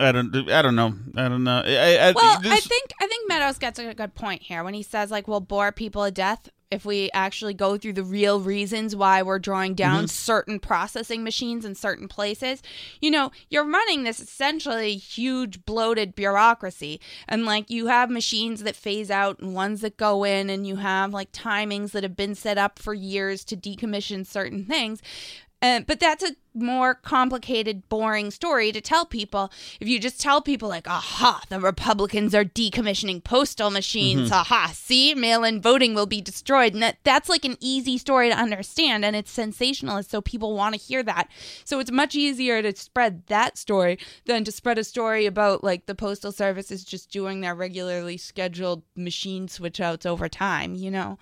I 0.00 0.12
don't. 0.12 0.34
I 0.50 0.62
don't 0.62 0.76
know. 0.76 0.94
I 1.16 1.28
don't 1.28 1.42
know. 1.42 1.60
I, 1.64 1.96
I, 2.08 2.12
Well, 2.12 2.40
this- 2.40 2.52
I 2.52 2.60
think 2.60 2.92
I 3.00 3.06
think 3.08 3.28
Meadows 3.28 3.58
gets 3.58 3.78
a 3.80 3.92
good 3.94 4.14
point 4.14 4.42
here 4.42 4.62
when 4.62 4.74
he 4.74 4.82
says 4.84 5.10
like 5.10 5.26
we'll 5.26 5.40
bore 5.40 5.72
people 5.72 6.04
to 6.04 6.10
death. 6.10 6.48
if 6.70 6.84
we 6.84 7.10
actually 7.14 7.54
go 7.54 7.78
through 7.78 7.94
the 7.94 8.04
real 8.04 8.40
reasons 8.40 8.94
why 8.94 9.22
we're 9.22 9.38
drawing 9.38 9.72
down 9.74 10.04
Mhm. 10.04 10.10
certain 10.10 10.60
processing 10.60 11.24
machines 11.24 11.64
in 11.64 11.74
certain 11.74 12.06
places, 12.08 12.62
you 13.00 13.10
know, 13.10 13.30
you're 13.48 13.64
running 13.64 14.04
this 14.04 14.20
essentially 14.20 14.94
huge 14.98 15.64
bloated 15.64 16.14
bureaucracy. 16.14 17.00
And 17.26 17.46
like 17.46 17.70
you 17.70 17.86
have 17.86 18.10
machines 18.10 18.62
that 18.64 18.76
phase 18.76 19.10
out 19.10 19.38
and 19.40 19.54
ones 19.54 19.80
that 19.80 19.96
go 19.96 20.24
in, 20.24 20.50
and 20.50 20.66
you 20.66 20.76
have 20.76 21.14
like 21.14 21.32
timings 21.32 21.92
that 21.92 22.02
have 22.02 22.16
been 22.16 22.34
set 22.34 22.58
up 22.58 22.78
for 22.78 22.92
years 22.92 23.46
to 23.46 23.56
decommission 23.56 24.26
certain 24.26 24.66
things. 24.66 25.00
Uh, 25.60 25.80
but 25.80 25.98
that's 25.98 26.22
a 26.22 26.36
more 26.54 26.94
complicated, 26.94 27.88
boring 27.88 28.30
story 28.30 28.70
to 28.70 28.80
tell 28.80 29.04
people. 29.04 29.50
If 29.80 29.88
you 29.88 29.98
just 29.98 30.20
tell 30.20 30.40
people, 30.40 30.68
like, 30.68 30.88
aha, 30.88 31.42
the 31.48 31.60
Republicans 31.60 32.32
are 32.34 32.44
decommissioning 32.44 33.22
postal 33.24 33.70
machines, 33.70 34.30
Mhm. 34.30 34.34
aha, 34.34 34.70
see, 34.72 35.14
mail 35.14 35.42
in 35.42 35.60
voting 35.60 35.94
will 35.94 36.06
be 36.06 36.20
destroyed. 36.20 36.74
And 36.74 36.82
that, 36.82 36.98
that's 37.02 37.28
like 37.28 37.44
an 37.44 37.56
easy 37.60 37.98
story 37.98 38.28
to 38.28 38.36
understand, 38.36 39.04
and 39.04 39.16
it's 39.16 39.30
sensationalist, 39.32 40.10
so 40.10 40.20
people 40.20 40.54
want 40.54 40.74
to 40.74 40.80
hear 40.80 41.02
that. 41.02 41.28
So 41.64 41.80
it's 41.80 41.90
much 41.90 42.14
easier 42.14 42.62
to 42.62 42.74
spread 42.76 43.26
that 43.26 43.58
story 43.58 43.98
than 44.26 44.44
to 44.44 44.52
spread 44.52 44.78
a 44.78 44.84
story 44.84 45.26
about, 45.26 45.64
like, 45.64 45.86
the 45.86 45.94
Postal 45.94 46.32
Service 46.32 46.70
is 46.70 46.84
just 46.84 47.10
doing 47.10 47.40
their 47.40 47.54
regularly 47.54 48.16
scheduled 48.16 48.82
machine 48.96 49.48
switch 49.48 49.80
outs 49.80 50.06
over 50.06 50.28
time, 50.28 50.74
you 50.74 50.90
know? 50.90 51.18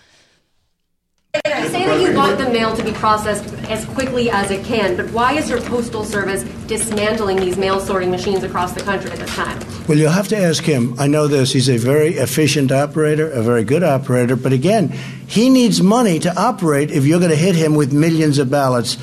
You 1.44 1.68
say 1.68 1.86
that 1.86 2.00
you 2.00 2.16
want 2.16 2.38
the 2.38 2.48
mail 2.48 2.74
to 2.76 2.82
be 2.82 2.92
processed 2.92 3.52
as 3.68 3.84
quickly 3.86 4.30
as 4.30 4.50
it 4.50 4.64
can, 4.64 4.96
but 4.96 5.10
why 5.10 5.34
is 5.34 5.50
your 5.50 5.60
postal 5.60 6.04
service 6.04 6.44
dismantling 6.66 7.36
these 7.38 7.56
mail 7.56 7.80
sorting 7.80 8.10
machines 8.10 8.42
across 8.42 8.72
the 8.72 8.80
country 8.80 9.10
at 9.10 9.18
this 9.18 9.34
time? 9.34 9.58
Well, 9.88 9.98
you'll 9.98 10.10
have 10.10 10.28
to 10.28 10.36
ask 10.36 10.62
him. 10.62 10.94
I 10.98 11.06
know 11.06 11.28
this. 11.28 11.52
He's 11.52 11.68
a 11.68 11.76
very 11.76 12.14
efficient 12.14 12.72
operator, 12.72 13.30
a 13.30 13.42
very 13.42 13.64
good 13.64 13.82
operator. 13.82 14.36
But 14.36 14.52
again, 14.52 14.88
he 15.26 15.50
needs 15.50 15.82
money 15.82 16.18
to 16.20 16.34
operate 16.40 16.90
if 16.90 17.04
you're 17.04 17.20
going 17.20 17.30
to 17.30 17.36
hit 17.36 17.54
him 17.54 17.74
with 17.74 17.92
millions 17.92 18.38
of 18.38 18.50
ballots. 18.50 18.96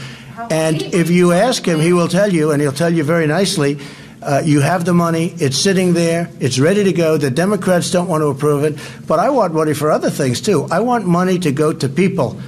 And 0.50 0.82
if 0.82 1.10
you 1.10 1.32
ask 1.32 1.66
him, 1.66 1.80
he 1.80 1.94
will 1.94 2.08
tell 2.08 2.32
you, 2.32 2.52
and 2.52 2.62
he'll 2.62 2.72
tell 2.72 2.94
you 2.94 3.04
very 3.04 3.28
nicely. 3.28 3.80
Uh, 4.26 4.42
you 4.44 4.62
have 4.62 4.86
the 4.86 4.94
money. 4.94 5.34
It's 5.38 5.58
sitting 5.58 5.94
there. 5.94 6.30
It's 6.40 6.60
ready 6.60 6.84
to 6.84 6.94
go. 6.94 7.18
The 7.18 7.30
Democrats 7.30 7.92
don't 7.92 8.08
want 8.08 8.22
to 8.22 8.28
approve 8.28 8.64
it, 8.64 8.78
but 9.08 9.20
I 9.20 9.30
want 9.30 9.54
money 9.54 9.74
for 9.74 9.92
other 9.92 10.10
things 10.10 10.42
too. 10.42 10.68
I 10.72 10.80
want 10.80 11.06
money 11.06 11.40
to 11.40 11.52
go 11.52 11.74
to 11.74 11.90
people 11.90 12.40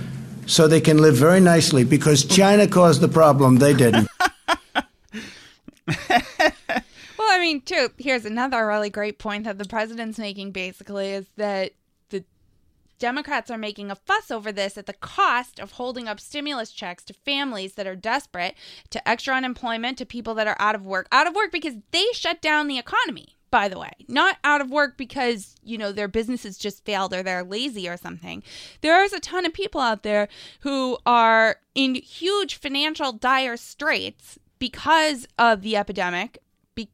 so 0.45 0.67
they 0.67 0.81
can 0.81 0.97
live 0.99 1.15
very 1.15 1.39
nicely 1.39 1.83
because 1.83 2.23
China 2.23 2.67
caused 2.67 3.01
the 3.01 3.07
problem. 3.07 3.57
They 3.57 3.73
didn't. 3.73 4.07
Well, 7.25 7.33
I 7.33 7.39
mean, 7.39 7.61
too, 7.61 7.89
here's 7.97 8.25
another 8.25 8.67
really 8.67 8.91
great 8.91 9.17
point 9.17 9.45
that 9.45 9.57
the 9.57 9.65
president's 9.65 10.19
making 10.19 10.51
basically 10.51 11.11
is 11.11 11.25
that 11.37 11.71
the 11.71 11.84
Democrats 12.99 13.51
are 13.51 13.57
making 13.57 13.91
a 13.91 13.95
fuss 13.95 14.31
over 14.31 14.51
this 14.51 14.77
at 14.77 14.85
the 14.85 14.93
cost 14.93 15.59
of 15.59 15.73
holding 15.73 16.07
up 16.07 16.19
stimulus 16.19 16.71
checks 16.71 17.03
to 17.05 17.13
families 17.13 17.73
that 17.73 17.87
are 17.87 17.95
desperate, 17.95 18.55
to 18.89 19.07
extra 19.07 19.35
unemployment, 19.35 19.97
to 19.97 20.05
people 20.05 20.33
that 20.35 20.47
are 20.47 20.57
out 20.59 20.75
of 20.75 20.85
work. 20.85 21.07
Out 21.11 21.27
of 21.27 21.35
work 21.35 21.51
because 21.51 21.75
they 21.91 22.05
shut 22.13 22.41
down 22.41 22.67
the 22.67 22.77
economy, 22.77 23.35
by 23.51 23.67
the 23.67 23.79
way. 23.79 23.91
Not 24.07 24.37
out 24.43 24.61
of 24.61 24.71
work 24.71 24.97
because, 24.97 25.55
you 25.63 25.77
know, 25.77 25.91
their 25.91 26.07
businesses 26.07 26.57
just 26.57 26.85
failed 26.85 27.13
or 27.13 27.23
they're 27.23 27.43
lazy 27.43 27.87
or 27.87 27.97
something. 27.97 28.43
There's 28.81 29.13
a 29.13 29.19
ton 29.19 29.45
of 29.45 29.53
people 29.53 29.81
out 29.81 30.03
there 30.03 30.27
who 30.61 30.97
are 31.05 31.57
in 31.73 31.95
huge 31.95 32.55
financial 32.55 33.11
dire 33.11 33.57
straits 33.57 34.39
because 34.59 35.27
of 35.37 35.61
the 35.61 35.75
epidemic, 35.75 36.39
be, 36.75 36.89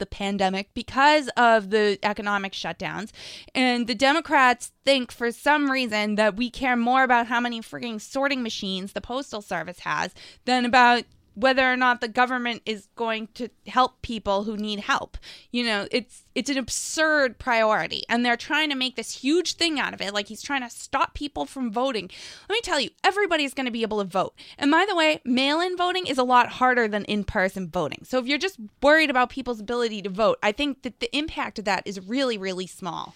the 0.00 0.06
pandemic, 0.06 0.74
because 0.74 1.28
of 1.36 1.70
the 1.70 1.98
economic 2.02 2.52
shutdowns. 2.52 3.12
And 3.54 3.86
the 3.86 3.94
Democrats 3.94 4.72
think 4.84 5.12
for 5.12 5.30
some 5.30 5.70
reason 5.70 6.16
that 6.16 6.34
we 6.36 6.50
care 6.50 6.76
more 6.76 7.04
about 7.04 7.28
how 7.28 7.38
many 7.38 7.60
freaking 7.60 8.00
sorting 8.00 8.42
machines 8.42 8.92
the 8.92 9.00
Postal 9.00 9.40
Service 9.42 9.80
has 9.80 10.12
than 10.44 10.64
about 10.64 11.04
whether 11.34 11.70
or 11.70 11.76
not 11.76 12.00
the 12.00 12.08
government 12.08 12.62
is 12.66 12.88
going 12.96 13.28
to 13.34 13.48
help 13.66 14.02
people 14.02 14.44
who 14.44 14.56
need 14.56 14.80
help. 14.80 15.16
You 15.50 15.64
know, 15.64 15.86
it's 15.90 16.24
it's 16.34 16.50
an 16.50 16.58
absurd 16.58 17.38
priority 17.38 18.04
and 18.08 18.24
they're 18.24 18.36
trying 18.36 18.70
to 18.70 18.76
make 18.76 18.96
this 18.96 19.22
huge 19.22 19.54
thing 19.54 19.78
out 19.78 19.94
of 19.94 20.00
it 20.00 20.12
like 20.12 20.28
he's 20.28 20.42
trying 20.42 20.62
to 20.62 20.70
stop 20.70 21.14
people 21.14 21.46
from 21.46 21.72
voting. 21.72 22.10
Let 22.48 22.54
me 22.54 22.60
tell 22.62 22.80
you, 22.80 22.90
everybody's 23.04 23.54
going 23.54 23.66
to 23.66 23.72
be 23.72 23.82
able 23.82 23.98
to 23.98 24.04
vote. 24.04 24.34
And 24.58 24.70
by 24.70 24.84
the 24.88 24.96
way, 24.96 25.20
mail-in 25.24 25.76
voting 25.76 26.06
is 26.06 26.18
a 26.18 26.24
lot 26.24 26.48
harder 26.48 26.88
than 26.88 27.04
in-person 27.04 27.68
voting. 27.68 28.00
So 28.04 28.18
if 28.18 28.26
you're 28.26 28.38
just 28.38 28.58
worried 28.82 29.10
about 29.10 29.30
people's 29.30 29.60
ability 29.60 30.02
to 30.02 30.10
vote, 30.10 30.38
I 30.42 30.52
think 30.52 30.82
that 30.82 31.00
the 31.00 31.16
impact 31.16 31.58
of 31.58 31.64
that 31.64 31.86
is 31.86 32.00
really 32.06 32.38
really 32.38 32.66
small. 32.66 33.14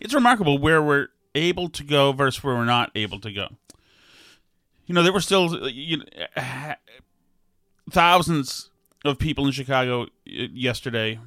It's 0.00 0.14
remarkable 0.14 0.58
where 0.58 0.82
we're 0.82 1.08
able 1.34 1.68
to 1.70 1.84
go 1.84 2.12
versus 2.12 2.42
where 2.42 2.54
we're 2.54 2.64
not 2.64 2.90
able 2.94 3.20
to 3.20 3.32
go. 3.32 3.48
You 4.86 4.94
know, 4.94 5.02
there 5.02 5.12
were 5.12 5.20
still 5.20 5.68
you 5.68 5.98
know, 5.98 6.74
thousands 7.90 8.70
of 9.04 9.18
people 9.18 9.46
in 9.46 9.52
Chicago 9.52 10.02
uh, 10.02 10.06
yesterday 10.24 11.18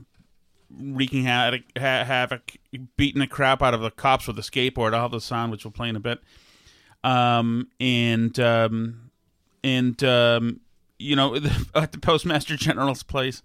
wreaking 0.72 1.23
havoc, 1.23 1.61
ha- 1.77 2.03
havoc, 2.03 2.57
beating 2.98 3.19
the 3.19 3.27
crap 3.27 3.61
out 3.61 3.73
of 3.73 3.81
the 3.81 3.91
cops 3.91 4.27
with 4.27 4.38
a 4.38 4.41
skateboard. 4.41 4.94
I'll 4.94 5.03
have 5.03 5.11
the 5.11 5.22
sound, 5.22 5.52
which 5.52 5.65
we'll 5.65 5.72
play 5.72 5.90
in 5.90 5.95
a 5.95 5.99
bit. 5.99 6.19
Um, 7.03 7.69
and 7.80 8.38
um, 8.40 9.11
and 9.64 10.03
um, 10.03 10.60
you 10.98 11.15
know, 11.15 11.36
at 11.76 11.91
the 11.91 11.99
Postmaster 11.99 12.56
General's 12.56 13.03
place, 13.03 13.41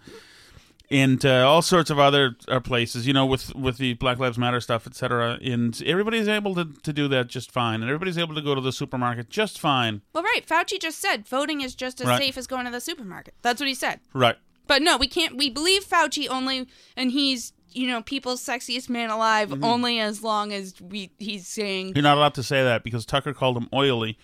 and 0.91 1.25
uh, 1.25 1.49
all 1.49 1.63
sorts 1.63 1.91
of 1.91 1.99
other 1.99 2.37
uh, 2.49 2.61
places. 2.61 3.07
You 3.07 3.13
know, 3.13 3.25
with 3.27 3.55
with 3.55 3.79
the 3.79 3.95
Black 3.95 4.19
Lives 4.19 4.39
Matter 4.39 4.61
stuff, 4.61 4.87
etc. 4.87 5.39
And 5.43 5.81
everybody's 5.85 6.29
able 6.29 6.55
to 6.57 6.65
to 6.65 6.93
do 6.93 7.09
that 7.09 7.29
just 7.29 7.51
fine, 7.51 7.81
and 7.83 7.85
everybody's 7.91 8.19
able 8.19 8.35
to 8.35 8.43
go 8.43 8.55
to 8.55 8.61
the 8.61 8.73
supermarket 8.73 9.31
just 9.31 9.59
fine. 9.59 10.03
Well, 10.13 10.23
right, 10.25 10.47
Fauci 10.47 10.81
just 10.81 10.99
said 11.01 11.27
voting 11.27 11.61
is 11.61 11.75
just 11.75 12.01
as 12.01 12.07
Right. 12.07 12.19
safe 12.21 12.39
as 12.39 12.47
going 12.47 12.67
to 12.67 12.71
the 12.71 12.81
supermarket. 12.81 13.35
That's 13.43 13.61
what 13.61 13.69
he 13.69 13.75
said. 13.75 14.01
Right. 14.13 14.37
But 14.67 14.83
no, 14.83 14.97
we 14.97 15.07
can't. 15.09 15.37
We 15.37 15.51
believe 15.51 15.85
Fauci 15.85 16.29
only, 16.29 16.67
and 16.97 17.11
he's 17.11 17.53
you 17.73 17.87
know 17.89 18.03
people's 18.03 18.41
sexiest 18.45 18.89
man 18.89 19.11
alive 19.11 19.49
Mhm. 19.51 19.65
only 19.65 19.99
as 20.01 20.23
long 20.23 20.53
as 20.53 20.81
we 20.81 21.11
he's 21.19 21.47
saying. 21.49 21.93
You're 21.97 22.03
not 22.03 22.17
allowed 22.17 22.35
to 22.35 22.43
say 22.43 22.63
that 22.63 22.85
because 22.85 23.05
Tucker 23.05 23.33
called 23.35 23.57
him 23.57 23.69
oily, 23.75 24.17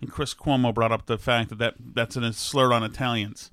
and 0.00 0.10
Chris 0.10 0.34
Cuomo 0.34 0.74
brought 0.74 0.92
up 0.92 1.06
the 1.06 1.16
fact 1.18 1.50
that, 1.50 1.58
that 1.58 1.74
that's 1.94 2.16
a 2.16 2.32
slur 2.32 2.72
on 2.72 2.82
Italians. 2.82 3.50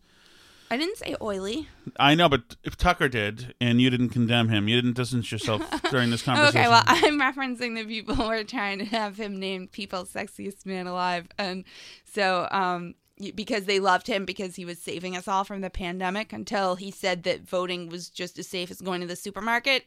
I 0.74 0.78
didn't 0.78 0.98
say 0.98 1.16
oily. 1.22 1.68
I 2.00 2.16
know, 2.16 2.28
but 2.28 2.56
if 2.64 2.76
Tucker 2.76 3.08
did, 3.08 3.54
and 3.62 3.80
you 3.80 3.92
didn't 3.92 4.10
condemn 4.10 4.50
him, 4.50 4.68
you 4.68 4.76
didn't 4.76 4.96
distance 4.96 5.32
yourself 5.32 5.62
during 5.92 6.10
this 6.10 6.24
conversation. 6.24 6.62
Okay, 6.62 6.68
well, 6.68 6.82
I'm 6.88 7.22
referencing 7.22 7.76
the 7.76 7.86
people 7.86 8.16
who 8.16 8.24
are 8.24 8.44
trying 8.44 8.80
to 8.80 8.86
have 8.86 9.16
him 9.18 9.40
named 9.40 9.72
people's 9.72 10.12
sexiest 10.12 10.66
man 10.66 10.88
alive, 10.88 11.28
and 11.38 11.64
so 12.06 12.48
um, 12.50 12.96
because 13.36 13.66
they 13.66 13.80
loved 13.80 14.08
him 14.08 14.26
because 14.26 14.56
he 14.56 14.66
was 14.66 14.80
saving 14.80 15.16
us 15.16 15.28
all 15.28 15.44
from 15.44 15.62
the 15.62 15.70
pandemic 15.70 16.34
until 16.34 16.74
he 16.74 16.90
said 16.90 17.22
that 17.22 17.42
voting 17.42 17.88
was 17.88 18.10
just 18.10 18.40
as 18.40 18.48
safe 18.48 18.72
as 18.72 18.82
going 18.82 19.02
to 19.02 19.06
the 19.06 19.16
supermarket, 19.16 19.86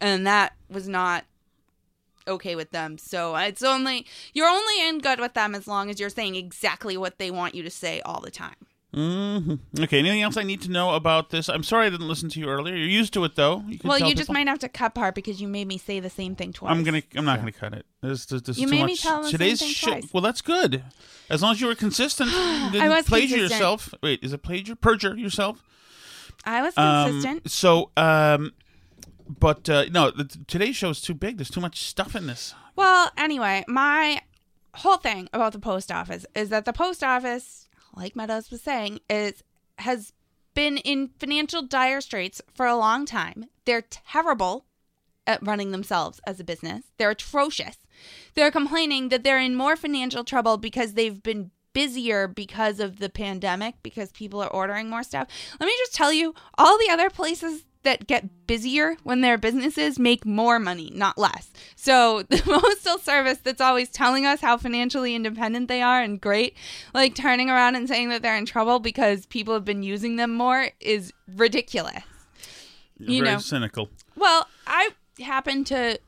and 0.00 0.26
that 0.26 0.52
was 0.68 0.88
not 0.88 1.26
okay 2.26 2.56
with 2.56 2.72
them. 2.72 2.98
So 2.98 3.36
it's 3.36 3.62
only 3.62 4.04
you're 4.34 4.48
only 4.48 4.88
in 4.88 4.98
good 4.98 5.20
with 5.20 5.34
them 5.34 5.54
as 5.54 5.68
long 5.68 5.90
as 5.90 6.00
you're 6.00 6.10
saying 6.10 6.34
exactly 6.34 6.96
what 6.96 7.20
they 7.20 7.30
want 7.30 7.54
you 7.54 7.62
to 7.62 7.70
say 7.70 8.00
all 8.00 8.20
the 8.20 8.32
time. 8.32 8.66
Hmm 8.94 9.54
Okay. 9.78 9.98
Anything 9.98 10.22
else 10.22 10.36
I 10.36 10.42
need 10.42 10.62
to 10.62 10.70
know 10.70 10.94
about 10.94 11.30
this? 11.30 11.48
I'm 11.48 11.62
sorry 11.62 11.86
I 11.86 11.90
didn't 11.90 12.08
listen 12.08 12.28
to 12.30 12.40
you 12.40 12.48
earlier. 12.48 12.74
You're 12.74 12.88
used 12.88 13.12
to 13.14 13.24
it 13.24 13.36
though. 13.36 13.62
You 13.68 13.78
well, 13.84 13.98
tell 13.98 14.08
you 14.08 14.14
just 14.14 14.30
might 14.30 14.48
have 14.48 14.58
to 14.60 14.68
cut 14.68 14.94
part 14.94 15.14
because 15.14 15.40
you 15.40 15.48
made 15.48 15.66
me 15.68 15.76
say 15.78 16.00
the 16.00 16.08
same 16.10 16.34
thing 16.34 16.52
twice. 16.52 16.70
I'm 16.72 16.84
gonna. 16.84 17.02
I'm 17.14 17.24
not 17.26 17.38
gonna 17.38 17.52
cut 17.52 17.74
it. 17.74 17.84
This, 18.00 18.24
this, 18.26 18.42
this 18.42 18.58
You 18.58 18.64
is 18.64 18.70
too 18.70 18.76
made 18.76 18.84
me 18.86 18.92
much. 18.92 19.02
tell 19.02 19.18
the 19.18 19.24
same 19.24 19.32
Today's 19.32 19.58
thing 19.60 19.68
shit. 19.68 19.88
twice. 20.00 20.12
Well, 20.14 20.22
that's 20.22 20.40
good. 20.40 20.82
As 21.28 21.42
long 21.42 21.52
as 21.52 21.60
you 21.60 21.66
were 21.66 21.74
consistent. 21.74 22.30
You 22.68 22.70
didn't 22.72 22.82
I 22.82 22.88
was 22.96 23.06
plagiar 23.06 23.20
consistent. 23.20 23.40
yourself. 23.50 23.94
Wait, 24.02 24.22
is 24.22 24.32
it 24.32 24.42
plagiar? 24.42 24.80
Perjure 24.80 25.16
yourself? 25.16 25.62
I 26.44 26.62
was 26.62 26.76
Um, 26.78 27.06
consistent. 27.10 27.50
so, 27.50 27.90
um, 27.96 28.52
but 29.38 29.68
uh, 29.68 29.84
no, 29.90 30.10
the, 30.10 30.24
today's 30.46 30.76
show 30.76 30.90
is 30.90 31.00
too 31.00 31.14
big. 31.14 31.36
There's 31.38 31.50
too 31.50 31.60
much 31.60 31.82
stuff 31.82 32.14
in 32.16 32.26
this. 32.26 32.54
Well, 32.76 33.10
anyway, 33.16 33.64
my 33.68 34.20
whole 34.74 34.96
thing 34.98 35.28
about 35.32 35.52
the 35.52 35.58
post 35.58 35.90
office 35.92 36.24
is 36.34 36.48
that 36.50 36.64
the 36.64 36.72
post 36.72 37.02
office, 37.02 37.67
like 37.98 38.16
Meadows 38.16 38.50
was 38.50 38.62
saying, 38.62 39.00
is 39.10 39.42
has 39.78 40.12
been 40.54 40.78
in 40.78 41.10
financial 41.18 41.62
dire 41.62 42.00
straits 42.00 42.40
for 42.54 42.66
a 42.66 42.76
long 42.76 43.06
time. 43.06 43.46
They're 43.64 43.82
terrible 43.82 44.64
at 45.26 45.46
running 45.46 45.70
themselves 45.70 46.20
as 46.26 46.40
a 46.40 46.44
business. 46.44 46.84
They're 46.96 47.10
atrocious. 47.10 47.76
They're 48.34 48.50
complaining 48.50 49.10
that 49.10 49.22
they're 49.22 49.38
in 49.38 49.54
more 49.54 49.76
financial 49.76 50.24
trouble 50.24 50.56
because 50.56 50.94
they've 50.94 51.22
been 51.22 51.50
busier 51.74 52.26
because 52.26 52.80
of 52.80 52.98
the 52.98 53.08
pandemic 53.08 53.76
because 53.82 54.10
people 54.10 54.42
are 54.42 54.48
ordering 54.48 54.88
more 54.88 55.02
stuff. 55.02 55.28
Let 55.60 55.66
me 55.66 55.74
just 55.78 55.94
tell 55.94 56.12
you, 56.12 56.34
all 56.56 56.78
the 56.78 56.90
other 56.90 57.10
places 57.10 57.64
that 57.84 58.06
get 58.06 58.46
busier 58.46 58.96
when 59.04 59.20
their 59.20 59.38
businesses 59.38 59.98
make 59.98 60.26
more 60.26 60.58
money, 60.58 60.90
not 60.94 61.16
less. 61.18 61.50
So 61.76 62.22
the 62.28 62.38
postal 62.38 62.98
service 62.98 63.38
that's 63.38 63.60
always 63.60 63.88
telling 63.88 64.26
us 64.26 64.40
how 64.40 64.56
financially 64.56 65.14
independent 65.14 65.68
they 65.68 65.82
are 65.82 66.02
and 66.02 66.20
great, 66.20 66.54
like 66.94 67.14
turning 67.14 67.50
around 67.50 67.76
and 67.76 67.88
saying 67.88 68.08
that 68.10 68.22
they're 68.22 68.36
in 68.36 68.46
trouble 68.46 68.78
because 68.80 69.26
people 69.26 69.54
have 69.54 69.64
been 69.64 69.82
using 69.82 70.16
them 70.16 70.34
more 70.34 70.68
is 70.80 71.12
ridiculous. 71.36 72.02
You're 72.98 73.10
You 73.10 73.22
very 73.24 73.34
know. 73.36 73.40
cynical. 73.40 73.90
Well, 74.16 74.48
I 74.66 74.90
happen 75.20 75.64
to 75.64 75.98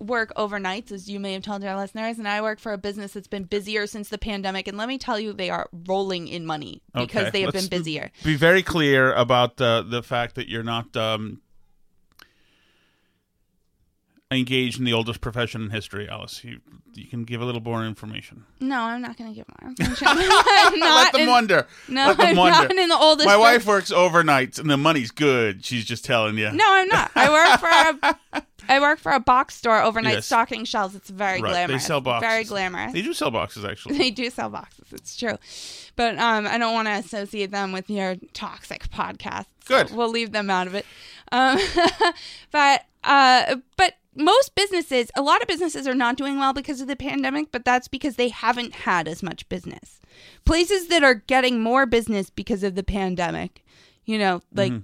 work 0.00 0.32
overnights, 0.36 0.92
as 0.92 1.08
you 1.08 1.18
may 1.20 1.32
have 1.32 1.42
told 1.42 1.64
our 1.64 1.76
listeners, 1.76 2.18
and 2.18 2.28
I 2.28 2.40
work 2.42 2.60
for 2.60 2.72
a 2.72 2.78
business 2.78 3.12
that's 3.12 3.26
been 3.28 3.44
busier 3.44 3.86
since 3.86 4.08
the 4.08 4.18
pandemic. 4.18 4.68
And 4.68 4.76
let 4.78 4.88
me 4.88 4.98
tell 4.98 5.18
you, 5.18 5.32
they 5.32 5.50
are 5.50 5.68
rolling 5.86 6.28
in 6.28 6.46
money 6.46 6.82
because 6.94 7.22
Okay, 7.22 7.30
they 7.30 7.40
have 7.42 7.54
let's 7.54 7.66
been 7.66 7.78
busier. 7.80 8.10
Be 8.24 8.36
very 8.36 8.62
clear 8.62 9.12
about 9.12 9.60
uh, 9.60 9.82
the 9.82 10.02
fact 10.02 10.34
that 10.36 10.48
you're 10.48 10.62
not 10.62 10.96
um, 10.96 11.40
engaged 14.30 14.78
in 14.78 14.84
the 14.84 14.92
oldest 14.92 15.20
profession 15.20 15.62
in 15.62 15.70
history, 15.70 16.08
Alice. 16.08 16.44
You 16.44 16.60
you 16.94 17.06
can 17.06 17.24
give 17.24 17.40
a 17.40 17.44
little 17.44 17.60
more 17.62 17.84
information. 17.84 18.44
No, 18.60 18.80
I'm 18.80 19.00
not 19.00 19.16
going 19.16 19.30
to 19.30 19.36
give 19.36 19.46
more 19.60 19.70
information. 19.70 20.06
I'm 20.10 20.78
not 20.78 20.94
Let 21.04 21.12
them 21.12 21.22
in- 21.22 21.28
wonder. 21.28 21.66
No, 21.88 22.06
Let 22.08 22.16
them 22.18 22.26
I'm 22.26 22.36
wonder. 22.36 22.68
not 22.68 22.70
in 22.76 22.88
the 22.88 22.96
oldest. 22.98 23.26
My 23.26 23.36
wife 23.36 23.66
works 23.66 23.90
overnights, 23.92 24.58
and 24.58 24.68
the 24.68 24.76
money's 24.76 25.10
good. 25.10 25.64
She's 25.64 25.84
just 25.84 26.04
telling 26.04 26.36
you. 26.36 26.50
No, 26.52 26.64
I'm 26.66 26.88
not. 26.88 27.10
I 27.14 27.30
work 27.30 27.60
for 27.60 28.08
a. 28.40 28.42
I 28.68 28.80
work 28.80 28.98
for 28.98 29.12
a 29.12 29.20
box 29.20 29.54
store 29.56 29.80
overnight 29.80 30.14
Yes. 30.14 30.26
stocking 30.26 30.64
shelves. 30.64 30.94
It's 30.94 31.10
very 31.10 31.40
Right, 31.40 31.52
they 31.52 31.58
glamorous. 31.66 31.84
sell 31.86 32.00
boxes. 32.00 32.28
Very 32.28 32.44
glamorous. 32.44 32.92
They 32.92 33.02
do 33.02 33.12
sell 33.14 33.30
boxes, 33.30 33.64
actually. 33.64 33.98
They 33.98 34.10
do 34.10 34.28
sell 34.30 34.50
boxes. 34.50 34.86
It's 34.92 35.16
true, 35.16 35.38
but 35.96 36.18
um, 36.18 36.46
I 36.46 36.58
don't 36.58 36.74
want 36.74 36.88
to 36.88 36.92
associate 36.92 37.50
them 37.50 37.72
with 37.72 37.88
your 37.90 38.16
toxic 38.32 38.88
podcast. 38.90 39.46
so 39.66 39.84
Good. 39.84 39.94
we'll 39.96 40.10
leave 40.10 40.32
them 40.32 40.50
out 40.50 40.66
of 40.66 40.74
it. 40.74 40.86
Um, 41.32 41.58
but 42.50 42.84
uh, 43.04 43.56
but 43.76 43.94
most 44.14 44.54
businesses, 44.56 45.10
a 45.14 45.22
lot 45.22 45.40
of 45.42 45.48
businesses 45.48 45.86
are 45.86 45.94
not 45.94 46.16
doing 46.16 46.38
well 46.38 46.52
because 46.52 46.80
of 46.80 46.88
the 46.88 46.96
pandemic. 46.96 47.52
But 47.52 47.64
that's 47.64 47.86
because 47.88 48.16
they 48.16 48.28
haven't 48.28 48.74
had 48.74 49.06
as 49.08 49.22
much 49.22 49.48
business. 49.48 50.00
Places 50.44 50.88
that 50.88 51.04
are 51.04 51.14
getting 51.14 51.60
more 51.60 51.86
business 51.86 52.28
because 52.30 52.62
of 52.64 52.74
the 52.74 52.82
pandemic, 52.82 53.64
you 54.04 54.18
know, 54.18 54.42
like 54.52 54.72
Mhm. 54.72 54.82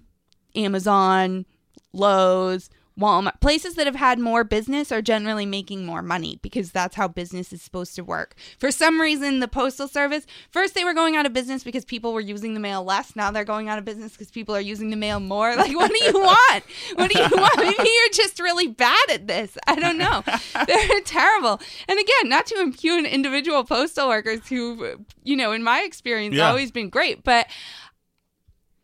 Amazon, 0.54 1.46
Lowe's, 1.92 2.70
Walmart, 2.98 3.26
um, 3.26 3.32
places 3.40 3.74
that 3.74 3.86
have 3.86 3.96
had 3.96 4.18
more 4.18 4.44
business 4.44 4.92
are 4.92 5.02
generally 5.02 5.46
making 5.46 5.84
more 5.84 6.02
money 6.02 6.38
because 6.42 6.70
that's 6.70 6.94
how 6.94 7.08
business 7.08 7.52
is 7.52 7.60
supposed 7.60 7.96
to 7.96 8.04
work. 8.04 8.36
For 8.58 8.70
some 8.70 9.00
reason, 9.00 9.40
the 9.40 9.48
Postal 9.48 9.88
Service, 9.88 10.26
first 10.50 10.74
they 10.74 10.84
were 10.84 10.94
going 10.94 11.16
out 11.16 11.26
of 11.26 11.32
business 11.32 11.64
because 11.64 11.84
people 11.84 12.12
were 12.12 12.20
using 12.20 12.54
the 12.54 12.60
mail 12.60 12.84
less. 12.84 13.16
Now 13.16 13.30
they're 13.30 13.44
going 13.44 13.68
out 13.68 13.78
of 13.78 13.84
business 13.84 14.12
because 14.12 14.30
people 14.30 14.54
are 14.54 14.60
using 14.60 14.90
the 14.90 14.96
mail 14.96 15.20
more. 15.20 15.54
Like, 15.64 15.74
what 15.76 15.90
do 15.90 16.04
you 16.04 16.12
want? 16.12 16.64
What 16.96 17.10
do 17.10 17.18
you 17.18 17.28
want? 17.30 17.56
Maybe 17.56 17.74
you're 17.78 18.10
just 18.12 18.38
really 18.38 18.66
bad 18.66 19.10
at 19.10 19.26
this. 19.26 19.56
I 19.66 19.76
don't 19.76 19.96
know. 19.98 20.22
They're 20.66 21.00
terrible. 21.04 21.60
And 21.88 21.98
again, 21.98 22.28
not 22.28 22.46
to 22.46 22.60
impugn 22.60 23.06
individual 23.06 23.64
postal 23.64 24.08
workers 24.08 24.46
who, 24.48 24.98
you 25.22 25.36
know, 25.36 25.52
in 25.52 25.62
my 25.62 25.80
experience, 25.82 26.34
Yeah. 26.34 26.48
always 26.48 26.70
been 26.70 26.90
great, 26.90 27.24
but 27.24 27.46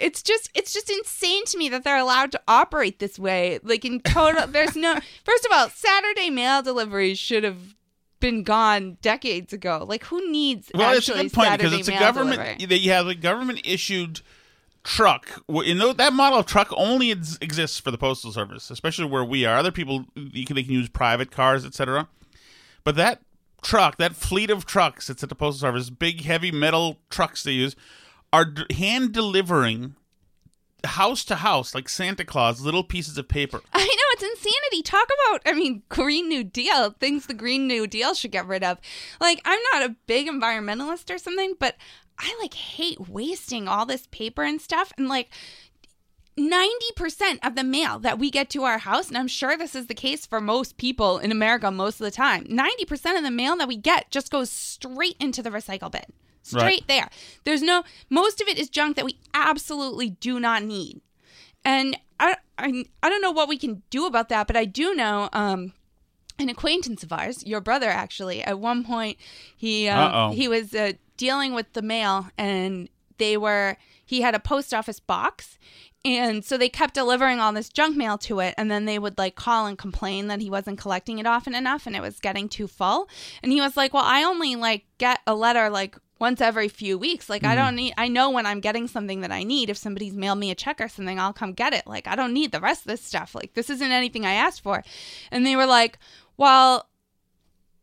it's 0.01 0.23
just 0.23 0.51
it's 0.55 0.73
just 0.73 0.91
insane 0.91 1.45
to 1.45 1.59
me 1.59 1.69
that 1.69 1.85
they're 1.85 1.99
allowed 1.99 2.33
to 2.33 2.41
operate 2.49 2.99
this 2.99 3.19
way 3.19 3.59
like 3.63 3.85
in 3.85 4.01
total 4.01 4.47
there's 4.49 4.77
no 4.77 4.95
first 5.25 5.45
of 5.45 5.53
all 5.53 5.69
saturday 5.69 6.31
mail 6.31 6.63
deliveries 6.63 7.19
should 7.19 7.45
have 7.45 7.75
been 8.19 8.43
gone 8.43 8.99
decades 9.01 9.53
ago 9.53 9.85
like 9.89 10.05
who 10.05 10.31
needs 10.31 10.71
Well, 10.75 10.97
it's 10.97 11.09
a 11.09 11.13
good 11.13 11.33
point 11.33 11.53
because 11.53 11.73
Saturday 11.73 11.81
it's 11.81 11.89
a 11.89 11.99
government. 11.99 12.61
you 12.61 12.91
have 12.91 13.07
a 13.07 13.15
government 13.15 13.63
issued 13.65 14.21
truck. 14.83 15.43
You 15.49 15.75
know 15.75 15.93
that 15.93 16.13
model 16.13 16.39
of 16.39 16.47
truck 16.47 16.69
only 16.77 17.11
ex- 17.13 17.39
exists 17.41 17.79
for 17.81 17.91
the 17.91 17.99
postal 17.99 18.33
service, 18.33 18.71
especially 18.71 19.07
where 19.07 19.25
we 19.25 19.45
are. 19.45 19.57
Other 19.57 19.73
people 19.73 20.07
you 20.15 20.45
can, 20.45 20.57
they 20.57 20.63
can 20.63 20.73
use 20.73 20.89
private 20.89 21.31
cars, 21.31 21.65
etc. 21.65 22.09
But 22.85 22.97
that 22.97 23.23
truck, 23.63 23.99
that 23.99 24.17
fleet 24.17 24.51
of 24.51 24.65
trucks 24.65 25.07
that's 25.09 25.23
at 25.23 25.29
the 25.29 25.35
postal 25.35 25.61
service, 25.61 25.91
big 25.91 26.23
heavy 26.23 26.51
metal 26.51 26.99
trucks 27.11 27.43
they 27.43 27.53
use, 27.53 27.77
are 28.33 28.53
hand 28.71 29.13
delivering 29.13 29.97
house 30.85 31.25
to 31.27 31.37
house 31.37 31.75
like 31.75 31.89
Santa 31.89 32.25
Claus 32.25 32.61
little 32.61 32.85
pieces 32.85 33.19
of 33.19 33.29
paper. 33.29 33.61
I 33.73 33.79
know 33.79 33.85
it's 33.87 34.23
insanity. 34.23 34.83
Talk 34.83 35.09
about, 35.27 35.43
I 35.47 35.53
mean, 35.53 35.83
Green 35.89 36.29
New 36.29 36.45
Deal, 36.45 36.91
things 36.93 37.27
the 37.27 37.35
Green 37.35 37.67
New 37.67 37.87
Deal 37.87 38.15
should 38.15 38.31
get 38.31 38.47
rid 38.47 38.65
of. 38.65 38.79
Like, 39.21 39.41
I'm 39.45 39.61
not 39.73 39.91
a 39.91 39.97
big 40.07 40.29
environmentalist 40.29 41.13
or 41.15 41.19
something, 41.19 41.55
but 41.59 41.77
I 42.19 42.37
like 42.41 42.55
hate 42.55 43.09
wasting 43.09 43.69
all 43.69 43.87
this 43.87 44.07
paper 44.11 44.43
and 44.43 44.61
stuff. 44.61 44.93
And 44.97 45.09
like, 45.09 45.31
90% 46.39 47.39
of 47.43 47.55
the 47.55 47.65
mail 47.65 47.99
that 47.99 48.19
we 48.19 48.31
get 48.31 48.49
to 48.51 48.65
our 48.65 48.79
house, 48.79 49.09
and 49.09 49.19
I'm 49.19 49.29
sure 49.29 49.57
this 49.57 49.75
is 49.75 49.89
the 49.89 49.95
case 49.95 50.25
for 50.25 50.41
most 50.41 50.79
people 50.79 51.19
in 51.19 51.33
America 51.33 51.71
most 51.71 52.01
of 52.01 52.05
the 52.05 52.11
time, 52.11 52.45
90% 52.45 53.19
of 53.19 53.25
the 53.25 53.31
mail 53.31 53.57
that 53.57 53.69
we 53.69 53.77
get 53.77 54.11
just 54.11 54.31
goes 54.31 54.49
straight 54.49 55.17
into 55.21 55.43
the 55.43 55.51
recycle 55.51 55.91
bin. 55.91 56.05
Straight 56.43 56.63
Right. 56.63 56.85
there. 56.89 57.11
There's 57.45 57.63
no, 57.63 57.85
most 58.09 58.41
of 58.41 58.49
it 58.49 58.59
is 58.59 58.69
junk 58.69 58.97
that 58.97 59.05
we 59.05 59.19
absolutely 59.35 60.11
do 60.11 60.41
not 60.41 60.63
need. 60.63 61.01
And 61.65 61.97
I, 62.19 62.37
I, 62.59 62.85
I 63.03 63.09
don't 63.11 63.23
know 63.23 63.31
what 63.31 63.49
we 63.49 63.59
can 63.59 63.83
do 63.91 64.07
about 64.07 64.29
that, 64.31 64.47
but 64.47 64.57
I 64.57 64.65
do 64.65 64.95
know 64.95 65.29
um, 65.33 65.73
an 66.39 66.49
acquaintance 66.49 67.03
of 67.03 67.13
ours, 67.13 67.45
your 67.47 67.61
brother 67.61 67.89
actually, 67.89 68.43
at 68.43 68.59
one 68.59 68.85
point 68.85 69.19
he 69.57 69.89
um, 69.89 70.33
he 70.33 70.49
was 70.49 70.75
uh, 70.75 70.93
dealing 71.17 71.53
with 71.55 71.73
the 71.75 71.83
mail 71.83 72.29
and 72.39 72.89
they 73.19 73.37
were 73.37 73.77
he 74.05 74.23
had 74.23 74.35
a 74.35 74.41
post 74.41 74.73
office 74.73 74.99
box 74.99 75.59
and 76.03 76.43
so 76.43 76.57
they 76.57 76.71
kept 76.71 76.95
delivering 76.95 77.39
all 77.39 77.53
this 77.53 77.69
junk 77.69 77.95
mail 77.95 78.17
to 78.17 78.41
it 78.41 78.55
and 78.57 78.71
then 78.71 78.87
they 78.87 78.99
would 78.99 79.19
like 79.19 79.35
call 79.35 79.67
and 79.67 79.77
complain 79.77 80.29
that 80.29 80.41
he 80.41 80.49
wasn't 80.49 80.79
collecting 80.79 81.19
it 81.19 81.27
often 81.27 81.55
enough 81.55 81.87
and 81.87 81.95
it 81.95 82.01
was 82.01 82.19
getting 82.21 82.49
too 82.49 82.67
full 82.67 83.07
and 83.43 83.53
he 83.53 83.61
was 83.61 83.77
like 83.77 83.93
well 83.93 84.03
i 84.07 84.23
only 84.25 84.57
like 84.57 84.85
get 84.97 85.21
a 85.27 85.35
letter 85.35 85.69
like 85.69 85.97
once 86.21 86.41
every 86.41 86.69
few 86.69 86.99
weeks. 86.99 87.29
Like 87.31 87.45
i 87.45 87.55
Mhm. 87.55 87.59
don't 87.59 87.77
need 87.77 87.95
i 87.97 88.07
know 88.09 88.31
when 88.31 88.45
i'm 88.47 88.61
getting 88.61 88.87
something 88.87 89.21
that 89.23 89.33
i 89.33 89.43
need 89.43 89.71
if 89.71 89.77
somebody's 89.79 90.15
mailed 90.15 90.39
me 90.39 90.51
a 90.51 90.55
check 90.55 90.81
or 90.81 90.89
something 90.89 91.19
i'll 91.19 91.33
come 91.33 91.53
get 91.55 91.73
it. 91.73 91.87
Like 91.87 92.07
i 92.07 92.15
don't 92.15 92.33
need 92.35 92.53
the 92.53 92.61
rest 92.61 92.83
of 92.83 92.89
this 92.91 93.03
stuff. 93.03 93.35
Like 93.35 93.55
this 93.55 93.71
isn't 93.71 93.91
anything 93.91 94.27
i 94.27 94.35
asked 94.35 94.61
for. 94.63 94.85
And 95.31 95.47
they 95.47 95.57
were 95.57 95.67
like 95.67 95.99
well 96.37 96.90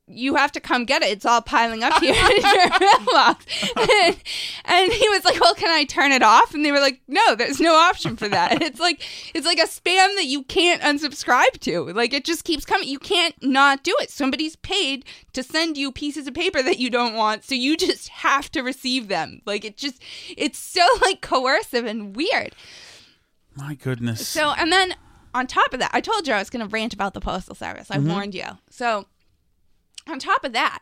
you 0.10 0.36
have 0.36 0.52
to 0.54 0.60
come 0.62 0.86
get 0.86 1.02
it. 1.02 1.10
It's 1.10 1.26
all 1.26 1.42
piling 1.42 1.84
up 1.84 2.02
here 2.02 2.14
in 2.32 2.42
your 2.42 2.80
mailbox. 2.80 3.46
And, 3.76 4.18
and 4.66 4.92
he 4.94 5.10
was 5.10 5.26
like, 5.26 5.40
"Well, 5.40 5.54
can 5.56 5.70
I 5.70 5.84
turn 5.84 6.12
it 6.12 6.24
off?" 6.24 6.54
And 6.54 6.64
they 6.64 6.72
were 6.72 6.80
like, 6.80 7.02
"No, 7.08 7.36
there's 7.36 7.60
no 7.60 7.76
option 7.76 8.16
for 8.16 8.28
that. 8.30 8.62
It's 8.68 8.80
like 8.80 9.02
it's 9.34 9.46
like 9.46 9.60
a 9.60 9.68
spam 9.68 10.16
that 10.16 10.26
you 10.26 10.44
can't 10.44 10.82
unsubscribe 10.82 11.60
to. 11.62 11.92
Like 11.94 12.14
it 12.14 12.24
just 12.26 12.44
keeps 12.46 12.66
coming. 12.66 12.88
You 12.88 13.00
can't 13.00 13.36
not 13.44 13.84
do 13.84 13.96
it. 14.00 14.10
Somebody's 14.10 14.56
paid 14.56 15.04
to 15.34 15.44
send 15.44 15.78
you 15.78 15.92
pieces 15.92 16.28
of 16.28 16.34
paper 16.34 16.62
that 16.64 16.80
you 16.80 16.90
don't 16.90 17.14
want, 17.16 17.44
so 17.44 17.54
you 17.56 17.76
just 17.78 18.10
have 18.10 18.50
to 18.52 18.62
receive 18.62 19.08
them. 19.10 19.42
Like 19.46 19.66
it 19.66 19.78
just 19.78 20.02
it's 20.38 20.58
so 20.60 20.86
like 21.02 21.22
coercive 21.22 21.86
and 21.86 22.16
weird. 22.16 22.56
My 23.56 23.74
goodness. 23.76 24.28
So, 24.28 24.52
and 24.52 24.72
then 24.72 24.96
on 25.34 25.48
top 25.48 25.74
of 25.74 25.80
that, 25.80 25.92
I 25.94 26.02
told 26.02 26.28
you 26.28 26.34
I 26.34 26.40
was 26.40 26.50
going 26.50 26.66
to 26.66 26.70
rant 26.72 26.94
about 26.94 27.14
the 27.14 27.22
Postal 27.22 27.56
Service. 27.56 27.90
I 27.92 27.98
Mhm. 27.98 28.08
warned 28.08 28.36
you. 28.36 28.46
So, 28.70 29.08
on 30.10 30.20
top 30.20 30.44
of 30.44 30.54
that, 30.54 30.80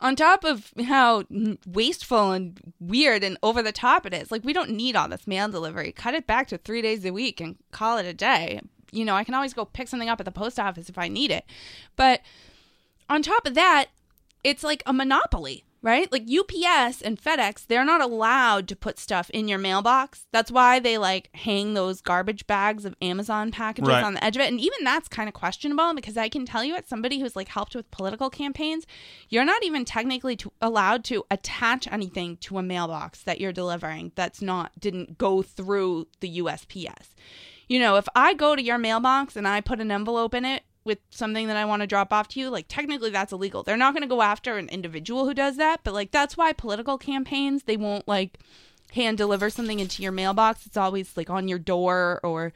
on 0.00 0.14
top 0.14 0.44
of 0.44 0.72
how 0.86 1.24
wasteful 1.66 2.32
and 2.32 2.60
weird 2.78 3.24
and 3.24 3.36
over 3.42 3.62
the 3.62 3.72
top 3.72 4.06
it 4.06 4.14
is, 4.14 4.30
like 4.30 4.44
we 4.44 4.52
don't 4.52 4.70
need 4.70 4.94
all 4.96 5.08
this 5.08 5.26
mail 5.26 5.48
delivery. 5.48 5.92
Cut 5.92 6.14
it 6.14 6.26
back 6.26 6.46
to 6.48 6.58
three 6.58 6.82
days 6.82 7.04
a 7.04 7.12
week 7.12 7.40
and 7.40 7.56
call 7.72 7.98
it 7.98 8.06
a 8.06 8.14
day. 8.14 8.60
You 8.92 9.04
know, 9.04 9.14
I 9.14 9.24
can 9.24 9.34
always 9.34 9.54
go 9.54 9.64
pick 9.64 9.88
something 9.88 10.08
up 10.08 10.20
at 10.20 10.24
the 10.24 10.32
post 10.32 10.58
office 10.58 10.88
if 10.88 10.98
I 10.98 11.08
need 11.08 11.30
it. 11.30 11.44
But 11.96 12.22
on 13.10 13.22
top 13.22 13.46
of 13.46 13.54
that, 13.54 13.86
it's 14.44 14.62
like 14.62 14.82
a 14.86 14.92
monopoly, 14.92 15.64
right? 15.82 16.10
Like 16.10 16.24
UPS 16.28 17.02
and 17.02 17.20
FedEx, 17.20 17.66
they're 17.66 17.84
not 17.84 18.00
allowed 18.00 18.68
to 18.68 18.76
put 18.76 18.98
stuff 18.98 19.30
in 19.30 19.48
your 19.48 19.58
mailbox. 19.58 20.26
That's 20.32 20.50
why 20.50 20.78
they 20.80 20.98
like 20.98 21.30
hang 21.34 21.74
those 21.74 22.00
garbage 22.00 22.46
bags 22.46 22.84
of 22.84 22.94
Amazon 23.00 23.50
packages 23.50 23.88
Right. 23.88 24.02
on 24.04 24.14
the 24.14 24.24
edge 24.24 24.36
of 24.36 24.42
it. 24.42 24.48
And 24.48 24.60
even 24.60 24.84
that's 24.84 25.08
kind 25.08 25.28
of 25.28 25.34
questionable 25.34 25.94
because 25.94 26.16
I 26.16 26.28
can 26.28 26.44
tell 26.46 26.64
you, 26.64 26.74
as 26.74 26.86
somebody 26.86 27.20
who's 27.20 27.36
like 27.36 27.48
helped 27.48 27.74
with 27.74 27.90
political 27.90 28.30
campaigns, 28.30 28.86
you're 29.28 29.44
not 29.44 29.64
even 29.64 29.84
technically 29.84 30.36
to, 30.36 30.52
allowed 30.60 31.04
to 31.04 31.24
attach 31.30 31.86
anything 31.90 32.36
to 32.38 32.58
a 32.58 32.62
mailbox 32.62 33.22
that 33.22 33.40
you're 33.40 33.52
delivering 33.52 34.12
that's 34.14 34.42
not 34.42 34.72
didn't 34.80 35.18
go 35.18 35.42
through 35.42 36.08
the 36.20 36.38
USPS. 36.38 37.14
You 37.68 37.78
know, 37.78 37.96
if 37.96 38.08
I 38.16 38.32
go 38.32 38.56
to 38.56 38.62
your 38.62 38.78
mailbox 38.78 39.36
and 39.36 39.46
I 39.46 39.60
put 39.60 39.78
an 39.80 39.90
envelope 39.90 40.34
in 40.34 40.44
it 40.46 40.62
with 40.88 40.98
something 41.10 41.46
that 41.46 41.56
I 41.56 41.64
want 41.66 41.82
to 41.82 41.86
drop 41.86 42.12
off 42.12 42.26
to 42.28 42.40
you, 42.40 42.50
like 42.50 42.66
technically 42.66 43.10
that's 43.10 43.32
illegal. 43.32 43.62
They're 43.62 43.76
not 43.76 43.94
going 43.94 44.02
to 44.02 44.08
go 44.08 44.22
after 44.22 44.56
an 44.56 44.68
individual 44.70 45.26
who 45.26 45.34
does 45.34 45.56
that, 45.58 45.80
but 45.84 45.94
like 45.94 46.10
that's 46.10 46.36
why 46.36 46.52
political 46.52 46.98
campaigns, 46.98 47.62
they 47.62 47.76
won't 47.76 48.08
like 48.08 48.40
hand 48.94 49.18
deliver 49.18 49.50
something 49.50 49.78
into 49.78 50.02
your 50.02 50.10
mailbox. 50.10 50.66
It's 50.66 50.76
always 50.76 51.16
like 51.16 51.30
on 51.30 51.46
your 51.46 51.60
door 51.60 52.18
or 52.24 52.52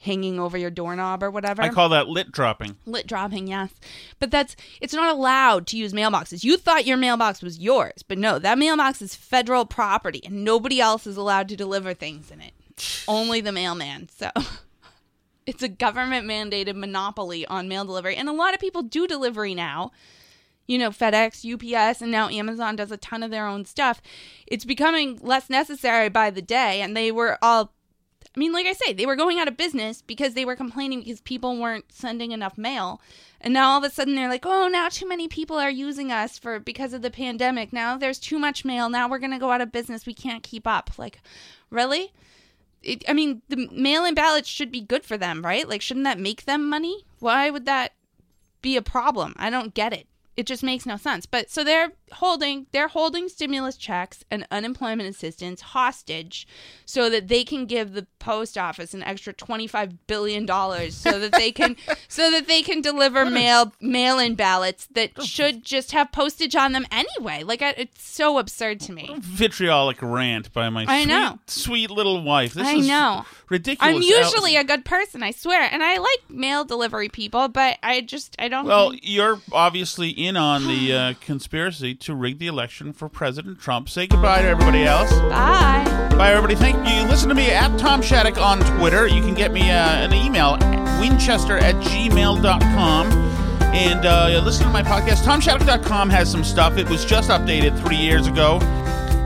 hanging 0.00 0.38
over 0.40 0.56
your 0.56 0.70
doorknob 0.70 1.22
or 1.22 1.30
whatever. 1.30 1.62
I 1.62 1.70
call 1.70 1.88
that 1.90 2.08
lit 2.08 2.30
dropping. 2.30 2.76
Lit 2.86 3.06
dropping, 3.06 3.48
yes. 3.48 3.70
But 4.18 4.30
that's 4.30 4.56
it's 4.80 4.94
not 4.94 5.10
allowed 5.10 5.66
to 5.68 5.76
use 5.76 5.92
mailboxes. 5.92 6.44
You 6.44 6.56
thought 6.56 6.86
your 6.86 6.96
mailbox 6.96 7.42
was 7.42 7.58
yours, 7.58 8.02
but 8.06 8.18
no, 8.18 8.38
that 8.38 8.58
mailbox 8.58 9.02
is 9.02 9.14
federal 9.14 9.64
property 9.64 10.22
and 10.24 10.44
nobody 10.44 10.80
else 10.80 11.06
is 11.06 11.16
allowed 11.16 11.48
to 11.48 11.56
deliver 11.56 11.94
things 11.94 12.30
in 12.30 12.40
it. 12.40 12.52
Only 13.08 13.40
the 13.40 13.52
mailman. 13.52 14.08
So 14.16 14.30
it's 15.46 15.62
a 15.62 15.68
government 15.68 16.26
mandated 16.26 16.76
monopoly 16.76 17.46
on 17.46 17.68
mail 17.68 17.84
delivery. 17.84 18.16
And 18.16 18.28
a 18.28 18.32
lot 18.32 18.54
of 18.54 18.60
people 18.60 18.82
do 18.82 19.06
delivery 19.06 19.54
now. 19.54 19.92
You 20.66 20.78
know, 20.78 20.90
FedEx, 20.90 21.44
UPS, 21.44 22.00
and 22.00 22.12
now 22.12 22.28
Amazon 22.28 22.76
does 22.76 22.92
a 22.92 22.96
ton 22.96 23.24
of 23.24 23.32
their 23.32 23.46
own 23.46 23.64
stuff. 23.64 24.00
It's 24.46 24.64
becoming 24.64 25.18
less 25.20 25.50
necessary 25.50 26.08
by 26.08 26.30
the 26.30 26.42
day, 26.42 26.80
and 26.80 26.96
they 26.96 27.10
were 27.10 27.38
all 27.42 27.72
I 28.36 28.38
mean, 28.38 28.52
like 28.52 28.66
I 28.66 28.74
say, 28.74 28.92
they 28.92 29.06
were 29.06 29.16
going 29.16 29.40
out 29.40 29.48
of 29.48 29.56
business 29.56 30.02
because 30.02 30.34
they 30.34 30.44
were 30.44 30.54
complaining 30.54 31.00
because 31.00 31.20
people 31.20 31.58
weren't 31.58 31.86
sending 31.90 32.30
enough 32.30 32.56
mail. 32.56 33.00
And 33.40 33.52
now 33.52 33.70
all 33.70 33.78
of 33.78 33.84
a 33.84 33.92
sudden 33.92 34.14
they're 34.14 34.28
like, 34.28 34.46
"Oh, 34.46 34.68
now 34.68 34.88
too 34.88 35.08
many 35.08 35.26
people 35.26 35.56
are 35.56 35.70
using 35.70 36.12
us 36.12 36.38
for 36.38 36.60
because 36.60 36.92
of 36.92 37.02
the 37.02 37.10
pandemic. 37.10 37.72
Now 37.72 37.96
there's 37.96 38.20
too 38.20 38.38
much 38.38 38.64
mail. 38.64 38.88
Now 38.88 39.08
we're 39.08 39.18
going 39.18 39.32
to 39.32 39.38
go 39.38 39.50
out 39.50 39.60
of 39.60 39.72
business. 39.72 40.06
We 40.06 40.14
can't 40.14 40.44
keep 40.44 40.66
up." 40.66 40.90
Like, 40.96 41.20
really? 41.70 42.12
It, 42.82 43.04
I 43.08 43.12
mean, 43.12 43.42
the 43.48 43.68
mail-in 43.70 44.14
ballots 44.14 44.48
should 44.48 44.72
be 44.72 44.80
good 44.80 45.04
for 45.04 45.18
them, 45.18 45.44
right? 45.44 45.68
Like, 45.68 45.82
shouldn't 45.82 46.04
that 46.04 46.18
make 46.18 46.44
them 46.44 46.68
money? 46.68 47.04
Why 47.18 47.50
would 47.50 47.66
that 47.66 47.92
be 48.62 48.76
a 48.76 48.82
problem? 48.82 49.34
I 49.36 49.50
don't 49.50 49.74
get 49.74 49.92
it. 49.92 50.06
It 50.36 50.46
just 50.46 50.62
makes 50.62 50.86
no 50.86 50.96
sense. 50.96 51.26
But 51.26 51.50
so 51.50 51.62
they're 51.62 51.92
holding 52.12 52.66
they're 52.72 52.88
holding 52.88 53.28
stimulus 53.28 53.76
checks 53.76 54.24
and 54.30 54.46
unemployment 54.50 55.08
assistance 55.08 55.60
hostage 55.60 56.46
so 56.84 57.08
that 57.10 57.28
they 57.28 57.44
can 57.44 57.66
give 57.66 57.92
the 57.92 58.06
post 58.18 58.58
office 58.58 58.92
an 58.94 59.02
extra 59.02 59.32
25 59.32 60.06
billion 60.06 60.44
dollars 60.46 60.94
so 60.94 61.18
that 61.18 61.32
they 61.32 61.50
can 61.52 61.76
so 62.08 62.30
that 62.30 62.46
they 62.46 62.62
can 62.62 62.80
deliver 62.80 63.24
mail 63.24 63.72
mail-in 63.80 64.34
ballots 64.34 64.86
that 64.92 65.22
should 65.22 65.64
just 65.64 65.92
have 65.92 66.10
postage 66.12 66.54
on 66.56 66.72
them 66.72 66.86
anyway. 66.90 67.42
Like 67.42 67.62
I, 67.62 67.70
it's 67.76 68.02
so 68.02 68.38
absurd 68.38 68.80
to 68.80 68.92
me. 68.92 69.14
Vitriolic 69.18 69.98
rant 70.02 70.52
by 70.52 70.68
my 70.70 70.84
I 70.88 71.02
sweet, 71.02 71.08
know. 71.08 71.38
sweet 71.46 71.90
little 71.90 72.22
wife. 72.22 72.54
This 72.54 72.66
I 72.66 72.72
is 72.74 72.88
know. 72.88 73.24
ridiculous. 73.48 73.94
I'm 73.96 74.02
usually 74.02 74.56
a 74.56 74.64
good 74.64 74.84
person, 74.84 75.22
I 75.22 75.30
swear, 75.30 75.62
and 75.70 75.82
I 75.82 75.98
like 75.98 76.28
mail 76.28 76.64
delivery 76.64 77.08
people, 77.08 77.48
but 77.48 77.78
I 77.82 78.00
just 78.00 78.36
I 78.38 78.48
don't 78.48 78.66
Well, 78.66 78.90
think- 78.90 79.02
you're 79.04 79.40
obviously 79.52 80.10
in 80.10 80.36
on 80.36 80.66
the 80.66 80.92
uh, 80.94 81.14
conspiracy 81.20 81.94
to 82.00 82.14
rig 82.14 82.38
the 82.38 82.46
election 82.46 82.92
for 82.92 83.08
President 83.08 83.60
Trump. 83.60 83.88
Say 83.88 84.06
goodbye 84.06 84.42
to 84.42 84.48
everybody 84.48 84.84
else. 84.84 85.10
Bye. 85.12 85.84
Bye, 86.16 86.30
everybody. 86.32 86.54
Thank 86.54 86.76
you. 86.88 87.08
Listen 87.08 87.28
to 87.28 87.34
me 87.34 87.50
at 87.50 87.78
Tom 87.78 88.02
Shattuck 88.02 88.38
on 88.38 88.60
Twitter. 88.78 89.06
You 89.06 89.20
can 89.20 89.34
get 89.34 89.52
me 89.52 89.70
uh, 89.70 90.04
an 90.04 90.12
email, 90.12 90.52
winchester 91.00 91.58
at 91.58 91.74
gmail.com. 91.76 93.12
And 93.72 94.04
uh, 94.04 94.42
listen 94.44 94.66
to 94.66 94.72
my 94.72 94.82
podcast. 94.82 95.22
TomShattuck.com 95.22 96.10
has 96.10 96.28
some 96.28 96.42
stuff. 96.42 96.76
It 96.76 96.90
was 96.90 97.04
just 97.04 97.30
updated 97.30 97.80
three 97.80 97.96
years 97.96 98.26
ago. 98.26 98.58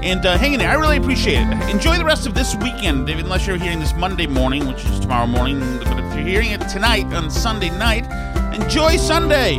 And 0.03 0.27
uh, 0.27 0.37
hang 0.37 0.53
in 0.53 0.59
there. 0.59 0.69
I 0.69 0.75
really 0.75 0.99
appreciate 0.99 1.39
it. 1.39 1.71
Enjoy 1.71 1.97
the 1.97 2.05
rest 2.05 2.27
of 2.27 2.35
this 2.35 2.55
weekend, 2.57 3.09
unless 3.09 3.47
you're 3.47 3.57
hearing 3.57 3.81
this 3.81 3.95
Monday 3.95 4.27
morning, 4.27 4.67
which 4.67 4.85
is 4.85 5.01
tomorrow 5.01 5.27
morning. 5.27 5.61
But 5.79 5.99
if 5.99 6.15
you're 6.15 6.27
hearing 6.27 6.51
it 6.51 6.69
tonight 6.69 7.07
on 7.15 7.31
Sunday 7.31 7.71
night, 7.71 8.05
enjoy 8.55 8.99
Sunday. 8.99 9.59